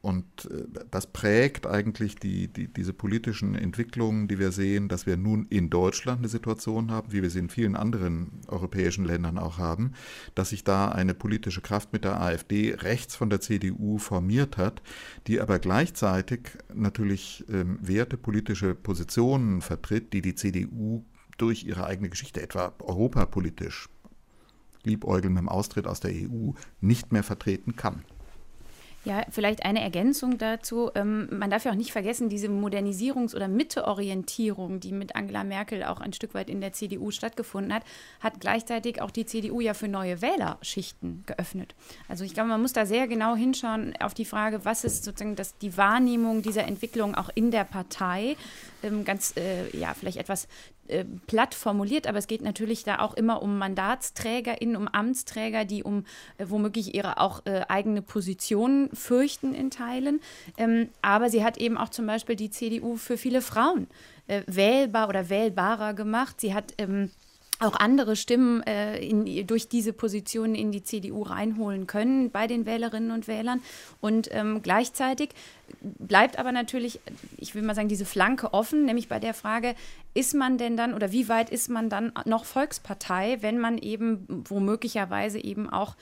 und 0.02 0.26
äh, 0.52 0.66
das 0.92 1.08
prägt 1.08 1.66
eigentlich 1.66 2.16
die, 2.16 2.48
die, 2.48 2.68
diese 2.68 2.94
politischen 2.94 3.56
Entwicklungen, 3.56 4.28
die 4.28 4.38
wir 4.38 4.52
sehen, 4.52 4.90
dass 4.90 5.06
wir 5.06 5.18
nun 5.18 5.46
in 5.50 5.70
Deutschland 5.70 6.20
eine 6.20 6.28
Situation 6.28 6.92
haben, 6.92 7.12
wie 7.12 7.22
wir 7.22 7.30
sie 7.30 7.40
in 7.40 7.50
vielen 7.50 7.76
anderen 7.76 8.42
europäischen 8.48 9.06
Ländern 9.06 9.38
auch 9.38 9.58
haben, 9.58 9.94
dass 10.36 10.50
sich 10.50 10.64
da 10.64 10.90
eine 10.90 11.14
politische 11.14 11.62
Kraft 11.62 11.94
mit 11.94 12.04
der 12.04 12.20
AfD 12.22 12.74
rechts 12.74 13.16
von 13.16 13.30
der 13.30 13.42
CDU 13.42 13.98
formiert 13.98 14.58
hat, 14.58 14.82
die 15.28 15.40
aber 15.40 15.60
gleichzeitig 15.60 16.42
natürlich 16.74 17.46
ähm, 17.50 17.80
wertepolitische 17.82 18.76
Positionen 18.76 19.62
vertritt, 19.62 20.12
die 20.14 20.22
die 20.22 20.36
CDU 20.36 21.04
durch 21.38 21.64
ihre 21.64 21.86
eigene 21.86 22.10
Geschichte, 22.10 22.42
etwa 22.42 22.74
europapolitisch, 22.80 23.90
liebäugeln 24.84 25.34
mit 25.34 25.42
dem 25.42 25.50
Austritt 25.50 25.88
aus 25.88 26.00
der 26.00 26.12
EU, 26.12 26.52
nicht 26.80 27.12
mehr 27.12 27.24
vertreten 27.24 27.76
kann. 27.76 28.04
Ja, 29.06 29.24
vielleicht 29.30 29.64
eine 29.64 29.82
Ergänzung 29.82 30.40
dazu. 30.40 30.90
Ähm, 30.96 31.30
man 31.32 31.52
darf 31.52 31.64
ja 31.64 31.72
auch 31.72 31.76
nicht 31.76 31.92
vergessen, 31.92 32.28
diese 32.28 32.48
Modernisierungs- 32.48 33.36
oder 33.36 33.48
Mitteorientierung, 33.48 34.80
die 34.80 34.92
mit 34.92 35.16
Angela 35.16 35.44
Merkel 35.44 35.84
auch 35.84 36.02
ein 36.02 36.12
Stück 36.12 36.34
weit 36.34 36.50
in 36.50 36.60
der 36.60 36.74
CDU 36.74 37.12
stattgefunden 37.12 37.72
hat, 37.72 37.84
hat 38.20 38.40
gleichzeitig 38.40 39.04
auch 39.04 39.12
die 39.12 39.28
CDU 39.28 39.62
ja 39.62 39.76
für 39.76 39.88
neue 39.88 40.24
Wählerschichten 40.24 41.24
geöffnet. 41.28 41.76
Also 42.10 42.24
ich 42.24 42.34
glaube, 42.34 42.50
man 42.50 42.62
muss 42.62 42.74
da 42.74 42.88
sehr 42.88 43.08
genau 43.08 43.36
hinschauen 43.36 43.94
auf 44.00 44.16
die 44.16 44.26
Frage, 44.26 44.66
was 44.66 44.84
ist 44.84 45.04
sozusagen 45.04 45.36
das, 45.36 45.56
die 45.60 45.78
Wahrnehmung 45.78 46.42
dieser 46.42 46.64
Entwicklung 46.64 47.14
auch 47.14 47.30
in 47.36 47.52
der 47.52 47.64
Partei. 47.64 48.36
Ähm, 48.82 49.06
ganz, 49.06 49.38
äh, 49.38 49.70
ja, 49.78 49.94
vielleicht 49.94 50.18
etwas 50.18 50.48
äh, 50.88 51.06
platt 51.28 51.54
formuliert, 51.54 52.08
aber 52.08 52.18
es 52.18 52.28
geht 52.28 52.42
natürlich 52.42 52.84
da 52.84 53.00
auch 53.00 53.14
immer 53.14 53.42
um 53.42 53.58
MandatsträgerInnen, 53.58 54.76
um 54.76 54.88
Amtsträger, 54.88 55.66
die 55.66 55.84
um 55.84 56.06
äh, 56.38 56.46
womöglich 56.48 56.94
ihre 56.94 57.20
auch 57.20 57.46
äh, 57.46 57.62
eigene 57.68 58.02
Position 58.02 58.90
fürchten 58.94 59.54
in 59.54 59.72
Teilen. 59.72 60.22
Ähm, 60.58 60.90
aber 61.02 61.30
sie 61.30 61.44
hat 61.44 61.58
eben 61.58 61.78
auch 61.78 61.90
zum 61.90 62.06
Beispiel 62.06 62.36
die 62.36 62.50
CDU 62.50 62.96
für 62.96 63.18
viele 63.18 63.42
Frauen 63.42 63.88
äh, 64.28 64.42
wählbar 64.48 65.10
oder 65.10 65.30
wählbarer 65.30 65.94
gemacht. 65.94 66.42
Sie 66.42 66.54
hat 66.54 66.74
ähm, 66.78 67.12
auch 67.60 67.76
andere 67.76 68.16
Stimmen 68.16 68.62
äh, 68.64 68.98
in, 68.98 69.48
durch 69.48 69.70
diese 69.70 69.94
Positionen 69.94 70.56
in 70.56 70.72
die 70.72 70.84
CDU 70.84 71.24
reinholen 71.24 71.88
können 71.88 72.30
bei 72.30 72.48
den 72.48 72.66
Wählerinnen 72.66 73.12
und 73.12 73.28
Wählern. 73.28 73.62
Und 74.02 74.30
ähm, 74.32 74.62
gleichzeitig 74.62 75.30
bleibt 75.82 76.38
aber 76.38 76.52
natürlich, 76.52 77.00
ich 77.38 77.56
will 77.56 77.62
mal 77.62 77.76
sagen, 77.76 77.88
diese 77.88 78.06
Flanke 78.06 78.54
offen, 78.54 78.86
nämlich 78.86 79.08
bei 79.08 79.20
der 79.20 79.34
Frage, 79.34 79.76
ist 80.14 80.34
man 80.34 80.58
denn 80.58 80.78
dann 80.78 80.94
oder 80.94 81.12
wie 81.12 81.30
weit 81.30 81.50
ist 81.50 81.70
man 81.70 81.90
dann 81.90 82.12
noch 82.26 82.46
Volkspartei, 82.46 83.38
wenn 83.42 83.60
man 83.60 83.78
eben 83.78 84.26
womöglicherweise 84.48 85.44
eben 85.44 85.70
auch 85.70 85.96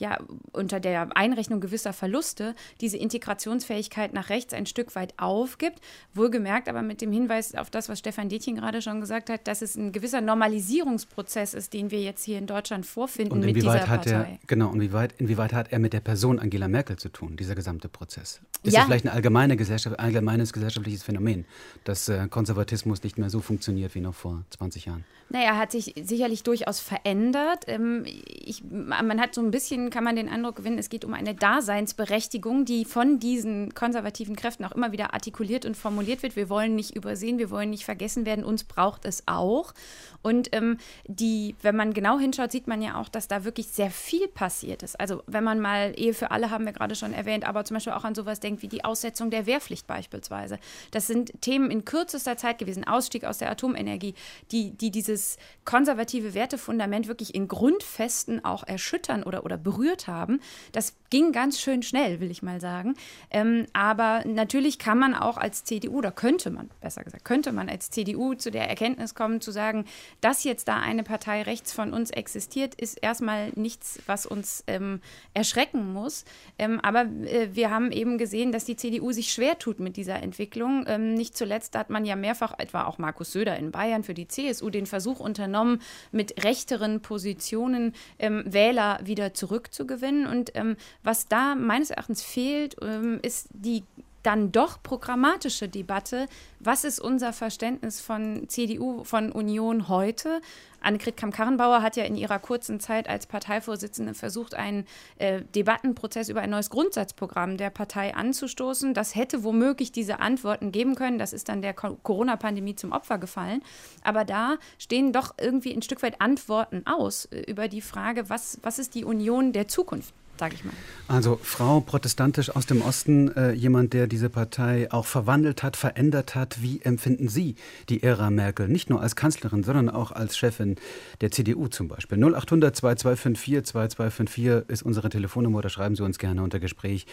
ja, 0.00 0.18
unter 0.52 0.80
der 0.80 1.14
Einrechnung 1.16 1.60
gewisser 1.60 1.92
Verluste 1.92 2.54
diese 2.80 2.96
Integrationsfähigkeit 2.96 4.14
nach 4.14 4.30
rechts 4.30 4.54
ein 4.54 4.66
Stück 4.66 4.94
weit 4.96 5.14
aufgibt. 5.18 5.78
Wohlgemerkt 6.14 6.68
aber 6.68 6.82
mit 6.82 7.02
dem 7.02 7.12
Hinweis 7.12 7.54
auf 7.54 7.70
das, 7.70 7.88
was 7.88 7.98
Stefan 7.98 8.30
Detjen 8.30 8.56
gerade 8.56 8.80
schon 8.80 9.00
gesagt 9.00 9.28
hat, 9.28 9.46
dass 9.46 9.60
es 9.60 9.76
ein 9.76 9.92
gewisser 9.92 10.22
Normalisierungsprozess 10.22 11.52
ist, 11.52 11.74
den 11.74 11.90
wir 11.90 12.00
jetzt 12.00 12.24
hier 12.24 12.38
in 12.38 12.46
Deutschland 12.46 12.86
vorfinden 12.86 13.32
und 13.32 13.40
mit 13.44 13.56
dieser 13.56 13.80
hat 13.80 14.04
Partei. 14.04 14.10
Er, 14.10 14.38
genau, 14.46 14.70
und 14.70 14.76
inwieweit, 14.76 15.12
inwieweit 15.18 15.52
hat 15.52 15.70
er 15.70 15.78
mit 15.78 15.92
der 15.92 16.00
Person 16.00 16.38
Angela 16.38 16.66
Merkel 16.66 16.96
zu 16.96 17.10
tun, 17.10 17.36
dieser 17.36 17.54
gesamte 17.54 17.88
Prozess? 17.88 18.40
Ist 18.62 18.72
ja. 18.72 18.80
das 18.80 18.86
vielleicht 18.86 19.04
ein 19.04 19.12
allgemeine 19.12 19.56
Gesellschaft, 19.56 20.00
allgemeines 20.00 20.54
gesellschaftliches 20.54 21.02
Phänomen, 21.02 21.44
dass 21.84 22.08
äh, 22.08 22.26
Konservatismus 22.28 23.02
nicht 23.02 23.18
mehr 23.18 23.28
so 23.28 23.40
funktioniert 23.40 23.94
wie 23.94 24.00
noch 24.00 24.14
vor 24.14 24.44
20 24.50 24.86
Jahren? 24.86 25.04
Naja, 25.32 25.56
hat 25.56 25.70
sich 25.70 25.94
sicherlich 26.02 26.42
durchaus 26.42 26.80
verändert. 26.80 27.64
Ähm, 27.68 28.04
ich, 28.04 28.64
man 28.64 29.20
hat 29.20 29.34
so 29.34 29.40
ein 29.40 29.52
bisschen, 29.52 29.89
kann 29.90 30.04
man 30.04 30.16
den 30.16 30.28
Eindruck 30.28 30.56
gewinnen, 30.56 30.78
es 30.78 30.88
geht 30.88 31.04
um 31.04 31.14
eine 31.14 31.34
Daseinsberechtigung, 31.34 32.64
die 32.64 32.84
von 32.84 33.18
diesen 33.18 33.74
konservativen 33.74 34.36
Kräften 34.36 34.64
auch 34.64 34.72
immer 34.72 34.92
wieder 34.92 35.14
artikuliert 35.14 35.64
und 35.64 35.76
formuliert 35.76 36.22
wird. 36.22 36.36
Wir 36.36 36.48
wollen 36.48 36.74
nicht 36.74 36.96
übersehen, 36.96 37.38
wir 37.38 37.50
wollen 37.50 37.70
nicht 37.70 37.84
vergessen 37.84 38.26
werden, 38.26 38.44
uns 38.44 38.64
braucht 38.64 39.04
es 39.04 39.22
auch. 39.26 39.74
Und 40.22 40.54
ähm, 40.54 40.78
die, 41.06 41.54
wenn 41.62 41.76
man 41.76 41.94
genau 41.94 42.18
hinschaut, 42.18 42.52
sieht 42.52 42.66
man 42.66 42.82
ja 42.82 43.00
auch, 43.00 43.08
dass 43.08 43.28
da 43.28 43.44
wirklich 43.44 43.68
sehr 43.68 43.90
viel 43.90 44.28
passiert 44.28 44.82
ist. 44.82 44.98
Also 45.00 45.22
wenn 45.26 45.44
man 45.44 45.60
mal 45.60 45.94
Ehe 45.96 46.14
für 46.14 46.30
alle 46.30 46.50
haben 46.50 46.66
wir 46.66 46.72
gerade 46.72 46.94
schon 46.94 47.14
erwähnt, 47.14 47.46
aber 47.46 47.64
zum 47.64 47.76
Beispiel 47.76 47.94
auch 47.94 48.04
an 48.04 48.14
sowas 48.14 48.40
denkt 48.40 48.62
wie 48.62 48.68
die 48.68 48.84
Aussetzung 48.84 49.30
der 49.30 49.46
Wehrpflicht 49.46 49.86
beispielsweise. 49.86 50.58
Das 50.90 51.06
sind 51.06 51.40
Themen 51.40 51.70
in 51.70 51.84
kürzester 51.84 52.36
Zeit 52.36 52.58
gewesen, 52.58 52.86
Ausstieg 52.86 53.24
aus 53.24 53.38
der 53.38 53.50
Atomenergie, 53.50 54.14
die, 54.52 54.72
die 54.72 54.90
dieses 54.90 55.38
konservative 55.64 56.34
Wertefundament 56.34 57.08
wirklich 57.08 57.34
in 57.34 57.48
Grundfesten 57.48 58.44
auch 58.44 58.64
erschüttern 58.66 59.22
oder, 59.22 59.44
oder 59.44 59.56
berührt 59.80 60.06
haben. 60.06 60.40
Das 60.72 60.94
ging 61.10 61.32
ganz 61.32 61.60
schön 61.60 61.82
schnell, 61.82 62.20
will 62.20 62.30
ich 62.30 62.42
mal 62.42 62.60
sagen. 62.60 62.94
Ähm, 63.30 63.66
aber 63.72 64.22
natürlich 64.24 64.78
kann 64.78 64.98
man 64.98 65.14
auch 65.14 65.36
als 65.36 65.64
CDU, 65.64 65.98
oder 65.98 66.12
könnte 66.12 66.50
man, 66.50 66.70
besser 66.80 67.02
gesagt, 67.02 67.24
könnte 67.24 67.52
man 67.52 67.68
als 67.68 67.90
CDU 67.90 68.34
zu 68.34 68.50
der 68.50 68.68
Erkenntnis 68.68 69.14
kommen, 69.14 69.40
zu 69.40 69.50
sagen, 69.50 69.86
dass 70.20 70.44
jetzt 70.44 70.68
da 70.68 70.78
eine 70.78 71.02
Partei 71.02 71.42
rechts 71.42 71.72
von 71.72 71.92
uns 71.92 72.10
existiert, 72.10 72.76
ist 72.76 72.94
erstmal 73.02 73.50
nichts, 73.56 73.98
was 74.06 74.24
uns 74.24 74.62
ähm, 74.68 75.00
erschrecken 75.34 75.92
muss. 75.92 76.24
Ähm, 76.58 76.78
aber 76.80 77.02
äh, 77.02 77.48
wir 77.52 77.70
haben 77.70 77.90
eben 77.90 78.18
gesehen, 78.18 78.52
dass 78.52 78.64
die 78.64 78.76
CDU 78.76 79.10
sich 79.10 79.32
schwer 79.32 79.58
tut 79.58 79.80
mit 79.80 79.96
dieser 79.96 80.22
Entwicklung. 80.22 80.84
Ähm, 80.86 81.14
nicht 81.14 81.36
zuletzt 81.36 81.76
hat 81.76 81.90
man 81.90 82.04
ja 82.04 82.14
mehrfach, 82.14 82.54
etwa 82.58 82.84
auch 82.84 82.98
Markus 82.98 83.32
Söder 83.32 83.56
in 83.56 83.72
Bayern 83.72 84.04
für 84.04 84.14
die 84.14 84.28
CSU, 84.28 84.70
den 84.70 84.86
Versuch 84.86 85.18
unternommen, 85.18 85.82
mit 86.12 86.44
rechteren 86.44 87.02
Positionen 87.02 87.94
ähm, 88.20 88.44
Wähler 88.46 89.00
wieder 89.02 89.34
zurückzugewinnen. 89.70 90.26
Und 90.26 90.52
ähm, 90.54 90.76
was 91.02 91.28
da 91.28 91.54
meines 91.54 91.90
Erachtens 91.90 92.22
fehlt, 92.22 92.76
ähm, 92.82 93.20
ist 93.22 93.48
die 93.52 93.84
dann 94.22 94.52
doch 94.52 94.82
programmatische 94.82 95.68
Debatte. 95.68 96.26
Was 96.58 96.84
ist 96.84 97.00
unser 97.00 97.32
Verständnis 97.32 98.00
von 98.00 98.48
CDU, 98.48 99.04
von 99.04 99.32
Union 99.32 99.88
heute? 99.88 100.40
Annegret 100.80 101.16
Kamm-Karrenbauer 101.16 101.82
hat 101.82 101.96
ja 101.96 102.04
in 102.04 102.16
ihrer 102.16 102.38
kurzen 102.38 102.80
Zeit 102.80 103.08
als 103.08 103.26
Parteivorsitzende 103.26 104.14
versucht, 104.14 104.54
einen 104.54 104.86
äh, 105.18 105.42
Debattenprozess 105.54 106.28
über 106.28 106.40
ein 106.40 106.50
neues 106.50 106.70
Grundsatzprogramm 106.70 107.56
der 107.56 107.70
Partei 107.70 108.14
anzustoßen. 108.14 108.94
Das 108.94 109.14
hätte 109.14 109.44
womöglich 109.44 109.92
diese 109.92 110.20
Antworten 110.20 110.72
geben 110.72 110.94
können. 110.94 111.18
Das 111.18 111.32
ist 111.32 111.48
dann 111.48 111.62
der 111.62 111.74
Corona-Pandemie 111.74 112.76
zum 112.76 112.92
Opfer 112.92 113.18
gefallen. 113.18 113.62
Aber 114.02 114.24
da 114.24 114.56
stehen 114.78 115.12
doch 115.12 115.34
irgendwie 115.38 115.74
ein 115.74 115.82
Stück 115.82 116.02
weit 116.02 116.20
Antworten 116.20 116.86
aus 116.86 117.26
äh, 117.26 117.40
über 117.42 117.68
die 117.68 117.82
Frage, 117.82 118.28
was, 118.28 118.58
was 118.62 118.78
ist 118.78 118.94
die 118.94 119.04
Union 119.04 119.52
der 119.52 119.68
Zukunft? 119.68 120.14
Sage 120.40 120.56
ich 120.56 120.64
mal. 120.64 120.74
Also 121.06 121.38
Frau 121.42 121.80
protestantisch 121.80 122.50
aus 122.50 122.66
dem 122.66 122.82
Osten, 122.82 123.34
äh, 123.36 123.52
jemand, 123.52 123.92
der 123.92 124.06
diese 124.06 124.28
Partei 124.28 124.90
auch 124.90 125.06
verwandelt 125.06 125.62
hat, 125.62 125.76
verändert 125.76 126.34
hat. 126.34 126.62
Wie 126.62 126.80
empfinden 126.82 127.28
Sie 127.28 127.54
die 127.88 128.02
Ära 128.02 128.30
Merkel? 128.30 128.66
Nicht 128.66 128.90
nur 128.90 129.00
als 129.00 129.14
Kanzlerin, 129.14 129.62
sondern 129.62 129.88
auch 129.88 130.10
als 130.10 130.36
Chefin 130.36 130.76
der 131.20 131.30
CDU 131.30 131.68
zum 131.68 131.86
Beispiel. 131.86 132.18
0800 132.18 132.74
2254 132.74 133.70
2254 133.70 134.68
ist 134.68 134.82
unsere 134.82 135.10
Telefonnummer 135.10 135.58
oder 135.58 135.68
schreiben 135.68 135.94
Sie 135.94 136.02
uns 136.02 136.18
gerne 136.18 136.42
unter 136.42 136.58
Gespräch 136.58 137.06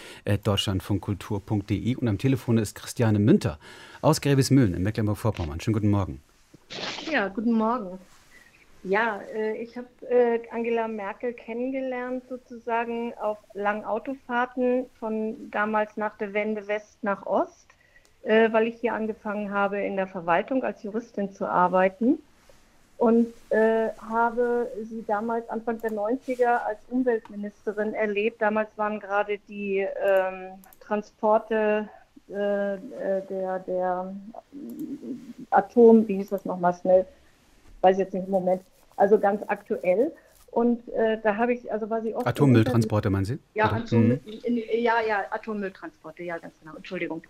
deutschlandfunkkultur.de 0.43 1.95
und 1.95 2.07
am 2.07 2.17
Telefon 2.17 2.57
ist 2.57 2.75
Christiane 2.75 3.19
Münter 3.19 3.59
aus 4.01 4.21
Gräbismühlen 4.21 4.73
in 4.73 4.83
Mecklenburg-Vorpommern. 4.83 5.59
Schönen 5.59 5.73
guten 5.73 5.89
Morgen. 5.89 6.21
Ja, 7.11 7.27
guten 7.27 7.53
Morgen. 7.53 7.99
Ja, 8.89 9.19
äh, 9.35 9.57
ich 9.57 9.75
habe 9.75 9.87
äh, 10.09 10.39
Angela 10.49 10.87
Merkel 10.87 11.33
kennengelernt 11.33 12.23
sozusagen 12.29 13.13
auf 13.15 13.37
langen 13.53 13.83
Autofahrten 13.83 14.85
von 14.97 15.51
damals 15.51 15.97
nach 15.97 16.17
der 16.17 16.33
Wende 16.33 16.67
West 16.67 16.97
nach 17.01 17.25
Ost, 17.25 17.67
äh, 18.23 18.51
weil 18.53 18.67
ich 18.67 18.79
hier 18.79 18.93
angefangen 18.93 19.51
habe 19.51 19.81
in 19.81 19.97
der 19.97 20.07
Verwaltung 20.07 20.63
als 20.63 20.83
Juristin 20.83 21.33
zu 21.33 21.45
arbeiten. 21.45 22.19
Und 22.99 23.31
habe 23.51 24.71
sie 24.81 25.05
damals 25.05 25.47
Anfang 25.51 25.79
der 25.81 25.91
90er 25.91 26.63
als 26.65 26.79
Umweltministerin 26.89 27.93
erlebt. 27.93 28.41
Damals 28.41 28.69
waren 28.75 28.99
gerade 28.99 29.37
die 29.47 29.85
ähm, 30.03 30.53
Transporte 30.79 31.87
der, 32.27 32.79
der 33.67 34.15
Atom, 35.51 36.07
wie 36.07 36.15
hieß 36.15 36.29
das 36.29 36.43
nochmal 36.45 36.73
schnell, 36.73 37.05
weiß 37.81 37.99
jetzt 37.99 38.15
nicht 38.15 38.25
im 38.25 38.31
Moment, 38.31 38.63
also 38.97 39.19
ganz 39.19 39.41
aktuell. 39.47 40.11
Und 40.51 40.87
äh, 40.89 41.19
da 41.21 41.37
habe 41.37 41.53
ich, 41.53 41.71
also 41.71 41.89
war 41.89 42.01
sie 42.01 42.15
oft. 42.15 42.25
Atommülltransporte, 42.25 43.09
meinen 43.09 43.25
Sie? 43.25 43.39
Ja, 43.53 43.71
Atom, 43.71 44.07
mhm. 44.07 44.19
in, 44.43 44.57
ja, 44.57 44.95
ja, 45.07 45.25
Atommülltransporte, 45.29 46.23
ja, 46.23 46.37
ganz 46.37 46.59
genau, 46.59 46.75
Entschuldigung. 46.75 47.21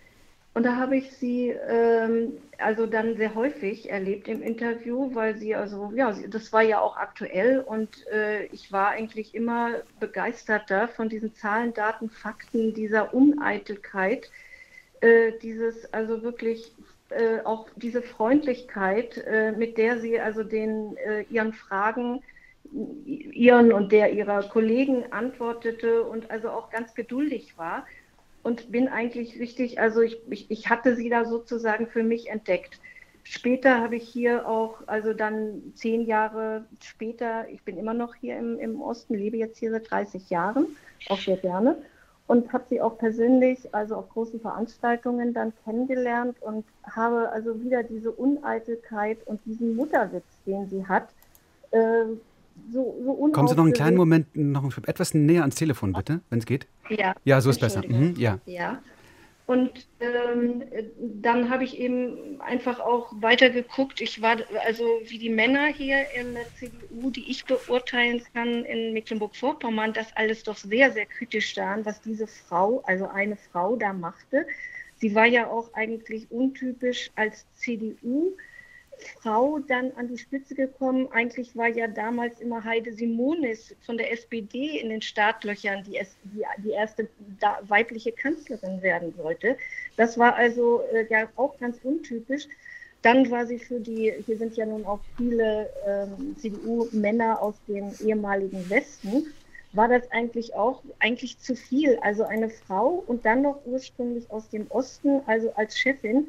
Und 0.53 0.63
da 0.63 0.75
habe 0.75 0.97
ich 0.97 1.11
sie 1.11 1.49
ähm, 1.49 2.33
also 2.57 2.87
dann 2.87 3.15
sehr 3.15 3.35
häufig 3.35 3.91
erlebt 3.91 4.27
im 4.27 4.41
Interview, 4.41 5.13
weil 5.13 5.37
sie 5.37 5.53
also, 5.53 5.91
ja, 5.93 6.15
das 6.29 6.51
war 6.51 6.63
ja 6.63 6.79
auch 6.79 6.97
aktuell 6.97 7.59
und 7.59 8.07
äh, 8.07 8.45
ich 8.45 8.71
war 8.71 8.89
eigentlich 8.89 9.35
immer 9.35 9.75
begeisterter 9.99 10.87
von 10.87 11.09
diesen 11.09 11.35
Zahlen, 11.35 11.75
Daten, 11.75 12.09
Fakten, 12.09 12.73
dieser 12.73 13.13
Uneitelkeit, 13.13 14.31
äh, 15.01 15.33
dieses 15.43 15.93
also 15.93 16.23
wirklich 16.23 16.73
äh, 17.09 17.39
auch 17.43 17.67
diese 17.75 18.01
Freundlichkeit, 18.01 19.17
äh, 19.17 19.51
mit 19.51 19.77
der 19.77 19.99
sie 19.99 20.19
also 20.19 20.43
den 20.43 20.97
äh, 20.97 21.23
ihren 21.29 21.53
Fragen 21.53 22.21
ihren 23.05 23.71
und 23.71 23.91
der 23.91 24.11
ihrer 24.11 24.43
Kollegen 24.43 25.11
antwortete 25.11 26.03
und 26.03 26.29
also 26.29 26.49
auch 26.49 26.69
ganz 26.69 26.93
geduldig 26.95 27.57
war 27.57 27.85
und 28.43 28.71
bin 28.71 28.87
eigentlich 28.87 29.39
richtig, 29.39 29.79
also 29.79 30.01
ich, 30.01 30.19
ich, 30.29 30.49
ich 30.49 30.69
hatte 30.69 30.95
sie 30.95 31.09
da 31.09 31.25
sozusagen 31.25 31.87
für 31.87 32.03
mich 32.03 32.29
entdeckt. 32.29 32.79
Später 33.23 33.81
habe 33.81 33.97
ich 33.97 34.07
hier 34.07 34.47
auch, 34.47 34.79
also 34.87 35.13
dann 35.13 35.73
zehn 35.75 36.05
Jahre 36.05 36.65
später, 36.81 37.47
ich 37.49 37.61
bin 37.63 37.77
immer 37.77 37.93
noch 37.93 38.15
hier 38.15 38.37
im, 38.37 38.57
im 38.57 38.81
Osten, 38.81 39.15
lebe 39.15 39.35
jetzt 39.35 39.57
hier 39.57 39.71
seit 39.71 39.91
30 39.91 40.29
Jahren, 40.29 40.77
auch 41.09 41.19
sehr 41.19 41.35
gerne, 41.35 41.77
und 42.27 42.51
habe 42.51 42.65
sie 42.69 42.81
auch 42.81 42.97
persönlich, 42.97 43.73
also 43.73 43.95
auf 43.95 44.09
großen 44.09 44.39
Veranstaltungen 44.39 45.33
dann 45.33 45.53
kennengelernt 45.63 46.37
und 46.41 46.65
habe 46.83 47.29
also 47.29 47.61
wieder 47.63 47.83
diese 47.83 48.11
Uneitelkeit 48.11 49.25
und 49.25 49.39
diesen 49.45 49.75
Mutterwitz, 49.75 50.25
den 50.45 50.69
sie 50.69 50.85
hat, 50.85 51.09
äh, 51.71 52.05
so, 52.71 52.95
so 53.03 53.13
Kommen 53.31 53.47
Sie 53.47 53.55
noch 53.55 53.63
einen 53.63 53.73
kleinen 53.73 53.97
Moment 53.97 54.35
noch 54.35 54.65
etwas 54.87 55.13
näher 55.13 55.41
ans 55.41 55.55
Telefon, 55.55 55.93
bitte, 55.93 56.21
wenn 56.29 56.39
es 56.39 56.45
geht. 56.45 56.67
Ja. 56.89 57.13
Ja, 57.23 57.39
so 57.39 57.49
ist 57.49 57.59
besser. 57.59 57.83
Mhm, 57.87 58.15
ja. 58.17 58.39
ja. 58.45 58.79
Und 59.47 59.87
ähm, 60.01 60.65
dann 60.99 61.49
habe 61.49 61.63
ich 61.63 61.79
eben 61.79 62.41
einfach 62.41 62.81
auch 62.81 63.13
weiter 63.21 63.49
geguckt. 63.49 64.01
Ich 64.01 64.21
war 64.21 64.35
also 64.65 64.83
wie 65.05 65.17
die 65.17 65.29
Männer 65.29 65.67
hier 65.67 66.05
in 66.13 66.33
der 66.33 66.53
CDU, 66.55 67.09
die 67.11 67.31
ich 67.31 67.45
beurteilen 67.45 68.21
kann 68.33 68.65
in 68.65 68.91
Mecklenburg-Vorpommern, 68.91 69.93
das 69.93 70.13
alles 70.17 70.43
doch 70.43 70.57
sehr, 70.57 70.91
sehr 70.91 71.05
kritisch 71.05 71.55
sahen, 71.55 71.85
was 71.85 72.01
diese 72.01 72.27
Frau, 72.27 72.81
also 72.85 73.07
eine 73.07 73.37
Frau 73.37 73.77
da 73.77 73.93
machte. 73.93 74.45
Sie 74.97 75.15
war 75.15 75.25
ja 75.25 75.47
auch 75.47 75.73
eigentlich 75.73 76.29
untypisch 76.29 77.09
als 77.15 77.45
CDU. 77.55 78.35
Frau 79.21 79.59
dann 79.59 79.91
an 79.93 80.07
die 80.07 80.17
Spitze 80.17 80.55
gekommen. 80.55 81.07
Eigentlich 81.11 81.55
war 81.55 81.67
ja 81.67 81.87
damals 81.87 82.39
immer 82.39 82.63
Heide 82.63 82.93
Simonis 82.93 83.75
von 83.85 83.97
der 83.97 84.11
SPD 84.11 84.79
in 84.79 84.89
den 84.89 85.01
Startlöchern, 85.01 85.83
die, 85.83 85.97
es, 85.97 86.15
die, 86.23 86.43
die 86.63 86.71
erste 86.71 87.07
weibliche 87.67 88.11
Kanzlerin 88.11 88.81
werden 88.81 89.13
sollte. 89.15 89.57
Das 89.95 90.17
war 90.17 90.35
also 90.35 90.81
äh, 90.93 91.05
ja 91.09 91.29
auch 91.35 91.57
ganz 91.59 91.79
untypisch. 91.83 92.47
Dann 93.01 93.29
war 93.29 93.45
sie 93.45 93.59
für 93.59 93.79
die, 93.79 94.13
hier 94.25 94.37
sind 94.37 94.57
ja 94.57 94.65
nun 94.65 94.85
auch 94.85 94.99
viele 95.17 95.69
ähm, 95.85 96.35
CDU-Männer 96.37 97.41
aus 97.41 97.55
dem 97.67 97.93
ehemaligen 98.03 98.67
Westen, 98.69 99.27
war 99.73 99.87
das 99.87 100.11
eigentlich 100.11 100.55
auch 100.55 100.81
eigentlich 100.99 101.39
zu 101.39 101.55
viel. 101.55 101.99
Also 102.01 102.23
eine 102.23 102.49
Frau 102.49 103.03
und 103.05 103.25
dann 103.25 103.43
noch 103.43 103.59
ursprünglich 103.65 104.29
aus 104.31 104.49
dem 104.49 104.65
Osten, 104.69 105.21
also 105.27 105.53
als 105.53 105.77
Chefin, 105.77 106.27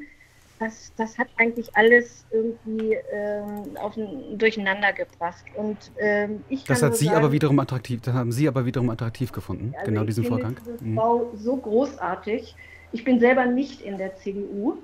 das, 0.59 0.91
das 0.97 1.17
hat 1.17 1.27
eigentlich 1.37 1.75
alles 1.75 2.25
irgendwie 2.31 2.97
ähm, 3.11 3.77
auf 3.77 3.95
ein, 3.95 4.37
durcheinander 4.37 4.91
gebracht. 4.93 5.43
Und 5.55 5.77
ähm, 5.97 6.43
ich 6.49 6.65
das 6.65 6.83
hat 6.83 6.97
Sie 6.97 7.05
sagen, 7.05 7.17
aber 7.17 7.31
wiederum 7.31 7.59
attraktiv, 7.59 8.01
das 8.01 8.13
haben 8.13 8.31
Sie 8.31 8.47
aber 8.47 8.65
wiederum 8.65 8.89
attraktiv 8.89 9.31
gefunden, 9.31 9.73
also 9.77 9.91
genau 9.91 10.03
diesen 10.03 10.25
Vorgang. 10.25 10.57
Diese 10.65 10.85
mhm. 10.85 10.95
Frau 10.95 11.31
so 11.35 11.55
großartig. 11.55 12.55
Ich 12.91 13.03
bin 13.03 13.19
selber 13.19 13.45
nicht 13.45 13.81
in 13.81 13.97
der 13.97 14.15
CDU 14.17 14.77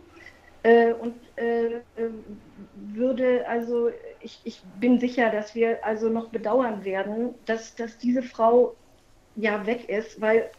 äh, 0.63 0.93
und 0.93 1.15
äh, 1.35 1.81
würde 2.75 3.47
also 3.47 3.89
ich, 4.21 4.39
ich 4.45 4.61
bin 4.79 4.99
sicher, 4.99 5.29
dass 5.29 5.55
wir 5.55 5.83
also 5.85 6.09
noch 6.09 6.29
bedauern 6.29 6.85
werden, 6.85 7.33
dass, 7.45 7.75
dass 7.75 7.97
diese 7.97 8.23
Frau 8.23 8.75
ja 9.35 9.65
weg 9.65 9.89
ist, 9.89 10.21
weil 10.21 10.49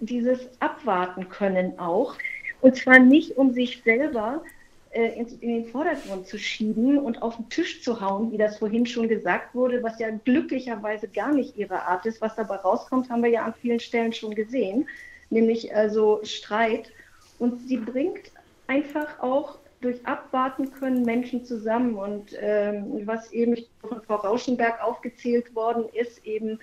dieses 0.00 0.50
Abwarten 0.60 1.30
können 1.30 1.78
auch. 1.78 2.16
Und 2.60 2.76
zwar 2.76 2.98
nicht 2.98 3.38
um 3.38 3.52
sich 3.52 3.82
selber 3.82 4.42
äh, 4.44 4.55
in, 5.04 5.26
in, 5.40 5.62
den 5.62 5.66
Vordergrund 5.66 6.26
zu 6.26 6.38
schieben 6.38 6.98
und 6.98 7.22
auf 7.22 7.36
den 7.36 7.48
Tisch 7.48 7.82
zu 7.82 8.00
hauen, 8.00 8.32
wie 8.32 8.38
das 8.38 8.58
vorhin 8.58 8.86
schon 8.86 9.08
gesagt 9.08 9.54
wurde, 9.54 9.82
was 9.82 9.98
ja 9.98 10.10
glücklicherweise 10.24 11.08
gar 11.08 11.32
nicht 11.32 11.56
ihre 11.56 11.82
Art 11.82 12.06
ist. 12.06 12.20
Was 12.20 12.36
dabei 12.36 12.56
rauskommt, 12.56 13.10
haben 13.10 13.22
wir 13.22 13.30
ja 13.30 13.44
an 13.44 13.54
vielen 13.60 13.80
Stellen 13.80 14.12
schon 14.12 14.34
gesehen, 14.34 14.88
nämlich 15.30 15.74
also 15.74 16.20
Streit. 16.22 16.90
Und 17.38 17.68
sie 17.68 17.76
bringt 17.76 18.30
einfach 18.66 19.20
auch 19.20 19.58
durch 19.80 20.04
Abwarten 20.06 20.72
können 20.72 21.04
Menschen 21.04 21.44
zusammen. 21.44 21.96
Und 21.96 22.30
ähm, 22.40 23.02
was 23.04 23.32
eben 23.32 23.56
von 23.80 24.02
Frau 24.02 24.16
Rauschenberg 24.16 24.82
aufgezählt 24.82 25.54
worden 25.54 25.84
ist, 25.92 26.24
eben 26.24 26.58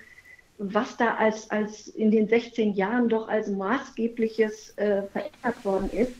was 0.58 0.96
da 0.96 1.14
als, 1.14 1.50
als 1.50 1.88
in 1.88 2.10
den 2.10 2.28
16 2.28 2.74
Jahren 2.74 3.08
doch 3.08 3.28
als 3.28 3.48
maßgebliches 3.48 4.76
äh, 4.76 5.02
verändert 5.02 5.64
worden 5.64 5.90
ist, 5.90 6.12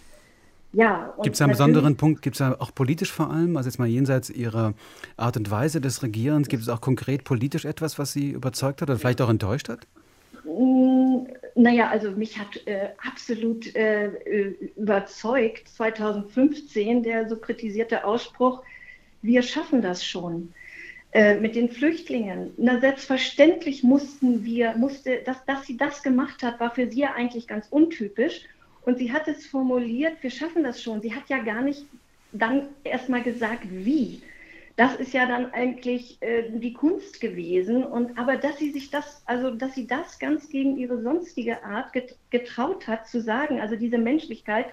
ja, 0.75 1.15
gibt 1.23 1.37
es 1.37 1.43
einen 1.43 1.53
besonderen 1.53 1.97
Punkt, 1.97 2.23
gibt 2.23 2.37
es 2.37 2.43
auch 2.43 2.75
politisch 2.75 3.13
vor 3.13 3.31
allem, 3.31 3.57
also 3.57 3.69
jetzt 3.69 3.79
mal 3.79 3.89
jenseits 3.89 4.29
Ihrer 4.29 4.75
Art 5.17 5.37
und 5.37 5.51
Weise 5.51 5.81
des 5.81 6.03
Regierens, 6.03 6.49
gibt 6.49 6.63
es 6.63 6.69
auch 6.69 6.81
konkret 6.81 7.25
politisch 7.25 7.65
etwas, 7.65 7.99
was 7.99 8.13
Sie 8.13 8.31
überzeugt 8.31 8.83
hat 8.83 8.91
oder 8.91 8.99
vielleicht 8.99 9.23
auch 9.23 9.31
enttäuscht 9.31 9.69
hat? 9.69 9.87
Mm, 10.45 11.27
naja, 11.55 11.89
also 11.89 12.11
mich 12.11 12.39
hat 12.39 12.67
äh, 12.67 12.89
absolut 13.07 13.75
äh, 13.77 14.09
überzeugt 14.77 15.69
2015 15.69 17.03
der 17.03 17.29
so 17.29 17.37
kritisierte 17.37 18.05
Ausspruch, 18.05 18.63
wir 19.23 19.43
schaffen 19.43 19.81
das 19.81 20.05
schon 20.05 20.53
äh, 21.13 21.39
mit 21.39 21.55
den 21.55 21.71
Flüchtlingen. 21.71 22.53
Na, 22.57 22.81
selbstverständlich 22.81 23.85
mussten 23.85 24.45
wir, 24.45 24.77
musste, 24.77 25.23
dass, 25.25 25.45
dass 25.47 25.65
sie 25.65 25.77
das 25.77 26.03
gemacht 26.03 26.43
hat, 26.43 26.59
war 26.59 26.75
für 26.75 26.91
sie 26.91 27.01
ja 27.01 27.15
eigentlich 27.15 27.47
ganz 27.47 27.69
untypisch. 27.71 28.43
Und 28.85 28.99
sie 28.99 29.13
hat 29.13 29.29
es 29.29 29.47
formuliert, 29.47 30.23
wir 30.23 30.31
schaffen 30.31 30.63
das 30.63 30.83
schon. 30.83 31.01
Sie 31.01 31.15
hat 31.15 31.29
ja 31.29 31.39
gar 31.39 31.63
nicht 31.63 31.87
dann 32.33 32.69
erstmal 32.85 33.23
gesagt, 33.23 33.67
wie. 33.71 34.23
Das 34.77 34.97
ist 34.97 35.13
ja 35.13 35.27
dann 35.27 35.53
eigentlich 35.53 36.21
äh, 36.21 36.51
die 36.51 36.73
Kunst 36.73 37.21
gewesen. 37.21 37.85
Und 37.85 38.19
aber 38.19 38.37
dass 38.37 38.59
sie 38.59 38.73
sich 38.73 38.91
das, 38.91 39.23
also 39.27 39.51
dass 39.53 39.75
sie 39.75 39.87
das 39.87 40.19
ganz 40.19 40.49
gegen 40.49 40.77
ihre 40.77 41.01
sonstige 41.01 41.63
Art 41.63 41.93
getraut 42.31 42.89
hat 42.89 43.07
zu 43.09 43.21
sagen, 43.21 43.61
also 43.61 43.77
diese 43.77 43.99
Menschlichkeit, 43.99 44.67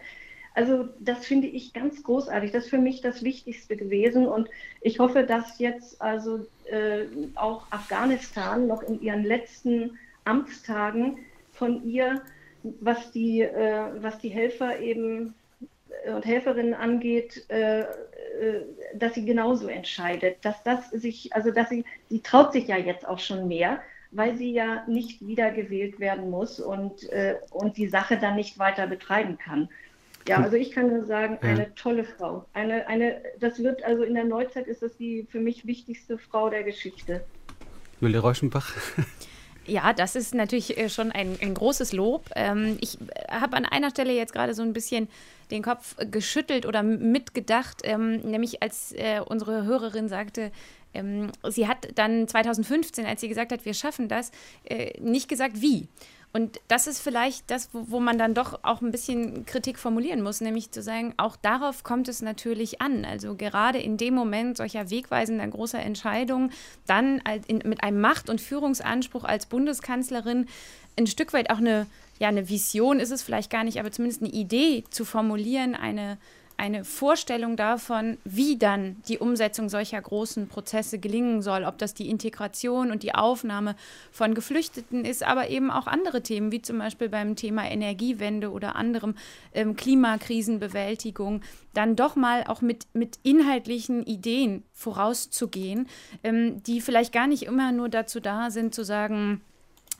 also 0.54 0.90
das 1.00 1.26
finde 1.26 1.48
ich 1.48 1.74
ganz 1.74 2.04
großartig. 2.04 2.52
Das 2.52 2.66
ist 2.66 2.70
für 2.70 2.78
mich 2.78 3.02
das 3.02 3.24
Wichtigste 3.24 3.78
gewesen. 3.78 4.28
Und 4.28 4.50
ich 4.82 5.00
hoffe, 5.00 5.24
dass 5.24 5.60
jetzt 5.60 6.02
also 6.02 6.46
äh, 6.66 7.06
auch 7.36 7.64
Afghanistan 7.70 8.68
noch 8.68 8.84
in 8.84 9.02
ihren 9.02 9.24
letzten 9.24 9.98
Amtstagen 10.26 11.20
von 11.54 11.88
ihr 11.90 12.22
was 12.64 13.12
die, 13.12 13.42
äh, 13.42 13.84
was 14.02 14.20
die 14.20 14.30
Helfer 14.30 14.80
eben 14.80 15.34
äh, 16.06 16.12
und 16.12 16.26
Helferinnen 16.26 16.74
angeht, 16.74 17.46
äh, 17.50 17.82
äh, 17.82 17.86
dass 18.96 19.16
sie 19.16 19.26
genauso 19.26 19.68
entscheidet, 19.68 20.38
dass 20.44 20.64
das 20.64 20.90
sich, 20.90 21.34
also 21.34 21.52
dass 21.52 21.70
sie, 21.70 21.86
sie 22.10 22.22
traut 22.22 22.54
sich 22.54 22.68
ja 22.68 22.78
jetzt 22.78 23.08
auch 23.08 23.20
schon 23.20 23.48
mehr, 23.48 23.82
weil 24.12 24.36
sie 24.36 24.52
ja 24.52 24.84
nicht 24.88 25.26
wiedergewählt 25.26 26.00
werden 26.00 26.30
muss 26.30 26.60
und, 26.60 27.10
äh, 27.10 27.36
und 27.52 27.78
die 27.78 27.88
Sache 27.88 28.18
dann 28.18 28.36
nicht 28.36 28.60
weiter 28.60 28.88
betreiben 28.88 29.38
kann. 29.38 29.70
Ja, 30.28 30.38
also 30.38 30.56
ich 30.56 30.72
kann 30.72 30.90
nur 30.90 31.06
sagen, 31.06 31.40
eine 31.42 31.64
ja. 31.64 31.70
tolle 31.76 32.04
Frau. 32.04 32.46
Eine, 32.54 32.88
eine, 32.88 33.22
das 33.40 33.64
wird 33.64 33.84
also 33.84 34.04
in 34.04 34.14
der 34.14 34.26
Neuzeit 34.26 34.68
ist 34.68 34.84
das 34.84 34.96
die 34.98 35.26
für 35.32 35.40
mich 35.40 35.66
wichtigste 35.66 36.18
Frau 36.18 36.50
der 36.50 36.64
Geschichte. 36.64 37.24
Julia 38.00 38.20
Reuschenbach. 38.20 38.76
Ja, 39.68 39.94
das 39.94 40.16
ist 40.16 40.34
natürlich 40.34 40.78
äh, 40.78 40.90
schon 40.90 41.12
ein, 41.12 41.38
ein 41.42 41.54
großes 41.54 41.94
Lob. 41.94 42.30
Ähm, 42.36 42.78
ich 42.82 42.98
habe 43.30 43.56
an 43.56 43.66
einer 43.66 43.92
Stelle 43.92 44.14
jetzt 44.14 44.34
gerade 44.34 44.54
so 44.54 44.64
ein 44.64 44.74
bisschen 44.74 45.08
den 45.52 45.62
Kopf 45.62 45.96
geschüttelt 46.10 46.66
oder 46.66 46.82
mitgedacht, 46.82 47.82
ähm, 47.84 48.18
nämlich 48.22 48.64
als 48.64 48.94
äh, 48.94 49.22
unsere 49.24 49.66
Hörerin 49.66 50.10
sagte, 50.10 50.52
ähm, 50.94 51.32
sie 51.48 51.68
hat 51.68 51.88
dann 51.96 52.28
2015, 52.28 53.06
als 53.06 53.22
sie 53.22 53.28
gesagt 53.28 53.52
hat, 53.52 53.66
wir 53.66 53.74
schaffen 53.74 54.08
das, 54.08 54.32
äh, 54.66 55.00
nicht 55.00 55.28
gesagt 55.28 55.62
wie. 55.62 55.88
Und 56.34 56.62
das 56.70 56.88
ist 56.88 57.02
vielleicht 57.02 57.52
das, 57.52 57.70
wo, 57.74 57.86
wo, 57.88 58.00
man 58.00 58.18
dann 58.18 58.34
doch 58.34 58.60
auch 58.64 58.82
ein 58.82 58.92
bisschen 58.92 59.46
Kritik 59.46 59.78
formulieren 59.78 60.22
muss, 60.22 60.40
nämlich 60.40 60.72
zu 60.72 60.82
sagen, 60.82 61.14
auch 61.18 61.36
darauf 61.36 61.84
kommt 61.84 62.08
es 62.08 62.22
natürlich 62.22 62.82
an. 62.82 63.04
Also 63.04 63.36
gerade 63.36 63.80
in 63.80 63.98
dem 63.98 64.14
Moment 64.14 64.56
solcher 64.56 64.90
wegweisender 64.90 65.46
großer 65.48 65.80
Entscheidungen, 65.80 66.52
dann 66.88 67.22
in, 67.48 67.58
mit 67.66 67.84
einem 67.84 68.00
Macht- 68.00 68.30
und 68.30 68.40
Führungsanspruch 68.40 69.26
als 69.26 69.46
Bundeskanzlerin 69.46 70.48
ein 70.98 71.08
Stück 71.08 71.34
weit 71.34 71.50
auch 71.50 71.58
eine, 71.58 71.88
ja, 72.20 72.30
eine 72.30 72.48
Vision 72.50 73.00
ist 73.00 73.12
es 73.12 73.24
vielleicht 73.24 73.50
gar 73.50 73.64
nicht, 73.64 73.80
aber 73.80 73.92
zumindest 73.92 74.22
eine 74.22 74.32
Idee 74.32 74.84
zu 74.90 75.06
formulieren, 75.06 75.76
eine, 75.76 76.18
eine 76.62 76.86
Vorstellung 76.86 77.56
davon, 77.56 78.20
wie 78.24 78.56
dann 78.56 79.02
die 79.08 79.18
Umsetzung 79.18 79.68
solcher 79.68 80.00
großen 80.00 80.48
Prozesse 80.48 81.00
gelingen 81.00 81.42
soll, 81.42 81.64
ob 81.64 81.80
das 81.80 81.96
die 81.96 82.08
Integration 82.08 82.92
und 82.92 83.02
die 83.02 83.16
Aufnahme 83.16 83.76
von 84.12 84.36
Geflüchteten 84.36 85.04
ist, 85.04 85.24
aber 85.24 85.50
eben 85.50 85.72
auch 85.72 85.88
andere 85.88 86.22
Themen, 86.22 86.52
wie 86.52 86.62
zum 86.62 86.78
Beispiel 86.78 87.10
beim 87.10 87.36
Thema 87.36 87.68
Energiewende 87.68 88.52
oder 88.52 88.76
anderem 88.76 89.16
ähm, 89.56 89.76
Klimakrisenbewältigung, 89.76 91.42
dann 91.74 91.96
doch 91.96 92.16
mal 92.16 92.44
auch 92.44 92.62
mit, 92.62 92.86
mit 92.94 93.18
inhaltlichen 93.24 94.06
Ideen 94.06 94.64
vorauszugehen, 94.72 95.88
ähm, 96.24 96.62
die 96.62 96.80
vielleicht 96.80 97.12
gar 97.12 97.26
nicht 97.26 97.42
immer 97.42 97.72
nur 97.72 97.90
dazu 97.90 98.20
da 98.20 98.52
sind, 98.52 98.76
zu 98.76 98.86
sagen, 98.86 99.42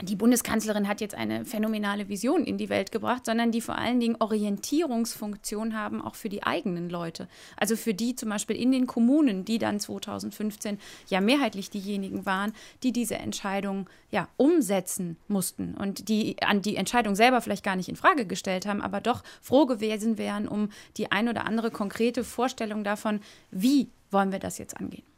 die 0.02 0.16
Bundeskanzlerin 0.16 0.88
hat 0.88 1.02
jetzt 1.02 1.16
eine 1.16 1.46
phänomenale 1.46 2.10
Vision 2.10 2.44
in 2.44 2.58
die 2.58 2.70
Welt 2.70 2.92
gebracht, 2.92 3.26
sondern 3.26 3.52
die 3.52 3.62
vor 3.62 3.78
allen 3.78 4.00
Dingen 4.00 4.16
Orientierungsfunktion 4.20 5.78
haben, 5.78 6.02
auch 6.02 6.16
für 6.16 6.30
die 6.30 6.44
eigenen 6.44 6.90
Leute. 6.90 7.28
Also 7.58 7.76
für 7.76 7.94
die 7.94 8.16
zum 8.16 8.30
Beispiel 8.30 8.56
in 8.56 8.72
den 8.72 8.88
Kommunen, 8.88 9.46
die 9.46 9.58
dann 9.58 9.80
2015 9.80 10.80
ja 11.08 11.22
mehrheitlich 11.22 11.70
diejenigen 11.70 12.26
waren, 12.26 12.54
die 12.84 12.92
diese 12.92 13.16
Entscheidung 13.16 13.90
ja 14.10 14.28
umsetzen 14.38 15.18
mussten 15.28 15.76
und 15.76 16.10
die 16.10 16.36
an 16.42 16.62
die 16.62 16.76
Entscheidung 16.76 17.16
selber 17.16 17.42
vielleicht 17.42 17.64
gar 17.64 17.76
nicht 17.76 17.90
in 17.90 17.96
Frage 17.96 18.26
gestellt 18.26 18.66
haben, 18.66 18.82
aber 18.82 19.02
doch 19.02 19.24
froh 19.42 19.66
gewesen 19.66 20.18
wären 20.18 20.48
um 20.48 20.70
die 20.98 21.12
ein 21.12 21.30
oder 21.30 21.46
andere 21.46 21.72
konkrete 21.72 22.24
Vorstellung 22.24 22.84
davon, 22.84 23.22
wie 23.52 23.90
wollen 24.10 24.32
wir 24.32 24.40
das 24.40 24.58
jetzt 24.58 24.78
angehen. 24.78 25.11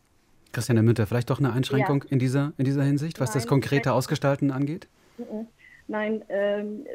Christiane 0.54 0.84
Münter, 0.84 1.06
vielleicht 1.08 1.30
doch 1.30 1.40
eine 1.40 1.52
Einschränkung 1.52 2.04
ja. 2.04 2.12
in, 2.12 2.20
dieser, 2.20 2.54
in 2.58 2.66
dieser 2.66 2.84
Hinsicht, 2.84 3.20
was 3.20 3.32
Nein, 3.32 3.42
das 3.42 3.48
konkrete 3.48 3.92
Ausgestalten 3.92 4.52
angeht? 4.52 4.88
Mhm. 5.18 5.48
Nein, 5.88 6.24
ähm, 6.30 6.86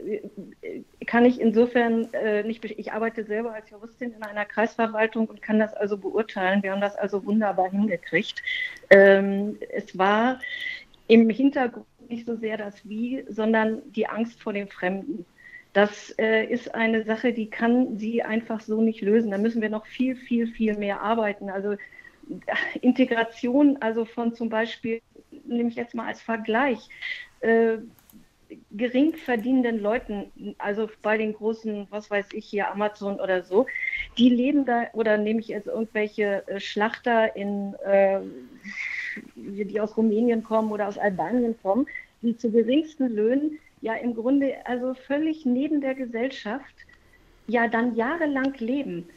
kann 1.07 1.27
ich 1.27 1.41
insofern 1.41 2.09
äh, 2.15 2.43
nicht. 2.43 2.65
Ich 2.65 2.93
arbeite 2.93 3.25
selber 3.25 3.53
als 3.53 3.69
Juristin 3.69 4.13
in 4.13 4.23
einer 4.23 4.47
Kreisverwaltung 4.47 5.27
und 5.27 5.43
kann 5.43 5.59
das 5.59 5.75
also 5.75 5.99
beurteilen. 5.99 6.63
Wir 6.63 6.73
haben 6.73 6.81
das 6.81 6.97
also 6.97 7.25
wunderbar 7.27 7.71
hingekriegt. 7.71 8.43
Ähm, 8.89 9.59
es 9.75 9.99
war 9.99 10.41
im 11.07 11.29
Hintergrund 11.29 11.87
nicht 12.09 12.27
so 12.27 12.37
sehr 12.37 12.57
das 12.57 12.89
Wie, 12.89 13.25
sondern 13.29 13.83
die 13.93 14.07
Angst 14.07 14.43
vor 14.43 14.55
dem 14.55 14.69
Fremden. 14.69 15.27
Das 15.75 16.15
äh, 16.19 16.47
ist 16.47 16.75
eine 16.75 17.05
Sache, 17.05 17.35
die 17.35 17.51
kann 17.51 17.99
sie 17.99 18.23
einfach 18.23 18.61
so 18.61 18.81
nicht 18.81 19.03
lösen. 19.03 19.31
Da 19.31 19.39
müssen 19.39 19.61
wir 19.61 19.69
noch 19.69 19.87
viel, 19.87 20.17
viel, 20.17 20.47
viel 20.47 20.77
mehr 20.79 21.03
arbeiten. 21.03 21.51
Also 21.51 21.77
Integration, 22.81 23.77
also 23.81 24.05
von 24.05 24.35
zum 24.35 24.49
Beispiel, 24.49 25.01
nehme 25.45 25.69
ich 25.69 25.77
jetzt 25.77 25.95
mal 25.95 26.07
als 26.07 26.21
Vergleich, 26.21 26.89
äh, 27.41 27.79
gering 28.71 29.15
verdienenden 29.15 29.81
Leuten, 29.81 30.55
also 30.59 30.89
bei 31.03 31.19
den 31.19 31.35
großen, 31.35 31.87
was 31.91 32.11
weiß 32.11 32.29
ich 32.33 32.47
hier, 32.47 32.71
Amazon 32.71 33.21
oder 33.21 33.43
so, 33.43 33.67
die 34.17 34.31
leben 34.31 34.65
da, 34.65 34.87
oder 34.95 35.19
nehme 35.19 35.41
ich 35.41 35.49
jetzt 35.49 35.67
irgendwelche 35.67 36.47
äh, 36.49 36.61
Schlachter 36.61 37.37
in, 37.37 37.75
äh, 37.85 38.21
die 39.35 39.81
aus 39.81 39.97
Rumänien 39.97 40.43
kommen 40.43 40.73
oder 40.73 40.89
aus 40.89 40.99
Albanien 40.99 41.57
kommen, 41.63 41.87
die 42.23 42.37
zu 42.37 42.51
geringsten 42.51 43.09
Löhnen 43.09 43.59
ja 43.81 43.95
im 43.95 44.15
Grunde 44.15 44.57
also 44.65 44.95
völlig 44.95 45.45
neben 45.45 45.81
der 45.81 45.95
Gesellschaft 45.95 46.75
ja 47.47 47.69
dann 47.69 47.95
jahrelang 47.97 48.55
leben 48.59 49.09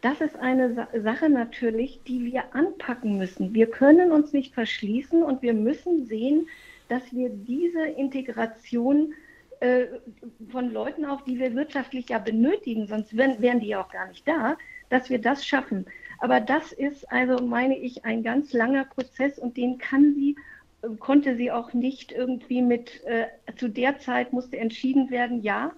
das 0.00 0.20
ist 0.20 0.36
eine 0.36 0.88
Sache 1.02 1.28
natürlich, 1.28 2.00
die 2.06 2.24
wir 2.24 2.54
anpacken 2.54 3.18
müssen. 3.18 3.54
Wir 3.54 3.68
können 3.68 4.12
uns 4.12 4.32
nicht 4.32 4.54
verschließen 4.54 5.22
und 5.22 5.42
wir 5.42 5.54
müssen 5.54 6.06
sehen, 6.06 6.48
dass 6.88 7.12
wir 7.12 7.30
diese 7.30 7.84
Integration 7.84 9.14
äh, 9.60 9.86
von 10.50 10.72
Leuten 10.72 11.04
auch, 11.04 11.22
die 11.22 11.38
wir 11.38 11.54
wirtschaftlich 11.54 12.08
ja 12.08 12.18
benötigen, 12.18 12.86
sonst 12.86 13.16
wären, 13.16 13.40
wären 13.40 13.60
die 13.60 13.68
ja 13.68 13.82
auch 13.82 13.90
gar 13.90 14.06
nicht 14.06 14.26
da, 14.26 14.56
dass 14.88 15.10
wir 15.10 15.20
das 15.20 15.44
schaffen. 15.44 15.84
Aber 16.18 16.40
das 16.40 16.72
ist 16.72 17.10
also, 17.10 17.44
meine 17.44 17.76
ich, 17.76 18.04
ein 18.04 18.22
ganz 18.22 18.52
langer 18.52 18.84
Prozess 18.84 19.38
und 19.38 19.56
den 19.56 19.78
kann 19.78 20.14
sie, 20.14 20.36
äh, 20.82 20.88
konnte 20.98 21.36
sie 21.36 21.50
auch 21.50 21.72
nicht 21.72 22.12
irgendwie 22.12 22.62
mit, 22.62 23.04
äh, 23.04 23.26
zu 23.56 23.68
der 23.68 23.98
Zeit 23.98 24.32
musste 24.32 24.58
entschieden 24.58 25.10
werden, 25.10 25.42
ja, 25.42 25.72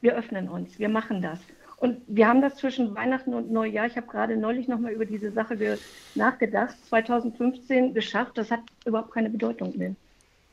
wir 0.00 0.14
öffnen 0.14 0.48
uns, 0.48 0.78
wir 0.78 0.88
machen 0.88 1.20
das. 1.20 1.40
Und 1.84 2.00
wir 2.06 2.26
haben 2.28 2.40
das 2.40 2.56
zwischen 2.56 2.94
Weihnachten 2.94 3.34
und 3.34 3.52
Neujahr, 3.52 3.84
ich 3.84 3.98
habe 3.98 4.06
gerade 4.06 4.38
neulich 4.38 4.68
nochmal 4.68 4.92
über 4.92 5.04
diese 5.04 5.30
Sache 5.30 5.78
nachgedacht, 6.14 6.74
2015 6.88 7.92
geschafft. 7.92 8.38
Das 8.38 8.50
hat 8.50 8.60
überhaupt 8.86 9.12
keine 9.12 9.28
Bedeutung 9.28 9.76
mehr. 9.76 9.94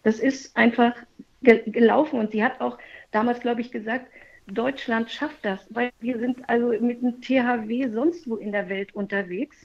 Das 0.04 0.20
ist 0.20 0.58
einfach 0.58 0.94
ge 1.42 1.64
gelaufen. 1.68 2.20
Und 2.20 2.32
sie 2.32 2.44
hat 2.44 2.60
auch 2.60 2.78
damals, 3.12 3.40
glaube 3.40 3.62
ich, 3.62 3.72
gesagt, 3.72 4.08
Deutschland 4.48 5.10
schafft 5.10 5.46
das, 5.46 5.66
weil 5.70 5.92
wir 6.02 6.20
sind 6.20 6.50
also 6.50 6.68
mit 6.68 7.02
dem 7.02 7.22
THW 7.22 7.88
sonst 7.88 8.30
wo 8.30 8.36
in 8.36 8.52
der 8.52 8.68
Welt 8.68 8.94
unterwegs 8.94 9.56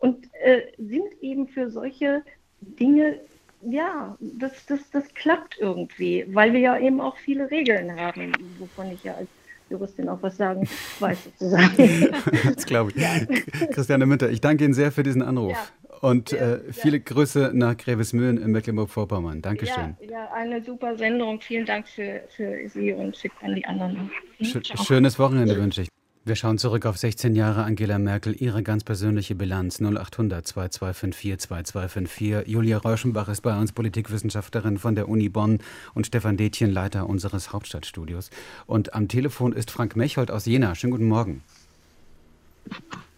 und 0.00 0.28
äh, 0.42 0.72
sind 0.76 1.10
eben 1.22 1.48
für 1.48 1.70
solche 1.70 2.22
Dinge, 2.60 3.18
ja, 3.62 4.14
das, 4.20 4.66
das, 4.66 4.90
das 4.90 5.14
klappt 5.14 5.56
irgendwie, 5.58 6.26
weil 6.28 6.52
wir 6.52 6.60
ja 6.60 6.78
eben 6.78 7.00
auch 7.00 7.16
viele 7.16 7.50
Regeln 7.50 7.98
haben, 7.98 8.30
wovon 8.58 8.90
ich 8.90 9.02
ja 9.04 9.14
als 9.14 9.30
Juristin 9.74 10.08
auch 10.08 10.22
was 10.22 10.36
sagen 10.36 10.68
weiß 11.00 11.24
sozusagen. 11.24 12.10
das 12.54 12.66
glaube 12.66 12.92
ich. 12.94 13.02
Ja. 13.02 13.66
Christiane 13.72 14.06
Münter, 14.06 14.30
ich 14.30 14.40
danke 14.40 14.64
Ihnen 14.64 14.74
sehr 14.74 14.92
für 14.92 15.02
diesen 15.02 15.22
Anruf. 15.22 15.52
Ja. 15.52 15.84
Und 16.00 16.32
äh, 16.32 16.60
viele. 16.70 17.00
Grüße 17.00 17.52
nach 17.54 17.76
Grevesmühlen 17.76 18.36
in 18.36 18.50
Mecklenburg-Vorpommern. 18.50 19.40
Dankeschön. 19.40 19.96
Ja, 20.00 20.10
ja, 20.10 20.32
eine 20.32 20.62
super 20.62 20.96
Sendung. 20.96 21.40
Vielen 21.40 21.64
Dank 21.64 21.88
für, 21.88 22.22
für 22.28 22.68
Sie 22.68 22.92
und 22.92 23.16
schickt 23.16 23.42
an 23.42 23.54
die 23.54 23.64
anderen. 23.64 24.10
Hm? 24.38 24.62
Schönes 24.84 25.18
Wochenende 25.18 25.56
wünsche 25.56 25.82
ich. 25.82 25.88
Wir 26.26 26.36
schauen 26.36 26.56
zurück 26.56 26.86
auf 26.86 26.96
16 26.96 27.34
Jahre 27.34 27.64
Angela 27.64 27.98
Merkel, 27.98 28.34
ihre 28.40 28.62
ganz 28.62 28.82
persönliche 28.82 29.34
Bilanz 29.34 29.78
0800 29.78 30.46
2254 30.46 31.48
2254. 31.48 32.50
Julia 32.50 32.78
Reuschenbach 32.78 33.28
ist 33.28 33.42
bei 33.42 33.54
uns 33.60 33.72
Politikwissenschaftlerin 33.72 34.78
von 34.78 34.94
der 34.94 35.10
Uni 35.10 35.28
Bonn 35.28 35.58
und 35.92 36.06
Stefan 36.06 36.38
Detjen, 36.38 36.70
Leiter 36.70 37.10
unseres 37.10 37.52
Hauptstadtstudios. 37.52 38.30
Und 38.64 38.94
am 38.94 39.06
Telefon 39.08 39.52
ist 39.52 39.70
Frank 39.70 39.96
Mechhold 39.96 40.30
aus 40.30 40.46
Jena. 40.46 40.74
Schönen 40.74 40.92
guten 40.92 41.08
Morgen. 41.08 41.42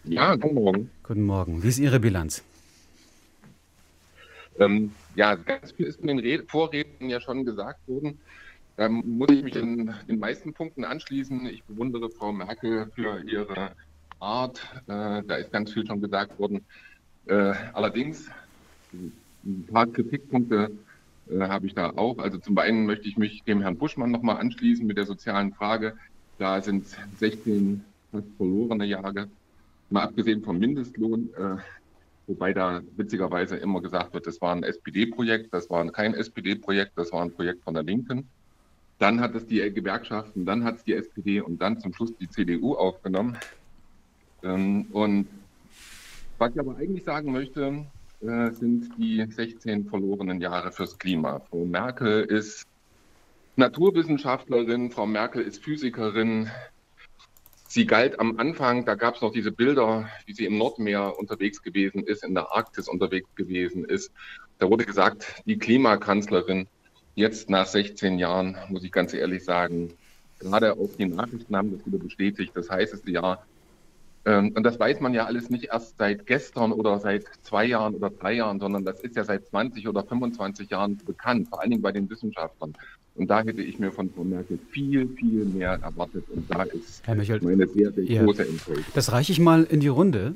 Ja, 0.03 0.35
guten 0.35 0.55
Morgen. 0.55 0.89
Guten 1.03 1.23
Morgen. 1.23 1.63
Wie 1.63 1.69
ist 1.69 1.79
Ihre 1.79 2.01
Bilanz? 2.01 2.43
Ähm, 4.59 4.91
ja, 5.15 5.35
ganz 5.35 5.71
viel 5.71 5.85
ist 5.85 6.01
in 6.01 6.07
den 6.07 6.19
Red 6.19 6.51
Vorreden 6.51 7.09
ja 7.09 7.21
schon 7.21 7.45
gesagt 7.45 7.87
worden. 7.87 8.19
Da 8.77 8.89
muss 8.89 9.29
ich 9.31 9.43
mich 9.43 9.55
in 9.55 9.91
den 10.07 10.19
meisten 10.19 10.53
Punkten 10.53 10.85
anschließen. 10.85 11.47
Ich 11.47 11.63
bewundere 11.63 12.11
Frau 12.11 12.31
Merkel 12.31 12.91
für 12.93 13.23
ihre 13.23 13.71
Art. 14.19 14.59
Äh, 14.85 15.23
da 15.23 15.35
ist 15.35 15.51
ganz 15.51 15.73
viel 15.73 15.85
schon 15.87 15.99
gesagt 15.99 16.37
worden. 16.37 16.63
Äh, 17.25 17.53
allerdings, 17.73 18.29
ein 18.93 19.65
paar 19.65 19.87
Kritikpunkte 19.87 20.69
äh, 21.27 21.39
habe 21.39 21.65
ich 21.65 21.73
da 21.73 21.89
auch. 21.89 22.19
Also 22.19 22.37
zum 22.37 22.55
einen 22.59 22.85
möchte 22.85 23.07
ich 23.07 23.17
mich 23.17 23.43
dem 23.43 23.61
Herrn 23.61 23.77
Buschmann 23.77 24.11
nochmal 24.11 24.37
anschließen 24.37 24.85
mit 24.85 24.97
der 24.97 25.07
sozialen 25.07 25.53
Frage. 25.53 25.97
Da 26.37 26.61
sind 26.61 26.85
16 27.17 27.83
fast 28.11 28.27
verlorene 28.37 28.85
Jahre, 28.85 29.27
mal 29.89 30.03
abgesehen 30.03 30.43
vom 30.43 30.59
Mindestlohn. 30.59 31.29
Äh, 31.35 31.57
wobei 32.27 32.53
da 32.53 32.83
witzigerweise 32.95 33.55
immer 33.55 33.81
gesagt 33.81 34.13
wird, 34.13 34.27
das 34.27 34.39
war 34.39 34.53
ein 34.53 34.61
SPD-Projekt, 34.61 35.51
das 35.51 35.67
war 35.71 35.83
kein 35.91 36.13
SPD-Projekt, 36.13 36.91
das 36.95 37.11
war 37.11 37.23
ein 37.23 37.31
Projekt 37.31 37.63
von 37.63 37.73
der 37.73 37.81
Linken. 37.81 38.29
Dann 38.99 39.21
hat 39.21 39.35
es 39.35 39.45
die 39.45 39.59
Gewerkschaften, 39.71 40.45
dann 40.45 40.63
hat 40.63 40.77
es 40.77 40.83
die 40.83 40.93
SPD 40.93 41.41
und 41.41 41.61
dann 41.61 41.79
zum 41.79 41.93
Schluss 41.93 42.15
die 42.17 42.29
CDU 42.29 42.73
aufgenommen. 42.73 43.37
Ähm, 44.43 44.87
und 44.91 45.27
was 46.37 46.51
ich 46.53 46.59
aber 46.59 46.77
eigentlich 46.77 47.03
sagen 47.03 47.31
möchte, 47.31 47.85
äh, 48.21 48.51
sind 48.51 48.89
die 48.97 49.23
16 49.29 49.85
verlorenen 49.85 50.41
Jahre 50.41 50.71
fürs 50.71 50.97
Klima. 50.97 51.39
Frau 51.49 51.65
Merkel 51.65 52.23
ist 52.23 52.65
Naturwissenschaftlerin, 53.55 54.91
Frau 54.91 55.05
Merkel 55.05 55.41
ist 55.41 55.63
Physikerin. 55.63 56.49
Sie 57.67 57.85
galt 57.85 58.19
am 58.19 58.39
Anfang, 58.39 58.85
da 58.85 58.95
gab 58.95 59.15
es 59.15 59.21
noch 59.21 59.31
diese 59.31 59.51
Bilder, 59.51 60.09
wie 60.25 60.33
sie 60.33 60.45
im 60.45 60.57
Nordmeer 60.57 61.19
unterwegs 61.19 61.61
gewesen 61.61 62.03
ist, 62.03 62.23
in 62.23 62.33
der 62.33 62.51
Arktis 62.51 62.87
unterwegs 62.87 63.29
gewesen 63.35 63.85
ist. 63.85 64.11
Da 64.57 64.69
wurde 64.69 64.85
gesagt, 64.85 65.43
die 65.45 65.57
Klimakanzlerin 65.57 66.67
jetzt 67.17 67.49
nach 67.49 67.65
16 67.65 68.19
Jahren, 68.19 68.55
muss 68.69 68.83
ich 68.83 68.91
ganz 68.91 69.11
ehrlich 69.13 69.43
sagen, 69.43 69.91
gerade 70.39 70.73
auch 70.73 70.89
die 70.97 71.05
Nachrichten 71.05 71.55
haben 71.55 71.75
das 71.75 71.85
wieder 71.85 71.97
bestätigt, 71.97 72.51
das 72.53 72.69
heißeste 72.69 73.09
Jahr. 73.09 73.43
Ähm, 74.23 74.53
und 74.55 74.63
das 74.63 74.79
weiß 74.79 74.99
man 74.99 75.15
ja 75.15 75.25
alles 75.25 75.49
nicht 75.49 75.65
erst 75.65 75.97
seit 75.97 76.27
gestern 76.27 76.71
oder 76.71 76.99
seit 76.99 77.25
zwei 77.41 77.65
Jahren 77.65 77.95
oder 77.95 78.11
drei 78.11 78.33
Jahren, 78.33 78.59
sondern 78.59 78.85
das 78.85 79.01
ist 79.01 79.15
ja 79.15 79.23
seit 79.23 79.47
20 79.47 79.87
oder 79.87 80.03
25 80.03 80.69
Jahren 80.69 80.97
bekannt, 80.97 81.49
vor 81.49 81.59
allen 81.59 81.71
Dingen 81.71 81.81
bei 81.81 81.91
den 81.91 82.07
Wissenschaftlern. 82.07 82.77
Und 83.17 83.27
da 83.27 83.43
hätte 83.43 83.61
ich 83.63 83.79
mir 83.79 83.91
von 83.91 84.11
Frau 84.11 84.23
Merkel 84.23 84.59
viel, 84.69 85.07
viel 85.15 85.45
mehr 85.45 85.79
erwartet. 85.81 86.23
Und 86.29 86.49
da 86.49 86.63
ist 86.63 87.01
Herr 87.05 87.15
Michel, 87.15 87.41
meine 87.41 87.67
sehr, 87.67 87.91
sehr 87.91 88.03
ja. 88.03 88.23
große 88.23 88.47
Enttäuschung. 88.47 88.83
Das 88.93 89.11
reiche 89.11 89.31
ich 89.31 89.39
mal 89.39 89.63
in 89.63 89.79
die 89.79 89.87
Runde, 89.87 90.35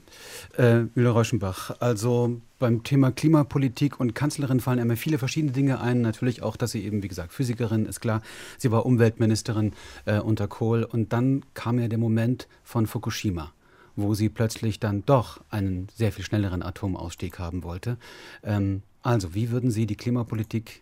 äh, 0.57 0.83
Müller 0.95 1.11
Reuschenbach. 1.11 1.79
Also 1.79 2.41
beim 2.57 2.83
Thema 2.83 3.11
Klimapolitik 3.11 3.99
und 3.99 4.15
Kanzlerin 4.15 4.59
fallen 4.59 4.79
immer 4.79 4.97
viele 4.97 5.19
verschiedene 5.19 5.51
Dinge 5.51 5.79
ein. 5.79 6.01
Natürlich 6.01 6.41
auch, 6.41 6.55
dass 6.55 6.71
sie 6.71 6.83
eben, 6.83 7.03
wie 7.03 7.07
gesagt, 7.07 7.33
Physikerin 7.33 7.85
ist 7.85 7.99
klar. 7.99 8.21
Sie 8.57 8.71
war 8.71 8.85
Umweltministerin 8.85 9.73
äh, 10.05 10.19
unter 10.19 10.47
Kohl. 10.47 10.83
Und 10.83 11.13
dann 11.13 11.43
kam 11.53 11.79
ja 11.79 11.87
der 11.87 11.99
Moment 11.99 12.47
von 12.63 12.87
Fukushima. 12.87 13.53
wo 13.97 14.13
sie 14.13 14.29
plötzlich 14.29 14.79
dann 14.79 15.03
doch 15.05 15.41
einen 15.49 15.87
sehr 15.93 16.11
viel 16.11 16.23
schnelleren 16.23 16.63
Atomausstieg 16.63 17.39
haben 17.39 17.61
wollte. 17.63 17.97
Ähm, 18.41 18.83
also, 19.03 19.33
wie 19.35 19.51
würden 19.51 19.69
Sie 19.69 19.85
die 19.85 19.97
Klimapolitik 19.97 20.81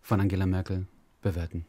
von 0.00 0.20
Angela 0.20 0.46
Merkel 0.46 0.86
bewerten? 1.22 1.64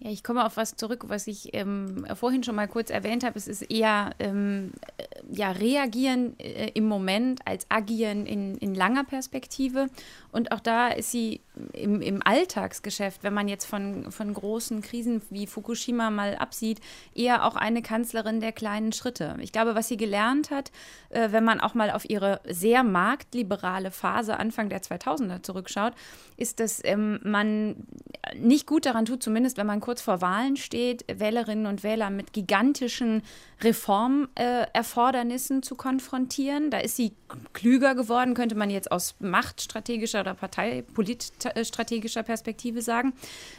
Ja, 0.00 0.10
ich 0.10 0.22
komme 0.22 0.46
auf 0.46 0.56
was 0.56 0.76
zurück, 0.76 1.06
was 1.08 1.26
ich 1.26 1.54
ähm, 1.54 2.06
vorhin 2.14 2.44
schon 2.44 2.54
mal 2.54 2.68
kurz 2.68 2.88
erwähnt 2.88 3.24
habe. 3.24 3.36
Es 3.36 3.48
ist 3.48 3.62
eher 3.62 4.12
ähm, 4.20 4.70
äh, 4.96 5.04
ja, 5.32 5.50
reagieren 5.50 6.38
äh, 6.38 6.70
im 6.74 6.86
Moment 6.86 7.40
als 7.44 7.66
agieren 7.68 8.24
in, 8.24 8.56
in 8.58 8.76
langer 8.76 9.02
Perspektive. 9.02 9.88
Und 10.30 10.52
auch 10.52 10.60
da 10.60 10.88
ist 10.88 11.10
sie 11.10 11.40
im, 11.72 12.00
im 12.00 12.20
Alltagsgeschäft, 12.24 13.22
wenn 13.22 13.34
man 13.34 13.48
jetzt 13.48 13.64
von, 13.64 14.10
von 14.10 14.32
großen 14.32 14.82
Krisen 14.82 15.22
wie 15.30 15.46
Fukushima 15.46 16.10
mal 16.10 16.36
absieht, 16.36 16.80
eher 17.14 17.44
auch 17.44 17.56
eine 17.56 17.82
Kanzlerin 17.82 18.40
der 18.40 18.52
kleinen 18.52 18.92
Schritte. 18.92 19.36
Ich 19.40 19.52
glaube, 19.52 19.74
was 19.74 19.88
sie 19.88 19.96
gelernt 19.96 20.50
hat, 20.50 20.70
äh, 21.10 21.28
wenn 21.30 21.44
man 21.44 21.60
auch 21.60 21.74
mal 21.74 21.90
auf 21.90 22.08
ihre 22.08 22.40
sehr 22.46 22.82
marktliberale 22.82 23.90
Phase 23.90 24.38
Anfang 24.38 24.68
der 24.68 24.82
2000er 24.82 25.42
zurückschaut, 25.42 25.94
ist, 26.36 26.60
dass 26.60 26.80
ähm, 26.84 27.20
man 27.22 27.86
nicht 28.36 28.66
gut 28.66 28.86
daran 28.86 29.04
tut, 29.04 29.22
zumindest 29.22 29.56
wenn 29.56 29.66
man 29.66 29.80
kurz 29.80 30.00
vor 30.00 30.20
Wahlen 30.20 30.56
steht, 30.56 31.04
Wählerinnen 31.08 31.66
und 31.66 31.82
Wähler 31.82 32.10
mit 32.10 32.32
gigantischen 32.32 33.22
Reformerfordernissen 33.62 35.58
äh, 35.58 35.62
zu 35.62 35.74
konfrontieren. 35.74 36.70
Da 36.70 36.78
ist 36.78 36.96
sie 36.96 37.12
klüger 37.52 37.94
geworden, 37.94 38.34
könnte 38.34 38.54
man 38.54 38.70
jetzt 38.70 38.92
aus 38.92 39.16
machtstrategischer 39.18 40.20
oder 40.20 40.34
parteipolitstrategischer 41.48 42.22
Perspektive 42.22 42.82
sagen. 42.82 43.12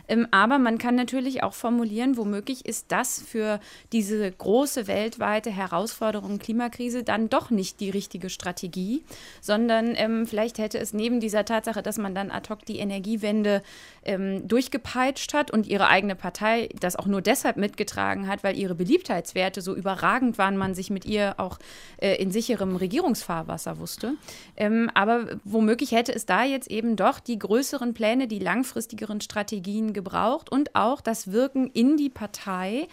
Ähm, 0.08 0.28
aber 0.32 0.60
man 0.60 0.78
kann 0.78 0.96
natürlich 0.96 1.44
auch 1.44 1.54
formulieren, 1.54 2.18
womöglich 2.18 2.66
ist 2.66 2.86
das 2.90 3.22
für 3.22 3.60
diese 3.92 4.32
große 4.32 4.88
weltweite 4.88 5.50
Herausforderung 5.50 6.40
Klimakrise 6.40 7.04
dann 7.04 7.30
doch 7.30 7.50
nicht 7.50 7.80
die 7.80 7.90
richtige 7.90 8.30
Strategie, 8.30 9.04
sondern 9.42 9.94
ähm, 9.96 10.28
vielleicht 10.28 10.58
hätte 10.58 10.80
es 10.80 10.94
neben 10.94 11.20
dieser 11.20 11.46
Tatsache, 11.46 11.82
dass 11.82 11.98
man 11.98 12.16
dann 12.16 12.32
ad 12.32 12.50
hoc 12.50 12.66
die 12.66 12.80
Energiewende 12.80 13.62
ähm, 14.04 14.48
durchgepeitscht 14.48 15.34
hat 15.34 15.52
und 15.52 15.68
ihre 15.68 15.88
eigene 15.88 16.16
Partei 16.16 16.70
das 16.80 16.96
auch 16.96 17.06
nur 17.06 17.22
deshalb 17.22 17.58
mitgetragen 17.58 18.28
hat, 18.28 18.44
weil 18.44 18.58
ihre 18.58 18.76
Beliebtheitswerte 18.76 19.62
so 19.62 19.76
überragend 19.76 20.38
waren, 20.38 20.58
man 20.58 20.76
sich 20.76 20.90
mit 20.90 21.06
ihr 21.06 21.36
auch 21.38 21.60
äh, 21.98 22.16
in 22.16 22.32
sicherem 22.32 22.76
Regierungsfahrwasser 22.76 23.80
wusste. 23.80 24.14
Ähm, 24.56 24.90
aber 24.94 25.40
womöglich 25.44 25.92
hätte 25.92 26.14
es 26.14 26.26
da 26.26 26.44
jetzt 26.44 26.70
eben 26.70 26.96
doch 26.96 27.20
die 27.20 27.40
größeren 27.80 27.94
Pläne, 27.94 28.28
die 28.28 28.40
langfristigeren 28.40 29.22
Strategien 29.22 29.94
gebraucht 29.94 30.52
und 30.52 30.76
auch 30.76 31.00
das 31.02 31.32
Wirken 31.32 31.70
in 31.72 31.96
die 31.96 32.10
Partei 32.10 32.88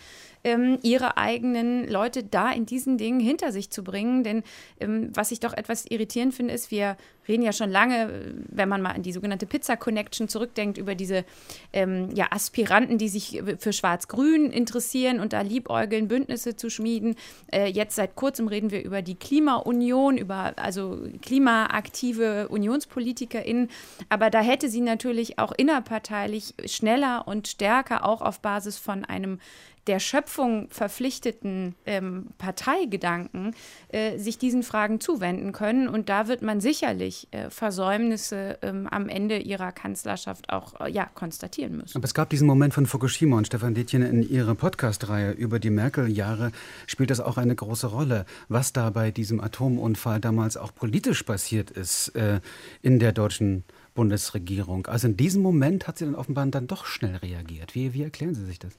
ähm, 0.46 0.78
ihre 0.82 1.16
eigenen 1.16 1.88
Leute 1.88 2.22
da 2.22 2.52
in 2.52 2.66
diesen 2.66 2.98
Dingen 2.98 3.18
hinter 3.18 3.50
sich 3.50 3.70
zu 3.70 3.82
bringen. 3.82 4.22
Denn 4.22 4.44
ähm, 4.78 5.10
was 5.12 5.32
ich 5.32 5.40
doch 5.40 5.52
etwas 5.52 5.86
irritierend 5.86 6.34
finde, 6.34 6.54
ist, 6.54 6.70
wir 6.70 6.96
reden 7.26 7.42
ja 7.42 7.52
schon 7.52 7.68
lange, 7.68 8.36
wenn 8.48 8.68
man 8.68 8.80
mal 8.80 8.92
an 8.92 9.02
die 9.02 9.12
sogenannte 9.12 9.46
Pizza 9.46 9.76
Connection 9.76 10.28
zurückdenkt, 10.28 10.78
über 10.78 10.94
diese 10.94 11.24
ähm, 11.72 12.10
ja, 12.14 12.28
Aspiranten, 12.30 12.96
die 12.96 13.08
sich 13.08 13.42
für 13.58 13.72
Schwarz-Grün 13.72 14.52
interessieren 14.52 15.18
und 15.18 15.32
da 15.32 15.40
liebäugeln, 15.40 16.06
Bündnisse 16.06 16.54
zu 16.54 16.70
schmieden. 16.70 17.16
Äh, 17.52 17.66
jetzt 17.66 17.96
seit 17.96 18.14
kurzem 18.14 18.46
reden 18.46 18.70
wir 18.70 18.84
über 18.84 19.02
die 19.02 19.16
Klimaunion, 19.16 20.16
über 20.16 20.54
also 20.54 21.00
klimaaktive 21.22 22.46
UnionspolitikerInnen. 22.50 23.68
Aber 24.08 24.30
da 24.30 24.40
hätte 24.40 24.68
sie 24.68 24.80
natürlich 24.80 25.40
auch 25.40 25.50
innerparteilich 25.50 26.54
schneller 26.66 27.26
und 27.26 27.48
stärker 27.48 28.04
auch 28.04 28.22
auf 28.22 28.38
Basis 28.38 28.78
von 28.78 29.04
einem 29.04 29.40
der 29.86 30.00
Schöpfung 30.00 30.68
verpflichteten 30.70 31.74
ähm, 31.86 32.26
Parteigedanken 32.38 33.54
äh, 33.88 34.18
sich 34.18 34.38
diesen 34.38 34.62
Fragen 34.62 35.00
zuwenden 35.00 35.52
können. 35.52 35.88
Und 35.88 36.08
da 36.08 36.28
wird 36.28 36.42
man 36.42 36.60
sicherlich 36.60 37.28
äh, 37.30 37.50
Versäumnisse 37.50 38.58
ähm, 38.62 38.86
am 38.88 39.08
Ende 39.08 39.38
ihrer 39.38 39.72
Kanzlerschaft 39.72 40.50
auch 40.50 40.80
äh, 40.80 40.90
ja, 40.90 41.06
konstatieren 41.06 41.76
müssen. 41.76 41.96
Aber 41.96 42.04
es 42.04 42.14
gab 42.14 42.30
diesen 42.30 42.46
Moment 42.46 42.74
von 42.74 42.86
Fukushima 42.86 43.36
und 43.36 43.46
Stefan 43.46 43.74
Detjen 43.74 44.02
in 44.02 44.28
ihrer 44.28 44.54
Podcast-Reihe 44.54 45.32
über 45.32 45.58
die 45.58 45.70
Merkel-Jahre 45.70 46.52
spielt 46.86 47.10
das 47.10 47.20
auch 47.20 47.36
eine 47.36 47.54
große 47.54 47.86
Rolle, 47.86 48.26
was 48.48 48.72
da 48.72 48.90
bei 48.90 49.10
diesem 49.10 49.40
Atomunfall 49.40 50.20
damals 50.20 50.56
auch 50.56 50.74
politisch 50.74 51.22
passiert 51.22 51.70
ist 51.70 52.08
äh, 52.16 52.40
in 52.82 52.98
der 52.98 53.12
deutschen 53.12 53.64
Bundesregierung. 53.94 54.86
Also 54.86 55.08
in 55.08 55.16
diesem 55.16 55.42
Moment 55.42 55.88
hat 55.88 55.98
sie 55.98 56.04
dann 56.04 56.14
offenbar 56.14 56.46
dann 56.46 56.66
doch 56.66 56.86
schnell 56.86 57.16
reagiert. 57.16 57.74
Wie, 57.74 57.94
wie 57.94 58.02
erklären 58.02 58.34
Sie 58.34 58.44
sich 58.44 58.58
das? 58.58 58.78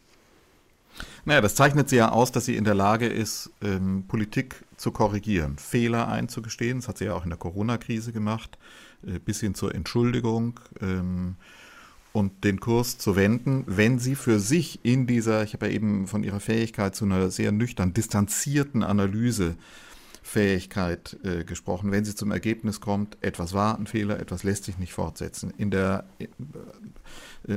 Naja, 1.26 1.42
das 1.42 1.56
zeichnet 1.56 1.90
sie 1.90 1.98
ja 1.98 2.10
aus, 2.10 2.32
dass 2.32 2.46
sie 2.46 2.56
in 2.56 2.64
der 2.64 2.76
Lage 2.76 3.08
ist, 3.08 3.52
ähm, 3.62 4.06
Politik 4.08 4.64
zu 4.78 4.92
korrigieren, 4.92 5.58
Fehler 5.58 6.08
einzugestehen. 6.08 6.80
Das 6.80 6.88
hat 6.88 6.98
sie 7.00 7.06
ja 7.06 7.14
auch 7.14 7.24
in 7.24 7.30
der 7.30 7.38
Corona-Krise 7.38 8.14
gemacht, 8.14 8.58
äh, 9.06 9.20
bis 9.20 9.40
hin 9.40 9.56
zur 9.56 9.76
Entschuldigung 9.76 10.60
ähm, 10.82 11.36
und 12.14 12.44
den 12.44 12.60
Kurs 12.60 12.98
zu 12.98 13.16
wenden, 13.16 13.64
wenn 13.68 14.00
sie 14.00 14.16
für 14.16 14.40
sich 14.40 14.80
in 14.84 15.06
dieser, 15.06 15.44
ich 15.44 15.54
habe 15.54 15.68
ja 15.68 15.74
eben 15.74 16.08
von 16.08 16.24
ihrer 16.24 16.40
Fähigkeit 16.40 16.96
zu 16.96 17.06
einer 17.06 17.30
sehr 17.30 17.52
nüchtern, 17.52 17.94
distanzierten 17.94 18.82
Analyse 18.82 19.56
Fähigkeit 20.28 21.18
äh, 21.24 21.46
gesprochen, 21.46 21.92
wenn 21.92 22.04
sie 22.04 22.14
zum 22.14 22.32
Ergebnis 22.32 22.82
kommt, 22.82 23.18
etwas 23.22 23.54
war 23.54 23.80
ein 23.80 23.88
Fehler, 23.88 24.20
etwas 24.20 24.44
lässt 24.44 24.66
sich 24.66 24.78
nicht 24.78 24.92
fortsetzen. 24.92 25.54
In 25.58 25.72
der, 25.72 26.04
äh, 26.20 26.28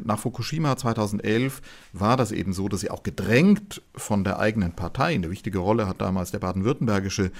nach 0.04 0.20
Fukushima 0.20 0.76
2011 0.76 1.62
war 1.92 2.16
das 2.16 2.30
eben 2.30 2.52
so, 2.52 2.68
dass 2.68 2.82
sie 2.82 2.90
auch 2.92 3.02
gedrängt 3.02 3.82
von 3.96 4.22
der 4.22 4.38
eigenen 4.38 4.72
Partei, 4.72 5.14
eine 5.14 5.30
wichtige 5.32 5.58
Rolle 5.58 5.88
hat 5.88 6.00
damals 6.00 6.30
der 6.30 6.38
baden-württembergische 6.38 7.32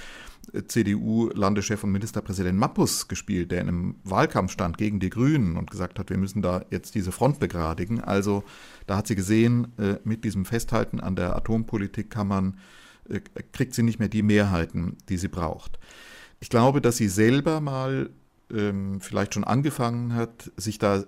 äh, 0.51 0.63
CDU-Landeschef 0.63 1.85
und 1.85 1.93
Ministerpräsident 1.93 2.59
Mappus 2.59 3.07
gespielt, 3.07 3.51
der 3.51 3.61
in 3.61 3.69
einem 3.69 3.95
Wahlkampf 4.03 4.51
stand 4.51 4.77
gegen 4.77 4.99
die 4.99 5.09
Grünen 5.09 5.55
und 5.55 5.71
gesagt 5.71 5.97
hat, 5.97 6.09
wir 6.09 6.17
müssen 6.17 6.41
da 6.41 6.65
jetzt 6.71 6.93
diese 6.93 7.13
Front 7.13 7.39
begradigen. 7.39 8.01
Also 8.01 8.43
da 8.85 8.97
hat 8.97 9.07
sie 9.07 9.15
gesehen, 9.15 9.71
äh, 9.77 9.95
mit 10.03 10.25
diesem 10.25 10.43
Festhalten 10.43 10.99
an 10.99 11.15
der 11.15 11.37
Atompolitik 11.37 12.09
kann 12.09 12.27
man 12.27 12.57
kriegt 13.51 13.73
sie 13.73 13.83
nicht 13.83 13.99
mehr 13.99 14.09
die 14.09 14.23
Mehrheiten, 14.23 14.97
die 15.09 15.17
sie 15.17 15.27
braucht. 15.27 15.79
Ich 16.39 16.49
glaube, 16.49 16.81
dass 16.81 16.97
sie 16.97 17.07
selber 17.07 17.61
mal 17.61 18.09
ähm, 18.51 18.99
vielleicht 19.01 19.33
schon 19.33 19.43
angefangen 19.43 20.15
hat, 20.15 20.51
sich 20.57 20.79
da 20.79 21.03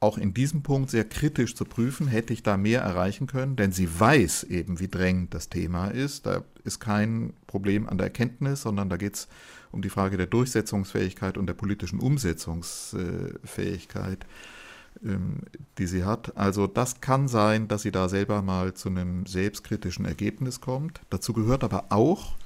auch 0.00 0.16
in 0.16 0.32
diesem 0.32 0.62
Punkt 0.62 0.90
sehr 0.90 1.04
kritisch 1.04 1.56
zu 1.56 1.64
prüfen, 1.64 2.06
hätte 2.06 2.32
ich 2.32 2.44
da 2.44 2.56
mehr 2.56 2.82
erreichen 2.82 3.26
können, 3.26 3.56
denn 3.56 3.72
sie 3.72 3.88
weiß 3.98 4.44
eben, 4.44 4.78
wie 4.78 4.86
drängend 4.88 5.34
das 5.34 5.48
Thema 5.48 5.88
ist. 5.88 6.26
Da 6.26 6.44
ist 6.64 6.78
kein 6.78 7.32
Problem 7.48 7.88
an 7.88 7.98
der 7.98 8.06
Erkenntnis, 8.06 8.62
sondern 8.62 8.88
da 8.88 8.96
geht 8.96 9.16
es 9.16 9.26
um 9.72 9.82
die 9.82 9.90
Frage 9.90 10.16
der 10.16 10.26
Durchsetzungsfähigkeit 10.26 11.36
und 11.36 11.46
der 11.46 11.54
politischen 11.54 11.98
Umsetzungsfähigkeit. 11.98 14.24
Ähm, 15.04 15.42
die 15.78 15.86
sie 15.86 16.04
hat. 16.04 16.36
Also 16.36 16.66
das 16.66 17.00
kann 17.00 17.28
sein, 17.28 17.68
dass 17.68 17.82
sie 17.82 17.92
da 17.92 18.08
selber 18.08 18.42
mal 18.42 18.74
zu 18.74 18.88
einem 18.88 19.26
selbstkritischen 19.26 20.04
Ergebnis 20.04 20.60
kommt. 20.60 21.00
Dazu 21.08 21.32
gehört 21.32 21.62
aber 21.62 21.86
auch, 21.90 22.36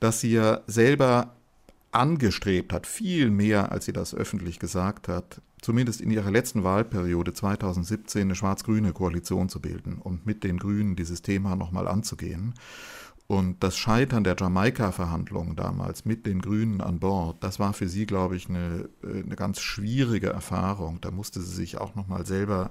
dass 0.00 0.20
sie 0.20 0.32
ja 0.32 0.62
selber 0.66 1.34
angestrebt 1.92 2.72
hat, 2.72 2.86
viel 2.86 3.30
mehr 3.30 3.70
als 3.70 3.84
sie 3.84 3.92
das 3.92 4.14
öffentlich 4.14 4.58
gesagt 4.58 5.08
hat, 5.08 5.42
zumindest 5.60 6.00
in 6.00 6.10
ihrer 6.10 6.30
letzten 6.30 6.64
Wahlperiode 6.64 7.34
2017 7.34 8.22
eine 8.22 8.34
schwarz-grüne 8.34 8.92
Koalition 8.92 9.50
zu 9.50 9.60
bilden 9.60 9.98
und 9.98 10.24
mit 10.24 10.44
den 10.44 10.58
Grünen 10.58 10.96
dieses 10.96 11.20
Thema 11.20 11.54
nochmal 11.54 11.86
anzugehen. 11.86 12.54
Und 13.30 13.62
das 13.62 13.76
Scheitern 13.76 14.24
der 14.24 14.36
Jamaika-Verhandlungen 14.38 15.54
damals 15.54 16.06
mit 16.06 16.24
den 16.24 16.40
Grünen 16.40 16.80
an 16.80 16.98
Bord, 16.98 17.44
das 17.44 17.58
war 17.58 17.74
für 17.74 17.86
sie, 17.86 18.06
glaube 18.06 18.36
ich, 18.36 18.48
eine, 18.48 18.88
äh, 19.04 19.22
eine 19.22 19.36
ganz 19.36 19.60
schwierige 19.60 20.30
Erfahrung. 20.30 21.02
Da 21.02 21.10
musste 21.10 21.42
sie 21.42 21.54
sich 21.54 21.76
auch 21.76 21.94
nochmal 21.94 22.24
selber, 22.24 22.70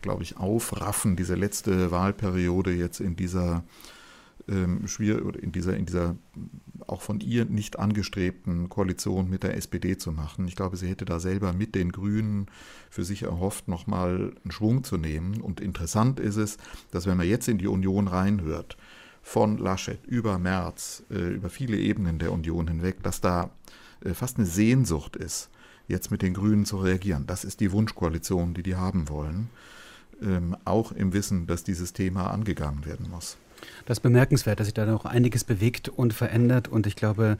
glaube 0.00 0.22
ich, 0.22 0.38
aufraffen, 0.38 1.16
diese 1.16 1.34
letzte 1.34 1.90
Wahlperiode 1.90 2.72
jetzt 2.72 3.00
in 3.00 3.14
dieser 3.14 3.62
ähm, 4.48 4.86
in 5.42 5.52
dieser, 5.52 5.76
in 5.76 5.84
dieser 5.84 6.16
auch 6.86 7.02
von 7.02 7.20
ihr 7.20 7.44
nicht 7.44 7.78
angestrebten 7.78 8.70
Koalition 8.70 9.28
mit 9.28 9.42
der 9.42 9.54
SPD 9.54 9.98
zu 9.98 10.12
machen. 10.12 10.48
Ich 10.48 10.56
glaube, 10.56 10.78
sie 10.78 10.88
hätte 10.88 11.04
da 11.04 11.20
selber 11.20 11.52
mit 11.52 11.74
den 11.74 11.92
Grünen 11.92 12.46
für 12.88 13.04
sich 13.04 13.24
erhofft, 13.24 13.68
nochmal 13.68 14.32
einen 14.42 14.50
Schwung 14.50 14.82
zu 14.82 14.96
nehmen. 14.96 15.42
Und 15.42 15.60
interessant 15.60 16.18
ist 16.20 16.36
es, 16.36 16.56
dass 16.90 17.06
wenn 17.06 17.18
man 17.18 17.28
jetzt 17.28 17.48
in 17.48 17.58
die 17.58 17.68
Union 17.68 18.08
reinhört, 18.08 18.78
von 19.30 19.58
Laschet 19.58 20.04
über 20.08 20.40
Merz, 20.40 21.04
äh, 21.08 21.14
über 21.14 21.50
viele 21.50 21.76
Ebenen 21.76 22.18
der 22.18 22.32
Union 22.32 22.66
hinweg, 22.66 23.00
dass 23.04 23.20
da 23.20 23.50
äh, 24.04 24.12
fast 24.12 24.38
eine 24.38 24.46
Sehnsucht 24.46 25.14
ist, 25.14 25.50
jetzt 25.86 26.10
mit 26.10 26.22
den 26.22 26.34
Grünen 26.34 26.64
zu 26.64 26.78
reagieren. 26.78 27.28
Das 27.28 27.44
ist 27.44 27.60
die 27.60 27.70
Wunschkoalition, 27.70 28.54
die 28.54 28.64
die 28.64 28.74
haben 28.74 29.08
wollen, 29.08 29.48
ähm, 30.20 30.56
auch 30.64 30.90
im 30.90 31.12
Wissen, 31.12 31.46
dass 31.46 31.62
dieses 31.62 31.92
Thema 31.92 32.32
angegangen 32.32 32.84
werden 32.84 33.08
muss. 33.08 33.36
Das 33.86 33.98
ist 33.98 34.02
bemerkenswert, 34.02 34.58
dass 34.58 34.66
sich 34.66 34.74
da 34.74 34.84
noch 34.84 35.04
einiges 35.04 35.44
bewegt 35.44 35.88
und 35.88 36.12
verändert 36.12 36.66
und 36.66 36.88
ich 36.88 36.96
glaube, 36.96 37.38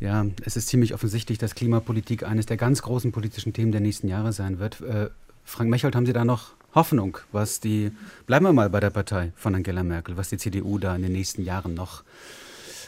ja, 0.00 0.26
es 0.44 0.58
ist 0.58 0.68
ziemlich 0.68 0.92
offensichtlich, 0.92 1.38
dass 1.38 1.54
Klimapolitik 1.54 2.24
eines 2.24 2.44
der 2.44 2.58
ganz 2.58 2.82
großen 2.82 3.12
politischen 3.12 3.54
Themen 3.54 3.72
der 3.72 3.80
nächsten 3.80 4.08
Jahre 4.08 4.34
sein 4.34 4.58
wird. 4.58 4.82
Äh, 4.82 5.08
Frank 5.42 5.70
Mechold, 5.70 5.96
haben 5.96 6.04
Sie 6.04 6.12
da 6.12 6.26
noch 6.26 6.52
Hoffnung, 6.74 7.18
was 7.32 7.60
die, 7.60 7.92
bleiben 8.26 8.46
wir 8.46 8.52
mal 8.52 8.70
bei 8.70 8.80
der 8.80 8.90
Partei 8.90 9.32
von 9.36 9.54
Angela 9.54 9.82
Merkel, 9.82 10.16
was 10.16 10.28
die 10.28 10.38
CDU 10.38 10.78
da 10.78 10.96
in 10.96 11.02
den 11.02 11.12
nächsten 11.12 11.44
Jahren 11.44 11.74
noch 11.74 12.02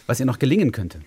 was 0.06 0.20
ihr 0.20 0.26
noch 0.26 0.38
gelingen 0.38 0.70
könnte? 0.72 1.00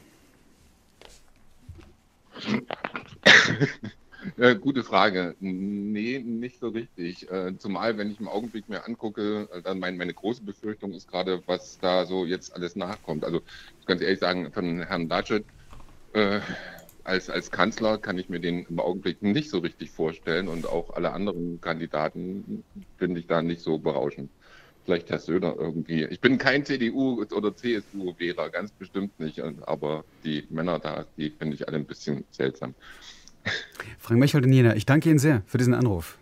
Gute 4.62 4.84
Frage. 4.84 5.36
Nee, 5.40 6.20
nicht 6.20 6.60
so 6.60 6.68
richtig. 6.70 7.32
Äh, 7.32 7.58
zumal, 7.58 7.98
wenn 7.98 8.12
ich 8.12 8.20
im 8.20 8.28
Augenblick 8.28 8.68
mir 8.68 8.86
angucke, 8.86 9.48
äh, 9.54 9.62
dann 9.62 9.80
mein, 9.80 9.96
meine 9.98 10.14
große 10.14 10.44
Befürchtung 10.44 10.92
ist 10.92 11.10
gerade, 11.10 11.42
was 11.46 11.80
da 11.80 12.06
so 12.06 12.26
jetzt 12.26 12.54
alles 12.54 12.76
nachkommt. 12.76 13.24
Also, 13.24 13.42
ganz 13.86 14.02
ehrlich 14.02 14.20
sagen, 14.20 14.52
von 14.52 14.82
Herrn 14.84 15.08
Laschet 15.08 15.46
äh, 16.14 16.42
als, 17.04 17.30
als 17.30 17.52
Kanzler 17.52 17.98
kann 17.98 18.18
ich 18.18 18.30
mir 18.30 18.40
den 18.40 18.66
im 18.66 18.80
Augenblick 18.80 19.22
nicht 19.22 19.50
so 19.50 19.60
richtig 19.60 19.92
vorstellen 19.92 20.48
und 20.48 20.68
auch 20.68 20.92
alle 20.92 21.12
anderen 21.12 21.60
Kandidaten 21.62 22.64
finde 22.98 23.20
ich 23.20 23.28
da 23.28 23.42
nicht 23.42 23.62
so 23.62 23.78
berauschend. 23.78 24.30
Vielleicht 24.86 25.10
Herr 25.10 25.20
Söder 25.20 25.56
irgendwie. 25.58 26.06
Ich 26.06 26.20
bin 26.20 26.38
kein 26.38 26.66
CDU- 26.66 27.24
oder 27.34 27.56
CSU-Wähler, 27.56 28.50
ganz 28.50 28.72
bestimmt 28.72 29.20
nicht. 29.20 29.42
Aber 29.62 30.04
die 30.24 30.46
Männer 30.50 30.80
da, 30.80 31.06
die 31.18 31.30
finde 31.30 31.56
ich 31.56 31.68
alle 31.68 31.78
ein 31.78 31.86
bisschen 31.86 32.24
seltsam. 32.32 32.74
Frank 33.98 34.20
Mechel-Nina, 34.20 34.76
ich 34.76 34.86
danke 34.86 35.10
Ihnen 35.10 35.20
sehr 35.20 35.44
für 35.46 35.58
diesen 35.58 35.74
Anruf. 35.74 36.19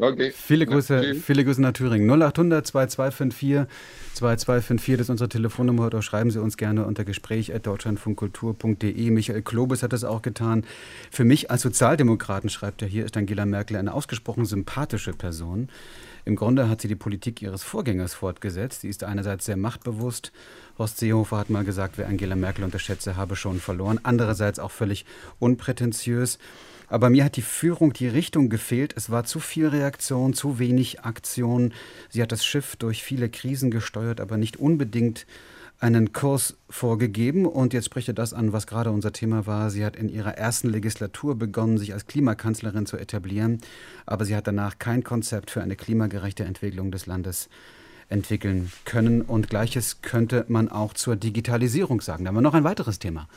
Okay. 0.00 0.30
Viele 0.30 0.64
Grüße, 0.64 1.04
ja, 1.04 1.14
viele 1.14 1.44
Grüße 1.44 1.60
nach 1.60 1.72
Thüringen. 1.72 2.08
0800 2.08 2.64
2254 2.66 3.66
2254, 4.14 4.96
das 4.96 5.06
ist 5.06 5.10
unsere 5.10 5.28
Telefonnummer. 5.28 5.86
Oder 5.86 6.02
schreiben 6.02 6.30
Sie 6.30 6.40
uns 6.40 6.56
gerne 6.56 6.84
unter 6.84 7.04
gespräch.deutschlandfunkkultur.de. 7.04 9.10
Michael 9.10 9.42
Klobus 9.42 9.82
hat 9.82 9.92
das 9.92 10.04
auch 10.04 10.22
getan. 10.22 10.64
Für 11.10 11.24
mich 11.24 11.50
als 11.50 11.62
Sozialdemokraten, 11.62 12.48
schreibt 12.48 12.82
er 12.82 12.88
hier, 12.88 13.04
ist 13.04 13.16
Angela 13.16 13.44
Merkel 13.44 13.76
eine 13.76 13.92
ausgesprochen 13.92 14.46
sympathische 14.46 15.12
Person. 15.12 15.68
Im 16.24 16.36
Grunde 16.36 16.68
hat 16.68 16.80
sie 16.80 16.88
die 16.88 16.94
Politik 16.94 17.42
ihres 17.42 17.64
Vorgängers 17.64 18.14
fortgesetzt. 18.14 18.82
Sie 18.82 18.88
ist 18.88 19.02
einerseits 19.02 19.46
sehr 19.46 19.56
machtbewusst. 19.56 20.30
Horst 20.78 20.98
Seehofer 20.98 21.38
hat 21.38 21.50
mal 21.50 21.64
gesagt, 21.64 21.98
wer 21.98 22.06
Angela 22.06 22.36
Merkel 22.36 22.64
unterschätze, 22.64 23.16
habe 23.16 23.34
schon 23.34 23.58
verloren. 23.58 23.98
Andererseits 24.04 24.60
auch 24.60 24.70
völlig 24.70 25.06
unprätentiös. 25.40 26.38
Aber 26.88 27.10
mir 27.10 27.24
hat 27.24 27.36
die 27.36 27.42
Führung, 27.42 27.92
die 27.92 28.08
Richtung 28.08 28.48
gefehlt. 28.48 28.94
Es 28.96 29.10
war 29.10 29.24
zu 29.24 29.40
viel 29.40 29.68
Reaktion, 29.68 30.32
zu 30.32 30.58
wenig 30.58 31.00
Aktion. 31.00 31.72
Sie 32.08 32.22
hat 32.22 32.32
das 32.32 32.44
Schiff 32.44 32.76
durch 32.76 33.02
viele 33.02 33.28
Krisen 33.28 33.70
gesteuert, 33.70 34.20
aber 34.20 34.36
nicht 34.36 34.56
unbedingt 34.56 35.26
einen 35.80 36.12
Kurs 36.12 36.56
vorgegeben. 36.68 37.46
Und 37.46 37.72
jetzt 37.72 37.86
spricht 37.86 38.08
er 38.08 38.14
das 38.14 38.32
an, 38.32 38.52
was 38.52 38.66
gerade 38.66 38.90
unser 38.90 39.12
Thema 39.12 39.46
war. 39.46 39.70
Sie 39.70 39.84
hat 39.84 39.96
in 39.96 40.08
ihrer 40.08 40.36
ersten 40.36 40.70
Legislatur 40.70 41.36
begonnen, 41.36 41.78
sich 41.78 41.92
als 41.92 42.06
Klimakanzlerin 42.06 42.86
zu 42.86 42.96
etablieren. 42.96 43.60
Aber 44.06 44.24
sie 44.24 44.34
hat 44.34 44.46
danach 44.46 44.78
kein 44.78 45.04
Konzept 45.04 45.50
für 45.50 45.62
eine 45.62 45.76
klimagerechte 45.76 46.44
Entwicklung 46.44 46.90
des 46.90 47.06
Landes 47.06 47.48
entwickeln 48.08 48.72
können. 48.84 49.22
Und 49.22 49.50
gleiches 49.50 50.02
könnte 50.02 50.44
man 50.48 50.68
auch 50.68 50.94
zur 50.94 51.16
Digitalisierung 51.16 52.00
sagen. 52.00 52.24
Da 52.24 52.28
haben 52.28 52.36
wir 52.36 52.40
noch 52.40 52.54
ein 52.54 52.64
weiteres 52.64 52.98
Thema, 52.98 53.28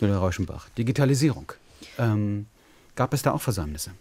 Julia 0.00 0.18
Rauschenbach. 0.18 0.68
Digitalisierung. 0.70 1.52
Ähm, 1.98 2.46
gab 2.94 3.14
es 3.14 3.22
da 3.22 3.32
auch 3.32 3.42
Versäumnisse? 3.42 3.92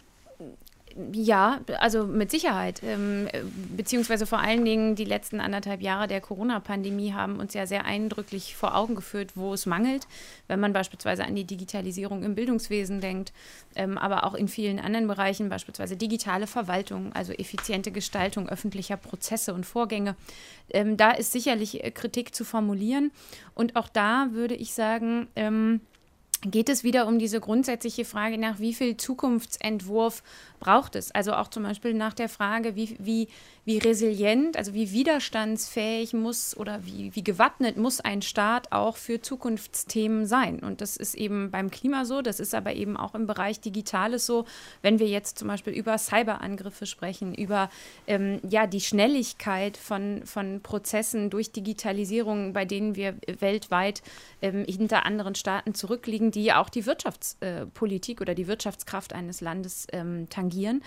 Ja, 1.13 1.61
also 1.79 2.05
mit 2.05 2.31
Sicherheit. 2.31 2.81
Ähm, 2.83 3.29
beziehungsweise 3.77 4.25
vor 4.25 4.39
allen 4.39 4.65
Dingen 4.65 4.95
die 4.95 5.05
letzten 5.05 5.39
anderthalb 5.39 5.81
Jahre 5.81 6.07
der 6.07 6.19
Corona-Pandemie 6.19 7.13
haben 7.13 7.39
uns 7.39 7.53
ja 7.53 7.65
sehr 7.65 7.85
eindrücklich 7.85 8.55
vor 8.55 8.75
Augen 8.75 8.95
geführt, 8.95 9.31
wo 9.35 9.53
es 9.53 9.65
mangelt, 9.65 10.07
wenn 10.47 10.59
man 10.59 10.73
beispielsweise 10.73 11.23
an 11.23 11.35
die 11.35 11.45
Digitalisierung 11.45 12.23
im 12.23 12.35
Bildungswesen 12.35 13.01
denkt, 13.01 13.33
ähm, 13.75 13.97
aber 13.97 14.25
auch 14.25 14.33
in 14.33 14.47
vielen 14.47 14.79
anderen 14.79 15.07
Bereichen, 15.07 15.47
beispielsweise 15.47 15.95
digitale 15.95 16.47
Verwaltung, 16.47 17.13
also 17.13 17.33
effiziente 17.33 17.91
Gestaltung 17.91 18.49
öffentlicher 18.49 18.97
Prozesse 18.97 19.53
und 19.53 19.65
Vorgänge. 19.65 20.15
Ähm, 20.69 20.97
da 20.97 21.11
ist 21.11 21.31
sicherlich 21.31 21.83
äh, 21.83 21.91
Kritik 21.91 22.35
zu 22.35 22.43
formulieren. 22.43 23.11
Und 23.53 23.75
auch 23.75 23.89
da 23.89 24.29
würde 24.31 24.55
ich 24.55 24.73
sagen, 24.73 25.27
geht 26.41 26.69
es 26.69 26.83
wieder 26.83 27.07
um 27.07 27.19
diese 27.19 27.39
grundsätzliche 27.39 28.05
Frage 28.05 28.37
nach, 28.37 28.59
wie 28.59 28.73
viel 28.73 28.95
Zukunftsentwurf 28.95 30.23
braucht 30.59 30.95
es? 30.95 31.11
Also 31.11 31.33
auch 31.33 31.49
zum 31.49 31.63
Beispiel 31.63 31.93
nach 31.93 32.13
der 32.13 32.29
Frage, 32.29 32.75
wie, 32.75 32.95
wie, 32.99 33.27
wie 33.69 33.77
resilient, 33.77 34.57
also 34.57 34.73
wie 34.73 34.91
widerstandsfähig 34.91 36.13
muss 36.13 36.57
oder 36.57 36.83
wie, 36.87 37.15
wie 37.15 37.23
gewappnet 37.23 37.77
muss 37.77 37.99
ein 37.99 38.23
Staat 38.23 38.71
auch 38.71 38.97
für 38.97 39.21
Zukunftsthemen 39.21 40.25
sein. 40.25 40.57
Und 40.61 40.81
das 40.81 40.97
ist 40.97 41.13
eben 41.13 41.51
beim 41.51 41.69
Klima 41.69 42.03
so, 42.05 42.23
das 42.23 42.39
ist 42.39 42.55
aber 42.55 42.73
eben 42.73 42.97
auch 42.97 43.13
im 43.13 43.27
Bereich 43.27 43.61
Digitales 43.61 44.25
so, 44.25 44.45
wenn 44.81 44.97
wir 44.97 45.07
jetzt 45.07 45.37
zum 45.37 45.49
Beispiel 45.49 45.73
über 45.73 45.99
Cyberangriffe 45.99 46.87
sprechen, 46.87 47.35
über 47.35 47.69
ähm, 48.07 48.39
ja, 48.49 48.65
die 48.65 48.81
Schnelligkeit 48.81 49.77
von, 49.77 50.23
von 50.25 50.61
Prozessen 50.61 51.29
durch 51.29 51.51
Digitalisierung, 51.51 52.53
bei 52.53 52.65
denen 52.65 52.95
wir 52.95 53.17
weltweit 53.39 54.01
ähm, 54.41 54.65
hinter 54.67 55.05
anderen 55.05 55.35
Staaten 55.35 55.75
zurückliegen, 55.75 56.31
die 56.31 56.43
ja 56.43 56.59
auch 56.59 56.69
die 56.69 56.87
Wirtschaftspolitik 56.87 58.19
äh, 58.19 58.21
oder 58.23 58.33
die 58.33 58.47
Wirtschaftskraft 58.47 59.13
eines 59.13 59.41
Landes 59.41 59.85
ähm, 59.91 60.27
tangieren, 60.27 60.81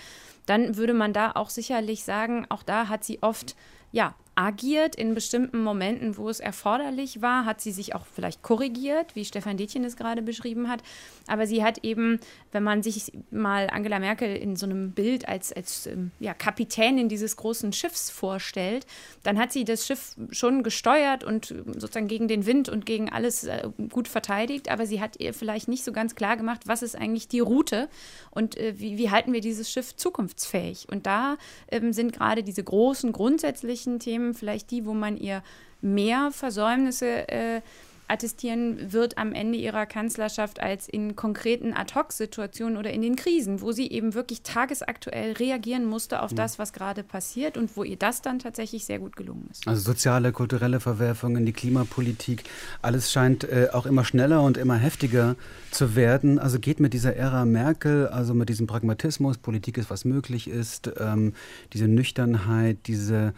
dann 0.45 0.75
würde 0.75 0.93
man 0.93 1.13
da 1.13 1.31
auch 1.35 1.49
sicherlich 1.49 2.03
sagen, 2.03 2.45
auch 2.49 2.63
da 2.63 2.72
hat 2.89 3.03
sie 3.03 3.21
oft 3.21 3.55
ja, 3.91 4.15
agiert 4.35 4.95
in 4.95 5.13
bestimmten 5.13 5.61
Momenten, 5.63 6.17
wo 6.17 6.29
es 6.29 6.39
erforderlich 6.39 7.21
war, 7.21 7.45
hat 7.45 7.61
sie 7.61 7.71
sich 7.71 7.93
auch 7.93 8.05
vielleicht 8.05 8.41
korrigiert, 8.41 9.15
wie 9.15 9.25
Stefan 9.25 9.57
Detjen 9.57 9.83
es 9.83 9.95
gerade 9.95 10.21
beschrieben 10.21 10.69
hat. 10.69 10.81
Aber 11.27 11.45
sie 11.45 11.63
hat 11.63 11.79
eben, 11.83 12.19
wenn 12.51 12.63
man 12.63 12.83
sich 12.83 13.11
mal 13.31 13.69
Angela 13.69 13.99
Merkel 13.99 14.35
in 14.35 14.55
so 14.55 14.65
einem 14.65 14.91
Bild 14.91 15.27
als, 15.27 15.53
als 15.53 15.87
ähm, 15.87 16.11
ja, 16.19 16.33
Kapitänin 16.33 17.09
dieses 17.09 17.37
großen 17.37 17.73
Schiffs 17.73 18.09
vorstellt, 18.09 18.85
dann 19.23 19.37
hat 19.37 19.51
sie 19.51 19.65
das 19.65 19.85
Schiff 19.85 20.15
schon 20.31 20.63
gesteuert 20.63 21.23
und 21.23 21.45
sozusagen 21.45 22.07
gegen 22.07 22.27
den 22.27 22.45
Wind 22.45 22.69
und 22.69 22.85
gegen 22.85 23.09
alles 23.09 23.43
äh, 23.43 23.69
gut 23.89 24.07
verteidigt. 24.07 24.69
Aber 24.69 24.85
sie 24.85 24.99
hat 24.99 25.19
ihr 25.19 25.33
vielleicht 25.33 25.67
nicht 25.67 25.83
so 25.83 25.91
ganz 25.91 26.15
klar 26.15 26.37
gemacht, 26.37 26.61
was 26.65 26.81
ist 26.81 26.95
eigentlich 26.95 27.27
die 27.27 27.39
Route 27.39 27.87
und 28.31 28.57
äh, 28.57 28.73
wie, 28.77 28.97
wie, 28.97 29.11
halten 29.11 29.31
wir 29.31 29.41
dieses 29.41 29.71
Schiff 29.71 29.95
zukunftsfähig. 29.95 30.87
Und 30.89 31.05
da 31.05 31.37
ähm, 31.71 31.93
sind 31.93 32.13
gerade 32.13 32.43
diese 32.43 32.63
großen 32.63 33.11
grundsätzlichen 33.11 33.99
Themen, 33.99 34.22
Themen, 34.23 34.33
vielleicht 34.33 34.71
die, 34.71 34.85
wo 34.85 34.93
man 34.93 35.17
ihr 35.17 35.43
mehr 35.81 36.31
Versäumnisse 36.31 37.27
äh, 37.27 37.61
attestieren 38.07 38.91
wird 38.91 39.17
am 39.17 39.33
Ende 39.33 39.57
ihrer 39.57 39.85
Kanzlerschaft 39.85 40.59
als 40.59 40.87
in 40.87 41.15
konkreten 41.15 41.73
Ad-Hoc-Situationen 41.73 42.77
oder 42.77 42.91
in 42.91 43.01
den 43.01 43.15
Krisen, 43.15 43.61
wo 43.61 43.71
sie 43.71 43.89
eben 43.89 44.13
wirklich 44.13 44.41
tagesaktuell 44.43 45.33
reagieren 45.33 45.85
musste 45.85 46.21
auf 46.21 46.31
ja. 46.31 46.37
das, 46.37 46.59
was 46.59 46.73
gerade 46.73 47.03
passiert 47.03 47.57
und 47.57 47.75
wo 47.77 47.83
ihr 47.83 47.95
das 47.95 48.21
dann 48.21 48.39
tatsächlich 48.39 48.85
sehr 48.85 48.99
gut 48.99 49.15
gelungen 49.15 49.47
ist. 49.51 49.67
Also 49.67 49.81
soziale, 49.81 50.31
kulturelle 50.31 50.79
Verwerfungen, 50.79 51.45
die 51.45 51.53
Klimapolitik, 51.53 52.43
alles 52.81 53.11
scheint 53.11 53.45
äh, 53.45 53.69
auch 53.71 53.85
immer 53.85 54.03
schneller 54.03 54.41
und 54.41 54.57
immer 54.57 54.75
heftiger 54.75 55.35
zu 55.71 55.95
werden. 55.95 56.39
Also 56.39 56.59
geht 56.59 56.79
mit 56.79 56.93
dieser 56.93 57.15
Ära 57.15 57.45
Merkel, 57.45 58.07
also 58.07 58.33
mit 58.33 58.49
diesem 58.49 58.67
Pragmatismus, 58.67 59.37
Politik 59.37 59.77
ist, 59.77 59.89
was 59.89 60.03
möglich 60.03 60.49
ist, 60.49 60.91
ähm, 60.99 61.33
diese 61.71 61.87
Nüchternheit, 61.87 62.77
diese 62.85 63.33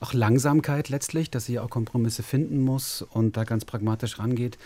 auch 0.00 0.14
Langsamkeit 0.14 0.88
letztlich, 0.88 1.30
dass 1.30 1.44
sie 1.44 1.58
auch 1.58 1.70
Kompromisse 1.70 2.22
finden 2.22 2.60
muss 2.60 3.02
und 3.02 3.36
da 3.36 3.44
ganz 3.44 3.64
pragmatisch 3.64 4.18
rangeht. 4.18 4.58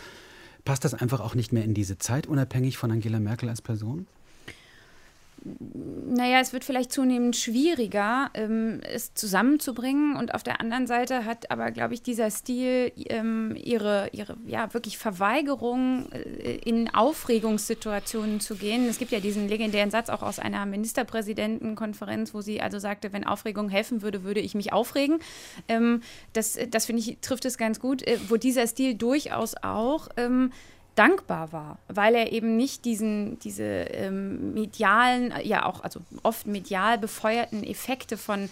Passt 0.63 0.83
das 0.83 0.93
einfach 0.93 1.19
auch 1.19 1.35
nicht 1.35 1.51
mehr 1.51 1.63
in 1.63 1.73
diese 1.73 1.97
Zeit, 1.97 2.25
unabhängig 2.25 2.77
von 2.77 2.91
Angela 2.91 3.19
Merkel 3.19 3.49
als 3.49 3.61
Person? 3.61 4.07
Naja, 5.45 6.39
es 6.39 6.53
wird 6.53 6.63
vielleicht 6.63 6.91
zunehmend 6.91 7.35
schwieriger, 7.35 8.31
ähm, 8.33 8.81
es 8.81 9.13
zusammenzubringen. 9.13 10.15
Und 10.15 10.33
auf 10.33 10.41
der 10.41 10.59
anderen 10.59 10.87
Seite 10.87 11.25
hat 11.25 11.51
aber, 11.51 11.71
glaube 11.71 11.93
ich, 11.93 12.01
dieser 12.01 12.31
Stil 12.31 12.91
ähm, 12.95 13.55
ihre, 13.55 14.09
ihre 14.11 14.37
ja, 14.47 14.73
wirklich 14.73 14.97
Verweigerung, 14.97 16.11
äh, 16.11 16.55
in 16.65 16.93
Aufregungssituationen 16.93 18.39
zu 18.39 18.55
gehen. 18.55 18.87
Es 18.89 18.97
gibt 18.97 19.11
ja 19.11 19.19
diesen 19.19 19.47
legendären 19.47 19.91
Satz 19.91 20.09
auch 20.09 20.23
aus 20.23 20.39
einer 20.39 20.65
Ministerpräsidentenkonferenz, 20.65 22.33
wo 22.33 22.41
sie 22.41 22.61
also 22.61 22.79
sagte, 22.79 23.13
wenn 23.13 23.23
Aufregung 23.23 23.69
helfen 23.69 24.01
würde, 24.01 24.23
würde 24.23 24.39
ich 24.39 24.55
mich 24.55 24.73
aufregen. 24.73 25.19
Ähm, 25.67 26.01
das 26.33 26.57
das 26.71 26.87
finde 26.87 27.01
ich, 27.01 27.17
trifft 27.21 27.45
es 27.45 27.57
ganz 27.57 27.79
gut, 27.79 28.01
äh, 28.07 28.17
wo 28.29 28.37
dieser 28.37 28.65
Stil 28.65 28.95
durchaus 28.95 29.55
auch 29.61 30.09
ähm, 30.17 30.51
dankbar 30.95 31.51
war, 31.51 31.77
weil 31.89 32.15
er 32.15 32.31
eben 32.31 32.55
nicht 32.55 32.85
diesen, 32.85 33.37
diese 33.39 33.63
ähm, 33.63 34.53
medialen, 34.53 35.33
ja 35.43 35.65
auch, 35.65 35.83
also 35.83 35.99
oft 36.23 36.47
medial 36.47 36.97
befeuerten 36.97 37.63
Effekte 37.63 38.15
von, 38.17 38.49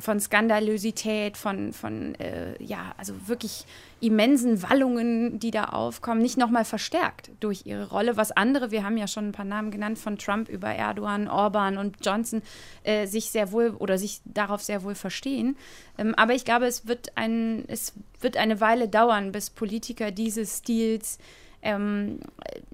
von 0.00 0.18
Skandalösität, 0.18 1.36
von, 1.36 1.74
von 1.74 2.14
äh, 2.14 2.60
ja, 2.62 2.94
also 2.96 3.14
wirklich 3.28 3.66
immensen 4.00 4.62
Wallungen, 4.62 5.38
die 5.38 5.50
da 5.50 5.66
aufkommen, 5.66 6.22
nicht 6.22 6.38
nochmal 6.38 6.64
verstärkt 6.64 7.30
durch 7.40 7.66
ihre 7.66 7.88
Rolle, 7.90 8.16
was 8.16 8.32
andere, 8.32 8.70
wir 8.70 8.84
haben 8.84 8.96
ja 8.96 9.06
schon 9.06 9.28
ein 9.28 9.32
paar 9.32 9.44
Namen 9.44 9.70
genannt, 9.70 9.98
von 9.98 10.16
Trump 10.16 10.48
über 10.48 10.68
Erdogan, 10.68 11.28
Orban 11.28 11.76
und 11.76 11.96
Johnson, 12.04 12.42
äh, 12.84 13.06
sich 13.06 13.30
sehr 13.30 13.52
wohl 13.52 13.76
oder 13.78 13.98
sich 13.98 14.20
darauf 14.24 14.62
sehr 14.62 14.82
wohl 14.82 14.94
verstehen. 14.94 15.56
Ähm, 15.98 16.14
aber 16.16 16.32
ich 16.32 16.46
glaube, 16.46 16.66
es 16.66 16.88
wird, 16.88 17.16
ein, 17.16 17.64
es 17.68 17.92
wird 18.20 18.38
eine 18.38 18.60
Weile 18.60 18.88
dauern, 18.88 19.30
bis 19.30 19.50
Politiker 19.50 20.10
dieses 20.10 20.58
Stils 20.58 21.18
ähm, 21.62 22.18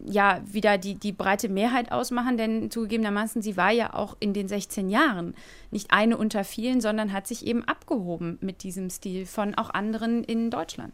ja 0.04 0.40
wieder 0.44 0.78
die, 0.78 0.94
die 0.94 1.12
breite 1.12 1.48
Mehrheit 1.48 1.92
ausmachen, 1.92 2.36
denn 2.36 2.70
zugegebenermaßen, 2.70 3.42
sie 3.42 3.56
war 3.56 3.70
ja 3.70 3.94
auch 3.94 4.16
in 4.18 4.32
den 4.32 4.48
16 4.48 4.88
Jahren 4.88 5.34
nicht 5.70 5.90
eine 5.90 6.16
unter 6.16 6.44
vielen, 6.44 6.80
sondern 6.80 7.12
hat 7.12 7.26
sich 7.26 7.46
eben 7.46 7.64
abgehoben 7.64 8.38
mit 8.40 8.62
diesem 8.62 8.90
Stil 8.90 9.26
von 9.26 9.54
auch 9.54 9.70
anderen 9.70 10.24
in 10.24 10.50
Deutschland. 10.50 10.92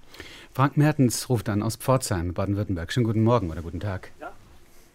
Frank 0.52 0.76
Mertens 0.76 1.28
ruft 1.28 1.48
an 1.48 1.62
aus 1.62 1.76
Pforzheim, 1.76 2.34
Baden-Württemberg. 2.34 2.92
Schönen 2.92 3.06
guten 3.06 3.22
Morgen 3.22 3.50
oder 3.50 3.62
guten 3.62 3.80
Tag. 3.80 4.10
Ja, 4.20 4.32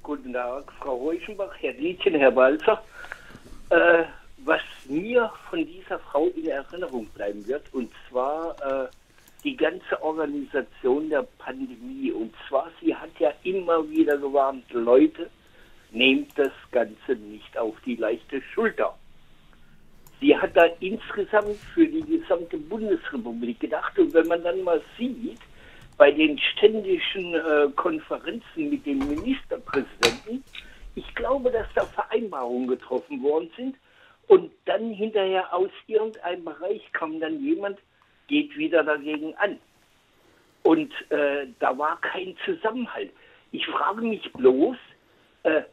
guten 0.04 0.34
Tag, 0.34 0.72
Frau 0.80 0.96
Reuchenbach, 0.96 1.54
Herr 1.60 1.74
Liedchen, 1.74 2.16
Herr 2.16 2.36
Walzer. 2.36 2.84
Äh, 3.70 4.04
was 4.46 4.62
mir 4.88 5.32
von 5.50 5.66
dieser 5.66 6.00
Frau 6.00 6.28
in 6.28 6.48
Erinnerung 6.48 7.06
bleiben 7.08 7.46
wird, 7.48 7.74
und 7.74 7.92
zwar 8.10 8.56
äh, 8.62 8.88
die 9.44 9.56
ganze 9.56 10.02
Organisation 10.02 11.10
der 11.10 11.24
Pandemie. 11.38 12.12
Und 12.12 12.34
zwar, 12.48 12.70
sie 12.82 12.96
hat 12.96 13.12
ja 13.20 13.34
immer 13.44 13.90
wieder 13.90 14.18
gewarnt, 14.18 14.66
Leute, 14.72 15.30
nehmt 15.92 16.38
das 16.38 16.52
Ganze 16.72 17.16
nicht 17.16 17.58
auf 17.58 17.76
die 17.86 17.96
leichte 17.96 18.42
Schulter. 18.54 18.98
Sie 20.20 20.36
hat 20.36 20.56
da 20.56 20.66
insgesamt 20.82 21.56
für 21.74 21.88
die 21.88 22.02
gesamte 22.02 22.58
Bundesrepublik 22.58 23.60
gedacht. 23.60 23.98
Und 23.98 24.14
wenn 24.14 24.28
man 24.28 24.44
dann 24.44 24.62
mal 24.64 24.82
sieht, 24.98 25.40
bei 25.98 26.12
den 26.12 26.38
ständigen 26.38 27.36
äh, 27.36 27.70
Konferenzen 27.76 28.70
mit 28.70 28.86
den 28.86 29.00
Ministerpräsidenten, 29.00 30.44
ich 30.96 31.16
glaube, 31.16 31.52
dass 31.52 31.68
da 31.76 31.86
Vereinbarungen 31.86 32.68
getroffen 32.68 33.22
worden 33.24 33.50
sind. 33.56 33.76
Und 34.28 34.52
dann 34.66 34.92
hinterher 34.92 35.52
aus 35.54 35.72
irgendeinem 35.88 36.46
Bereich 36.46 36.82
kam 36.92 37.20
dann 37.20 37.40
jemand, 37.44 37.80
geht 38.30 38.56
wieder 38.58 38.84
dagegen 38.84 39.36
an. 39.36 39.60
Und 40.64 40.94
äh, 41.12 41.48
da 41.60 41.78
war 41.78 42.00
kein 42.00 42.36
Zusammenhalt. 42.46 43.12
Ich 43.52 43.66
frage 43.66 44.02
mich 44.02 44.32
bloß, 44.34 44.78
äh, 45.44 45.64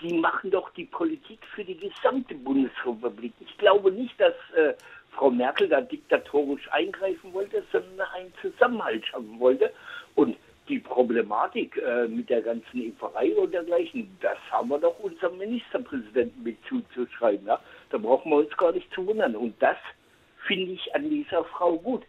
Sie 0.00 0.12
machen 0.12 0.50
doch 0.50 0.68
die 0.70 0.84
Politik 0.84 1.38
für 1.54 1.64
die 1.64 1.76
gesamte 1.76 2.34
Bundesrepublik. 2.34 3.32
Ich 3.40 3.56
glaube 3.56 3.90
nicht, 3.90 4.18
dass 4.20 4.34
äh, 4.54 4.74
Frau 5.12 5.30
Merkel 5.30 5.68
da 5.68 5.80
diktatorisch 5.80 6.70
eingreifen 6.70 7.32
wollte, 7.32 7.62
sondern 7.72 8.06
einen 8.14 8.32
Zusammenhalt 8.42 9.06
schaffen 9.06 9.40
wollte. 9.40 9.72
Und 10.14 10.36
die 10.68 10.80
Problematik 10.80 11.76
äh, 11.78 12.08
mit 12.08 12.28
der 12.28 12.42
ganzen 12.42 12.82
Impferei 12.82 13.34
und 13.36 13.54
dergleichen, 13.54 14.16
das 14.20 14.36
haben 14.50 14.68
wir 14.68 14.78
doch 14.78 14.98
unserem 14.98 15.38
Ministerpräsidenten 15.38 16.42
mit 16.42 16.58
zuzuschreiben. 16.68 17.46
Ja? 17.46 17.58
Da 17.90 17.98
brauchen 17.98 18.30
wir 18.30 18.36
uns 18.36 18.56
gar 18.56 18.72
nicht 18.72 18.92
zu 18.92 19.06
wundern. 19.06 19.34
Und 19.34 19.54
das 19.60 19.76
finde 20.46 20.72
ich 20.72 20.94
an 20.94 21.08
dieser 21.10 21.44
Frau 21.44 21.76
gut. 21.78 22.02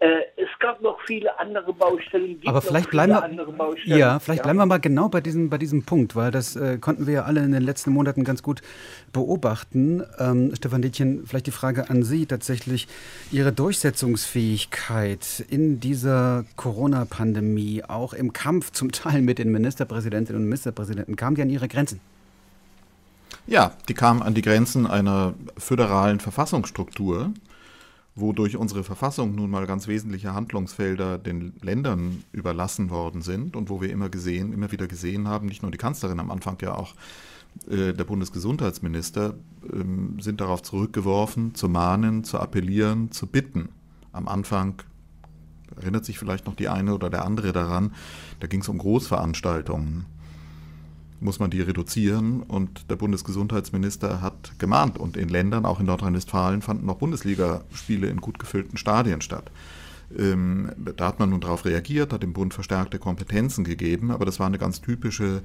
Äh, 0.00 0.20
es 0.36 0.48
gab 0.60 0.80
noch 0.80 1.00
viele 1.06 1.40
andere 1.40 1.72
Baustellen. 1.72 2.40
Aber 2.46 2.62
vielleicht 2.62 2.90
bleiben 2.90 3.12
wir, 3.12 3.96
ja, 3.96 4.20
vielleicht 4.20 4.38
ja. 4.38 4.42
bleiben 4.44 4.58
wir 4.60 4.66
mal 4.66 4.78
genau 4.78 5.08
bei 5.08 5.20
diesem, 5.20 5.50
bei 5.50 5.58
diesem 5.58 5.82
Punkt, 5.82 6.14
weil 6.14 6.30
das 6.30 6.54
äh, 6.54 6.78
konnten 6.78 7.08
wir 7.08 7.14
ja 7.14 7.22
alle 7.24 7.42
in 7.42 7.50
den 7.50 7.64
letzten 7.64 7.90
Monaten 7.90 8.22
ganz 8.22 8.44
gut 8.44 8.62
beobachten. 9.12 10.04
Ähm, 10.20 10.54
Stefan 10.54 10.82
Dietchen, 10.82 11.26
vielleicht 11.26 11.48
die 11.48 11.50
Frage 11.50 11.90
an 11.90 12.04
Sie 12.04 12.26
tatsächlich. 12.26 12.86
Ihre 13.32 13.50
Durchsetzungsfähigkeit 13.50 15.44
in 15.50 15.80
dieser 15.80 16.44
Corona-Pandemie, 16.54 17.82
auch 17.82 18.12
im 18.12 18.32
Kampf 18.32 18.70
zum 18.70 18.92
Teil 18.92 19.20
mit 19.20 19.40
den 19.40 19.50
Ministerpräsidentinnen 19.50 20.40
und 20.40 20.48
Ministerpräsidenten, 20.48 21.16
kam 21.16 21.34
die 21.34 21.42
an 21.42 21.50
ihre 21.50 21.66
Grenzen? 21.66 22.00
Ja, 23.48 23.72
die 23.88 23.94
kam 23.94 24.22
an 24.22 24.34
die 24.34 24.42
Grenzen 24.42 24.86
einer 24.86 25.34
föderalen 25.56 26.20
Verfassungsstruktur 26.20 27.32
wodurch 28.20 28.56
unsere 28.56 28.84
Verfassung 28.84 29.34
nun 29.34 29.50
mal 29.50 29.66
ganz 29.66 29.88
wesentliche 29.88 30.34
Handlungsfelder 30.34 31.18
den 31.18 31.52
Ländern 31.62 32.22
überlassen 32.32 32.90
worden 32.90 33.22
sind 33.22 33.56
und 33.56 33.70
wo 33.70 33.80
wir 33.80 33.90
immer 33.90 34.08
gesehen, 34.08 34.52
immer 34.52 34.72
wieder 34.72 34.86
gesehen 34.86 35.28
haben, 35.28 35.46
nicht 35.46 35.62
nur 35.62 35.70
die 35.70 35.78
Kanzlerin 35.78 36.20
am 36.20 36.30
Anfang 36.30 36.58
ja 36.60 36.74
auch 36.74 36.94
äh, 37.68 37.92
der 37.92 38.04
Bundesgesundheitsminister 38.04 39.34
ähm, 39.72 40.18
sind 40.20 40.40
darauf 40.40 40.62
zurückgeworfen, 40.62 41.54
zu 41.54 41.68
mahnen, 41.68 42.24
zu 42.24 42.38
appellieren, 42.38 43.10
zu 43.10 43.26
bitten. 43.26 43.68
Am 44.12 44.28
Anfang 44.28 44.82
erinnert 45.76 46.04
sich 46.04 46.18
vielleicht 46.18 46.46
noch 46.46 46.56
die 46.56 46.68
eine 46.68 46.94
oder 46.94 47.10
der 47.10 47.24
andere 47.24 47.52
daran, 47.52 47.92
da 48.40 48.46
ging 48.46 48.60
es 48.60 48.68
um 48.68 48.78
Großveranstaltungen 48.78 50.06
muss 51.20 51.38
man 51.38 51.50
die 51.50 51.60
reduzieren. 51.60 52.42
Und 52.42 52.90
der 52.90 52.96
Bundesgesundheitsminister 52.96 54.20
hat 54.20 54.58
gemahnt. 54.58 54.98
Und 54.98 55.16
in 55.16 55.28
Ländern, 55.28 55.64
auch 55.64 55.80
in 55.80 55.86
Nordrhein-Westfalen, 55.86 56.62
fanden 56.62 56.86
noch 56.86 56.96
Bundesligaspiele 56.96 58.08
in 58.08 58.20
gut 58.20 58.38
gefüllten 58.38 58.76
Stadien 58.76 59.20
statt. 59.20 59.50
Ähm, 60.16 60.70
da 60.96 61.08
hat 61.08 61.18
man 61.18 61.30
nun 61.30 61.40
darauf 61.40 61.64
reagiert, 61.64 62.12
hat 62.12 62.22
dem 62.22 62.32
Bund 62.32 62.54
verstärkte 62.54 62.98
Kompetenzen 62.98 63.64
gegeben, 63.64 64.10
aber 64.10 64.24
das 64.24 64.40
war 64.40 64.46
eine 64.46 64.58
ganz 64.58 64.80
typische 64.80 65.42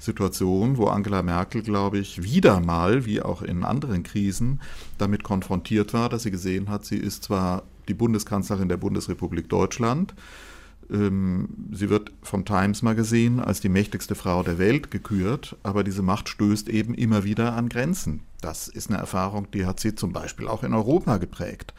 Situation, 0.00 0.78
wo 0.78 0.86
Angela 0.86 1.22
Merkel, 1.22 1.62
glaube 1.62 1.98
ich, 1.98 2.22
wieder 2.22 2.58
mal, 2.60 3.04
wie 3.04 3.22
auch 3.22 3.42
in 3.42 3.64
anderen 3.64 4.02
Krisen, 4.02 4.60
damit 4.98 5.22
konfrontiert 5.22 5.92
war, 5.92 6.08
dass 6.08 6.24
sie 6.24 6.30
gesehen 6.30 6.68
hat, 6.68 6.84
sie 6.84 6.96
ist 6.96 7.24
zwar 7.24 7.62
die 7.86 7.94
Bundeskanzlerin 7.94 8.68
der 8.68 8.78
Bundesrepublik 8.78 9.48
Deutschland, 9.48 10.14
sie 10.90 11.88
wird 11.88 12.10
vom 12.22 12.44
Times 12.44 12.82
Magazine 12.82 13.46
als 13.46 13.60
die 13.60 13.68
mächtigste 13.68 14.16
Frau 14.16 14.42
der 14.42 14.58
Welt 14.58 14.90
gekürt, 14.90 15.56
aber 15.62 15.84
diese 15.84 16.02
Macht 16.02 16.28
stößt 16.28 16.68
eben 16.68 16.94
immer 16.94 17.22
wieder 17.22 17.52
an 17.54 17.68
Grenzen. 17.68 18.20
Das 18.40 18.66
ist 18.66 18.90
eine 18.90 18.98
Erfahrung, 18.98 19.48
die 19.52 19.66
hat 19.66 19.78
sie 19.78 19.94
zum 19.94 20.12
Beispiel 20.12 20.48
auch 20.48 20.64
in 20.64 20.74
Europa 20.74 21.18
geprägt. 21.18 21.74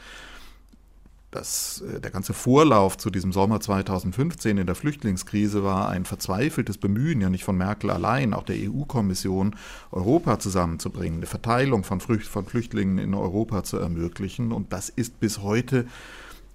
Das, 1.29 1.81
äh, 1.81 1.99
der 1.99 2.11
ganze 2.11 2.33
Vorlauf 2.33 2.97
zu 2.97 3.09
diesem 3.09 3.33
Sommer 3.33 3.59
2015 3.59 4.57
in 4.57 4.65
der 4.65 4.75
Flüchtlingskrise 4.75 5.63
war 5.63 5.89
ein 5.89 6.05
verzweifeltes 6.05 6.77
Bemühen, 6.77 7.19
ja 7.19 7.29
nicht 7.29 7.43
von 7.43 7.57
Merkel 7.57 7.89
allein, 7.89 8.33
auch 8.33 8.43
der 8.43 8.57
EU-Kommission, 8.57 9.55
Europa 9.91 10.39
zusammenzubringen, 10.39 11.19
eine 11.19 11.25
Verteilung 11.25 11.83
von, 11.83 11.99
von 11.99 12.45
Flüchtlingen 12.45 12.97
in 12.97 13.13
Europa 13.13 13.63
zu 13.63 13.77
ermöglichen. 13.77 14.53
Und 14.53 14.71
das 14.71 14.89
ist 14.89 15.19
bis 15.19 15.41
heute 15.41 15.85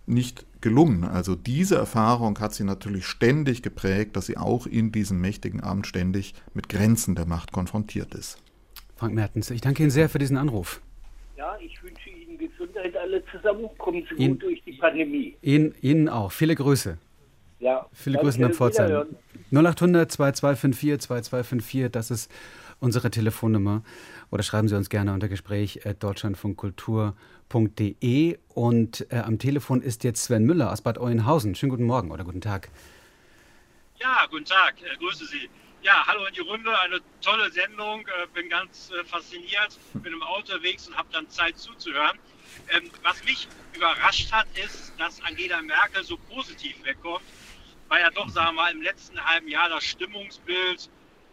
nicht 0.07 0.47
gelungen. 0.67 1.05
Also 1.05 1.37
diese 1.37 1.77
Erfahrung 1.77 2.41
hat 2.41 2.53
sie 2.53 2.65
natürlich 2.65 3.07
ständig 3.07 3.63
geprägt, 3.63 4.17
dass 4.17 4.27
sie 4.27 4.37
auch 4.37 4.67
in 4.67 4.91
diesem 4.91 5.21
mächtigen 5.21 5.63
Amt 5.63 5.87
ständig 5.87 6.35
mit 6.55 6.69
Grenzen 6.69 7.15
der 7.15 7.25
Macht 7.25 7.53
konfrontiert 7.53 8.15
ist. 8.17 8.43
Frank 8.97 9.15
Mertens, 9.15 9.49
ich 9.51 9.61
danke 9.61 9.85
Ihnen 9.85 9.93
sehr 9.93 10.09
für 10.09 10.19
diesen 10.19 10.37
Anruf. 10.37 10.81
Ja, 11.37 11.57
ich 11.61 11.81
wünsche 11.85 12.11
Ihnen 12.11 12.37
Gesundheit 12.37 12.97
alle 12.97 13.23
zusammen. 13.27 13.69
Kommen 13.79 14.05
Sie 14.11 14.17
Ihnen, 14.17 14.33
gut 14.35 14.43
durch 14.43 14.63
die 14.65 14.73
Pandemie. 14.73 15.37
Ihnen, 15.41 15.73
Ihnen 15.83 16.09
auch. 16.09 16.33
Viele 16.33 16.57
Grüße. 16.57 16.99
Ja. 17.61 17.87
Viele 17.93 18.19
Grüße 18.19 18.41
nach 18.41 18.51
Pforzheim. 18.51 19.07
0800 19.53 20.11
2254 20.11 21.07
2254, 21.07 21.93
das 21.93 22.11
ist 22.11 22.29
unsere 22.81 23.09
Telefonnummer. 23.13 23.83
Oder 24.31 24.43
schreiben 24.43 24.69
Sie 24.69 24.77
uns 24.77 24.91
gerne 24.91 25.13
unter 25.13 25.29
Gespräch 25.29 25.81
deutschlandfunkkultur.de. 25.99 28.39
Und 28.49 29.07
äh, 29.11 29.19
am 29.19 29.39
Telefon 29.39 29.83
ist 29.83 30.05
jetzt 30.05 30.25
Sven 30.25 30.45
Müller 30.45 30.73
aus 30.73 30.83
Bad 30.83 30.99
Oeynhausen. 30.99 31.55
Schönen 31.55 31.71
guten 31.71 31.85
Morgen 31.85 32.11
oder 32.11 32.25
guten 32.25 32.41
Tag. 32.41 32.71
Ja, 33.99 34.27
guten 34.31 34.45
Tag. 34.45 34.75
Äh, 34.83 34.97
grüße 34.99 35.27
Sie. 35.27 35.49
Ja, 35.83 36.05
hallo 36.07 36.25
in 36.27 36.35
die 36.35 36.41
Runde. 36.41 36.79
Eine 36.81 37.01
tolle 37.21 37.51
Sendung. 37.51 38.01
Äh, 38.01 38.27
bin 38.35 38.49
ganz 38.49 38.91
äh, 38.91 39.05
fasziniert. 39.05 39.79
Bin 39.95 40.13
im 40.13 40.23
Auto 40.23 40.53
unterwegs 40.53 40.89
und 40.89 40.97
habe 40.97 41.09
dann 41.13 41.29
Zeit 41.31 41.57
zuzuhören. 41.59 42.19
Ähm, 42.69 42.91
was 43.03 43.23
mich 43.25 43.49
überrascht 43.75 44.33
hat, 44.33 44.47
ist, 44.65 44.93
dass 44.99 45.21
Angela 45.23 45.61
Merkel 45.63 46.05
so 46.05 46.17
positiv 46.17 46.77
wegkommt, 46.85 47.25
weil 47.89 48.01
ja 48.01 48.11
doch, 48.11 48.29
sagen 48.29 48.57
wir 48.57 48.63
mal, 48.63 48.73
im 48.73 48.83
letzten 48.83 49.25
halben 49.25 49.49
Jahr 49.49 49.69
das 49.69 49.85
Stimmungsbild 49.85 50.91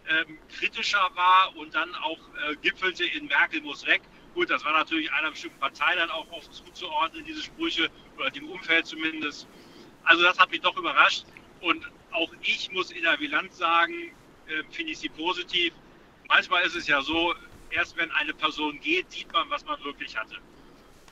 ähm, 0.10 0.38
kritischer 0.58 1.10
war 1.16 1.56
und 1.56 1.74
dann 1.74 1.94
auch 1.96 2.20
äh, 2.50 2.56
gipfelte 2.58 3.06
in 3.06 3.28
Merkel 3.28 3.62
muss 3.62 3.86
weg. 3.86 4.02
Gut, 4.34 4.50
das 4.50 4.66
war 4.66 4.74
natürlich 4.74 5.12
einer 5.14 5.32
bestimmten 5.32 5.60
Partei 5.60 5.96
dann 5.96 6.10
auch 6.10 6.30
oft 6.32 6.52
zuzuordnen, 6.54 7.24
diese 7.26 7.44
Sprüche, 7.44 7.90
oder 8.18 8.32
dem 8.32 8.50
Umfeld 8.50 8.86
zumindest. 8.86 9.48
Also 10.04 10.24
das 10.24 10.38
hat 10.40 10.52
mich 10.52 10.62
doch 10.62 10.76
überrascht. 10.76 11.26
Und 11.62 11.86
auch 12.12 12.32
ich 12.42 12.72
muss 12.72 12.92
in 12.92 13.04
der 13.04 13.18
Bilanz 13.18 13.58
sagen, 13.58 14.12
äh, 14.48 14.64
finde 14.72 14.92
ich 14.92 15.00
sie 15.00 15.10
positiv. 15.10 15.74
Manchmal 16.28 16.64
ist 16.64 16.76
es 16.76 16.88
ja 16.88 17.02
so, 17.02 17.34
erst 17.70 17.96
wenn 17.98 18.12
eine 18.12 18.34
Person 18.34 18.80
geht, 18.82 19.12
sieht 19.12 19.32
man, 19.32 19.50
was 19.50 19.66
man 19.66 19.82
wirklich 19.84 20.18
hatte. 20.18 20.38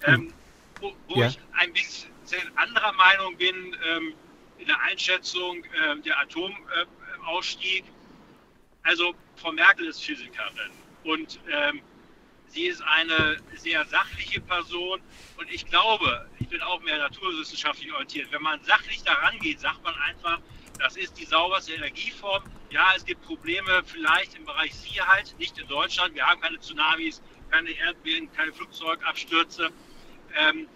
Ähm, 0.04 0.34
wo, 0.80 0.96
wo 1.08 1.20
ja. 1.20 1.28
ich 1.28 1.40
ein 1.54 1.72
bisschen 1.74 2.12
anderer 2.56 2.92
Meinung 2.94 3.38
bin 3.38 3.78
ähm, 3.86 4.14
in 4.58 4.68
der 4.68 4.80
Einschätzung 4.82 5.64
äh, 5.64 6.00
der 6.04 6.20
Atomausstieg. 6.20 7.84
Äh, 7.86 8.01
also 8.84 9.14
Frau 9.36 9.52
Merkel 9.52 9.88
ist 9.88 10.04
Physikerin 10.04 10.72
und 11.04 11.40
ähm, 11.52 11.82
sie 12.48 12.66
ist 12.66 12.82
eine 12.82 13.38
sehr 13.56 13.86
sachliche 13.86 14.42
Person 14.42 15.02
und 15.38 15.52
ich 15.52 15.66
glaube, 15.66 16.30
ich 16.40 16.48
bin 16.48 16.62
auch 16.62 16.82
mehr 16.82 16.98
naturwissenschaftlich 16.98 17.92
orientiert. 17.92 18.32
Wenn 18.32 18.42
man 18.42 18.62
sachlich 18.64 19.04
daran 19.04 19.38
geht, 19.40 19.60
sagt 19.60 19.84
man 19.84 19.96
einfach, 19.96 20.40
das 20.80 20.98
ist 20.98 21.18
die 21.18 21.26
sauberste 21.26 21.74
Energieform. 21.74 22.44
Ja, 22.72 22.94
es 22.96 23.06
gibt 23.06 23.22
Probleme 23.24 23.84
vielleicht 23.86 24.36
im 24.36 24.46
Bereich 24.46 24.74
Sicherheit, 24.74 25.36
nicht 25.38 25.58
in 25.60 25.68
Deutschland. 25.68 26.16
Wir 26.16 26.26
haben 26.26 26.42
keine 26.42 26.60
Tsunamis, 26.60 27.22
keine 27.52 27.72
Erdbeben, 27.72 28.32
keine 28.34 28.52
Flugzeugabstürze. 28.52 29.70
Ähm, 30.36 30.68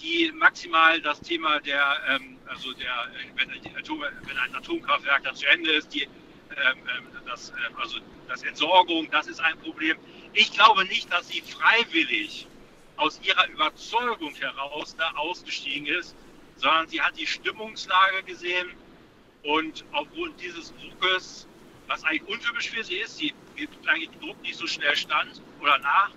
die 0.00 0.32
maximal 0.32 1.00
das 1.00 1.20
Thema 1.20 1.60
der, 1.60 1.96
ähm, 2.08 2.38
also 2.46 2.72
der, 2.72 3.08
wenn, 3.36 3.76
Atom, 3.76 4.00
wenn, 4.00 4.38
ein 4.38 4.54
Atomkraftwerk 4.54 5.24
dann 5.24 5.36
zu 5.36 5.46
Ende 5.46 5.70
ist, 5.72 5.94
die, 5.94 6.02
ähm, 6.02 6.08
ähm 6.96 7.13
das, 7.26 7.50
äh, 7.50 7.80
also 7.80 7.98
das 8.28 8.42
Entsorgung, 8.42 9.10
das 9.10 9.26
ist 9.26 9.40
ein 9.40 9.58
Problem. 9.58 9.96
Ich 10.32 10.52
glaube 10.52 10.84
nicht, 10.86 11.12
dass 11.12 11.28
sie 11.28 11.40
freiwillig 11.40 12.46
aus 12.96 13.20
ihrer 13.22 13.48
Überzeugung 13.48 14.34
heraus 14.34 14.96
da 14.96 15.10
ausgestiegen 15.16 15.86
ist, 15.86 16.14
sondern 16.56 16.88
sie 16.88 17.00
hat 17.00 17.18
die 17.18 17.26
Stimmungslage 17.26 18.22
gesehen 18.24 18.68
und 19.42 19.84
aufgrund 19.92 20.40
dieses 20.40 20.72
Druckes, 20.74 21.46
was 21.86 22.04
eigentlich 22.04 22.28
untypisch 22.28 22.70
für 22.70 22.84
sie 22.84 22.96
ist, 22.96 23.18
sie 23.18 23.34
gibt 23.56 23.86
eigentlich 23.88 24.10
Druck 24.20 24.40
nicht 24.42 24.56
so 24.56 24.66
schnell 24.66 24.96
stand 24.96 25.42
oder 25.60 25.78
nach, 25.78 26.10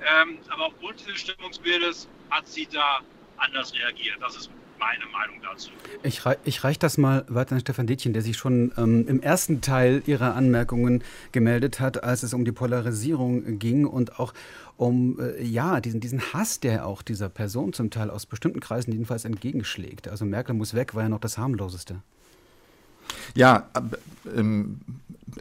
ähm, 0.00 0.38
aber 0.48 0.66
aufgrund 0.66 1.00
dieses 1.00 1.20
Stimmungsbildes 1.20 2.08
hat 2.30 2.46
sie 2.46 2.66
da 2.66 3.00
anders 3.38 3.74
reagiert. 3.74 4.18
Das 4.20 4.36
ist 4.36 4.50
meine 4.78 5.04
Meinung 5.12 5.36
dazu. 5.42 5.70
Ich, 6.02 6.24
rei 6.24 6.36
ich 6.44 6.64
reiche 6.64 6.78
das 6.78 6.98
mal 6.98 7.24
weiter 7.28 7.54
an 7.54 7.60
Stefan 7.60 7.86
Detjen, 7.86 8.12
der 8.12 8.22
sich 8.22 8.36
schon 8.36 8.72
ähm, 8.76 9.06
im 9.08 9.20
ersten 9.20 9.60
Teil 9.60 10.02
Ihrer 10.06 10.34
Anmerkungen 10.34 11.02
gemeldet 11.32 11.80
hat, 11.80 12.02
als 12.04 12.22
es 12.22 12.34
um 12.34 12.44
die 12.44 12.52
Polarisierung 12.52 13.58
ging 13.58 13.84
und 13.84 14.18
auch 14.18 14.32
um 14.76 15.18
äh, 15.20 15.42
ja, 15.42 15.80
diesen, 15.80 16.00
diesen 16.00 16.32
Hass, 16.32 16.60
der 16.60 16.86
auch 16.86 17.02
dieser 17.02 17.28
Person 17.28 17.72
zum 17.72 17.90
Teil 17.90 18.10
aus 18.10 18.26
bestimmten 18.26 18.60
Kreisen 18.60 18.92
jedenfalls 18.92 19.24
entgegenschlägt. 19.24 20.08
Also 20.08 20.24
Merkel 20.24 20.54
muss 20.54 20.74
weg, 20.74 20.94
war 20.94 21.02
ja 21.02 21.08
noch 21.08 21.20
das 21.20 21.36
harmloseste. 21.36 22.00
Ja, 23.34 23.68
ähm, 24.36 24.80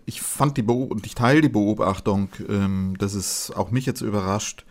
ich 0.06 0.22
fand 0.22 0.58
die 0.58 0.62
Beob 0.62 0.92
und 0.92 1.06
ich 1.06 1.16
teile 1.16 1.42
die 1.42 1.50
Beobachtung, 1.50 2.30
ähm, 2.50 2.96
dass 2.98 3.14
es 3.14 3.52
auch 3.52 3.72
mich 3.72 3.86
jetzt 3.86 4.02
überrascht, 4.02 4.66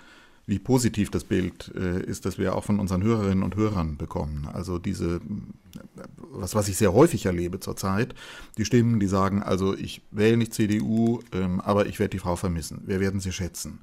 wie 0.47 0.59
positiv 0.59 1.11
das 1.11 1.25
Bild 1.25 1.73
äh, 1.75 2.01
ist, 2.03 2.25
das 2.25 2.39
wir 2.39 2.55
auch 2.55 2.65
von 2.65 2.79
unseren 2.79 3.03
Hörerinnen 3.03 3.43
und 3.43 3.57
Hörern 3.57 3.97
bekommen. 3.97 4.49
Also 4.53 4.79
diese, 4.79 5.21
was, 6.17 6.55
was 6.55 6.69
ich 6.69 6.77
sehr 6.77 6.93
häufig 6.93 7.27
erlebe 7.27 7.61
zurzeit, 7.61 8.15
die 8.59 8.65
Stimmen, 8.65 9.01
die 9.01 9.07
sagen, 9.07 9.43
also 9.43 9.75
ich 9.77 10.03
wähle 10.11 10.37
nicht 10.37 10.55
CDU, 10.55 11.21
ähm, 11.33 11.61
aber 11.61 11.87
ich 11.87 11.99
werde 11.99 12.11
die 12.11 12.19
Frau 12.19 12.37
vermissen. 12.37 12.83
Wir 12.87 13.01
werden 13.01 13.21
sie 13.21 13.33
schätzen 13.33 13.81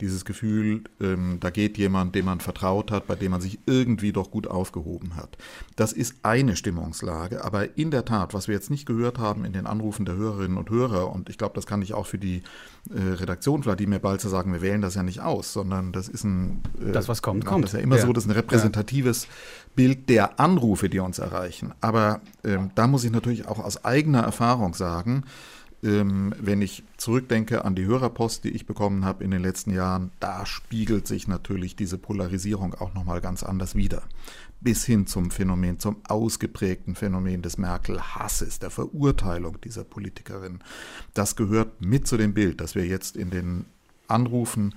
dieses 0.00 0.24
Gefühl, 0.24 0.84
ähm, 1.00 1.38
da 1.40 1.50
geht 1.50 1.78
jemand, 1.78 2.14
dem 2.14 2.26
man 2.26 2.40
vertraut 2.40 2.90
hat, 2.90 3.06
bei 3.06 3.14
dem 3.14 3.30
man 3.32 3.40
sich 3.40 3.58
irgendwie 3.66 4.12
doch 4.12 4.30
gut 4.30 4.46
aufgehoben 4.46 5.16
hat. 5.16 5.36
Das 5.76 5.92
ist 5.92 6.16
eine 6.22 6.56
Stimmungslage, 6.56 7.44
aber 7.44 7.76
in 7.76 7.90
der 7.90 8.04
Tat, 8.04 8.34
was 8.34 8.48
wir 8.48 8.54
jetzt 8.54 8.70
nicht 8.70 8.86
gehört 8.86 9.18
haben 9.18 9.44
in 9.44 9.52
den 9.52 9.66
Anrufen 9.66 10.04
der 10.04 10.16
Hörerinnen 10.16 10.58
und 10.58 10.70
Hörer, 10.70 11.12
und 11.12 11.28
ich 11.28 11.38
glaube, 11.38 11.54
das 11.54 11.66
kann 11.66 11.82
ich 11.82 11.94
auch 11.94 12.06
für 12.06 12.18
die 12.18 12.42
äh, 12.90 13.00
Redaktion 13.00 13.64
Wladimir 13.64 13.98
Balzer 13.98 14.28
sagen, 14.28 14.52
wir 14.52 14.62
wählen 14.62 14.82
das 14.82 14.94
ja 14.94 15.02
nicht 15.02 15.20
aus, 15.20 15.52
sondern 15.52 15.92
das 15.92 16.08
ist 16.08 16.24
ein... 16.24 16.62
Äh, 16.80 16.92
das, 16.92 17.08
was 17.08 17.22
kommt, 17.22 17.44
kommt. 17.44 17.64
Das 17.64 17.72
ist 17.72 17.78
ja 17.78 17.82
immer 17.82 17.96
ja. 17.96 18.06
so, 18.06 18.12
das 18.12 18.24
ist 18.24 18.30
ein 18.30 18.36
repräsentatives. 18.36 19.28
Bild 19.74 20.08
der 20.08 20.38
Anrufe, 20.40 20.88
die 20.88 21.00
uns 21.00 21.18
erreichen. 21.18 21.72
Aber 21.80 22.20
ähm, 22.44 22.70
da 22.74 22.86
muss 22.86 23.04
ich 23.04 23.10
natürlich 23.10 23.46
auch 23.46 23.58
aus 23.58 23.84
eigener 23.84 24.20
Erfahrung 24.20 24.74
sagen, 24.74 25.24
ähm, 25.84 26.34
wenn 26.40 26.62
ich 26.62 26.82
zurückdenke 26.96 27.64
an 27.64 27.74
die 27.74 27.84
Hörerpost, 27.84 28.44
die 28.44 28.50
ich 28.50 28.66
bekommen 28.66 29.04
habe 29.04 29.22
in 29.22 29.30
den 29.30 29.42
letzten 29.42 29.72
Jahren, 29.72 30.12
da 30.18 30.46
spiegelt 30.46 31.06
sich 31.06 31.28
natürlich 31.28 31.76
diese 31.76 31.98
Polarisierung 31.98 32.74
auch 32.74 32.94
nochmal 32.94 33.20
ganz 33.20 33.42
anders 33.42 33.74
wider. 33.74 34.02
Bis 34.60 34.84
hin 34.86 35.06
zum 35.06 35.30
Phänomen, 35.30 35.78
zum 35.78 35.96
ausgeprägten 36.08 36.94
Phänomen 36.94 37.42
des 37.42 37.58
Merkel-Hasses, 37.58 38.60
der 38.60 38.70
Verurteilung 38.70 39.60
dieser 39.60 39.84
Politikerin. 39.84 40.60
Das 41.12 41.36
gehört 41.36 41.82
mit 41.82 42.06
zu 42.06 42.16
dem 42.16 42.32
Bild, 42.32 42.62
das 42.62 42.74
wir 42.74 42.86
jetzt 42.86 43.16
in 43.16 43.28
den 43.28 43.66
Anrufen 44.08 44.74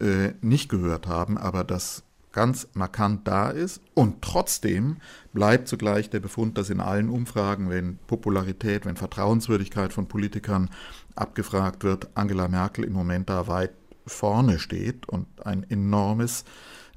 äh, 0.00 0.32
nicht 0.42 0.68
gehört 0.68 1.06
haben, 1.06 1.38
aber 1.38 1.64
das 1.64 2.02
ganz 2.32 2.68
markant 2.74 3.26
da 3.28 3.50
ist. 3.50 3.80
Und 3.94 4.22
trotzdem 4.22 4.96
bleibt 5.32 5.68
zugleich 5.68 6.10
der 6.10 6.20
Befund, 6.20 6.58
dass 6.58 6.70
in 6.70 6.80
allen 6.80 7.08
Umfragen, 7.08 7.70
wenn 7.70 7.98
Popularität, 8.06 8.86
wenn 8.86 8.96
Vertrauenswürdigkeit 8.96 9.92
von 9.92 10.08
Politikern 10.08 10.70
abgefragt 11.14 11.84
wird, 11.84 12.08
Angela 12.14 12.48
Merkel 12.48 12.84
im 12.84 12.92
Moment 12.92 13.28
da 13.30 13.46
weit 13.46 13.72
vorne 14.06 14.58
steht 14.58 15.08
und 15.08 15.26
ein 15.44 15.68
enormes 15.70 16.44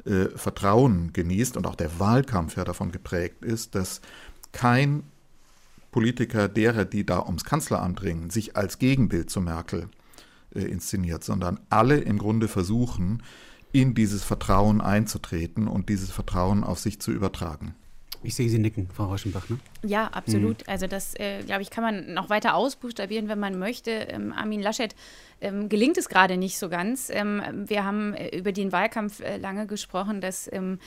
äh, 0.06 0.30
Vertrauen 0.36 1.14
genießt 1.14 1.58
und 1.58 1.68
auch 1.68 1.76
der 1.76 2.00
Wahlkampf 2.00 2.58
ja 2.58 2.64
davon 2.64 2.92
geprägt 2.92 3.44
ist, 3.44 3.76
dass 3.76 4.02
kein 4.52 5.04
Politiker 5.92 6.48
derer, 6.50 6.86
die 6.86 7.06
da 7.06 7.22
ums 7.24 7.46
Kanzleramt 7.46 8.04
ringen, 8.04 8.30
sich 8.30 8.58
als 8.58 8.80
Gegenbild 8.80 9.30
zu 9.30 9.42
Merkel 9.42 9.90
äh, 10.54 10.62
inszeniert, 10.62 11.24
sondern 11.24 11.60
alle 11.70 11.98
im 11.98 12.18
Grunde 12.18 12.48
versuchen, 12.48 13.24
in 13.76 13.94
dieses 13.94 14.24
Vertrauen 14.24 14.80
einzutreten 14.80 15.68
und 15.68 15.90
dieses 15.90 16.10
Vertrauen 16.10 16.64
auf 16.64 16.80
sich 16.80 17.02
zu 17.02 17.12
übertragen. 17.12 17.76
Ich 18.24 18.34
sehe 18.34 18.50
Sie 18.50 18.58
nicken, 18.58 18.88
Frau 18.92 19.06
Rauschenbach. 19.06 19.50
Ne? 19.50 19.60
Ja, 19.84 20.08
absolut. 20.08 20.60
Mhm. 20.60 20.72
Also 20.72 20.88
das, 20.88 21.14
äh, 21.16 21.44
glaube 21.44 21.62
ich, 21.62 21.70
kann 21.70 21.84
man 21.84 22.14
noch 22.14 22.30
weiter 22.30 22.56
ausbuchstabieren, 22.56 23.28
wenn 23.28 23.38
man 23.38 23.60
möchte. 23.60 23.92
Ähm, 23.92 24.32
Armin 24.32 24.62
Laschet 24.62 24.96
ähm, 25.42 25.68
gelingt 25.68 25.98
es 25.98 26.08
gerade 26.08 26.38
nicht 26.38 26.58
so 26.58 26.70
ganz. 26.70 27.10
Ähm, 27.12 27.42
wir 27.68 27.84
haben 27.84 28.14
äh, 28.14 28.36
über 28.36 28.54
den 28.54 28.72
Wahlkampf 28.72 29.20
äh, 29.20 29.38
lange 29.38 29.68
gesprochen, 29.68 30.22
dass 30.22 30.50
ähm, 30.54 30.80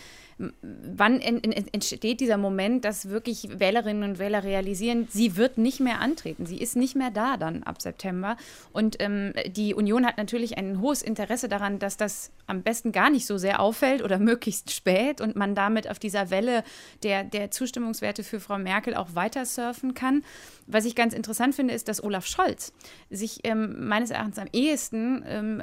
wann 0.62 1.20
en, 1.20 1.42
en, 1.42 1.52
entsteht 1.72 2.20
dieser 2.20 2.36
Moment, 2.36 2.84
dass 2.84 3.08
wirklich 3.08 3.58
Wählerinnen 3.58 4.08
und 4.08 4.18
Wähler 4.18 4.44
realisieren, 4.44 5.08
sie 5.10 5.36
wird 5.36 5.58
nicht 5.58 5.80
mehr 5.80 6.00
antreten, 6.00 6.46
sie 6.46 6.58
ist 6.58 6.76
nicht 6.76 6.94
mehr 6.94 7.10
da 7.10 7.36
dann 7.36 7.64
ab 7.64 7.82
September. 7.82 8.36
Und 8.72 8.96
ähm, 9.00 9.32
die 9.48 9.74
Union 9.74 10.06
hat 10.06 10.16
natürlich 10.16 10.56
ein 10.56 10.80
hohes 10.80 11.02
Interesse 11.02 11.48
daran, 11.48 11.78
dass 11.78 11.96
das 11.96 12.30
am 12.46 12.62
besten 12.62 12.92
gar 12.92 13.10
nicht 13.10 13.26
so 13.26 13.36
sehr 13.36 13.60
auffällt 13.60 14.02
oder 14.02 14.18
möglichst 14.28 14.72
spät 14.72 15.20
und 15.20 15.34
man 15.34 15.54
damit 15.54 15.90
auf 15.90 15.98
dieser 15.98 16.30
Welle 16.30 16.62
der, 17.02 17.24
der 17.24 17.50
Zustimmungswerte 17.50 18.22
für 18.22 18.38
Frau 18.38 18.58
Merkel 18.58 18.94
auch 18.94 19.14
weiter 19.14 19.44
surfen 19.44 19.94
kann. 19.94 20.22
Was 20.66 20.84
ich 20.84 20.94
ganz 20.94 21.14
interessant 21.14 21.54
finde, 21.54 21.74
ist, 21.74 21.88
dass 21.88 22.02
Olaf 22.02 22.26
Scholz 22.26 22.72
sich 23.10 23.40
ähm, 23.44 23.88
meines 23.88 24.10
Erachtens 24.10 24.38
am 24.38 24.48
ehesten 24.52 25.24
ähm, 25.26 25.62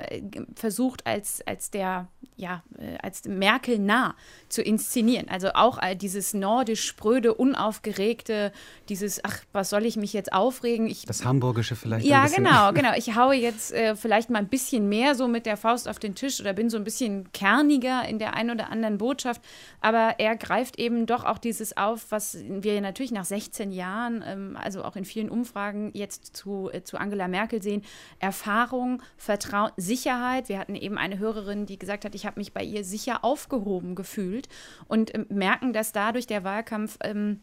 versucht, 0.55 1.05
als, 1.05 1.45
als 1.45 1.69
der, 1.69 2.07
ja, 2.35 2.63
äh, 2.77 2.97
als 3.01 3.25
Merkel 3.25 3.77
nah 3.77 4.15
zu 4.49 4.64
inszenieren. 4.65 5.29
Also 5.29 5.49
auch 5.53 5.77
all 5.77 5.95
dieses 5.95 6.33
nordisch 6.33 6.85
spröde, 6.85 7.33
unaufgeregte, 7.33 8.51
dieses, 8.89 9.23
ach, 9.23 9.39
was 9.53 9.69
soll 9.69 9.85
ich 9.85 9.95
mich 9.95 10.13
jetzt 10.13 10.33
aufregen? 10.33 10.87
Ich, 10.87 11.05
das 11.05 11.23
Hamburgische 11.23 11.75
vielleicht. 11.75 12.05
Ja, 12.05 12.27
genau, 12.27 12.71
genau. 12.73 12.91
Ich 12.95 13.15
haue 13.15 13.35
jetzt 13.35 13.73
äh, 13.73 13.95
vielleicht 13.95 14.29
mal 14.29 14.39
ein 14.39 14.47
bisschen 14.47 14.89
mehr 14.89 15.15
so 15.15 15.27
mit 15.27 15.45
der 15.45 15.57
Faust 15.57 15.87
auf 15.87 15.99
den 15.99 16.15
Tisch 16.15 16.39
oder 16.39 16.53
bin 16.53 16.69
so 16.69 16.77
ein 16.77 16.83
bisschen 16.83 17.31
kerniger 17.31 18.07
in 18.07 18.19
der 18.19 18.33
einen 18.33 18.51
oder 18.51 18.71
anderen 18.71 18.97
Botschaft. 18.97 19.41
Aber 19.81 20.15
er 20.17 20.35
greift 20.35 20.79
eben 20.79 21.05
doch 21.05 21.23
auch 21.23 21.37
dieses 21.37 21.77
auf, 21.77 22.07
was 22.09 22.37
wir 22.47 22.81
natürlich 22.81 23.11
nach 23.11 23.25
16 23.25 23.71
Jahren, 23.71 24.23
ähm, 24.25 24.57
also 24.61 24.83
auch 24.83 24.95
in 24.95 25.05
vielen 25.05 25.29
Umfragen 25.29 25.91
jetzt 25.93 26.35
zu, 26.35 26.69
äh, 26.73 26.83
zu 26.83 26.97
Angela 26.97 27.27
Merkel 27.27 27.61
sehen. 27.61 27.83
Erfahrung, 28.19 29.01
Vertrauen, 29.17 29.71
Sicherheit. 29.77 30.49
Wir 30.49 30.59
hatten 30.59 30.75
eben 30.75 30.97
eine 30.97 31.19
Hörerin, 31.19 31.65
die 31.65 31.77
gesagt 31.77 32.05
hat, 32.05 32.15
ich 32.15 32.25
habe 32.25 32.39
mich 32.39 32.53
bei 32.53 32.63
ihr 32.63 32.83
sicher 32.83 33.23
aufgehoben 33.23 33.95
gefühlt 33.95 34.47
und 34.87 35.13
äh, 35.13 35.25
merken, 35.29 35.73
dass 35.73 35.91
dadurch 35.91 36.27
der 36.27 36.43
Wahlkampf 36.43 36.97
ähm, 37.03 37.41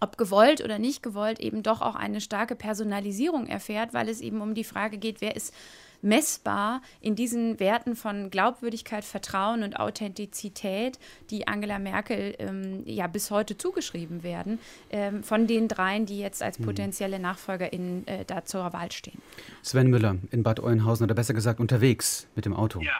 ob 0.00 0.16
gewollt 0.16 0.64
oder 0.64 0.78
nicht 0.78 1.02
gewollt, 1.02 1.40
eben 1.40 1.62
doch 1.62 1.82
auch 1.82 1.94
eine 1.94 2.20
starke 2.20 2.56
Personalisierung 2.56 3.46
erfährt, 3.46 3.92
weil 3.92 4.08
es 4.08 4.20
eben 4.20 4.40
um 4.40 4.54
die 4.54 4.64
Frage 4.64 4.96
geht, 4.96 5.20
wer 5.20 5.36
ist 5.36 5.54
messbar 6.02 6.80
in 7.02 7.14
diesen 7.14 7.60
Werten 7.60 7.94
von 7.94 8.30
Glaubwürdigkeit, 8.30 9.04
Vertrauen 9.04 9.62
und 9.62 9.78
Authentizität, 9.78 10.98
die 11.28 11.46
Angela 11.46 11.78
Merkel 11.78 12.34
ähm, 12.38 12.82
ja 12.86 13.06
bis 13.06 13.30
heute 13.30 13.58
zugeschrieben 13.58 14.22
werden, 14.22 14.58
ähm, 14.90 15.22
von 15.22 15.46
den 15.46 15.68
dreien, 15.68 16.06
die 16.06 16.18
jetzt 16.18 16.42
als 16.42 16.56
hm. 16.58 16.64
potenzielle 16.64 17.18
NachfolgerInnen 17.18 18.06
äh, 18.06 18.24
da 18.24 18.46
zur 18.46 18.72
Wahl 18.72 18.90
stehen. 18.92 19.20
Sven 19.62 19.90
Müller 19.90 20.16
in 20.30 20.42
Bad 20.42 20.60
Oeynhausen 20.60 21.04
oder 21.04 21.14
besser 21.14 21.34
gesagt 21.34 21.60
unterwegs 21.60 22.26
mit 22.34 22.46
dem 22.46 22.54
Auto. 22.54 22.80
Ja. 22.80 22.92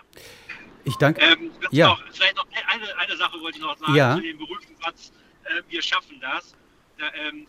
Ich 0.85 0.97
danke. 0.97 1.21
Ähm, 1.21 1.51
ja. 1.71 1.89
Noch, 1.89 2.03
vielleicht 2.13 2.37
noch 2.37 2.47
eine, 2.67 2.99
eine 2.99 3.17
Sache 3.17 3.41
wollte 3.41 3.59
ich 3.59 3.65
noch 3.65 3.77
sagen 3.79 3.95
ja. 3.95 4.15
zu 4.17 4.23
dem 4.23 4.39
berühmten 4.39 4.77
Satz, 4.83 5.13
äh, 5.45 5.63
wir 5.69 5.83
schaffen 5.83 6.21
das. 6.21 6.55
Da, 6.99 7.13
ähm, 7.15 7.47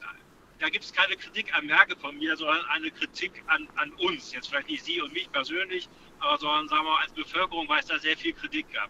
da 0.60 0.70
gibt 0.70 0.86
es 0.86 0.94
keine 0.94 1.16
Kritik 1.16 1.54
an 1.56 1.66
Merkel 1.66 1.98
von 1.98 2.18
mir, 2.18 2.38
sondern 2.38 2.64
eine 2.68 2.92
Kritik 2.92 3.44
an, 3.48 3.68
an 3.76 3.92
uns. 3.94 4.32
Jetzt 4.32 4.50
vielleicht 4.50 4.70
nicht 4.70 4.84
Sie 4.84 5.02
und 5.02 5.12
mich 5.14 5.32
persönlich, 5.32 5.90
aber 6.20 6.38
sondern 6.38 6.68
sagen 6.68 6.86
wir 6.86 6.92
mal, 6.92 7.02
als 7.02 7.14
Bevölkerung, 7.14 7.68
weil 7.68 7.80
es 7.80 7.88
da 7.88 7.98
sehr 7.98 8.16
viel 8.16 8.34
Kritik 8.34 8.72
gab. 8.72 8.90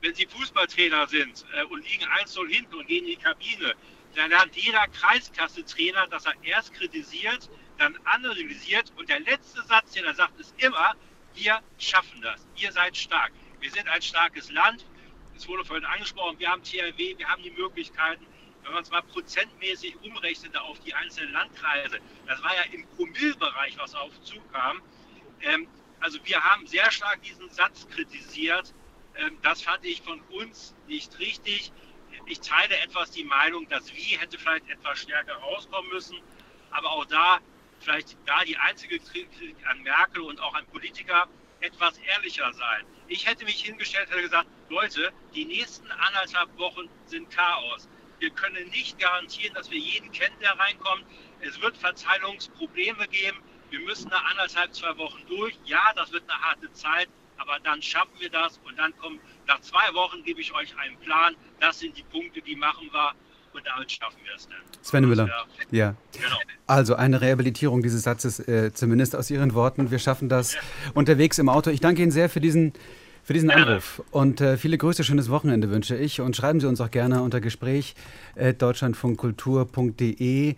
Wenn 0.00 0.14
Sie 0.14 0.26
Fußballtrainer 0.26 1.06
sind 1.06 1.44
äh, 1.54 1.64
und 1.64 1.88
liegen 1.88 2.04
1-0 2.04 2.48
hinten 2.48 2.74
und 2.74 2.86
gehen 2.86 3.04
in 3.04 3.10
die 3.10 3.16
Kabine, 3.16 3.74
dann 4.14 4.30
lernt 4.30 4.56
jeder 4.56 4.86
Kreisklasse-Trainer, 4.88 6.06
dass 6.08 6.26
er 6.26 6.34
erst 6.42 6.74
kritisiert, 6.74 7.50
dann 7.78 7.96
analysiert 8.04 8.92
und 8.96 9.08
der 9.08 9.20
letzte 9.20 9.62
Satz, 9.62 9.92
den 9.92 10.04
er 10.04 10.14
sagt, 10.14 10.40
ist 10.40 10.54
immer, 10.58 10.94
wir 11.34 11.60
schaffen 11.78 12.20
das, 12.22 12.46
ihr 12.56 12.72
seid 12.72 12.96
stark. 12.96 13.32
Wir 13.66 13.72
sind 13.72 13.88
ein 13.88 14.00
starkes 14.00 14.48
Land, 14.52 14.86
es 15.34 15.48
wurde 15.48 15.64
vorhin 15.64 15.84
angesprochen, 15.86 16.38
wir 16.38 16.48
haben 16.48 16.62
THW, 16.62 17.18
wir 17.18 17.28
haben 17.28 17.42
die 17.42 17.50
Möglichkeiten, 17.50 18.24
wenn 18.62 18.72
man 18.72 18.84
es 18.84 18.92
mal 18.92 19.02
prozentmäßig 19.02 19.96
umrechnete 20.04 20.62
auf 20.62 20.78
die 20.78 20.94
einzelnen 20.94 21.32
Landkreise, 21.32 21.98
das 22.28 22.40
war 22.44 22.54
ja 22.54 22.62
im 22.70 22.86
Promillbereich, 22.90 23.76
was 23.76 23.96
auf 23.96 24.12
zukam. 24.22 24.80
Ähm, 25.40 25.66
also 25.98 26.20
wir 26.24 26.40
haben 26.44 26.64
sehr 26.68 26.88
stark 26.92 27.20
diesen 27.24 27.50
Satz 27.50 27.88
kritisiert, 27.88 28.72
Ähm, 29.16 29.36
das 29.42 29.62
fand 29.62 29.84
ich 29.84 30.00
von 30.02 30.20
uns 30.30 30.74
nicht 30.86 31.18
richtig. 31.18 31.72
Ich 32.26 32.40
teile 32.40 32.76
etwas 32.78 33.10
die 33.10 33.24
Meinung, 33.24 33.68
dass 33.68 33.92
Wie 33.94 34.16
hätte 34.16 34.38
vielleicht 34.38 34.68
etwas 34.68 35.00
stärker 35.00 35.34
rauskommen 35.34 35.90
müssen. 35.90 36.18
Aber 36.70 36.90
auch 36.92 37.06
da, 37.06 37.40
vielleicht 37.80 38.16
da 38.26 38.44
die 38.44 38.56
einzige 38.58 38.98
Kritik 39.00 39.56
an 39.66 39.82
Merkel 39.82 40.22
und 40.22 40.40
auch 40.40 40.54
an 40.54 40.66
Politiker, 40.66 41.28
etwas 41.60 41.98
ehrlicher 41.98 42.52
sein. 42.52 42.86
Ich 43.08 43.26
hätte 43.26 43.44
mich 43.44 43.62
hingestellt, 43.62 44.10
hätte 44.10 44.22
gesagt, 44.22 44.48
Leute, 44.68 45.12
die 45.34 45.44
nächsten 45.44 45.90
anderthalb 45.92 46.56
Wochen 46.58 46.88
sind 47.06 47.30
Chaos. 47.30 47.88
Wir 48.18 48.30
können 48.30 48.68
nicht 48.70 48.98
garantieren, 48.98 49.54
dass 49.54 49.70
wir 49.70 49.78
jeden 49.78 50.10
kennen, 50.10 50.34
der 50.40 50.58
reinkommt. 50.58 51.04
Es 51.40 51.60
wird 51.60 51.76
Verteilungsprobleme 51.76 53.06
geben. 53.08 53.40
Wir 53.70 53.80
müssen 53.80 54.08
nach 54.08 54.24
anderthalb, 54.30 54.74
zwei 54.74 54.96
Wochen 54.98 55.24
durch. 55.28 55.54
Ja, 55.66 55.92
das 55.94 56.10
wird 56.10 56.28
eine 56.28 56.40
harte 56.40 56.72
Zeit, 56.72 57.08
aber 57.36 57.60
dann 57.60 57.80
schaffen 57.80 58.18
wir 58.18 58.30
das 58.30 58.58
und 58.64 58.76
dann 58.76 58.96
kommen, 58.96 59.20
nach 59.46 59.60
zwei 59.60 59.94
Wochen 59.94 60.24
gebe 60.24 60.40
ich 60.40 60.52
euch 60.52 60.76
einen 60.76 60.98
Plan. 61.00 61.36
Das 61.60 61.78
sind 61.78 61.96
die 61.96 62.04
Punkte, 62.04 62.42
die 62.42 62.56
machen 62.56 62.88
wir 62.92 63.14
und 63.56 63.66
damit 63.66 63.90
schaffen 63.90 64.18
wir 64.24 64.34
es 64.34 64.48
dann. 64.48 64.58
Sven 64.82 65.08
Müller, 65.08 65.28
ja. 65.70 65.94
Genau. 66.12 66.36
Also 66.66 66.94
eine 66.94 67.20
Rehabilitierung 67.20 67.82
dieses 67.82 68.02
Satzes, 68.02 68.40
äh, 68.40 68.72
zumindest 68.72 69.14
aus 69.16 69.30
Ihren 69.30 69.54
Worten. 69.54 69.90
Wir 69.90 69.98
schaffen 69.98 70.28
das 70.28 70.54
ja. 70.54 70.60
unterwegs 70.94 71.38
im 71.38 71.48
Auto. 71.48 71.70
Ich 71.70 71.80
danke 71.80 72.02
Ihnen 72.02 72.12
sehr 72.12 72.28
für 72.28 72.40
diesen 72.40 72.72
für 73.24 73.32
diesen 73.32 73.50
Anruf. 73.50 74.02
Und 74.12 74.40
äh, 74.40 74.56
viele 74.56 74.78
Grüße, 74.78 75.02
schönes 75.02 75.30
Wochenende 75.30 75.68
wünsche 75.68 75.96
ich. 75.96 76.20
Und 76.20 76.36
schreiben 76.36 76.60
Sie 76.60 76.68
uns 76.68 76.80
auch 76.80 76.92
gerne 76.92 77.22
unter 77.22 77.40
Gespräch 77.40 77.96
äh, 78.36 78.54
deutschlandfunkkultur.de. 78.54 80.54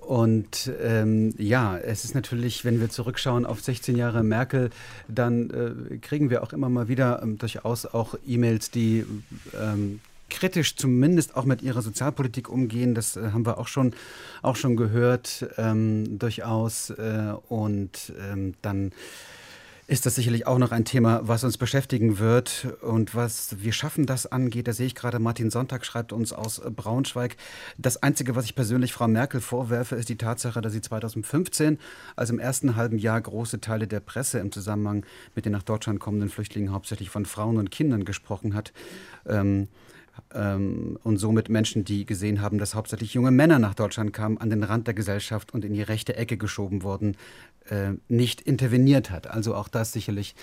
Und 0.00 0.72
ähm, 0.82 1.32
ja, 1.38 1.78
es 1.78 2.04
ist 2.04 2.16
natürlich, 2.16 2.64
wenn 2.64 2.80
wir 2.80 2.90
zurückschauen 2.90 3.46
auf 3.46 3.60
16 3.60 3.96
Jahre 3.96 4.24
Merkel, 4.24 4.70
dann 5.06 5.50
äh, 5.50 5.98
kriegen 5.98 6.30
wir 6.30 6.42
auch 6.42 6.52
immer 6.52 6.68
mal 6.68 6.88
wieder 6.88 7.22
ähm, 7.22 7.38
durchaus 7.38 7.86
auch 7.86 8.16
E-Mails, 8.26 8.72
die 8.72 9.06
ähm, 9.54 10.00
kritisch 10.30 10.76
zumindest 10.76 11.36
auch 11.36 11.44
mit 11.44 11.62
ihrer 11.62 11.82
Sozialpolitik 11.82 12.48
umgehen. 12.48 12.94
Das 12.94 13.16
äh, 13.16 13.30
haben 13.32 13.46
wir 13.46 13.58
auch 13.58 13.68
schon, 13.68 13.94
auch 14.42 14.56
schon 14.56 14.76
gehört, 14.76 15.48
ähm, 15.56 16.18
durchaus. 16.18 16.90
Äh, 16.90 17.34
und 17.48 18.12
ähm, 18.20 18.54
dann 18.62 18.92
ist 19.88 20.04
das 20.04 20.16
sicherlich 20.16 20.46
auch 20.46 20.58
noch 20.58 20.70
ein 20.70 20.84
Thema, 20.84 21.22
was 21.22 21.44
uns 21.44 21.56
beschäftigen 21.56 22.18
wird 22.18 22.76
und 22.82 23.14
was 23.14 23.56
wir 23.60 23.72
schaffen 23.72 24.04
das 24.04 24.26
angeht. 24.26 24.68
Da 24.68 24.74
sehe 24.74 24.86
ich 24.86 24.94
gerade, 24.94 25.18
Martin 25.18 25.50
Sonntag 25.50 25.86
schreibt 25.86 26.12
uns 26.12 26.34
aus 26.34 26.60
Braunschweig. 26.60 27.36
Das 27.78 28.02
Einzige, 28.02 28.36
was 28.36 28.44
ich 28.44 28.54
persönlich 28.54 28.92
Frau 28.92 29.08
Merkel 29.08 29.40
vorwerfe, 29.40 29.96
ist 29.96 30.10
die 30.10 30.18
Tatsache, 30.18 30.60
dass 30.60 30.74
sie 30.74 30.82
2015, 30.82 31.78
also 32.16 32.34
im 32.34 32.38
ersten 32.38 32.76
halben 32.76 32.98
Jahr, 32.98 33.18
große 33.18 33.62
Teile 33.62 33.86
der 33.86 34.00
Presse 34.00 34.40
im 34.40 34.52
Zusammenhang 34.52 35.06
mit 35.34 35.46
den 35.46 35.52
nach 35.52 35.62
Deutschland 35.62 36.00
kommenden 36.00 36.28
Flüchtlingen 36.28 36.70
hauptsächlich 36.70 37.08
von 37.08 37.24
Frauen 37.24 37.56
und 37.56 37.70
Kindern 37.70 38.04
gesprochen 38.04 38.54
hat. 38.54 38.74
Ähm, 39.26 39.68
ähm, 40.34 40.98
und 41.02 41.18
somit 41.18 41.48
Menschen, 41.48 41.84
die 41.84 42.06
gesehen 42.06 42.40
haben, 42.40 42.58
dass 42.58 42.74
hauptsächlich 42.74 43.14
junge 43.14 43.30
Männer 43.30 43.58
nach 43.58 43.74
Deutschland 43.74 44.12
kamen, 44.12 44.38
an 44.38 44.50
den 44.50 44.62
Rand 44.62 44.86
der 44.86 44.94
Gesellschaft 44.94 45.52
und 45.54 45.64
in 45.64 45.74
die 45.74 45.82
rechte 45.82 46.16
Ecke 46.16 46.36
geschoben 46.36 46.82
wurden, 46.82 47.16
äh, 47.68 47.92
nicht 48.08 48.40
interveniert 48.40 49.10
hat. 49.10 49.26
Also 49.26 49.54
auch 49.54 49.68
das 49.68 49.92
sicherlich 49.92 50.34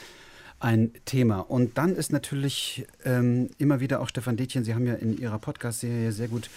ein 0.60 0.92
Thema. 1.06 1.40
Und 1.40 1.78
dann 1.78 1.96
ist 1.96 2.12
natürlich 2.12 2.86
ähm, 3.04 3.50
immer 3.58 3.80
wieder 3.80 4.02
auch 4.02 4.10
Stefan 4.10 4.38
Detjen, 4.38 4.64
Sie 4.64 4.74
haben 4.74 4.88
ja 4.88 4.96
in 4.96 5.18
Ihrer 5.18 5.40
Podcast-Serie 5.40 6.12
sehr 6.12 6.28
gut 6.28 6.50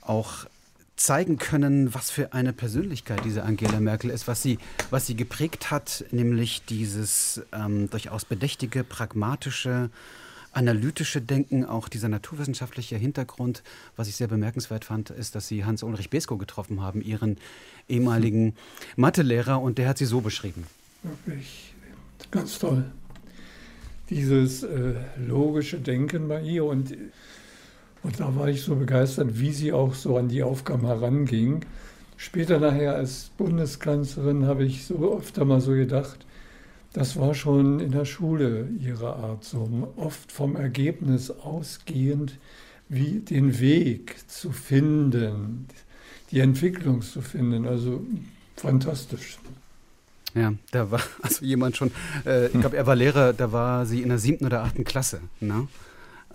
auch 0.00 0.46
zeigen 0.98 1.38
können, 1.38 1.94
was 1.94 2.10
für 2.10 2.32
eine 2.32 2.52
Persönlichkeit 2.52 3.20
diese 3.24 3.44
Angela 3.44 3.80
Merkel 3.80 4.10
ist, 4.10 4.26
was 4.26 4.42
sie, 4.42 4.58
was 4.90 5.06
sie 5.06 5.14
geprägt 5.14 5.70
hat, 5.70 6.04
nämlich 6.10 6.64
dieses 6.64 7.42
ähm, 7.52 7.88
durchaus 7.88 8.24
bedächtige, 8.24 8.82
pragmatische, 8.82 9.90
analytische 10.52 11.20
Denken, 11.20 11.64
auch 11.64 11.88
dieser 11.88 12.08
naturwissenschaftliche 12.08 12.96
Hintergrund. 12.96 13.62
Was 13.96 14.08
ich 14.08 14.16
sehr 14.16 14.28
bemerkenswert 14.28 14.84
fand, 14.84 15.10
ist, 15.10 15.34
dass 15.34 15.48
Sie 15.48 15.64
Hans-Ulrich 15.64 16.10
Besko 16.10 16.36
getroffen 16.36 16.82
haben, 16.82 17.00
Ihren 17.00 17.36
ehemaligen 17.88 18.54
Mathelehrer, 18.96 19.60
und 19.60 19.78
der 19.78 19.88
hat 19.88 19.98
Sie 19.98 20.06
so 20.06 20.20
beschrieben. 20.20 20.66
Wirklich 21.02 21.74
ganz 22.30 22.58
toll. 22.58 22.84
Dieses 24.10 24.62
äh, 24.62 24.94
logische 25.18 25.78
Denken 25.78 26.28
bei 26.28 26.40
ihr 26.40 26.64
und, 26.64 26.96
und 28.02 28.20
da 28.20 28.34
war 28.34 28.48
ich 28.48 28.62
so 28.62 28.74
begeistert, 28.74 29.38
wie 29.38 29.52
sie 29.52 29.72
auch 29.72 29.94
so 29.94 30.16
an 30.16 30.28
die 30.28 30.42
Aufgaben 30.42 30.86
heranging. 30.86 31.64
Später 32.16 32.58
nachher 32.58 32.94
als 32.94 33.30
Bundeskanzlerin 33.36 34.46
habe 34.46 34.64
ich 34.64 34.86
so 34.86 35.18
öfter 35.18 35.44
mal 35.44 35.60
so 35.60 35.72
gedacht, 35.72 36.24
das 36.92 37.16
war 37.16 37.34
schon 37.34 37.80
in 37.80 37.92
der 37.92 38.04
Schule 38.04 38.68
ihre 38.80 39.16
Art, 39.16 39.44
so 39.44 39.92
oft 39.96 40.32
vom 40.32 40.56
Ergebnis 40.56 41.30
ausgehend, 41.30 42.38
wie 42.88 43.20
den 43.20 43.60
Weg 43.60 44.16
zu 44.28 44.50
finden, 44.50 45.66
die 46.30 46.40
Entwicklung 46.40 47.02
zu 47.02 47.20
finden. 47.20 47.66
Also 47.66 48.04
fantastisch. 48.56 49.38
Ja, 50.34 50.54
da 50.70 50.90
war 50.90 51.00
also 51.22 51.44
jemand 51.44 51.76
schon, 51.76 51.90
äh, 52.26 52.46
ich 52.46 52.60
glaube, 52.60 52.76
er 52.76 52.86
war 52.86 52.96
Lehrer, 52.96 53.32
da 53.32 53.52
war 53.52 53.86
sie 53.86 54.02
in 54.02 54.08
der 54.08 54.18
siebten 54.18 54.46
oder 54.46 54.62
achten 54.62 54.84
Klasse. 54.84 55.20
Ne? 55.40 55.68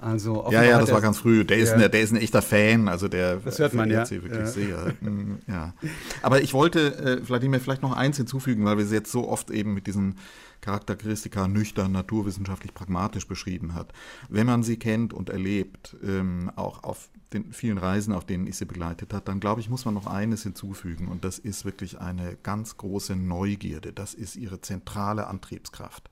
Also 0.04 0.46
ja, 0.52 0.64
ja, 0.64 0.80
das 0.80 0.92
war 0.92 1.00
ganz 1.00 1.20
früh. 1.20 1.46
Der 1.46 1.58
ist, 1.58 1.70
ja. 1.70 1.76
ein, 1.76 1.92
der 1.92 2.02
ist 2.02 2.12
ein 2.12 2.18
echter 2.18 2.42
Fan, 2.42 2.90
also 2.90 3.08
der 3.08 3.38
das 3.38 3.58
hört 3.60 3.74
man 3.74 3.90
ja. 3.90 4.06
sie 4.06 4.22
wirklich 4.22 4.42
ja. 4.42 4.46
sehr. 4.46 4.94
Mm, 5.00 5.38
ja. 5.48 5.74
Aber 6.22 6.42
ich 6.42 6.54
wollte, 6.54 6.96
äh, 6.98 7.24
Vladimir, 7.24 7.62
vielleicht 7.62 7.82
noch 7.82 7.96
eins 7.96 8.18
hinzufügen, 8.18 8.66
weil 8.66 8.78
wir 8.78 8.86
sie 8.86 8.96
jetzt 8.96 9.12
so 9.12 9.30
oft 9.30 9.50
eben 9.50 9.74
mit 9.74 9.88
diesen 9.88 10.16
Charakteristika 10.60 11.48
nüchtern, 11.48 11.94
naturwissenschaftlich 11.94 12.74
pragmatisch 12.74 13.28
beschrieben 13.28 13.74
hat. 13.74 13.94
Wenn 14.28 14.46
man 14.46 14.62
sie 14.62 14.78
kennt 14.78 15.14
und 15.14 15.30
erlebt, 15.30 15.96
ähm, 16.04 16.52
auch 16.56 16.84
auf 16.84 17.10
den 17.32 17.54
vielen 17.54 17.78
Reisen, 17.78 18.14
auf 18.14 18.26
denen 18.26 18.46
ich 18.46 18.58
sie 18.58 18.66
begleitet 18.66 19.14
habe, 19.14 19.26
dann 19.26 19.40
glaube 19.40 19.62
ich, 19.62 19.70
muss 19.70 19.86
man 19.86 19.94
noch 19.94 20.08
eines 20.08 20.44
hinzufügen 20.44 21.08
und 21.08 21.24
das 21.24 21.40
ist 21.40 21.66
wirklich 21.66 22.00
eine 22.00 22.38
ganz 22.44 22.78
große 22.78 23.16
Neugierde. 23.16 23.94
Das 23.94 24.14
ist 24.14 24.36
ihre 24.36 24.62
zentrale 24.62 25.28
Antriebskraft. 25.28 26.10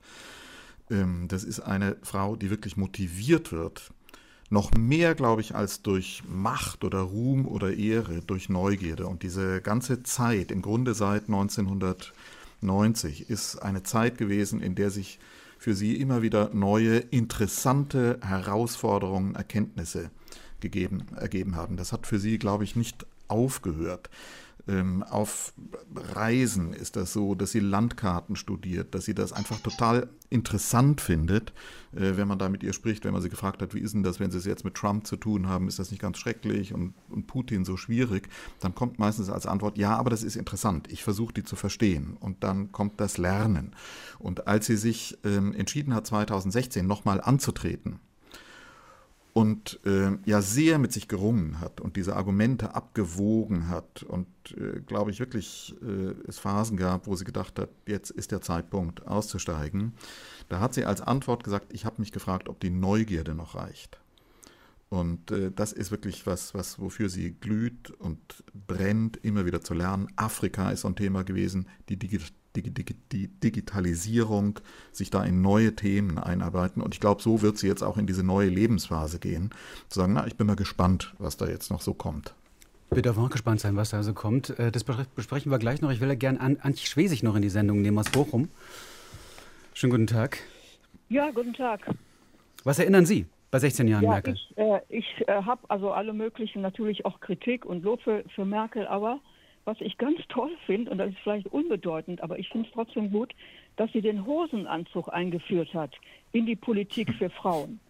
Ähm, 0.92 1.26
das 1.28 1.42
ist 1.42 1.60
eine 1.60 1.96
Frau, 2.02 2.36
die 2.36 2.50
wirklich 2.50 2.76
motiviert 2.76 3.50
wird, 3.50 3.92
noch 4.50 4.70
mehr, 4.72 5.14
glaube 5.14 5.40
ich, 5.40 5.54
als 5.54 5.82
durch 5.82 6.22
Macht 6.28 6.84
oder 6.84 7.00
Ruhm 7.00 7.48
oder 7.48 7.74
Ehre, 7.74 8.20
durch 8.20 8.48
Neugierde. 8.48 9.06
Und 9.06 9.22
diese 9.22 9.62
ganze 9.62 10.02
Zeit, 10.02 10.52
im 10.52 10.62
Grunde 10.62 10.94
seit 10.94 11.22
1900 11.22 12.12
90 12.62 13.28
ist 13.28 13.56
eine 13.56 13.82
Zeit 13.82 14.18
gewesen, 14.18 14.60
in 14.60 14.74
der 14.74 14.90
sich 14.90 15.18
für 15.58 15.74
sie 15.74 15.96
immer 15.96 16.22
wieder 16.22 16.50
neue, 16.52 16.98
interessante 16.98 18.18
Herausforderungen, 18.22 19.34
Erkenntnisse 19.34 20.10
gegeben, 20.60 21.06
ergeben 21.16 21.56
haben. 21.56 21.76
Das 21.76 21.92
hat 21.92 22.06
für 22.06 22.18
sie, 22.18 22.38
glaube 22.38 22.64
ich, 22.64 22.76
nicht 22.76 23.06
aufgehört. 23.28 24.10
Ähm, 24.68 25.02
auf 25.02 25.52
Reisen 25.94 26.72
ist 26.72 26.96
das 26.96 27.12
so, 27.12 27.34
dass 27.34 27.50
sie 27.50 27.60
Landkarten 27.60 28.36
studiert, 28.36 28.94
dass 28.94 29.04
sie 29.04 29.14
das 29.14 29.32
einfach 29.32 29.58
total 29.60 30.08
interessant 30.30 31.00
findet, 31.00 31.52
äh, 31.92 32.16
wenn 32.16 32.28
man 32.28 32.38
da 32.38 32.48
mit 32.48 32.62
ihr 32.62 32.72
spricht, 32.72 33.04
wenn 33.04 33.12
man 33.12 33.22
sie 33.22 33.28
gefragt 33.28 33.60
hat, 33.60 33.74
wie 33.74 33.80
ist 33.80 33.94
denn 33.94 34.02
das, 34.02 34.20
wenn 34.20 34.30
sie 34.30 34.38
es 34.38 34.44
jetzt 34.44 34.64
mit 34.64 34.74
Trump 34.74 35.06
zu 35.06 35.16
tun 35.16 35.48
haben, 35.48 35.66
ist 35.66 35.78
das 35.78 35.90
nicht 35.90 36.00
ganz 36.00 36.18
schrecklich 36.18 36.72
und, 36.72 36.94
und 37.10 37.26
Putin 37.26 37.64
so 37.64 37.76
schwierig, 37.76 38.28
dann 38.60 38.74
kommt 38.74 38.98
meistens 38.98 39.30
als 39.30 39.46
Antwort, 39.46 39.78
ja, 39.78 39.96
aber 39.96 40.10
das 40.10 40.22
ist 40.22 40.36
interessant, 40.36 40.90
ich 40.92 41.02
versuche 41.02 41.34
die 41.34 41.44
zu 41.44 41.56
verstehen 41.56 42.16
und 42.20 42.44
dann 42.44 42.70
kommt 42.72 43.00
das 43.00 43.18
Lernen. 43.18 43.74
Und 44.18 44.46
als 44.46 44.66
sie 44.66 44.76
sich 44.76 45.18
ähm, 45.24 45.54
entschieden 45.54 45.94
hat, 45.94 46.06
2016 46.06 46.86
nochmal 46.86 47.20
anzutreten, 47.20 47.98
und 49.32 49.80
äh, 49.86 50.10
ja 50.26 50.42
sehr 50.42 50.78
mit 50.78 50.92
sich 50.92 51.08
gerungen 51.08 51.60
hat 51.60 51.80
und 51.80 51.96
diese 51.96 52.16
Argumente 52.16 52.74
abgewogen 52.74 53.68
hat 53.68 54.02
und 54.02 54.26
äh, 54.56 54.80
glaube 54.80 55.10
ich 55.10 55.20
wirklich 55.20 55.74
äh, 55.82 56.14
es 56.28 56.38
Phasen 56.38 56.76
gab, 56.76 57.06
wo 57.06 57.16
sie 57.16 57.24
gedacht 57.24 57.58
hat, 57.58 57.70
jetzt 57.86 58.10
ist 58.10 58.30
der 58.30 58.42
Zeitpunkt 58.42 59.06
auszusteigen. 59.06 59.94
Da 60.48 60.60
hat 60.60 60.74
sie 60.74 60.84
als 60.84 61.00
Antwort 61.00 61.44
gesagt, 61.44 61.72
ich 61.72 61.86
habe 61.86 62.00
mich 62.00 62.12
gefragt, 62.12 62.48
ob 62.48 62.60
die 62.60 62.70
Neugierde 62.70 63.34
noch 63.34 63.54
reicht. 63.54 63.98
Und 64.90 65.30
äh, 65.30 65.50
das 65.50 65.72
ist 65.72 65.90
wirklich 65.90 66.26
was, 66.26 66.52
was, 66.52 66.78
wofür 66.78 67.08
sie 67.08 67.32
glüht 67.32 67.90
und 67.92 68.44
brennt, 68.66 69.16
immer 69.16 69.46
wieder 69.46 69.62
zu 69.62 69.72
lernen. 69.72 70.08
Afrika 70.16 70.70
ist 70.70 70.82
so 70.82 70.88
ein 70.88 70.96
Thema 70.96 71.24
gewesen, 71.24 71.66
die 71.88 71.96
die 71.96 72.08
Digitalisierung, 72.56 74.60
sich 74.92 75.10
da 75.10 75.24
in 75.24 75.42
neue 75.42 75.74
Themen 75.74 76.18
einarbeiten. 76.18 76.82
Und 76.82 76.94
ich 76.94 77.00
glaube, 77.00 77.22
so 77.22 77.42
wird 77.42 77.58
sie 77.58 77.66
jetzt 77.66 77.82
auch 77.82 77.96
in 77.96 78.06
diese 78.06 78.24
neue 78.24 78.48
Lebensphase 78.48 79.18
gehen. 79.18 79.50
Zu 79.88 80.00
sagen, 80.00 80.12
na, 80.12 80.26
ich 80.26 80.36
bin 80.36 80.46
mal 80.46 80.56
gespannt, 80.56 81.14
was 81.18 81.36
da 81.36 81.46
jetzt 81.46 81.70
noch 81.70 81.80
so 81.80 81.94
kommt. 81.94 82.34
Wir 82.90 83.02
dürfen 83.02 83.24
auch 83.24 83.30
gespannt 83.30 83.60
sein, 83.60 83.74
was 83.76 83.90
da 83.90 84.02
so 84.02 84.12
kommt. 84.12 84.58
Äh, 84.58 84.70
das 84.70 84.84
besprechen 84.84 85.50
wir 85.50 85.58
gleich 85.58 85.80
noch. 85.80 85.90
Ich 85.90 86.00
will 86.00 86.08
ja 86.08 86.14
gerne 86.14 86.40
Antje 86.40 86.86
Schwesig 86.86 87.22
noch 87.22 87.36
in 87.36 87.42
die 87.42 87.48
Sendung 87.48 87.80
nehmen 87.80 87.98
aus 87.98 88.10
Bochum. 88.10 88.48
Schönen 89.72 89.92
guten 89.92 90.06
Tag. 90.06 90.38
Ja, 91.08 91.30
guten 91.30 91.54
Tag. 91.54 91.88
Was 92.64 92.78
erinnern 92.78 93.06
Sie 93.06 93.26
bei 93.50 93.58
16 93.58 93.88
Jahren 93.88 94.04
ja, 94.04 94.10
Merkel? 94.10 94.34
Ich, 94.34 94.56
äh, 94.56 94.80
ich 94.90 95.06
äh, 95.26 95.42
habe 95.42 95.62
also 95.68 95.92
alle 95.92 96.12
möglichen, 96.12 96.60
natürlich 96.60 97.06
auch 97.06 97.20
Kritik 97.20 97.64
und 97.64 97.82
Lob 97.82 98.02
für, 98.02 98.24
für 98.34 98.44
Merkel, 98.44 98.86
aber 98.86 99.20
was 99.64 99.80
ich 99.80 99.96
ganz 99.98 100.18
toll 100.28 100.50
finde, 100.66 100.90
und 100.90 100.98
das 100.98 101.10
ist 101.10 101.18
vielleicht 101.22 101.46
unbedeutend, 101.48 102.22
aber 102.22 102.38
ich 102.38 102.48
finde 102.48 102.68
es 102.68 102.74
trotzdem 102.74 103.10
gut, 103.10 103.32
dass 103.76 103.92
sie 103.92 104.00
den 104.00 104.26
Hosenanzug 104.26 105.12
eingeführt 105.12 105.72
hat 105.74 105.94
in 106.32 106.46
die 106.46 106.56
Politik 106.56 107.12
für 107.14 107.30
Frauen. 107.30 107.80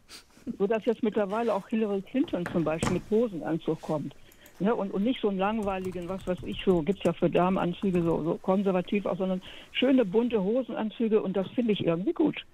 Sodass 0.58 0.84
jetzt 0.84 1.02
mittlerweile 1.02 1.54
auch 1.54 1.68
Hillary 1.68 2.02
Clinton 2.02 2.44
zum 2.46 2.64
Beispiel 2.64 2.94
mit 2.94 3.02
Hosenanzug 3.10 3.80
kommt. 3.80 4.14
Ne, 4.58 4.74
und, 4.74 4.92
und 4.92 5.02
nicht 5.02 5.20
so 5.20 5.28
einen 5.28 5.38
langweiligen, 5.38 6.08
was 6.08 6.24
weiß 6.26 6.38
ich, 6.44 6.62
so 6.64 6.82
gibt 6.82 6.98
es 6.98 7.04
ja 7.04 7.12
für 7.12 7.28
Damenanzüge 7.28 8.02
so, 8.02 8.22
so 8.22 8.34
konservativ 8.42 9.06
auch, 9.06 9.16
sondern 9.16 9.42
schöne 9.72 10.04
bunte 10.04 10.42
Hosenanzüge 10.42 11.20
und 11.20 11.36
das 11.36 11.48
finde 11.50 11.72
ich 11.72 11.84
irgendwie 11.84 12.12
gut. 12.12 12.44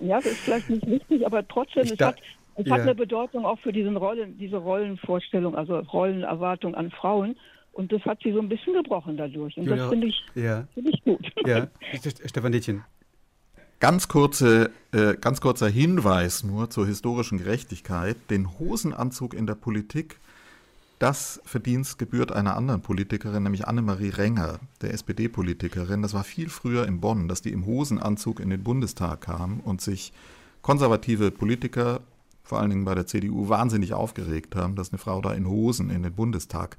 ja, 0.00 0.16
das 0.16 0.26
ist 0.26 0.40
vielleicht 0.40 0.68
nicht 0.68 0.86
wichtig, 0.86 1.24
aber 1.24 1.46
trotzdem, 1.46 1.84
es, 1.84 1.98
hat, 2.00 2.20
es 2.56 2.66
ja. 2.66 2.74
hat 2.74 2.82
eine 2.82 2.94
Bedeutung 2.94 3.46
auch 3.46 3.58
für 3.60 3.72
diesen 3.72 3.96
Rollen, 3.96 4.36
diese 4.36 4.58
Rollenvorstellung, 4.58 5.54
also 5.56 5.78
Rollenerwartung 5.78 6.74
an 6.74 6.90
Frauen. 6.90 7.36
Und 7.74 7.90
das 7.90 8.02
hat 8.04 8.20
sie 8.22 8.32
so 8.32 8.38
ein 8.38 8.48
bisschen 8.48 8.72
gebrochen 8.72 9.16
dadurch. 9.16 9.56
Und 9.56 9.64
Julia, 9.64 9.76
das 9.76 9.88
finde 9.90 10.06
ich, 10.06 10.22
ja. 10.34 10.66
find 10.74 10.88
ich 10.88 11.02
gut. 11.04 11.20
Ja, 11.46 11.68
Stefan 12.24 12.52
Dietjen. 12.52 12.84
Ganz, 13.80 14.08
kurze, 14.08 14.70
äh, 14.92 15.14
ganz 15.20 15.42
kurzer 15.42 15.68
Hinweis 15.68 16.42
nur 16.42 16.70
zur 16.70 16.86
historischen 16.86 17.36
Gerechtigkeit. 17.38 18.16
Den 18.30 18.58
Hosenanzug 18.58 19.34
in 19.34 19.46
der 19.46 19.56
Politik, 19.56 20.18
das 21.00 21.42
Verdienst 21.44 21.98
gebührt 21.98 22.32
einer 22.32 22.56
anderen 22.56 22.80
Politikerin, 22.80 23.42
nämlich 23.42 23.66
Annemarie 23.66 24.08
Renger, 24.08 24.60
der 24.80 24.94
SPD-Politikerin. 24.94 26.00
Das 26.00 26.14
war 26.14 26.24
viel 26.24 26.48
früher 26.48 26.86
in 26.86 27.00
Bonn, 27.00 27.28
dass 27.28 27.42
die 27.42 27.52
im 27.52 27.66
Hosenanzug 27.66 28.40
in 28.40 28.48
den 28.48 28.62
Bundestag 28.62 29.22
kam 29.22 29.60
und 29.60 29.80
sich 29.80 30.12
konservative 30.62 31.30
Politiker 31.30 32.00
vor 32.44 32.60
allen 32.60 32.70
Dingen 32.70 32.84
bei 32.84 32.94
der 32.94 33.06
CDU 33.06 33.48
wahnsinnig 33.48 33.94
aufgeregt 33.94 34.54
haben, 34.54 34.76
dass 34.76 34.92
eine 34.92 34.98
Frau 34.98 35.20
da 35.20 35.32
in 35.32 35.48
Hosen 35.48 35.90
in 35.90 36.02
den 36.02 36.12
Bundestag 36.12 36.76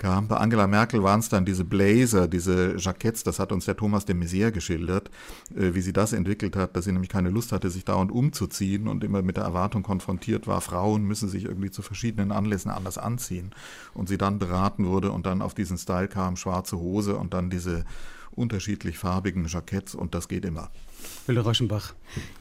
kam. 0.00 0.26
Bei 0.26 0.38
Angela 0.38 0.66
Merkel 0.66 1.02
waren 1.04 1.20
es 1.20 1.28
dann 1.28 1.44
diese 1.44 1.64
Blazer, 1.64 2.26
diese 2.26 2.74
Jacketts, 2.76 3.22
das 3.22 3.38
hat 3.38 3.52
uns 3.52 3.66
der 3.66 3.76
Thomas 3.76 4.06
de 4.06 4.16
Maizière 4.16 4.50
geschildert, 4.50 5.10
äh, 5.54 5.74
wie 5.74 5.82
sie 5.82 5.92
das 5.92 6.12
entwickelt 6.12 6.56
hat, 6.56 6.74
dass 6.74 6.86
sie 6.86 6.92
nämlich 6.92 7.10
keine 7.10 7.30
Lust 7.30 7.52
hatte, 7.52 7.70
sich 7.70 7.84
dauernd 7.84 8.10
umzuziehen 8.10 8.88
und 8.88 9.04
immer 9.04 9.22
mit 9.22 9.36
der 9.36 9.44
Erwartung 9.44 9.82
konfrontiert 9.84 10.48
war, 10.48 10.60
Frauen 10.60 11.04
müssen 11.04 11.28
sich 11.28 11.44
irgendwie 11.44 11.70
zu 11.70 11.82
verschiedenen 11.82 12.32
Anlässen 12.32 12.70
anders 12.70 12.98
anziehen. 12.98 13.52
Und 13.94 14.08
sie 14.08 14.18
dann 14.18 14.38
beraten 14.38 14.86
wurde 14.86 15.12
und 15.12 15.26
dann 15.26 15.42
auf 15.42 15.54
diesen 15.54 15.78
Style 15.78 16.08
kam, 16.08 16.36
schwarze 16.36 16.78
Hose 16.78 17.16
und 17.16 17.34
dann 17.34 17.50
diese 17.50 17.84
unterschiedlich 18.34 18.98
farbigen 18.98 19.46
Jacketts 19.46 19.94
und 19.94 20.14
das 20.14 20.28
geht 20.28 20.44
immer. 20.44 20.70
Wille 21.26 21.40
Rauschenbach. 21.40 21.94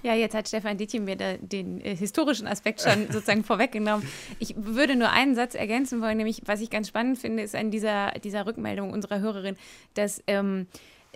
Ja, 0.03 0.15
jetzt 0.15 0.35
hat 0.35 0.47
Stefan 0.47 0.77
Dietjen 0.77 1.05
mir 1.05 1.15
da, 1.15 1.37
den 1.37 1.81
äh, 1.81 1.95
historischen 1.95 2.47
Aspekt 2.47 2.81
schon 2.81 3.07
sozusagen 3.11 3.43
vorweggenommen. 3.43 4.05
Ich 4.39 4.55
würde 4.57 4.95
nur 4.95 5.09
einen 5.09 5.35
Satz 5.35 5.55
ergänzen 5.55 6.01
wollen, 6.01 6.17
nämlich 6.17 6.41
was 6.45 6.61
ich 6.61 6.69
ganz 6.69 6.87
spannend 6.87 7.19
finde, 7.19 7.43
ist 7.43 7.55
an 7.55 7.71
dieser, 7.71 8.11
dieser 8.23 8.45
Rückmeldung 8.45 8.91
unserer 8.91 9.19
Hörerin, 9.19 9.55
dass 9.93 10.23
ähm, 10.27 10.67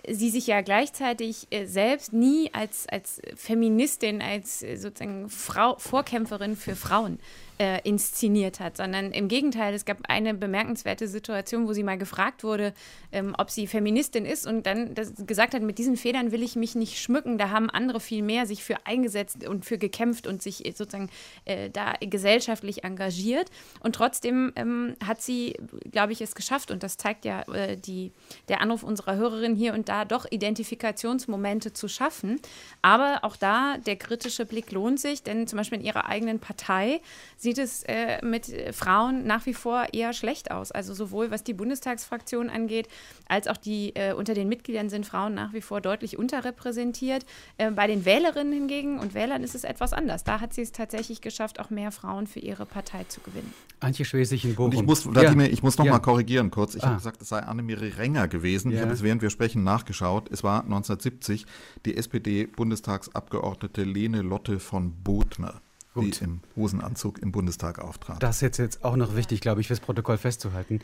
sie 0.08 0.30
sich 0.30 0.46
ja 0.46 0.60
gleichzeitig 0.60 1.46
äh, 1.50 1.66
selbst 1.66 2.12
nie 2.12 2.50
als, 2.52 2.86
als 2.88 3.20
Feministin, 3.36 4.20
als 4.22 4.62
äh, 4.62 4.76
sozusagen 4.76 5.28
Frau, 5.28 5.76
Vorkämpferin 5.78 6.56
für 6.56 6.76
Frauen 6.76 7.18
äh, 7.58 7.80
inszeniert 7.84 8.58
hat, 8.58 8.76
sondern 8.76 9.12
im 9.12 9.28
Gegenteil, 9.28 9.74
es 9.74 9.84
gab 9.84 9.98
eine 10.08 10.34
bemerkenswerte 10.34 11.06
Situation, 11.06 11.68
wo 11.68 11.72
sie 11.72 11.84
mal 11.84 11.98
gefragt 11.98 12.42
wurde, 12.42 12.74
ähm, 13.12 13.34
ob 13.38 13.50
sie 13.50 13.66
Feministin 13.66 14.26
ist 14.26 14.46
und 14.46 14.66
dann 14.66 14.94
gesagt 15.26 15.54
hat, 15.54 15.62
mit 15.62 15.78
diesen 15.78 15.96
Federn 15.96 16.32
will 16.32 16.42
ich 16.42 16.56
mich 16.56 16.74
nicht 16.74 17.00
schmücken, 17.00 17.38
da 17.38 17.50
haben 17.50 17.70
andere 17.70 18.00
viel 18.00 18.22
mehr 18.22 18.46
sich 18.46 18.64
für 18.64 18.86
eingesetzt 18.86 19.46
und 19.46 19.64
für 19.64 19.78
gekämpft 19.78 20.26
und 20.26 20.42
sich 20.42 20.64
sozusagen 20.76 21.10
äh, 21.44 21.70
da 21.70 21.94
gesellschaftlich 22.00 22.82
engagiert. 22.82 23.50
Und 23.80 23.94
trotzdem 23.94 24.52
ähm, 24.56 24.96
hat 25.04 25.22
sie, 25.22 25.56
glaube 25.92 26.12
ich, 26.12 26.20
es 26.20 26.34
geschafft 26.34 26.72
und 26.72 26.82
das 26.82 26.96
zeigt 26.96 27.24
ja 27.24 27.42
äh, 27.52 27.76
die, 27.76 28.10
der 28.48 28.60
Anruf 28.62 28.82
unserer 28.82 29.14
Hörerin 29.16 29.54
hier 29.54 29.74
und 29.74 29.88
da 29.88 30.04
doch 30.04 30.26
Identifikationsmomente 30.28 31.72
zu 31.72 31.86
schaffen, 31.86 32.40
aber 32.82 33.20
auch 33.22 33.36
da 33.36 33.78
der 33.78 33.96
kritische 33.96 34.44
Blick 34.44 34.72
lohnt 34.72 34.98
sich, 34.98 35.22
denn 35.22 35.46
zum 35.46 35.58
Beispiel 35.58 35.78
in 35.78 35.84
ihrer 35.84 36.06
eigenen 36.06 36.40
Partei 36.40 37.00
sieht 37.44 37.58
es 37.58 37.84
äh, 37.84 38.24
mit 38.24 38.52
Frauen 38.72 39.26
nach 39.26 39.46
wie 39.46 39.54
vor 39.54 39.86
eher 39.92 40.12
schlecht 40.12 40.50
aus. 40.50 40.72
Also 40.72 40.94
sowohl 40.94 41.30
was 41.30 41.44
die 41.44 41.54
Bundestagsfraktion 41.54 42.50
angeht, 42.50 42.88
als 43.28 43.46
auch 43.46 43.56
die 43.56 43.94
äh, 43.94 44.14
unter 44.14 44.34
den 44.34 44.48
Mitgliedern 44.48 44.88
sind 44.88 45.06
Frauen 45.06 45.34
nach 45.34 45.52
wie 45.52 45.60
vor 45.60 45.80
deutlich 45.80 46.18
unterrepräsentiert. 46.18 47.24
Äh, 47.58 47.70
bei 47.70 47.86
den 47.86 48.04
Wählerinnen 48.04 48.52
hingegen 48.52 48.98
und 48.98 49.14
Wählern 49.14 49.44
ist 49.44 49.54
es 49.54 49.62
etwas 49.62 49.92
anders. 49.92 50.24
Da 50.24 50.40
hat 50.40 50.54
sie 50.54 50.62
es 50.62 50.72
tatsächlich 50.72 51.20
geschafft, 51.20 51.60
auch 51.60 51.70
mehr 51.70 51.92
Frauen 51.92 52.26
für 52.26 52.40
ihre 52.40 52.66
Partei 52.66 53.04
zu 53.04 53.20
gewinnen. 53.20 53.52
Antje 53.78 54.06
Schwesig 54.06 54.44
in 54.44 54.54
Bochum. 54.54 54.70
Und 54.70 54.76
ich 54.76 54.82
muss, 54.82 55.02
Vladimir, 55.02 55.46
ja. 55.46 55.52
ich 55.52 55.62
muss 55.62 55.76
noch 55.76 55.84
ja. 55.84 55.92
mal 55.92 55.98
korrigieren 55.98 56.50
kurz. 56.50 56.74
Ich 56.74 56.82
ah. 56.82 56.86
habe 56.86 56.96
gesagt, 56.96 57.20
es 57.20 57.28
sei 57.28 57.40
Annemarie 57.40 57.92
Renger 57.98 58.26
gewesen. 58.26 58.70
Ja. 58.70 58.78
Ich 58.78 58.82
habe 58.82 58.94
es 58.94 59.02
während 59.02 59.20
wir 59.20 59.30
sprechen 59.30 59.62
nachgeschaut. 59.62 60.30
Es 60.32 60.42
war 60.42 60.64
1970 60.64 61.44
die 61.84 61.96
SPD-Bundestagsabgeordnete 61.96 63.84
Lene 63.84 64.22
Lotte 64.22 64.58
von 64.58 64.92
Bodmer. 65.04 65.60
Gut. 65.94 66.20
die 66.20 66.24
im 66.24 66.40
Hosenanzug 66.56 67.20
im 67.22 67.32
Bundestag 67.32 67.78
auftrat. 67.78 68.22
Das 68.22 68.42
ist 68.42 68.58
jetzt 68.58 68.84
auch 68.84 68.96
noch 68.96 69.16
wichtig, 69.16 69.40
glaube 69.40 69.60
ich, 69.60 69.68
fürs 69.68 69.80
Protokoll 69.80 70.18
festzuhalten. 70.18 70.80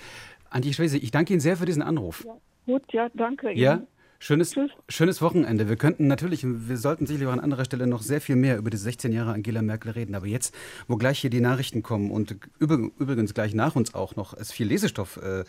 Antje 0.49 0.73
Schwese, 0.73 0.99
ich 0.99 1.11
danke 1.11 1.33
Ihnen 1.33 1.41
sehr 1.41 1.57
für 1.57 1.67
diesen 1.67 1.83
Anruf. 1.83 2.25
Ja, 2.25 2.37
gut, 2.67 2.93
ja, 2.93 3.09
danke 3.15 3.53
ja? 3.53 3.75
Ihnen. 3.75 3.87
Schönes, 4.23 4.55
schönes 4.91 5.23
Wochenende. 5.23 5.71
Wir 5.71 5.77
könnten 5.77 6.07
natürlich, 6.07 6.45
wir 6.45 6.77
sollten 6.77 7.07
sicherlich 7.07 7.27
auch 7.27 7.33
an 7.33 7.41
anderer 7.41 7.65
Stelle 7.65 7.87
noch 7.87 8.03
sehr 8.03 8.21
viel 8.21 8.37
mehr 8.37 8.59
über 8.59 8.69
die 8.69 8.77
16 8.77 9.13
Jahre 9.13 9.33
Angela 9.33 9.63
Merkel 9.63 9.93
reden. 9.93 10.15
Aber 10.15 10.27
jetzt, 10.27 10.55
wo 10.89 10.97
gleich 10.97 11.21
hier 11.21 11.31
die 11.31 11.41
Nachrichten 11.41 11.83
kommen 11.83 12.11
und 12.11 12.37
übrigens 12.59 13.33
gleich 13.33 13.55
nach 13.55 13.77
uns 13.77 13.95
auch 13.95 14.17
noch 14.17 14.35
es 14.35 14.53
viel 14.53 14.67
Lesestoff 14.67 15.17
äh, 15.17 15.45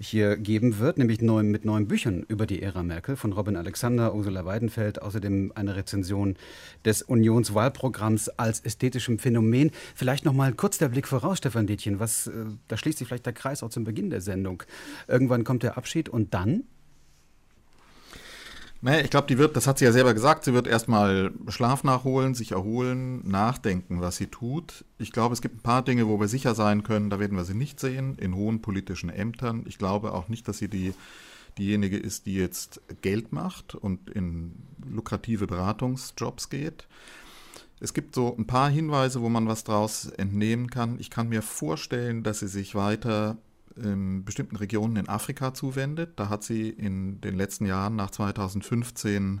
hier 0.00 0.36
geben 0.36 0.78
wird, 0.78 0.98
nämlich 0.98 1.20
neu, 1.20 1.42
mit 1.42 1.64
neuen 1.64 1.88
Büchern 1.88 2.24
über 2.28 2.46
die 2.46 2.62
Ära 2.62 2.82
Merkel 2.82 3.16
von 3.16 3.32
Robin 3.32 3.56
Alexander, 3.56 4.14
Ursula 4.14 4.44
Weidenfeld, 4.44 5.02
außerdem 5.02 5.52
eine 5.54 5.76
Rezension 5.76 6.36
des 6.84 7.02
Unionswahlprogramms 7.02 8.28
als 8.30 8.60
ästhetischem 8.60 9.18
Phänomen. 9.18 9.70
Vielleicht 9.94 10.24
noch 10.24 10.32
mal 10.32 10.52
kurz 10.52 10.78
der 10.78 10.88
Blick 10.88 11.08
voraus, 11.08 11.38
Stefan 11.38 11.66
Detjen, 11.66 11.98
was, 11.98 12.28
äh, 12.28 12.32
da 12.68 12.76
schließt 12.76 12.98
sich 12.98 13.08
vielleicht 13.08 13.26
der 13.26 13.32
Kreis 13.32 13.62
auch 13.62 13.70
zum 13.70 13.84
Beginn 13.84 14.10
der 14.10 14.20
Sendung. 14.20 14.62
Irgendwann 15.08 15.44
kommt 15.44 15.62
der 15.62 15.76
Abschied 15.76 16.08
und 16.08 16.32
dann? 16.32 16.64
Naja, 18.80 19.00
ich 19.00 19.10
glaube, 19.10 19.26
die 19.26 19.38
wird, 19.38 19.56
das 19.56 19.66
hat 19.66 19.78
sie 19.78 19.84
ja 19.84 19.92
selber 19.92 20.14
gesagt, 20.14 20.44
sie 20.44 20.54
wird 20.54 20.68
erstmal 20.68 21.32
Schlaf 21.48 21.82
nachholen, 21.82 22.34
sich 22.34 22.52
erholen, 22.52 23.28
nachdenken, 23.28 24.00
was 24.00 24.16
sie 24.16 24.28
tut. 24.28 24.84
Ich 24.98 25.10
glaube, 25.10 25.32
es 25.32 25.42
gibt 25.42 25.56
ein 25.56 25.62
paar 25.62 25.82
Dinge, 25.82 26.06
wo 26.06 26.20
wir 26.20 26.28
sicher 26.28 26.54
sein 26.54 26.84
können, 26.84 27.10
da 27.10 27.18
werden 27.18 27.36
wir 27.36 27.44
sie 27.44 27.54
nicht 27.54 27.80
sehen, 27.80 28.16
in 28.18 28.36
hohen 28.36 28.62
politischen 28.62 29.10
Ämtern. 29.10 29.64
Ich 29.66 29.78
glaube 29.78 30.14
auch 30.14 30.28
nicht, 30.28 30.46
dass 30.46 30.58
sie 30.58 30.68
die, 30.68 30.94
diejenige 31.58 31.98
ist, 31.98 32.26
die 32.26 32.36
jetzt 32.36 32.80
Geld 33.02 33.32
macht 33.32 33.74
und 33.74 34.10
in 34.10 34.54
lukrative 34.88 35.48
Beratungsjobs 35.48 36.48
geht. 36.48 36.86
Es 37.80 37.94
gibt 37.94 38.14
so 38.14 38.36
ein 38.36 38.46
paar 38.46 38.70
Hinweise, 38.70 39.22
wo 39.22 39.28
man 39.28 39.48
was 39.48 39.64
draus 39.64 40.06
entnehmen 40.06 40.70
kann. 40.70 40.98
Ich 41.00 41.10
kann 41.10 41.28
mir 41.28 41.42
vorstellen, 41.42 42.22
dass 42.22 42.40
sie 42.40 42.48
sich 42.48 42.76
weiter 42.76 43.38
in 43.82 44.24
bestimmten 44.24 44.56
Regionen 44.56 44.96
in 44.96 45.08
Afrika 45.08 45.54
zuwendet. 45.54 46.12
Da 46.16 46.28
hat 46.28 46.44
sie 46.44 46.68
in 46.68 47.20
den 47.20 47.36
letzten 47.36 47.66
Jahren 47.66 47.96
nach 47.96 48.10
2015 48.10 49.40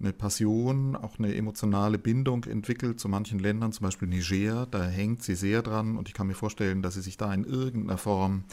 eine 0.00 0.12
Passion, 0.12 0.96
auch 0.96 1.18
eine 1.18 1.34
emotionale 1.34 1.98
Bindung 1.98 2.44
entwickelt 2.44 2.98
zu 2.98 3.08
manchen 3.08 3.38
Ländern, 3.38 3.72
zum 3.72 3.84
Beispiel 3.84 4.08
Niger. 4.08 4.66
Da 4.66 4.84
hängt 4.84 5.22
sie 5.22 5.34
sehr 5.34 5.62
dran 5.62 5.96
und 5.96 6.08
ich 6.08 6.14
kann 6.14 6.26
mir 6.26 6.34
vorstellen, 6.34 6.82
dass 6.82 6.94
sie 6.94 7.02
sich 7.02 7.16
da 7.16 7.32
in 7.32 7.44
irgendeiner 7.44 7.98
Form 7.98 8.44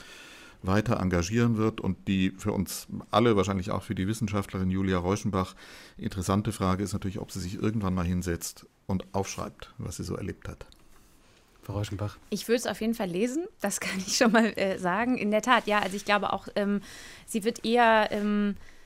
weiter 0.62 1.00
engagieren 1.00 1.58
wird. 1.58 1.82
Und 1.82 2.08
die 2.08 2.32
für 2.38 2.52
uns 2.52 2.88
alle, 3.12 3.36
wahrscheinlich 3.36 3.72
auch 3.72 3.84
für 3.84 3.96
die 3.96 4.08
Wissenschaftlerin 4.08 4.70
Julia 4.70 4.98
Reuschenbach, 4.98 5.56
interessante 5.98 6.52
Frage 6.52 6.84
ist 6.84 6.94
natürlich, 6.94 7.20
ob 7.20 7.32
sie 7.32 7.40
sich 7.40 7.56
irgendwann 7.56 7.94
mal 7.94 8.06
hinsetzt 8.06 8.68
und 8.86 9.06
aufschreibt, 9.14 9.74
was 9.78 9.98
sie 9.98 10.04
so 10.04 10.16
erlebt 10.16 10.48
hat. 10.48 10.68
Frau 11.70 11.78
Rauschenbach? 11.78 12.18
Ich 12.32 12.48
würde 12.48 12.58
es 12.58 12.66
auf 12.66 12.82
jeden 12.82 12.96
Fall 12.96 13.10
lesen, 13.10 13.46
das 13.62 13.80
kann 13.80 14.00
ich 14.00 14.18
schon 14.18 14.32
mal 14.32 14.58
äh, 14.58 14.80
sagen. 14.80 15.18
In 15.18 15.30
der 15.30 15.44
Tat, 15.44 15.68
ja, 15.68 15.80
also 15.80 15.96
ich 15.96 16.04
glaube 16.04 16.34
auch, 16.34 16.48
ähm, 16.56 16.82
sie 17.28 17.44
wird 17.44 17.64
eher 17.64 18.10
ähm, 18.12 18.56
äh, 18.56 18.79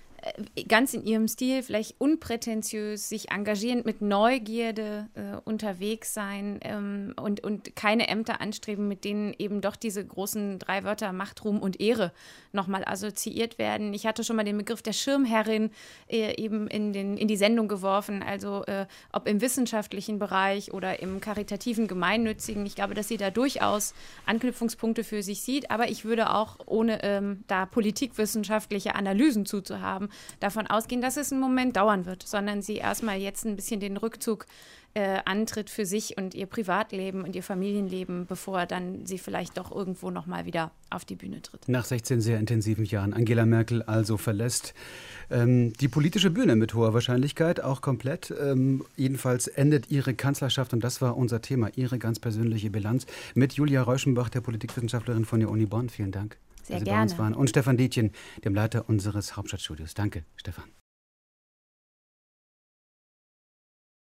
ganz 0.67 0.93
in 0.93 1.05
ihrem 1.05 1.27
Stil, 1.27 1.63
vielleicht 1.63 1.99
unprätentiös, 1.99 3.09
sich 3.09 3.31
engagierend 3.31 3.85
mit 3.85 4.01
Neugierde 4.01 5.07
äh, 5.15 5.37
unterwegs 5.43 6.13
sein 6.13 6.59
ähm, 6.61 7.13
und, 7.21 7.43
und 7.43 7.75
keine 7.75 8.07
Ämter 8.07 8.39
anstreben, 8.39 8.87
mit 8.87 9.03
denen 9.03 9.33
eben 9.37 9.61
doch 9.61 9.75
diese 9.75 10.05
großen 10.05 10.59
drei 10.59 10.83
Wörter 10.83 11.11
Macht, 11.11 11.43
Ruhm 11.43 11.59
und 11.59 11.81
Ehre 11.81 12.11
nochmal 12.51 12.83
assoziiert 12.85 13.57
werden. 13.57 13.93
Ich 13.93 14.05
hatte 14.05 14.23
schon 14.23 14.35
mal 14.35 14.43
den 14.43 14.57
Begriff 14.57 14.81
der 14.81 14.93
Schirmherrin 14.93 15.71
äh, 16.07 16.41
eben 16.41 16.67
in, 16.67 16.93
den, 16.93 17.17
in 17.17 17.27
die 17.27 17.37
Sendung 17.37 17.67
geworfen, 17.67 18.23
also 18.23 18.63
äh, 18.65 18.85
ob 19.11 19.27
im 19.27 19.41
wissenschaftlichen 19.41 20.19
Bereich 20.19 20.73
oder 20.73 21.01
im 21.01 21.19
karitativen, 21.19 21.87
gemeinnützigen. 21.87 22.65
Ich 22.65 22.75
glaube, 22.75 22.93
dass 22.93 23.07
sie 23.07 23.17
da 23.17 23.29
durchaus 23.29 23.93
Anknüpfungspunkte 24.25 25.03
für 25.03 25.21
sich 25.21 25.41
sieht, 25.41 25.69
aber 25.69 25.89
ich 25.89 26.05
würde 26.05 26.33
auch, 26.33 26.57
ohne 26.65 27.03
ähm, 27.03 27.43
da 27.47 27.65
politikwissenschaftliche 27.65 28.95
Analysen 28.95 29.45
zuzuhaben, 29.45 30.09
davon 30.39 30.67
ausgehen, 30.67 31.01
dass 31.01 31.17
es 31.17 31.31
einen 31.31 31.41
Moment 31.41 31.75
dauern 31.77 32.05
wird, 32.05 32.23
sondern 32.23 32.61
sie 32.61 32.77
erstmal 32.77 33.17
jetzt 33.17 33.45
ein 33.45 33.55
bisschen 33.55 33.79
den 33.79 33.97
Rückzug 33.97 34.45
äh, 34.95 35.19
antritt 35.25 35.69
für 35.69 35.85
sich 35.85 36.17
und 36.17 36.35
ihr 36.35 36.45
Privatleben 36.45 37.23
und 37.23 37.35
ihr 37.35 37.43
Familienleben, 37.43 38.27
bevor 38.27 38.65
dann 38.65 39.05
sie 39.05 39.17
vielleicht 39.17 39.57
doch 39.57 39.71
irgendwo 39.71 40.11
nochmal 40.11 40.45
wieder 40.45 40.71
auf 40.89 41.03
die 41.03 41.15
Bühne 41.15 41.41
tritt. 41.41 41.67
Nach 41.67 41.85
16 41.85 42.21
sehr 42.21 42.39
intensiven 42.39 42.85
Jahren 42.85 43.13
Angela 43.13 43.45
Merkel 43.45 43.81
also 43.81 44.17
verlässt 44.17 44.73
ähm, 45.31 45.73
die 45.73 45.87
politische 45.87 46.29
Bühne 46.29 46.55
mit 46.55 46.75
hoher 46.75 46.93
Wahrscheinlichkeit 46.93 47.63
auch 47.63 47.81
komplett. 47.81 48.33
Ähm, 48.39 48.85
jedenfalls 48.95 49.47
endet 49.47 49.89
ihre 49.89 50.13
Kanzlerschaft 50.13 50.73
und 50.73 50.83
das 50.83 51.01
war 51.01 51.17
unser 51.17 51.41
Thema, 51.41 51.69
ihre 51.75 51.97
ganz 51.97 52.19
persönliche 52.19 52.69
Bilanz 52.69 53.07
mit 53.33 53.53
Julia 53.53 53.81
Reuschenbach, 53.81 54.29
der 54.29 54.41
Politikwissenschaftlerin 54.41 55.25
von 55.25 55.39
der 55.39 55.49
Uni 55.49 55.65
Bonn. 55.65 55.89
Vielen 55.89 56.11
Dank. 56.11 56.37
Sehr 56.63 56.75
dass 56.75 56.81
Sie 56.81 56.85
gerne. 56.85 56.99
bei 56.99 57.03
uns 57.03 57.17
waren. 57.17 57.33
Und 57.35 57.49
Stefan 57.49 57.77
Dietjen, 57.77 58.11
dem 58.43 58.55
Leiter 58.55 58.89
unseres 58.89 59.35
Hauptstadtstudios. 59.37 59.93
Danke, 59.93 60.25
Stefan. 60.35 60.65